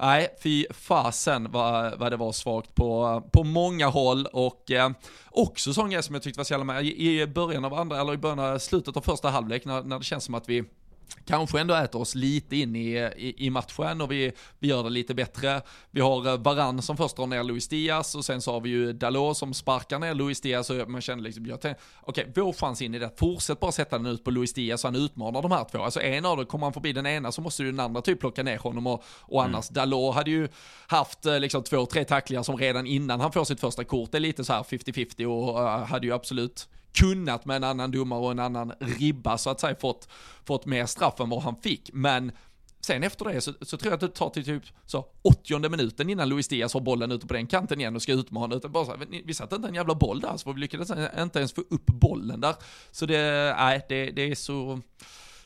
nej, 0.01 0.27
fy 0.43 0.65
fasen 0.71 1.51
vad, 1.51 1.99
vad 1.99 2.11
det 2.11 2.17
var 2.17 2.31
svagt 2.31 2.75
på, 2.75 3.23
på 3.31 3.43
många 3.43 3.87
håll 3.87 4.25
och 4.25 4.71
eh, 4.71 4.91
också 5.29 5.73
sån 5.73 5.89
grej 5.89 6.03
som 6.03 6.15
jag 6.15 6.23
tyckte 6.23 6.39
var 6.39 6.45
så 6.45 6.53
jävla 6.53 6.65
med 6.73 6.85
i 6.85 7.27
början 7.27 7.65
av 7.65 7.73
andra, 7.73 8.01
eller 8.01 8.13
i 8.13 8.17
början 8.17 8.39
av 8.39 8.57
slutet 8.57 8.97
av 8.97 9.01
första 9.01 9.29
halvlek 9.29 9.65
när, 9.65 9.83
när 9.83 9.97
det 9.97 10.05
känns 10.05 10.23
som 10.23 10.35
att 10.35 10.49
vi 10.49 10.63
kanske 11.25 11.59
ändå 11.59 11.73
äter 11.75 12.01
oss 12.01 12.15
lite 12.15 12.55
in 12.55 12.75
i, 12.75 13.11
i, 13.17 13.45
i, 13.45 13.49
matchen 13.49 14.01
och 14.01 14.11
vi, 14.11 14.31
vi 14.59 14.67
gör 14.67 14.83
det 14.83 14.89
lite 14.89 15.13
bättre. 15.13 15.61
Vi 15.91 16.01
har 16.01 16.27
eh, 16.27 16.37
Varann 16.37 16.81
som 16.81 16.97
först 16.97 17.15
drar 17.15 17.27
ner 17.27 17.43
Luis 17.43 17.67
Diaz 17.67 18.15
och 18.15 18.25
sen 18.25 18.41
så 18.41 18.51
har 18.51 18.61
vi 18.61 18.69
ju 18.69 18.93
Dalot 18.93 19.37
som 19.37 19.53
sparkar 19.53 19.99
ner 19.99 20.13
Luis 20.13 20.41
Diaz 20.41 20.69
och 20.69 20.89
man 20.89 21.01
känner 21.01 21.23
liksom, 21.23 21.45
okej, 21.53 21.75
okay, 22.05 22.25
vår 22.35 22.53
chans 22.53 22.81
in 22.81 22.95
i 22.95 22.99
det, 22.99 23.11
fortsätt 23.17 23.59
bara 23.59 23.71
sätta 23.71 23.97
den 23.97 24.05
ut 24.05 24.23
på 24.23 24.31
Luis 24.31 24.53
Diaz 24.53 24.81
så 24.81 24.87
han 24.87 24.95
utmanar 24.95 25.41
de 25.41 25.51
här 25.51 25.65
två. 25.71 25.83
Alltså 25.83 26.01
en 26.01 26.25
av 26.25 26.37
dem, 26.37 26.45
kommer 26.45 26.65
han 26.65 26.73
förbi 26.73 26.93
den 26.93 27.05
ena 27.05 27.31
så 27.31 27.41
måste 27.41 27.63
ju 27.63 27.71
den 27.71 27.79
andra 27.79 28.01
typ 28.01 28.19
plocka 28.19 28.43
ner 28.43 28.57
honom 28.57 28.87
och, 28.87 29.03
och 29.19 29.41
mm. 29.41 29.53
annars, 29.53 29.69
mm. 29.69 29.75
Dalot 29.75 30.15
hade 30.15 30.31
ju 30.31 30.47
haft 30.87 31.25
eh, 31.25 31.39
liksom 31.39 31.63
två, 31.63 31.85
tre 31.85 32.05
tacklingar 32.05 32.43
som 32.43 32.57
redan 32.57 32.87
innan 32.87 33.19
han 33.19 33.31
får 33.31 33.43
sitt 33.43 33.59
första 33.59 33.83
kort, 33.83 34.11
det 34.11 34.17
är 34.17 34.19
lite 34.19 34.43
så 34.43 34.53
här 34.53 34.63
50-50 34.63 35.25
och 35.25 35.59
uh, 35.59 35.85
hade 35.85 36.07
ju 36.07 36.13
absolut 36.13 36.67
kunnat 36.93 37.45
med 37.45 37.55
en 37.55 37.63
annan 37.63 37.91
domare 37.91 38.19
och 38.19 38.31
en 38.31 38.39
annan 38.39 38.73
ribba 38.79 39.37
så 39.37 39.49
att 39.49 39.59
säga 39.59 39.75
fått, 39.75 40.09
fått 40.45 40.65
mer 40.65 40.85
straff 40.85 41.19
än 41.19 41.29
vad 41.29 41.43
han 41.43 41.55
fick. 41.55 41.89
Men 41.93 42.31
sen 42.81 43.03
efter 43.03 43.25
det 43.25 43.41
så, 43.41 43.53
så 43.61 43.77
tror 43.77 43.91
jag 43.91 43.93
att 43.93 43.99
det 43.99 44.07
tar 44.07 44.29
till 44.29 44.45
typ 44.45 44.63
så 44.85 45.05
80 45.21 45.69
minuten 45.69 46.09
innan 46.09 46.29
Luis 46.29 46.47
Diaz 46.47 46.73
har 46.73 46.81
bollen 46.81 47.11
ute 47.11 47.27
på 47.27 47.33
den 47.33 47.47
kanten 47.47 47.79
igen 47.79 47.95
och 47.95 48.01
ska 48.01 48.13
utmana. 48.13 48.55
Utan 48.55 48.71
bara 48.71 48.85
så 48.85 48.91
här, 48.91 49.07
vi 49.25 49.33
satte 49.33 49.55
inte 49.55 49.67
en 49.67 49.75
jävla 49.75 49.95
boll 49.95 50.19
där, 50.19 50.37
så 50.37 50.53
vi 50.53 50.59
lyckades 50.59 50.91
inte 51.19 51.39
ens 51.39 51.53
få 51.53 51.61
upp 51.61 51.85
bollen 51.85 52.41
där. 52.41 52.55
Så 52.91 53.05
det, 53.05 53.55
nej, 53.57 53.85
det, 53.89 54.11
det 54.11 54.21
är 54.21 54.35
så 54.35 54.81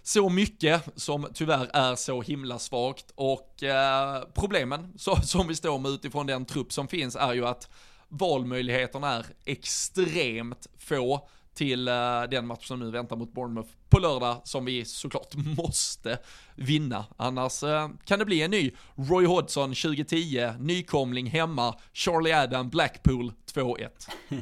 så 0.05 0.29
mycket 0.29 0.83
som 0.95 1.27
tyvärr 1.33 1.69
är 1.73 1.95
så 1.95 2.21
himla 2.21 2.59
svagt 2.59 3.05
och 3.15 3.63
eh, 3.63 4.23
problemen 4.33 4.93
så, 4.97 5.15
som 5.15 5.47
vi 5.47 5.55
står 5.55 5.79
med 5.79 5.91
utifrån 5.91 6.27
den 6.27 6.45
trupp 6.45 6.73
som 6.73 6.87
finns 6.87 7.15
är 7.15 7.33
ju 7.33 7.45
att 7.45 7.69
valmöjligheterna 8.13 9.11
är 9.11 9.25
extremt 9.45 10.67
få 10.77 11.29
till 11.53 11.87
eh, 11.87 12.23
den 12.31 12.47
match 12.47 12.67
som 12.67 12.79
nu 12.79 12.91
väntar 12.91 13.15
mot 13.15 13.33
Bournemouth 13.33 13.69
på 13.89 13.99
lördag 13.99 14.41
som 14.43 14.65
vi 14.65 14.85
såklart 14.85 15.35
måste 15.57 16.17
vinna. 16.55 17.05
Annars 17.17 17.63
eh, 17.63 17.89
kan 18.05 18.19
det 18.19 18.25
bli 18.25 18.41
en 18.41 18.51
ny 18.51 18.71
Roy 18.95 19.25
Hodgson 19.25 19.69
2010, 19.69 20.51
nykomling 20.59 21.27
hemma, 21.27 21.75
Charlie 21.93 22.33
Adam, 22.33 22.69
Blackpool 22.69 23.33
2-1. 23.53 23.89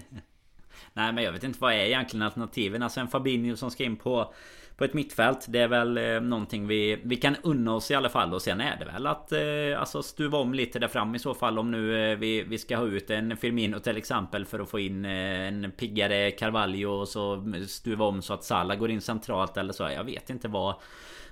Nej 0.93 1.13
men 1.13 1.23
jag 1.23 1.31
vet 1.31 1.43
inte 1.43 1.59
vad 1.59 1.73
är 1.73 1.77
egentligen 1.77 2.21
alternativen. 2.21 2.83
Alltså 2.83 2.99
en 2.99 3.07
Fabinho 3.07 3.55
som 3.55 3.71
ska 3.71 3.83
in 3.83 3.95
på 3.95 4.33
på 4.81 4.85
ett 4.85 4.93
mittfält. 4.93 5.45
Det 5.49 5.59
är 5.59 5.67
väl 5.67 5.97
eh, 5.97 6.21
någonting 6.21 6.67
vi, 6.67 7.01
vi 7.03 7.15
kan 7.15 7.35
unna 7.43 7.75
oss 7.75 7.91
i 7.91 7.95
alla 7.95 8.09
fall. 8.09 8.33
Och 8.33 8.41
sen 8.41 8.61
är 8.61 8.77
det 8.79 8.85
väl 8.85 9.07
att 9.07 9.31
eh, 9.31 9.79
alltså 9.79 10.03
stuva 10.03 10.37
om 10.37 10.53
lite 10.53 10.79
där 10.79 10.87
fram 10.87 11.15
i 11.15 11.19
så 11.19 11.33
fall. 11.33 11.59
Om 11.59 11.71
nu 11.71 12.11
eh, 12.11 12.17
vi, 12.17 12.43
vi 12.43 12.57
ska 12.57 12.77
ha 12.77 12.85
ut 12.85 13.09
en 13.09 13.37
Firmino 13.37 13.79
till 13.79 13.97
exempel 13.97 14.45
för 14.45 14.59
att 14.59 14.69
få 14.69 14.79
in 14.79 15.05
eh, 15.05 15.47
en 15.47 15.71
piggare 15.77 16.31
Carvalho 16.31 16.89
och 16.89 17.07
så 17.07 17.53
stuva 17.67 18.05
om 18.05 18.21
så 18.21 18.33
att 18.33 18.43
Salah 18.43 18.77
går 18.77 18.91
in 18.91 19.01
centralt 19.01 19.57
eller 19.57 19.73
så. 19.73 19.83
Jag 19.83 20.03
vet 20.03 20.29
inte 20.29 20.47
vad 20.47 20.75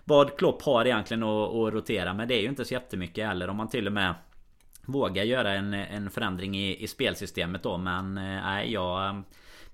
vad 0.03 0.37
Klopp 0.37 0.61
har 0.61 0.85
egentligen 0.85 1.23
att, 1.23 1.55
att 1.55 1.73
rotera 1.73 2.13
med. 2.13 2.27
Det 2.27 2.35
är 2.35 2.41
ju 2.41 2.49
inte 2.49 2.65
så 2.65 2.73
jättemycket 2.73 3.27
heller 3.27 3.47
om 3.47 3.57
man 3.57 3.69
till 3.69 3.87
och 3.87 3.93
med 3.93 4.13
vågar 4.85 5.23
göra 5.23 5.53
en, 5.53 5.73
en 5.73 6.09
förändring 6.09 6.57
i, 6.57 6.83
i 6.83 6.87
spelsystemet 6.87 7.63
då. 7.63 7.77
Men 7.77 8.17
eh, 8.17 8.23
nej, 8.23 8.65
eh, 8.65 8.73
jag 8.73 9.23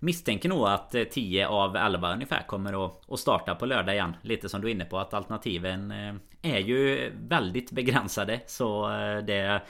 misstänker 0.05 0.49
nog 0.49 0.67
att 0.67 0.95
eh, 0.95 1.03
10 1.03 1.47
av 1.47 1.75
11 1.75 2.13
ungefär 2.13 2.47
kommer 2.47 2.85
att, 2.85 3.11
att 3.11 3.19
starta 3.19 3.55
på 3.55 3.65
lördag 3.65 3.95
igen. 3.95 4.15
Lite 4.21 4.49
som 4.49 4.61
du 4.61 4.67
är 4.67 4.71
inne 4.71 4.85
på 4.85 4.99
att 4.99 5.13
alternativen 5.13 5.91
eh, 5.91 6.15
är 6.41 6.59
ju 6.59 7.11
väldigt 7.29 7.71
begränsade. 7.71 8.39
Så 8.47 8.91
eh, 8.91 9.17
det 9.17 9.61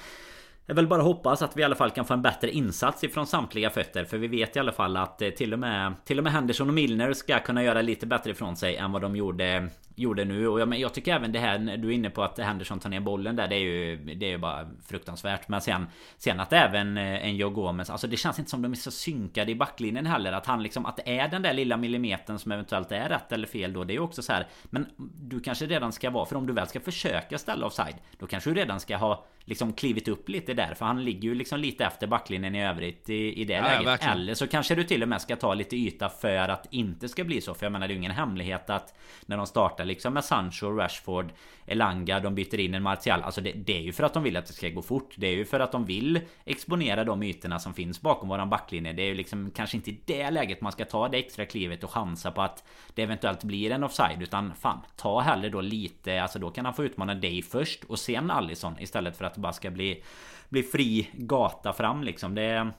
jag 0.68 0.76
vill 0.76 0.88
bara 0.88 1.02
hoppas 1.02 1.42
att 1.42 1.58
vi 1.58 1.62
i 1.62 1.64
alla 1.64 1.76
fall 1.76 1.92
kan 1.92 2.06
få 2.06 2.14
en 2.14 2.22
bättre 2.22 2.52
insats 2.52 3.04
ifrån 3.04 3.28
samtliga 3.28 3.70
fötter 3.70 4.06
För 4.06 4.18
vi 4.18 4.28
vet 4.28 4.56
i 4.56 4.60
alla 4.60 4.72
fall 4.72 4.98
att 4.98 5.18
till 5.18 5.54
och 5.54 5.60
med 5.60 5.94
Till 6.06 6.18
och 6.18 6.24
med 6.24 6.34
Henderson 6.34 6.68
och 6.68 6.74
Milner 6.74 7.14
ska 7.14 7.40
kunna 7.40 7.64
göra 7.64 7.82
lite 7.82 8.08
bättre 8.08 8.32
ifrån 8.32 8.56
sig 8.56 8.76
än 8.76 8.92
vad 8.92 9.02
de 9.02 9.16
gjorde 9.16 9.70
gjorde 9.96 10.26
nu. 10.26 10.48
Och 10.48 10.60
jag, 10.60 10.80
jag 10.80 10.93
tycker 10.93 11.16
även 11.16 11.32
det 11.32 11.39
här 11.39 11.78
du 11.78 11.88
är 11.88 11.91
inne 11.91 12.10
på 12.10 12.24
att 12.24 12.39
Henderson 12.39 12.80
tar 12.80 12.89
ner 12.89 13.00
bollen 13.00 13.36
där. 13.36 13.48
Det 13.48 13.56
är 13.56 13.60
ju, 13.60 13.98
det 13.98 14.26
är 14.26 14.30
ju 14.30 14.38
bara 14.38 14.70
fruktansvärt. 14.86 15.48
Men 15.48 15.62
sen, 15.62 15.88
sen 16.18 16.39
att 16.39 16.54
även 16.54 16.98
eh, 16.98 17.26
en 17.26 17.36
Joe 17.36 17.50
Gomez. 17.50 17.89
Alltså 17.89 18.08
det 18.08 18.18
känns 18.18 18.39
inte 18.39 18.52
som 18.52 18.62
de 18.62 18.72
är 18.72 18.76
så 18.76 18.91
synkade 18.91 19.52
i 19.52 19.56
backlinjen 19.56 20.06
heller. 20.06 20.32
Att 20.32 20.46
han 20.46 20.64
liksom, 20.64 20.86
att 20.86 20.98
det 20.98 21.20
är 21.20 21.28
den 21.28 21.41
där 21.41 21.54
lilla 21.54 21.78
millimetern 21.78 22.39
som 22.39 22.52
eventuellt 22.52 22.91
är 22.91 23.10
rätt 23.10 23.32
eller 23.32 23.48
fel 23.48 23.74
då. 23.74 23.84
Det 23.84 23.93
är 23.93 23.96
ju 23.96 24.02
också 24.02 24.22
så 24.22 24.34
här. 24.34 24.48
Men 24.64 24.86
du 25.22 25.39
kanske 25.39 25.66
redan 25.66 25.91
ska 25.91 26.10
vara, 26.10 26.26
för 26.26 26.36
om 26.36 26.48
du 26.48 26.54
väl 26.54 26.68
ska 26.68 26.80
försöka 26.80 27.38
ställa 27.38 27.66
offside. 27.66 27.96
Då 28.20 28.28
kanske 28.28 28.50
du 28.50 28.56
redan 28.56 28.80
ska 28.80 28.98
ha 28.98 29.26
liksom 29.46 29.74
klivit 29.74 30.08
upp 30.08 30.30
lite 30.30 30.54
där. 30.54 30.74
För 30.74 30.86
han 30.86 31.04
ligger 31.04 31.30
ju 31.30 31.36
liksom 31.36 31.60
lite 31.60 31.86
efter 31.86 32.08
backlinjen 32.08 32.56
i 32.56 32.66
övrigt 32.66 33.10
i, 33.10 33.41
i 33.41 33.46
det 33.46 33.54
ja, 33.54 33.64
läget. 33.64 34.00
Ja, 34.04 34.12
eller 34.12 34.34
så 34.34 34.48
kanske 34.48 34.76
du 34.76 34.84
till 34.84 35.04
och 35.04 35.10
med 35.10 35.22
ska 35.22 35.36
ta 35.36 35.54
lite 35.54 35.76
yta 35.76 36.10
för 36.10 36.50
att 36.50 36.68
inte 36.72 37.10
ska 37.10 37.24
bli 37.24 37.41
så. 37.41 37.54
För 37.54 37.66
jag 37.66 37.72
menar 37.72 37.88
det 37.88 37.91
är 37.91 37.96
ju 37.96 38.00
ingen 38.00 38.12
hemlighet 38.12 38.70
att 38.70 38.93
när 39.26 39.38
de 39.38 39.48
startar 39.48 39.85
liksom 39.86 40.14
med 40.14 40.26
Sancho, 40.26 40.72
Rashford, 40.72 41.32
Elanga, 41.66 42.20
de 42.20 42.36
byter 42.36 42.60
in 42.60 42.74
en 42.74 42.84
Martial. 42.84 43.24
Alltså 43.24 43.42
det, 43.42 43.52
det, 43.52 43.78
är 43.78 43.82
ju 43.82 43.94
för 43.94 44.04
att 44.04 44.14
de 44.14 44.24
vill 44.24 44.38
att 44.38 44.46
det 44.46 44.54
ska 44.54 44.70
gå 44.70 44.82
fort. 44.82 45.14
Det 45.16 45.28
är 45.28 45.36
ju 45.36 45.46
för 45.46 45.60
att 45.60 45.72
de 45.72 45.86
vill 45.86 46.20
exponera 46.46 47.04
de 47.04 47.24
ytorna 47.24 47.60
som 47.60 47.74
finns 47.74 48.02
bakom 48.02 48.30
våran 48.30 48.50
backlinje. 48.50 48.94
Det 48.94 49.02
är 49.02 49.08
ju 49.08 49.16
liksom 49.16 49.52
kanske 49.52 49.78
inte 49.78 49.90
i 49.90 50.00
det 50.06 50.32
läget 50.32 50.62
man 50.62 50.72
ska 50.72 50.86
ta 50.86 51.10
det 51.10 51.18
extra 51.18 51.46
klivet 51.46 51.84
och 51.84 51.92
chansa 51.92 52.32
på 52.32 52.42
att 52.42 52.64
det 52.94 53.04
eventuellt 53.04 53.44
blir 53.44 53.72
en 53.72 53.84
offside. 53.84 54.22
Utan 54.22 54.56
fan, 54.56 54.80
ta 54.96 55.20
hellre 55.20 55.50
då 55.50 55.62
lite. 55.62 56.22
Alltså 56.22 56.40
då 56.40 56.50
kan 56.50 56.66
han 56.66 56.74
få 56.74 56.84
utmana 56.84 57.16
dig 57.16 57.42
först 57.42 57.84
och 57.84 58.00
sen 58.00 58.32
Allison 58.32 58.76
istället 58.80 59.18
för 59.18 59.26
att 59.26 59.34
det 59.34 59.42
bara 59.42 59.54
ska 59.54 59.72
bli 59.72 60.04
bli 60.50 60.64
fri 60.64 61.10
gata 61.14 61.74
fram 61.74 62.04
liksom. 62.04 62.36
Det 62.36 62.72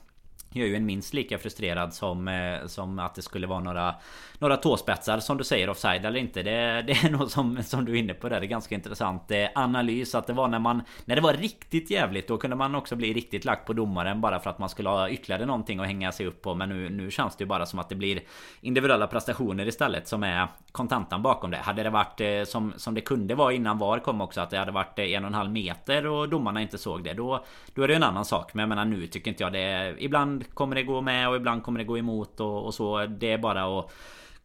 gör 0.57 0.65
ju 0.65 0.75
en 0.75 0.85
minst 0.85 1.13
lika 1.13 1.37
frustrerad 1.37 1.93
som, 1.93 2.27
eh, 2.27 2.67
som 2.67 2.99
att 2.99 3.15
det 3.15 3.21
skulle 3.21 3.47
vara 3.47 3.59
några 3.59 3.95
Några 4.39 4.57
tåspetsar 4.57 5.19
som 5.19 5.37
du 5.37 5.43
säger 5.43 5.69
offside 5.69 6.05
eller 6.05 6.19
inte. 6.19 6.43
Det, 6.43 6.81
det 6.87 6.91
är 6.91 7.09
nog 7.09 7.31
som, 7.31 7.63
som 7.63 7.85
du 7.85 7.91
är 7.91 7.95
inne 7.95 8.13
på 8.13 8.29
där. 8.29 8.39
Det 8.39 8.45
är 8.45 8.47
ganska 8.47 8.75
intressant 8.75 9.31
eh, 9.31 9.47
analys. 9.55 10.15
Att 10.15 10.27
det 10.27 10.33
var 10.33 10.47
när 10.47 10.59
man 10.59 10.81
När 11.05 11.15
det 11.15 11.21
var 11.21 11.33
riktigt 11.33 11.91
jävligt 11.91 12.27
då 12.27 12.37
kunde 12.37 12.55
man 12.55 12.75
också 12.75 12.95
bli 12.95 13.13
riktigt 13.13 13.45
lagt 13.45 13.67
på 13.67 13.73
domaren 13.73 14.21
bara 14.21 14.39
för 14.39 14.49
att 14.49 14.59
man 14.59 14.69
skulle 14.69 14.89
ha 14.89 15.09
ytterligare 15.09 15.45
någonting 15.45 15.79
att 15.79 15.87
hänga 15.87 16.11
sig 16.11 16.25
upp 16.25 16.41
på. 16.41 16.55
Men 16.55 16.69
nu, 16.69 16.89
nu 16.89 17.11
känns 17.11 17.35
det 17.35 17.43
ju 17.43 17.47
bara 17.47 17.65
som 17.65 17.79
att 17.79 17.89
det 17.89 17.95
blir 17.95 18.19
Individuella 18.61 19.07
prestationer 19.07 19.67
istället 19.67 20.07
som 20.07 20.23
är 20.23 20.47
kontantan 20.71 21.21
bakom 21.21 21.51
det. 21.51 21.57
Hade 21.57 21.83
det 21.83 21.89
varit 21.89 22.21
eh, 22.21 22.43
som, 22.43 22.73
som 22.77 22.93
det 22.93 23.01
kunde 23.01 23.35
vara 23.35 23.53
innan 23.53 23.77
VAR 23.77 23.99
kom 23.99 24.21
också 24.21 24.41
att 24.41 24.49
det 24.49 24.57
hade 24.57 24.71
varit 24.71 24.99
eh, 24.99 25.05
en 25.05 25.23
och 25.23 25.27
en 25.27 25.33
halv 25.33 25.51
meter 25.51 26.05
och 26.05 26.29
domarna 26.29 26.61
inte 26.61 26.77
såg 26.77 27.03
det 27.03 27.13
Då, 27.13 27.45
då 27.73 27.81
är 27.83 27.87
det 27.87 27.95
en 27.95 28.03
annan 28.03 28.25
sak. 28.25 28.53
Men 28.53 28.61
jag 28.61 28.69
menar 28.69 28.85
nu 28.85 29.07
tycker 29.07 29.31
inte 29.31 29.43
jag 29.43 29.53
det 29.53 29.95
Ibland 29.99 30.45
kommer 30.53 30.75
det 30.75 30.83
gå 30.83 31.01
med 31.01 31.29
och 31.29 31.35
ibland 31.35 31.63
kommer 31.63 31.79
det 31.79 31.85
gå 31.85 31.97
emot 31.97 32.39
och, 32.39 32.65
och 32.65 32.73
så 32.73 33.05
Det 33.05 33.31
är 33.31 33.37
bara 33.37 33.79
att 33.79 33.91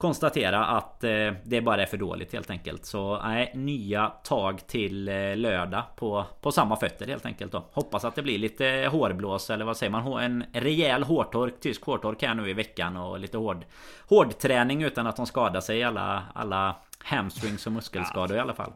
konstatera 0.03 0.67
att 0.67 1.05
eh, 1.05 1.33
det 1.45 1.61
bara 1.61 1.83
är 1.83 1.87
för 1.87 1.97
dåligt 1.97 2.33
helt 2.33 2.51
enkelt. 2.51 2.85
Så 2.85 3.23
nej, 3.23 3.53
nya 3.55 4.07
tag 4.09 4.67
till 4.67 5.09
eh, 5.09 5.37
lördag 5.37 5.83
på, 5.97 6.25
på 6.41 6.53
samma 6.53 6.77
fötter 6.77 7.07
helt 7.07 7.27
enkelt 7.27 7.53
då. 7.53 7.65
Hoppas 7.73 8.05
att 8.05 8.15
det 8.15 8.23
blir 8.23 8.39
lite 8.39 8.89
hårblås 8.91 9.51
eller 9.51 9.65
vad 9.65 9.77
säger 9.77 9.91
man? 9.91 10.23
En 10.23 10.45
rejäl 10.53 11.03
hårtork, 11.03 11.61
tysk 11.61 11.85
hårtork 11.85 12.23
här 12.23 12.35
nu 12.35 12.51
i 12.51 12.53
veckan 12.53 12.97
och 12.97 13.21
lite 13.21 13.39
hård 13.39 13.65
hårdträning 14.09 14.83
utan 14.83 15.07
att 15.07 15.17
de 15.17 15.27
skadar 15.27 15.61
sig 15.61 15.83
alla, 15.83 16.23
alla 16.35 16.77
hamstrings 16.99 17.67
och 17.67 17.73
muskelskador 17.73 18.37
ja. 18.37 18.37
i 18.37 18.41
alla 18.41 18.55
fall. 18.55 18.73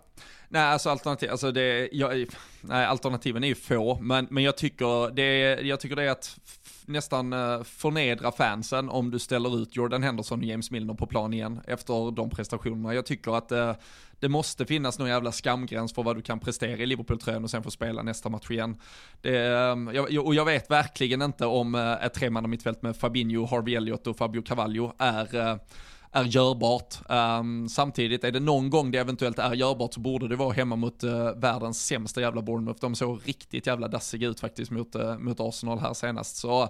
Nej, 0.48 0.62
alltså 0.62 0.90
alternativ, 0.90 1.30
alltså 1.30 1.52
det, 1.52 1.88
jag, 1.92 2.26
nej, 2.60 2.86
alternativen 2.86 3.44
är 3.44 3.48
ju 3.48 3.54
få, 3.54 3.98
men, 4.00 4.26
men 4.30 4.44
jag 4.44 4.56
tycker 4.56 5.14
det, 5.14 5.60
jag 5.60 5.80
tycker 5.80 5.96
det 5.96 6.02
är 6.02 6.10
att 6.10 6.38
nästan 6.88 7.32
eh, 7.32 7.62
förnedra 7.62 8.32
fansen 8.32 8.88
om 8.88 9.10
du 9.10 9.18
ställer 9.18 9.62
ut 9.62 9.76
Jordan 9.76 10.02
Henderson 10.02 10.38
och 10.38 10.44
James 10.44 10.70
Milner 10.70 10.94
på 10.94 11.06
plan 11.06 11.34
igen 11.34 11.60
efter 11.66 12.10
de 12.10 12.30
prestationerna. 12.30 12.94
Jag 12.94 13.06
tycker 13.06 13.36
att 13.36 13.52
uh, 13.52 13.72
det 14.20 14.28
måste 14.28 14.66
finnas 14.66 14.98
någon 14.98 15.08
jävla 15.08 15.32
skamgräns 15.32 15.94
för 15.94 16.02
vad 16.02 16.16
du 16.16 16.22
kan 16.22 16.40
prestera 16.40 16.76
i 16.76 16.86
Liverpool-tröjan 16.86 17.44
och 17.44 17.50
sen 17.50 17.62
få 17.62 17.70
spela 17.70 18.02
nästa 18.02 18.28
match 18.28 18.50
igen. 18.50 18.80
Det, 19.20 19.46
ehm, 19.46 19.88
och 20.24 20.34
jag 20.34 20.44
vet 20.44 20.70
verkligen 20.70 21.22
inte 21.22 21.46
om 21.46 21.74
eh, 21.74 22.04
ett 22.04 22.14
tremannamittfält 22.14 22.82
med 22.82 22.96
Fabinho, 22.96 23.46
Harvey 23.46 23.74
Elliott 23.74 24.06
och 24.06 24.16
Fabio 24.16 24.42
Cavallo 24.42 24.92
är 24.98 25.58
är 26.16 26.24
görbart. 26.24 26.94
Um, 27.08 27.68
samtidigt 27.68 28.24
är 28.24 28.32
det 28.32 28.40
någon 28.40 28.70
gång 28.70 28.90
det 28.90 28.98
eventuellt 28.98 29.38
är 29.38 29.54
görbart 29.54 29.94
så 29.94 30.00
borde 30.00 30.28
det 30.28 30.36
vara 30.36 30.52
hemma 30.52 30.76
mot 30.76 31.04
uh, 31.04 31.30
världens 31.36 31.86
sämsta 31.86 32.20
jävla 32.20 32.42
Bournemouth. 32.42 32.80
De 32.80 32.94
såg 32.94 33.20
riktigt 33.24 33.66
jävla 33.66 33.88
dassiga 33.88 34.28
ut 34.28 34.40
faktiskt 34.40 34.70
mot, 34.70 34.96
uh, 34.96 35.18
mot 35.18 35.40
Arsenal 35.40 35.78
här 35.78 35.94
senast. 35.94 36.36
Så 36.36 36.68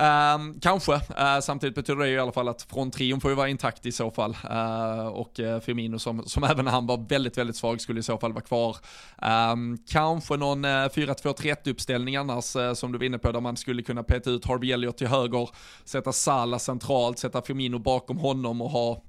Uh, 0.00 0.54
kanske, 0.60 0.92
uh, 0.94 1.40
samtidigt 1.42 1.74
betyder 1.74 2.00
det 2.00 2.08
ju 2.08 2.14
i 2.14 2.18
alla 2.18 2.32
fall 2.32 2.48
att 2.48 2.62
från 2.62 2.90
trion 2.90 3.20
får 3.20 3.30
ju 3.30 3.34
vara 3.34 3.48
intakt 3.48 3.86
i 3.86 3.92
så 3.92 4.10
fall. 4.10 4.36
Uh, 4.50 5.06
och 5.06 5.40
eh, 5.40 5.60
Firmino 5.60 5.98
som, 5.98 6.22
som 6.26 6.44
även 6.44 6.66
han 6.66 6.86
var 6.86 7.08
väldigt, 7.08 7.38
väldigt 7.38 7.56
svag 7.56 7.80
skulle 7.80 8.00
i 8.00 8.02
så 8.02 8.18
fall 8.18 8.32
vara 8.32 8.44
kvar. 8.44 8.76
Um, 9.52 9.78
kanske 9.88 10.36
någon 10.36 10.64
eh, 10.64 10.70
uh, 10.70 10.74
4-2-3-1 10.74 11.70
uppställning 11.70 12.16
annars 12.16 12.56
eh, 12.56 12.74
som 12.74 12.92
du 12.92 12.98
var 12.98 13.04
inne 13.04 13.18
på 13.18 13.32
där 13.32 13.40
man 13.40 13.56
skulle 13.56 13.82
kunna 13.82 14.02
peta 14.02 14.30
ut 14.30 14.44
Harvey 14.44 14.72
Elliot 14.72 14.98
till 14.98 15.06
höger, 15.06 15.48
sätta 15.84 16.12
Salah 16.12 16.58
centralt, 16.58 17.18
sätta 17.18 17.42
Firmino 17.42 17.78
bakom 17.78 18.18
honom 18.18 18.60
och 18.60 18.70
ha 18.70 19.02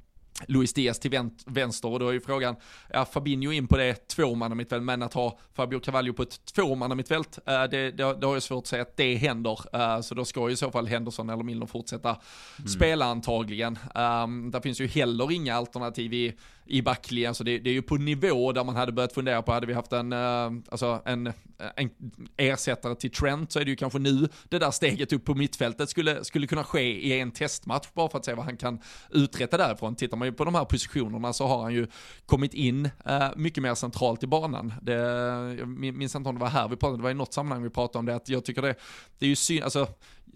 Luis 0.46 0.74
Diaz 0.74 1.00
till 1.00 1.30
vänster 1.46 1.90
och 1.90 2.00
då 2.00 2.10
är 2.10 2.14
ju 2.14 2.22
frågan, 2.22 2.56
ja 2.94 3.06
Fabinho 3.06 3.52
in 3.52 3.68
på 3.68 3.78
det 3.78 4.08
tvåmannamittfält, 4.08 4.84
men 4.84 5.04
att 5.04 5.14
ha 5.14 5.40
Fabio 5.54 5.80
Cavallo 5.80 6.14
på 6.14 6.24
ett 6.24 6.46
tvåmannamittfält, 6.46 7.40
eh, 7.46 7.64
det, 7.64 7.92
det, 7.92 7.92
det 7.92 8.28
har 8.28 8.34
jag 8.34 8.44
svårt 8.44 8.64
att 8.64 8.68
säga 8.68 8.82
att 8.82 8.98
det 8.98 9.16
händer. 9.16 9.60
Eh, 9.74 10.02
så 10.02 10.16
då 10.16 10.26
ska 10.26 10.48
ju 10.48 10.54
i 10.54 10.58
så 10.58 10.72
fall 10.72 10.88
Henderson 10.88 11.30
eller 11.30 11.44
Milner 11.44 11.66
fortsätta 11.66 12.10
mm. 12.10 12.68
spela 12.68 13.06
antagligen. 13.06 13.80
Um, 13.96 14.52
där 14.52 14.62
finns 14.62 14.82
ju 14.82 14.88
heller 14.88 15.32
inga 15.32 15.56
alternativ 15.56 16.14
i 16.14 16.34
i 16.70 16.82
backlinjen. 16.82 17.36
Så 17.36 17.44
det, 17.44 17.60
det, 17.60 17.70
är 17.70 17.74
ju 17.74 17.82
på 17.82 17.96
nivå 17.96 18.52
där 18.52 18.64
man 18.64 18.76
hade 18.76 18.92
börjat 18.92 19.14
fundera 19.14 19.42
på, 19.42 19.52
hade 19.52 19.68
vi 19.68 19.74
haft 19.74 19.94
en, 19.94 20.14
uh, 20.14 20.52
alltså 20.70 21.02
en, 21.06 21.34
en 21.76 21.90
ersättare 22.38 22.96
till 22.96 23.12
Trent 23.12 23.52
så 23.52 23.60
är 23.60 23.66
det 23.66 23.70
ju 23.70 23.76
kanske 23.76 24.00
nu 24.00 24.30
det 24.50 24.60
där 24.60 24.72
steget 24.72 25.14
upp 25.14 25.26
på 25.26 25.36
mittfältet 25.36 25.90
skulle, 25.90 26.24
skulle 26.24 26.48
kunna 26.48 26.64
ske 26.64 27.08
i 27.08 27.20
en 27.20 27.32
testmatch 27.32 27.88
bara 27.94 28.10
för 28.10 28.18
att 28.18 28.26
se 28.26 28.34
vad 28.34 28.46
han 28.46 28.58
kan 28.58 28.80
uträtta 29.12 29.58
därifrån. 29.58 29.96
Tittar 29.96 30.18
man 30.18 30.28
ju 30.28 30.34
på 30.34 30.46
de 30.46 30.56
här 30.56 30.66
positionerna 30.66 31.34
så 31.34 31.48
har 31.48 31.62
han 31.62 31.74
ju 31.74 31.88
kommit 32.26 32.54
in 32.54 32.86
uh, 32.86 33.30
mycket 33.36 33.64
mer 33.64 33.76
centralt 33.76 34.24
i 34.24 34.28
banan. 34.28 34.74
Det, 34.82 34.94
jag 35.60 35.68
minns 35.68 36.16
inte 36.16 36.30
om 36.30 36.36
det 36.36 36.42
var 36.42 36.50
här 36.50 36.68
vi 36.68 36.76
pratade, 36.76 36.98
det 36.98 37.04
var 37.04 37.12
i 37.12 37.14
något 37.14 37.34
sammanhang 37.34 37.64
vi 37.64 37.70
pratade 37.70 38.00
om 38.00 38.06
det, 38.06 38.16
att 38.16 38.30
jag 38.30 38.46
tycker 38.46 38.62
det, 38.62 38.76
det 39.20 39.26
är 39.26 39.30
ju 39.30 39.36
synd, 39.36 39.64
alltså 39.64 39.88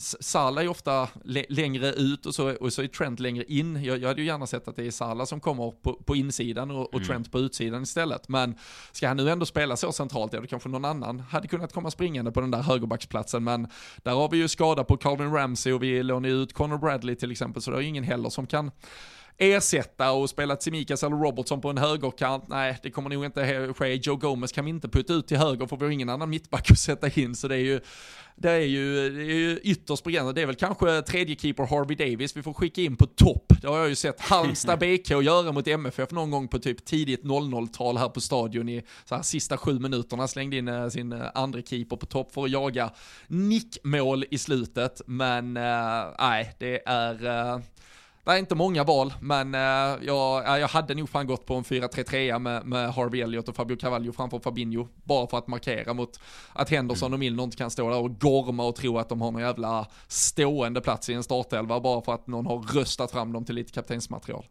Salah 0.02 0.64
är 0.64 0.68
ofta 0.68 1.10
längre 1.50 1.94
ut 1.94 2.26
och 2.26 2.36
så, 2.36 2.56
och 2.56 2.74
så 2.74 2.82
är 2.82 2.88
Trent 2.88 3.20
längre 3.20 3.44
in. 3.44 3.84
Jag, 3.84 3.98
jag 4.02 4.08
hade 4.08 4.22
ju 4.22 4.28
gärna 4.28 4.48
sett 4.48 4.68
att 4.68 4.76
det 4.76 4.88
är 4.88 4.92
Salah 4.92 5.26
som 5.26 5.40
kommer 5.40 5.72
på, 5.72 5.94
på 5.94 6.16
insidan 6.16 6.72
och, 6.72 6.82
och 6.82 6.94
mm. 6.94 7.08
Trent 7.08 7.32
på 7.32 7.40
utsidan 7.40 7.84
istället. 7.84 8.30
Men 8.30 8.56
ska 8.92 9.08
han 9.08 9.18
nu 9.18 9.30
ändå 9.30 9.46
spela 9.46 9.78
så 9.78 9.92
centralt, 9.92 10.34
ja 10.34 10.42
då 10.42 10.48
kanske 10.48 10.70
någon 10.70 10.86
annan 10.86 11.20
hade 11.20 11.48
kunnat 11.48 11.74
komma 11.74 11.92
springande 11.92 12.32
på 12.32 12.42
den 12.42 12.52
där 12.52 12.62
högerbacksplatsen. 12.62 13.44
Men 13.44 13.68
där 13.98 14.12
har 14.12 14.30
vi 14.30 14.38
ju 14.38 14.48
skada 14.48 14.84
på 14.84 14.98
Calvin 14.98 15.32
Ramsey 15.32 15.74
och 15.74 15.84
vi 15.84 16.04
lånar 16.04 16.30
ut 16.30 16.54
Conor 16.54 16.78
Bradley 16.78 17.16
till 17.16 17.32
exempel, 17.32 17.62
så 17.62 17.72
det 17.72 17.78
är 17.78 17.82
ingen 17.82 18.04
heller 18.04 18.30
som 18.30 18.48
kan 18.48 18.72
ersätta 19.38 20.12
och 20.12 20.30
spela 20.30 20.56
Tsimikas 20.56 21.04
eller 21.04 21.16
Robertson 21.16 21.62
på 21.62 21.70
en 21.70 21.78
högerkant. 21.78 22.48
Nej, 22.48 22.78
det 22.84 22.92
kommer 22.92 23.10
nog 23.10 23.26
inte 23.26 23.74
ske. 23.74 23.94
Joe 23.96 24.16
Gomez 24.16 24.52
kan 24.52 24.66
vi 24.66 24.70
inte 24.70 24.90
putta 24.90 25.14
ut 25.14 25.28
till 25.28 25.38
höger 25.38 25.68
för 25.68 25.78
vi 25.78 25.86
har 25.86 25.92
ingen 25.92 26.10
annan 26.10 26.30
mittback 26.30 26.72
att 26.72 26.80
sätta 26.80 27.10
in. 27.10 27.36
Så 27.36 27.48
det 27.48 27.56
är 27.56 27.60
ju, 27.60 27.80
det 28.36 28.52
är 28.52 28.60
ju, 28.60 29.10
det 29.10 29.22
är 29.22 29.36
ju 29.36 29.60
ytterst 29.64 30.04
begränsat. 30.04 30.36
Det 30.36 30.42
är 30.42 30.46
väl 30.46 30.56
kanske 30.56 31.02
tredje 31.02 31.36
keeper 31.36 31.66
Harvey 31.66 31.96
Davis 31.96 32.38
vi 32.38 32.44
får 32.44 32.54
skicka 32.54 32.82
in 32.82 32.96
på 32.96 33.06
topp. 33.06 33.54
Det 33.62 33.68
har 33.68 33.78
jag 33.78 33.90
ju 33.90 33.96
sett 33.96 34.22
Halmstad 34.22 34.80
BK 34.80 35.10
göra 35.10 35.52
mot 35.52 35.68
MFF 35.68 36.12
någon 36.12 36.32
gång 36.32 36.48
på 36.48 36.60
typ 36.60 36.86
tidigt 36.86 37.24
00-tal 37.24 37.98
här 37.98 38.10
på 38.10 38.22
stadion 38.22 38.70
i 38.70 38.84
så 39.06 39.16
här, 39.16 39.22
sista 39.22 39.58
sju 39.58 39.80
minuterna. 39.80 40.28
Slängde 40.28 40.58
in 40.58 40.68
uh, 40.68 40.90
sin 40.90 41.14
uh, 41.14 41.24
andra 41.36 41.62
keeper 41.62 41.96
på 41.96 42.06
topp 42.06 42.34
för 42.34 42.44
att 42.44 42.52
jaga 42.52 42.92
nickmål 43.28 44.26
i 44.32 44.38
slutet. 44.38 45.02
Men 45.06 45.58
uh, 45.58 45.64
nej, 46.20 46.56
det 46.60 46.82
är 46.86 47.62
det 48.24 48.32
är 48.32 48.38
inte 48.38 48.56
många 48.56 48.84
val, 48.84 49.14
men 49.22 49.56
uh, 49.56 50.06
jag, 50.06 50.60
jag 50.60 50.68
hade 50.68 50.96
nog 50.96 51.10
fan 51.10 51.28
gått 51.28 51.46
på 51.46 51.56
en 51.56 51.64
4-3-3 51.64 52.40
med, 52.40 52.66
med 52.66 52.94
Harvey 52.94 53.22
Elliott 53.22 53.50
och 53.50 53.56
Fabio 53.56 53.78
Cavallo 53.78 54.12
framför 54.12 54.40
Fabinho. 54.40 54.88
Bara 55.04 55.28
för 55.28 55.38
att 55.38 55.48
markera 55.48 55.94
mot 55.94 56.20
att 56.54 56.70
Henderson 56.70 57.14
och 57.14 57.20
Milner 57.20 57.44
inte 57.44 57.58
kan 57.58 57.72
stå 57.72 57.90
där 57.90 57.98
och 57.98 58.20
gorma 58.20 58.66
och 58.66 58.76
tro 58.76 58.98
att 58.98 59.10
de 59.10 59.22
har 59.22 59.32
någon 59.32 59.42
jävla 59.42 59.88
stående 60.08 60.82
plats 60.82 61.10
i 61.10 61.14
en 61.14 61.24
startelva 61.24 61.80
bara 61.80 62.02
för 62.02 62.14
att 62.14 62.28
någon 62.28 62.46
har 62.46 62.62
röstat 62.62 63.12
fram 63.12 63.34
dem 63.34 63.46
till 63.46 63.56
lite 63.56 63.72
kaptensmaterial. 63.72 64.46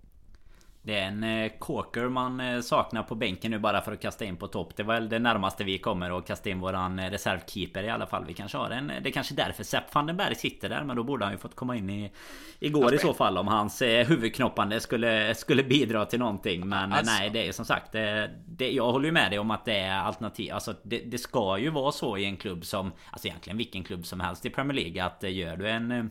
Det 0.82 0.98
är 0.98 1.06
en 1.06 1.24
eh, 1.24 1.52
Corker 1.58 2.08
man 2.08 2.40
eh, 2.40 2.60
saknar 2.60 3.02
på 3.02 3.14
bänken 3.14 3.50
nu 3.50 3.58
bara 3.58 3.80
för 3.80 3.92
att 3.92 4.00
kasta 4.00 4.24
in 4.24 4.36
på 4.36 4.46
topp. 4.46 4.76
Det 4.76 4.82
var 4.82 4.94
väl 4.94 5.08
det 5.08 5.18
närmaste 5.18 5.64
vi 5.64 5.78
kommer 5.78 6.18
att 6.18 6.26
kasta 6.26 6.50
in 6.50 6.60
våran 6.60 6.98
eh, 6.98 7.10
reservkeeper 7.10 7.82
i 7.82 7.90
alla 7.90 8.06
fall. 8.06 8.24
Vi 8.24 8.34
kanske 8.34 8.58
har 8.58 8.70
en... 8.70 8.86
Det 8.86 9.08
är 9.08 9.12
kanske 9.12 9.34
därför 9.34 9.64
Sepp 9.64 9.94
van 9.94 10.06
den 10.06 10.16
Berg 10.16 10.34
sitter 10.34 10.68
där. 10.68 10.84
Men 10.84 10.96
då 10.96 11.02
borde 11.02 11.24
han 11.24 11.32
ju 11.32 11.38
fått 11.38 11.56
komma 11.56 11.76
in 11.76 11.90
i... 11.90 12.12
Igår 12.58 12.94
i 12.94 12.98
så 12.98 13.14
fall 13.14 13.38
om 13.38 13.48
hans 13.48 13.82
huvudknoppande 13.82 14.80
skulle, 14.80 15.34
skulle 15.34 15.62
bidra 15.62 16.06
till 16.06 16.18
någonting. 16.18 16.68
Men 16.68 16.92
alltså. 16.92 17.12
nej, 17.12 17.30
det 17.30 17.48
är 17.48 17.52
som 17.52 17.64
sagt... 17.64 17.92
Det, 17.92 18.30
det, 18.46 18.70
jag 18.70 18.92
håller 18.92 19.06
ju 19.06 19.12
med 19.12 19.30
dig 19.30 19.38
om 19.38 19.50
att 19.50 19.64
det 19.64 19.78
är 19.78 19.98
alternativ. 19.98 20.52
Alltså 20.54 20.74
det, 20.82 20.98
det 20.98 21.18
ska 21.18 21.58
ju 21.58 21.70
vara 21.70 21.92
så 21.92 22.16
i 22.16 22.24
en 22.24 22.36
klubb 22.36 22.64
som... 22.64 22.92
Alltså 23.10 23.28
egentligen 23.28 23.56
vilken 23.56 23.84
klubb 23.84 24.06
som 24.06 24.20
helst 24.20 24.46
i 24.46 24.50
Premier 24.50 24.74
League. 24.74 25.04
Att 25.04 25.22
gör 25.22 25.56
du 25.56 25.68
en 25.68 26.10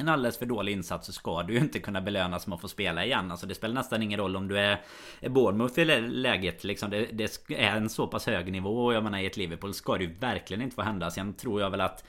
en 0.00 0.08
alldeles 0.08 0.38
för 0.38 0.46
dålig 0.46 0.72
insats 0.72 1.06
så 1.06 1.12
ska 1.12 1.42
du 1.42 1.52
ju 1.54 1.58
inte 1.58 1.78
kunna 1.78 2.00
belönas 2.00 2.46
med 2.46 2.54
att 2.54 2.60
få 2.60 2.68
spela 2.68 3.04
igen. 3.04 3.30
Alltså 3.30 3.46
det 3.46 3.54
spelar 3.54 3.74
nästan 3.74 4.02
ingen 4.02 4.20
roll 4.20 4.36
om 4.36 4.48
du 4.48 4.58
är, 4.58 4.80
Bournemouth 5.28 5.80
i 5.80 5.84
läget. 6.00 6.64
Liksom 6.64 6.90
det, 6.90 7.08
det, 7.12 7.40
är 7.48 7.76
en 7.76 7.88
så 7.88 8.06
pass 8.06 8.26
hög 8.26 8.52
nivå. 8.52 8.86
Och 8.86 8.94
jag 8.94 9.04
menar 9.04 9.18
i 9.18 9.26
ett 9.26 9.36
Liverpool 9.36 9.74
ska 9.74 9.96
det 9.96 10.04
ju 10.04 10.14
verkligen 10.14 10.62
inte 10.62 10.74
få 10.74 10.82
hända. 10.82 11.10
Sen 11.10 11.34
tror 11.34 11.60
jag 11.60 11.70
väl 11.70 11.80
att 11.80 12.04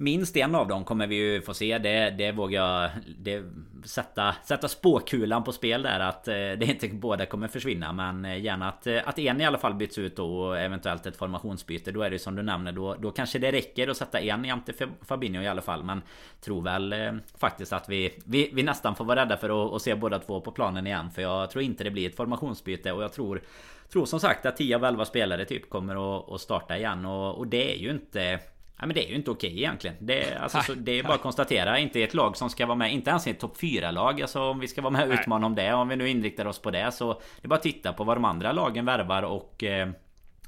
Minst 0.00 0.36
en 0.36 0.54
av 0.54 0.68
dem 0.68 0.84
kommer 0.84 1.06
vi 1.06 1.16
ju 1.16 1.42
få 1.42 1.54
se. 1.54 1.78
Det, 1.78 2.10
det 2.10 2.32
vågar 2.32 2.62
jag 2.62 2.90
det, 3.18 3.42
sätta, 3.84 4.34
sätta 4.44 4.68
spåkulan 4.68 5.44
på 5.44 5.52
spel 5.52 5.82
där. 5.82 6.00
Att 6.00 6.28
eh, 6.28 6.34
det 6.34 6.62
inte 6.62 6.88
båda 6.88 7.26
kommer 7.26 7.48
försvinna. 7.48 7.92
Men 7.92 8.24
eh, 8.24 8.40
gärna 8.44 8.68
att, 8.68 8.86
eh, 8.86 9.08
att 9.08 9.18
en 9.18 9.40
i 9.40 9.46
alla 9.46 9.58
fall 9.58 9.74
byts 9.74 9.98
ut 9.98 10.16
då. 10.16 10.38
Och 10.38 10.58
eventuellt 10.58 11.06
ett 11.06 11.16
formationsbyte. 11.16 11.92
Då 11.92 12.02
är 12.02 12.10
det 12.10 12.18
som 12.18 12.36
du 12.36 12.42
nämner. 12.42 12.72
Då, 12.72 12.94
då 12.94 13.10
kanske 13.10 13.38
det 13.38 13.52
räcker 13.52 13.88
att 13.88 13.96
sätta 13.96 14.20
en 14.20 14.44
jämte 14.44 14.72
Fabinho 15.02 15.42
i 15.42 15.48
alla 15.48 15.62
fall. 15.62 15.84
Men 15.84 16.02
tror 16.40 16.62
väl 16.62 16.94
faktiskt 17.38 17.72
att 17.72 17.88
vi, 17.88 18.14
vi, 18.24 18.50
vi 18.52 18.62
nästan 18.62 18.94
får 18.94 19.04
vara 19.04 19.20
rädda 19.20 19.36
för 19.36 19.66
att, 19.66 19.72
att 19.72 19.82
se 19.82 19.94
båda 19.94 20.18
två 20.18 20.40
på 20.40 20.50
planen 20.50 20.86
igen. 20.86 21.10
För 21.10 21.22
jag 21.22 21.50
tror 21.50 21.64
inte 21.64 21.84
det 21.84 21.90
blir 21.90 22.08
ett 22.08 22.16
formationsbyte. 22.16 22.92
Och 22.92 23.02
jag 23.02 23.12
tror 23.12 23.40
Tror 23.92 24.06
som 24.06 24.20
sagt 24.20 24.46
att 24.46 24.56
10 24.56 24.76
av 24.76 24.84
11 24.84 25.04
spelare 25.04 25.44
typ 25.44 25.70
kommer 25.70 26.18
att, 26.18 26.32
att 26.32 26.40
starta 26.40 26.76
igen. 26.76 27.06
Och, 27.06 27.38
och 27.38 27.46
det 27.46 27.74
är 27.74 27.78
ju 27.78 27.90
inte 27.90 28.40
Ja, 28.80 28.86
men 28.86 28.94
det 28.94 29.06
är 29.06 29.08
ju 29.08 29.14
inte 29.14 29.30
okej 29.30 29.58
egentligen. 29.58 29.96
Det, 30.00 30.38
alltså, 30.40 30.60
så, 30.60 30.74
det 30.74 30.92
är 30.92 31.02
bara 31.02 31.14
att 31.14 31.22
konstatera. 31.22 31.78
Inte 31.78 32.02
ett 32.02 32.14
lag 32.14 32.36
som 32.36 32.50
ska 32.50 32.66
vara 32.66 32.76
med. 32.76 32.92
Inte 32.92 33.10
ens 33.10 33.26
ett 33.26 33.40
topp 33.40 33.56
4-lag. 33.60 34.22
Alltså 34.22 34.40
om 34.42 34.60
vi 34.60 34.68
ska 34.68 34.82
vara 34.82 34.90
med 34.90 35.08
och 35.08 35.14
utmana 35.14 35.46
om 35.46 35.54
det. 35.54 35.72
Om 35.72 35.88
vi 35.88 35.96
nu 35.96 36.08
inriktar 36.08 36.46
oss 36.46 36.58
på 36.58 36.70
det. 36.70 36.92
Så 36.92 37.12
det 37.12 37.46
är 37.46 37.48
bara 37.48 37.56
att 37.56 37.62
titta 37.62 37.92
på 37.92 38.04
vad 38.04 38.16
de 38.16 38.24
andra 38.24 38.52
lagen 38.52 38.84
värvar 38.84 39.22
och... 39.22 39.64
Eh, 39.64 39.88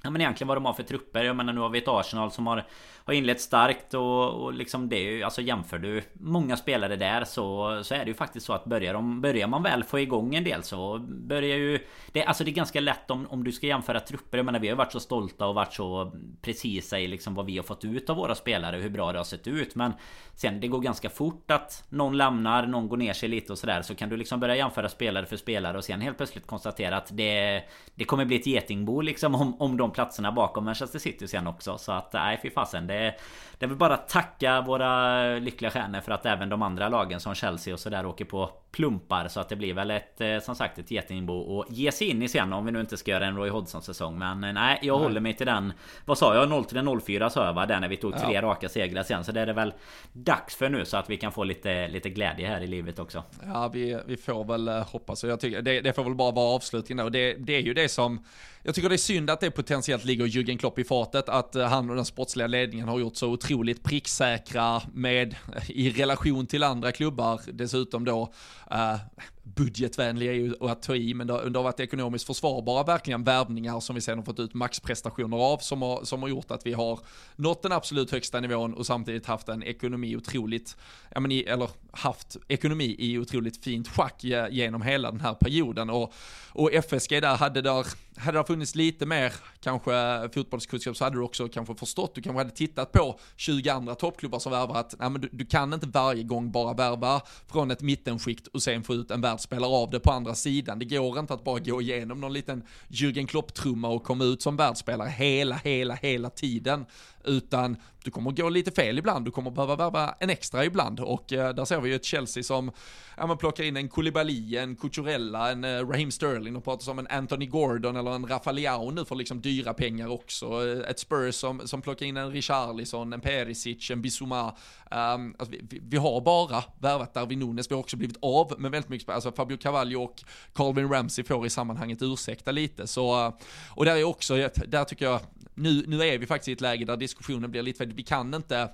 Ja 0.02 0.10
men 0.10 0.20
egentligen 0.20 0.48
vad 0.48 0.56
de 0.56 0.64
har 0.64 0.72
för 0.72 0.82
trupper. 0.82 1.24
Jag 1.24 1.36
menar 1.36 1.52
nu 1.52 1.60
har 1.60 1.68
vi 1.68 1.78
ett 1.78 1.88
Arsenal 1.88 2.30
som 2.30 2.46
har 2.46 2.66
har 3.04 3.14
inlett 3.14 3.40
starkt 3.40 3.94
och, 3.94 4.42
och 4.42 4.54
liksom 4.54 4.88
det 4.88 4.96
är 4.96 5.12
ju, 5.12 5.22
alltså 5.22 5.42
jämför 5.42 5.78
du 5.78 6.02
många 6.12 6.56
spelare 6.56 6.96
där 6.96 7.24
så, 7.24 7.80
så 7.84 7.94
är 7.94 7.98
det 7.98 8.08
ju 8.08 8.14
faktiskt 8.14 8.46
så 8.46 8.52
att 8.52 8.64
börjar, 8.64 8.94
de, 8.94 9.20
börjar 9.20 9.46
man 9.46 9.62
väl 9.62 9.84
få 9.84 9.98
igång 9.98 10.34
en 10.34 10.44
del 10.44 10.62
så 10.62 10.98
börjar 11.08 11.56
ju 11.56 11.78
det, 12.12 12.24
Alltså 12.24 12.44
det 12.44 12.50
är 12.50 12.54
ganska 12.54 12.80
lätt 12.80 13.10
om, 13.10 13.26
om 13.30 13.44
du 13.44 13.52
ska 13.52 13.66
jämföra 13.66 14.00
trupper. 14.00 14.38
Jag 14.38 14.44
menar 14.44 14.58
vi 14.58 14.68
har 14.68 14.76
varit 14.76 14.92
så 14.92 15.00
stolta 15.00 15.46
och 15.46 15.54
varit 15.54 15.74
så 15.74 16.12
precisa 16.42 17.00
i 17.00 17.06
liksom 17.08 17.34
vad 17.34 17.46
vi 17.46 17.56
har 17.56 17.64
fått 17.64 17.84
ut 17.84 18.10
av 18.10 18.16
våra 18.16 18.34
spelare 18.34 18.76
och 18.76 18.82
hur 18.82 18.90
bra 18.90 19.12
det 19.12 19.18
har 19.18 19.24
sett 19.24 19.46
ut. 19.46 19.74
Men 19.74 19.92
sen 20.34 20.60
det 20.60 20.68
går 20.68 20.80
ganska 20.80 21.10
fort 21.10 21.50
att 21.50 21.84
någon 21.88 22.16
lämnar, 22.16 22.66
någon 22.66 22.88
går 22.88 22.96
ner 22.96 23.12
sig 23.12 23.28
lite 23.28 23.52
och 23.52 23.58
sådär. 23.58 23.82
Så 23.82 23.94
kan 23.94 24.08
du 24.08 24.16
liksom 24.16 24.40
börja 24.40 24.56
jämföra 24.56 24.88
spelare 24.88 25.26
för 25.26 25.36
spelare 25.36 25.78
och 25.78 25.84
sen 25.84 26.00
helt 26.00 26.16
plötsligt 26.16 26.46
konstatera 26.46 26.96
att 26.96 27.16
det, 27.16 27.62
det 27.94 28.04
kommer 28.04 28.24
bli 28.24 28.36
ett 28.36 28.46
getingbo 28.46 29.00
liksom 29.00 29.34
om, 29.34 29.60
om 29.60 29.76
de 29.76 29.90
platserna 29.90 30.32
bakom 30.32 30.64
Manchester 30.64 30.98
City 30.98 31.28
sen 31.28 31.46
också. 31.46 31.78
Så 31.78 31.92
att 31.92 32.12
nej 32.12 32.40
fy 32.42 32.50
fasen. 32.50 32.86
Det, 32.90 33.14
det 33.58 33.66
är 33.66 33.68
väl 33.68 33.76
bara 33.76 33.94
att 33.94 34.08
tacka 34.08 34.60
våra 34.60 35.22
lyckliga 35.34 35.70
stjärnor 35.70 36.00
för 36.00 36.12
att 36.12 36.26
även 36.26 36.48
de 36.48 36.62
andra 36.62 36.88
lagen 36.88 37.20
som 37.20 37.34
Chelsea 37.34 37.74
och 37.74 37.80
sådär 37.80 38.06
åker 38.06 38.24
på 38.24 38.50
plumpar 38.72 39.28
så 39.28 39.40
att 39.40 39.48
det 39.48 39.56
blir 39.56 39.74
väl 39.74 39.90
ett 39.90 40.20
eh, 40.20 40.38
som 40.38 40.54
sagt 40.54 40.78
ett 40.78 40.90
getingbo 40.90 41.60
att 41.60 41.70
ge 41.70 41.92
sig 41.92 42.06
in 42.06 42.22
i 42.22 42.28
sen 42.28 42.52
om 42.52 42.66
vi 42.66 42.72
nu 42.72 42.80
inte 42.80 42.96
ska 42.96 43.10
göra 43.10 43.26
en 43.26 43.36
Roy 43.36 43.50
Hodgson 43.50 43.82
säsong. 43.82 44.18
Men 44.18 44.44
eh, 44.44 44.52
nej, 44.52 44.78
jag 44.82 44.96
nej. 44.96 45.02
håller 45.02 45.20
mig 45.20 45.34
till 45.34 45.46
den. 45.46 45.72
Vad 46.04 46.18
sa 46.18 46.34
jag? 46.34 46.48
0 46.48 46.64
till 46.64 47.00
04 47.00 47.30
sa 47.30 47.46
jag 47.46 47.52
va? 47.52 47.66
Där 47.66 47.80
när 47.80 47.88
vi 47.88 47.96
tog 47.96 48.18
tre 48.18 48.34
ja. 48.34 48.42
raka 48.42 48.68
segrar 48.68 49.02
sen. 49.02 49.24
Så 49.24 49.32
det 49.32 49.40
är 49.40 49.46
det 49.46 49.52
väl 49.52 49.72
dags 50.12 50.56
för 50.56 50.68
nu 50.68 50.84
så 50.84 50.96
att 50.96 51.10
vi 51.10 51.16
kan 51.16 51.32
få 51.32 51.44
lite, 51.44 51.88
lite 51.88 52.10
glädje 52.10 52.48
här 52.48 52.60
i 52.60 52.66
livet 52.66 52.98
också. 52.98 53.22
Ja, 53.44 53.68
vi, 53.68 54.00
vi 54.06 54.16
får 54.16 54.44
väl 54.44 54.68
eh, 54.68 54.88
hoppas. 54.88 55.24
Och 55.24 55.30
jag 55.30 55.40
tycker 55.40 55.62
det, 55.62 55.80
det 55.80 55.92
får 55.92 56.04
väl 56.04 56.14
bara 56.14 56.30
vara 56.30 56.54
avslutningen 56.54 57.04
och 57.04 57.12
det, 57.12 57.34
det 57.34 57.56
är 57.56 57.62
ju 57.62 57.74
det 57.74 57.88
som 57.88 58.24
jag 58.62 58.74
tycker 58.74 58.88
det 58.88 58.94
är 58.94 58.96
synd 58.96 59.30
att 59.30 59.40
det 59.40 59.50
potentiellt 59.50 60.04
ligger 60.04 60.24
Jürgen 60.24 60.58
Klopp 60.58 60.78
i 60.78 60.84
fatet, 60.84 61.28
att 61.28 61.54
han 61.54 61.90
och 61.90 61.96
den 61.96 62.04
sportsliga 62.04 62.46
ledningen 62.46 62.88
har 62.88 62.98
gjort 62.98 63.16
så 63.16 63.28
otroligt 63.28 63.82
pricksäkra 63.82 64.82
med, 64.92 65.36
i 65.66 65.90
relation 65.90 66.46
till 66.46 66.62
andra 66.62 66.92
klubbar, 66.92 67.40
dessutom 67.52 68.04
då 68.04 68.32
uh, 68.70 68.98
budgetvänliga 69.42 70.32
är 70.32 70.36
ju 70.36 70.54
att 70.60 70.82
ta 70.82 70.96
i, 70.96 71.14
men 71.14 71.26
det 71.26 71.32
har, 71.32 71.44
det 71.44 71.58
har 71.58 71.64
varit 71.64 71.80
ekonomiskt 71.80 72.26
försvarbara 72.26 72.82
verkligen 72.82 73.24
värvningar 73.24 73.80
som 73.80 73.94
vi 73.94 74.00
sen 74.00 74.18
har 74.18 74.24
fått 74.24 74.40
ut 74.40 74.54
maxprestationer 74.54 75.36
av 75.36 75.58
som 75.58 75.82
har, 75.82 76.04
som 76.04 76.22
har 76.22 76.28
gjort 76.28 76.50
att 76.50 76.66
vi 76.66 76.72
har 76.72 77.00
nått 77.36 77.62
den 77.62 77.72
absolut 77.72 78.10
högsta 78.10 78.40
nivån 78.40 78.74
och 78.74 78.86
samtidigt 78.86 79.26
haft 79.26 79.48
en 79.48 79.62
ekonomi 79.62 80.16
otroligt, 80.16 80.76
ja 81.10 81.20
men 81.20 81.32
i, 81.32 81.40
eller 81.40 81.70
haft 81.92 82.36
ekonomi 82.48 82.96
i 82.98 83.18
otroligt 83.18 83.64
fint 83.64 83.88
schack 83.88 84.24
genom 84.50 84.82
hela 84.82 85.10
den 85.10 85.20
här 85.20 85.34
perioden. 85.34 85.90
Och, 85.90 86.14
och 86.52 86.72
FSG 86.72 87.20
där 87.20 87.36
hade 87.36 87.62
där, 87.62 87.86
hade 88.16 88.38
det 88.38 88.44
funnits 88.44 88.74
lite 88.74 89.06
mer 89.06 89.32
kanske 89.60 90.28
fotbollskunskap 90.34 90.96
så 90.96 91.04
hade 91.04 91.16
du 91.16 91.22
också 91.22 91.48
kanske 91.48 91.74
förstått, 91.74 92.14
du 92.14 92.22
kanske 92.22 92.38
hade 92.38 92.50
tittat 92.50 92.92
på 92.92 93.18
20 93.36 93.70
andra 93.70 93.94
toppklubbar 93.94 94.38
som 94.38 94.52
värvar 94.52 94.76
att 94.80 94.94
nej, 94.98 95.10
men 95.10 95.20
du, 95.20 95.28
du 95.32 95.46
kan 95.46 95.74
inte 95.74 95.86
varje 95.86 96.22
gång 96.22 96.52
bara 96.52 96.74
värva 96.74 97.22
från 97.46 97.70
ett 97.70 97.82
mittenskikt 97.82 98.46
och 98.46 98.62
sen 98.62 98.82
få 98.82 98.94
ut 98.94 99.10
en 99.10 99.20
världsspelare 99.30 99.70
av 99.70 99.90
det 99.90 100.00
på 100.00 100.10
andra 100.10 100.34
sidan. 100.34 100.78
Det 100.78 100.84
går 100.84 101.18
inte 101.18 101.34
att 101.34 101.44
bara 101.44 101.58
gå 101.58 101.82
igenom 101.82 102.20
någon 102.20 102.32
liten 102.32 102.62
Jürgen 102.88 103.26
Klopp-trumma 103.26 103.88
och 103.88 104.04
komma 104.04 104.24
ut 104.24 104.42
som 104.42 104.56
världsspelare 104.56 105.08
hela, 105.08 105.54
hela, 105.54 105.94
hela 105.94 106.30
tiden. 106.30 106.86
Utan 107.24 107.76
du 108.04 108.10
kommer 108.10 108.30
gå 108.30 108.48
lite 108.48 108.70
fel 108.70 108.98
ibland, 108.98 109.24
du 109.24 109.30
kommer 109.30 109.50
behöva 109.50 109.76
värva 109.76 110.14
en 110.20 110.30
extra 110.30 110.64
ibland 110.64 111.00
och 111.00 111.32
eh, 111.32 111.54
där 111.54 111.64
ser 111.64 111.80
vi 111.80 111.88
ju 111.88 111.94
ett 111.94 112.04
Chelsea 112.04 112.42
som, 112.42 112.70
ja 113.16 113.26
man 113.26 113.38
plockar 113.38 113.64
in 113.64 113.76
en 113.76 113.88
Koulibaly, 113.88 114.56
en 114.56 114.76
Cucurella, 114.76 115.50
en 115.50 115.64
eh, 115.64 115.88
Raheem 115.88 116.10
Sterling 116.10 116.56
och 116.56 116.64
pratar 116.64 116.82
som 116.82 116.98
en 116.98 117.06
Anthony 117.06 117.46
Gordon 117.46 117.96
eller 117.96 118.10
en 118.10 118.26
Rafaleao 118.26 118.90
nu 118.90 119.04
för 119.04 119.14
liksom 119.14 119.40
dyra 119.40 119.74
pengar 119.74 120.08
också. 120.08 120.46
Eh, 120.46 120.90
ett 120.90 120.98
Spurs 120.98 121.34
som, 121.34 121.68
som 121.68 121.82
plockar 121.82 122.06
in 122.06 122.16
en 122.16 122.30
Richarlison, 122.30 123.12
en 123.12 123.20
Perisic, 123.20 123.90
en 123.90 124.02
Bissouma. 124.02 124.56
Um, 124.90 125.34
alltså 125.38 125.56
vi, 125.68 125.80
vi, 125.82 125.96
har 125.96 126.20
bara 126.20 126.64
värvat 126.78 127.14
Darwin 127.14 127.38
Nunes, 127.38 127.70
vi 127.70 127.74
har 127.74 127.80
också 127.80 127.96
blivit 127.96 128.18
av 128.22 128.54
med 128.58 128.70
väldigt 128.70 128.90
mycket, 128.90 129.08
alltså 129.08 129.32
Fabio 129.32 129.56
Cavallo 129.56 130.02
och 130.02 130.22
Calvin 130.54 130.88
Ramsey 130.88 131.24
får 131.24 131.46
i 131.46 131.50
sammanhanget 131.50 131.98
ursäkta 132.02 132.50
lite. 132.50 132.86
Så, 132.86 133.26
eh, 133.26 133.34
och 133.70 133.84
där 133.84 133.96
är 133.96 134.04
också, 134.04 134.34
där 134.66 134.84
tycker 134.84 135.04
jag, 135.04 135.20
nu, 135.60 135.84
nu 135.86 136.02
är 136.02 136.18
vi 136.18 136.26
faktiskt 136.26 136.48
i 136.48 136.52
ett 136.52 136.60
läge 136.60 136.84
där 136.84 136.96
diskussionen 136.96 137.50
blir 137.50 137.62
lite, 137.62 137.86
vi 137.86 138.02
kan 138.02 138.34
inte 138.34 138.70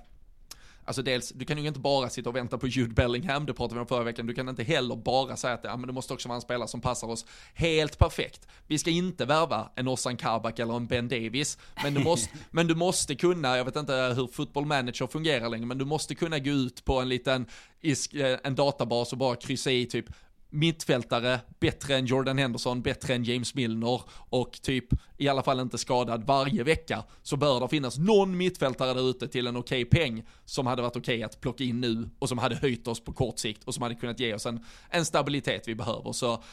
Alltså 0.87 1.01
dels, 1.01 1.29
du 1.29 1.45
kan 1.45 1.57
ju 1.57 1.67
inte 1.67 1.79
bara 1.79 2.09
sitta 2.09 2.29
och 2.29 2.35
vänta 2.35 2.57
på 2.57 2.67
Jude 2.67 2.93
Bellingham, 2.93 3.45
det 3.45 3.53
pratade 3.53 3.75
vi 3.75 3.81
om 3.81 3.87
förra 3.87 4.03
veckan, 4.03 4.27
du 4.27 4.33
kan 4.33 4.49
inte 4.49 4.63
heller 4.63 4.95
bara 4.95 5.37
säga 5.37 5.53
att 5.53 5.63
ja, 5.63 5.77
men 5.77 5.87
det 5.87 5.93
måste 5.93 6.13
också 6.13 6.29
vara 6.29 6.35
en 6.35 6.41
spelare 6.41 6.67
som 6.67 6.81
passar 6.81 7.07
oss 7.07 7.25
helt 7.53 7.97
perfekt. 7.97 8.47
Vi 8.67 8.77
ska 8.77 8.89
inte 8.89 9.25
värva 9.25 9.69
en 9.75 9.87
Ossan 9.87 10.17
Kabak 10.17 10.59
eller 10.59 10.75
en 10.75 10.87
Ben 10.87 11.07
Davis, 11.07 11.57
men 11.83 11.93
du 11.93 12.03
måste, 12.03 12.29
men 12.51 12.67
du 12.67 12.75
måste 12.75 13.15
kunna, 13.15 13.57
jag 13.57 13.65
vet 13.65 13.75
inte 13.75 13.93
hur 13.93 14.27
football 14.27 14.65
manager 14.65 15.07
fungerar 15.07 15.49
längre, 15.49 15.65
men 15.65 15.77
du 15.77 15.85
måste 15.85 16.15
kunna 16.15 16.39
gå 16.39 16.51
ut 16.51 16.85
på 16.85 17.01
en 17.01 17.09
liten, 17.09 17.45
eh, 17.81 18.37
en 18.43 18.55
databas 18.55 19.11
och 19.11 19.17
bara 19.17 19.35
kryssa 19.35 19.71
i 19.71 19.85
typ 19.85 20.05
mittfältare, 20.49 21.39
bättre 21.59 21.95
än 21.95 22.05
Jordan 22.05 22.37
Henderson, 22.37 22.81
bättre 22.81 23.13
än 23.13 23.23
James 23.23 23.55
Milner 23.55 24.01
och 24.29 24.61
typ 24.61 24.85
i 25.17 25.27
alla 25.27 25.43
fall 25.43 25.59
inte 25.59 25.77
skadad 25.77 26.23
varje 26.23 26.63
vecka 26.63 27.03
så 27.23 27.37
bör 27.37 27.59
det 27.59 27.67
finnas 27.67 27.97
någon 27.97 28.37
mittfältare 28.37 28.93
där 28.93 29.09
ute 29.09 29.27
till 29.27 29.47
en 29.47 29.57
okej 29.57 29.85
okay 29.85 29.99
peng 29.99 30.25
som 30.45 30.67
hade 30.67 30.81
varit 30.81 30.95
okej 30.95 31.15
okay 31.15 31.23
att 31.23 31.41
plocka 31.41 31.63
in 31.63 31.81
nu 31.81 32.09
och 32.19 32.29
som 32.29 32.37
hade 32.37 32.55
höjt 32.55 32.87
oss 32.87 33.03
på 33.03 33.13
kort 33.13 33.39
sikt 33.39 33.63
och 33.63 33.73
som 33.73 33.83
hade 33.83 33.95
kunnat 33.95 34.19
ge 34.19 34.33
oss 34.33 34.45
en, 34.45 34.65
en 34.89 35.05
stabilitet 35.05 35.67
vi 35.67 35.75
behöver. 35.75 36.11
Så 36.11 36.43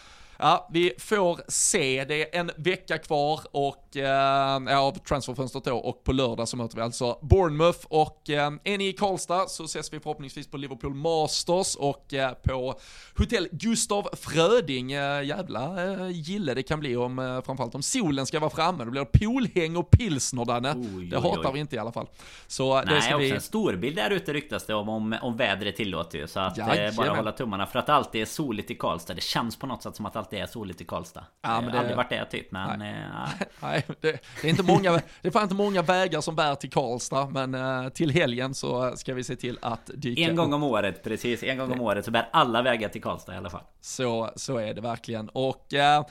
Ja, 0.44 0.68
vi 0.70 0.92
får 0.98 1.40
se. 1.48 2.04
Det 2.04 2.36
är 2.36 2.40
en 2.40 2.50
vecka 2.56 2.98
kvar 2.98 3.40
och, 3.50 3.96
eh, 3.96 4.78
av 4.78 4.92
transferfönstret 4.92 5.64
då 5.64 5.76
och 5.76 6.04
på 6.04 6.12
lördag 6.12 6.48
så 6.48 6.56
möter 6.56 6.76
vi 6.76 6.82
alltså 6.82 7.18
Bournemouth 7.22 7.78
och 7.88 8.30
eh, 8.30 8.52
är 8.64 8.78
ni 8.78 8.88
i 8.88 8.92
Karlstad 8.92 9.46
så 9.48 9.64
ses 9.64 9.92
vi 9.92 10.00
förhoppningsvis 10.00 10.46
på 10.46 10.56
Liverpool 10.56 10.94
Masters 10.94 11.76
och 11.76 12.14
eh, 12.14 12.32
på 12.32 12.74
hotell 13.18 13.48
Gustav 13.52 14.08
Fröding. 14.12 14.92
Eh, 14.92 15.24
jävla 15.24 15.92
eh, 15.92 16.08
gille 16.10 16.54
det 16.54 16.62
kan 16.62 16.80
bli 16.80 16.96
om, 16.96 17.18
eh, 17.18 17.42
framförallt 17.42 17.74
om 17.74 17.82
solen 17.82 18.26
ska 18.26 18.40
vara 18.40 18.50
framme. 18.50 18.84
Då 18.84 18.90
blir 18.90 19.00
det 19.00 19.18
poolhäng 19.18 19.76
och 19.76 19.90
pilsner 19.90 20.44
Danne. 20.44 20.74
Oj, 20.96 21.06
det 21.06 21.16
hatar 21.16 21.46
oj. 21.46 21.50
vi 21.54 21.60
inte 21.60 21.76
i 21.76 21.78
alla 21.78 21.92
fall. 21.92 22.06
Så 22.46 22.74
Nej, 22.74 22.84
det 22.86 23.00
ska 23.00 23.10
också 23.10 23.18
bli... 23.18 23.30
en 23.30 23.40
storbild 23.40 23.96
där 23.96 24.10
ute 24.10 24.32
ryktas 24.32 24.66
det 24.66 24.74
om, 24.74 24.88
om, 24.88 25.16
om 25.22 25.36
vädret 25.36 25.76
tillåter 25.76 26.18
ju. 26.18 26.26
Så 26.26 26.40
att 26.40 26.58
eh, 26.58 26.66
bara 26.96 27.10
hålla 27.10 27.32
tummarna 27.32 27.66
för 27.66 27.78
att 27.78 27.86
det 27.86 27.94
alltid 27.94 28.22
är 28.22 28.26
soligt 28.26 28.70
i 28.70 28.74
Karlstad. 28.74 29.14
Det 29.14 29.22
känns 29.22 29.56
på 29.56 29.66
något 29.66 29.82
sätt 29.82 29.96
som 29.96 30.06
att 30.06 30.33
alltid 30.34 30.42
är 30.42 30.52
soligt 30.52 30.80
i 30.80 30.84
Karlstad. 30.84 31.24
Ja, 31.42 31.60
men 31.60 31.64
det 31.64 31.70
har 31.70 31.78
aldrig 31.78 31.96
varit 31.96 32.10
det 32.10 32.24
typ, 32.24 32.52
men... 32.52 32.78
Nej, 32.78 32.94
eh, 32.94 33.46
nej 33.60 33.84
det, 34.00 34.20
det, 34.42 34.48
är 34.48 34.50
inte 34.50 34.62
många, 34.62 34.92
det 34.92 35.28
är 35.28 35.30
fan 35.30 35.42
inte 35.42 35.54
många 35.54 35.82
vägar 35.82 36.20
som 36.20 36.36
bär 36.36 36.54
till 36.54 36.70
Karlstad, 36.70 37.26
men 37.26 37.54
uh, 37.54 37.88
till 37.88 38.10
helgen 38.10 38.54
så 38.54 38.96
ska 38.96 39.14
vi 39.14 39.24
se 39.24 39.36
till 39.36 39.58
att 39.62 39.90
dyka 39.94 40.22
En 40.22 40.36
gång 40.36 40.52
om 40.52 40.62
året, 40.62 41.02
precis. 41.02 41.42
En 41.42 41.58
gång 41.58 41.72
om 41.72 41.80
året 41.80 42.04
så 42.04 42.10
bär 42.10 42.28
alla 42.32 42.62
vägar 42.62 42.88
till 42.88 43.02
Karlstad 43.02 43.34
i 43.34 43.36
alla 43.36 43.50
fall. 43.50 43.62
Så, 43.80 44.30
så 44.36 44.56
är 44.56 44.74
det 44.74 44.80
verkligen. 44.80 45.28
Och 45.28 45.66
uh, 45.72 46.06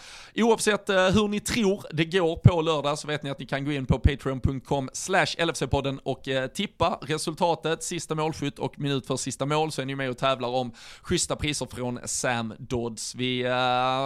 oavsett 0.45 0.89
uh, 0.89 0.95
hur 0.95 1.27
ni 1.27 1.39
tror 1.39 1.85
det 1.91 2.05
går 2.05 2.35
på 2.35 2.61
lördag 2.61 2.99
så 2.99 3.07
vet 3.07 3.23
ni 3.23 3.29
att 3.29 3.39
ni 3.39 3.45
kan 3.45 3.65
gå 3.65 3.71
in 3.71 3.85
på 3.85 3.99
patreon.com 3.99 4.89
slash 4.93 5.25
LFC-podden 5.37 5.99
och 6.03 6.27
uh, 6.27 6.47
tippa 6.47 6.99
resultatet, 7.01 7.83
sista 7.83 8.15
målskytt 8.15 8.59
och 8.59 8.79
minut 8.79 9.07
för 9.07 9.17
sista 9.17 9.45
mål 9.45 9.71
så 9.71 9.81
är 9.81 9.85
ni 9.85 9.95
med 9.95 10.09
och 10.09 10.17
tävlar 10.17 10.49
om 10.49 10.71
schyssta 11.01 11.35
priser 11.35 11.65
från 11.65 11.99
Sam 12.05 12.53
Dodds. 12.59 13.15
Vi, 13.15 13.43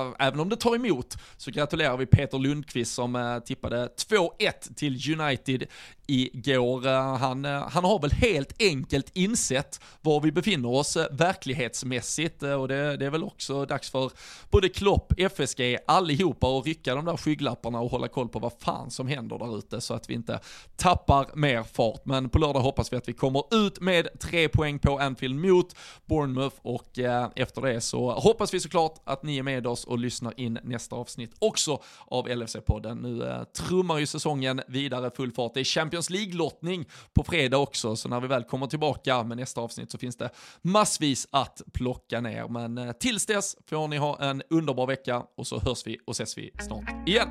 Eh, 0.01 0.27
även 0.27 0.39
om 0.39 0.49
det 0.49 0.55
tar 0.55 0.75
emot, 0.75 1.17
så 1.37 1.51
gratulerar 1.51 1.97
vi 1.97 2.05
Peter 2.05 2.37
Lundqvist 2.37 2.93
som 2.93 3.15
eh, 3.15 3.39
tippade 3.39 3.89
2-1 4.09 4.75
till 4.75 5.19
United 5.21 5.63
igår. 6.07 6.87
Eh, 6.87 7.15
han, 7.15 7.45
han 7.45 7.83
har 7.83 7.99
väl 7.99 8.11
helt 8.11 8.61
enkelt 8.61 9.11
insett 9.13 9.81
var 10.01 10.21
vi 10.21 10.31
befinner 10.31 10.69
oss 10.69 10.97
verklighetsmässigt 11.11 12.43
och 12.43 12.67
det, 12.67 12.97
det 12.97 13.05
är 13.05 13.09
väl 13.09 13.23
också 13.23 13.65
dags 13.65 13.89
för 13.89 14.11
både 14.51 14.69
Klopp, 14.69 15.13
FSG, 15.17 15.77
allihopa 15.87 16.57
att 16.57 16.65
rycka 16.65 16.95
de 16.95 17.05
där 17.05 17.17
skygglapparna 17.17 17.79
och 17.79 17.91
hålla 17.91 18.07
koll 18.07 18.29
på 18.29 18.39
vad 18.39 18.53
fan 18.59 18.91
som 18.91 19.07
händer 19.07 19.37
där 19.37 19.57
ute 19.57 19.81
så 19.81 19.93
att 19.93 20.09
vi 20.09 20.13
inte 20.13 20.39
tappar 20.75 21.35
mer 21.35 21.63
fart. 21.63 22.05
Men 22.05 22.29
på 22.29 22.39
lördag 22.39 22.59
hoppas 22.59 22.93
vi 22.93 22.97
att 22.97 23.09
vi 23.09 23.13
kommer 23.13 23.67
ut 23.67 23.81
med 23.81 24.19
tre 24.19 24.49
poäng 24.49 24.79
på 24.79 24.99
Anfield 24.99 25.35
mot 25.35 25.75
Bournemouth 26.05 26.55
och 26.61 26.99
efter 27.35 27.61
det 27.61 27.81
så 27.81 28.11
hoppas 28.11 28.53
vi 28.53 28.59
såklart 28.59 29.01
att 29.03 29.23
ni 29.23 29.37
är 29.37 29.43
med 29.43 29.67
oss 29.67 29.85
och 29.87 29.99
lyssnar 29.99 30.39
in 30.39 30.59
nästa 30.63 30.95
avsnitt 30.95 31.31
också 31.39 31.81
av 32.05 32.27
LFC-podden. 32.27 33.01
Nu 33.01 33.27
eh, 33.27 33.43
trummar 33.43 33.97
ju 33.97 34.05
säsongen 34.05 34.61
vidare 34.67 35.11
full 35.15 35.31
fart. 35.31 35.53
Det 35.53 35.59
är 35.59 35.63
Champions 35.63 36.09
League-lottning 36.09 36.85
på 37.13 37.23
fredag 37.23 37.57
också, 37.57 37.95
så 37.95 38.09
när 38.09 38.19
vi 38.19 38.27
väl 38.27 38.43
kommer 38.43 38.67
tillbaka 38.67 39.23
med 39.23 39.37
nästa 39.37 39.61
avsnitt 39.61 39.91
så 39.91 39.97
finns 39.97 40.15
det 40.15 40.29
massvis 40.61 41.27
att 41.31 41.61
plocka 41.73 42.21
ner. 42.21 42.47
Men 42.47 42.77
eh, 42.77 42.91
tills 42.91 43.25
dess 43.25 43.55
får 43.69 43.87
ni 43.87 43.97
ha 43.97 44.19
en 44.21 44.41
underbar 44.49 44.87
vecka 44.87 45.23
och 45.37 45.47
så 45.47 45.59
hörs 45.59 45.87
vi 45.87 45.97
och 46.05 46.11
ses 46.11 46.37
vi 46.37 46.51
snart 46.59 47.07
igen. 47.07 47.27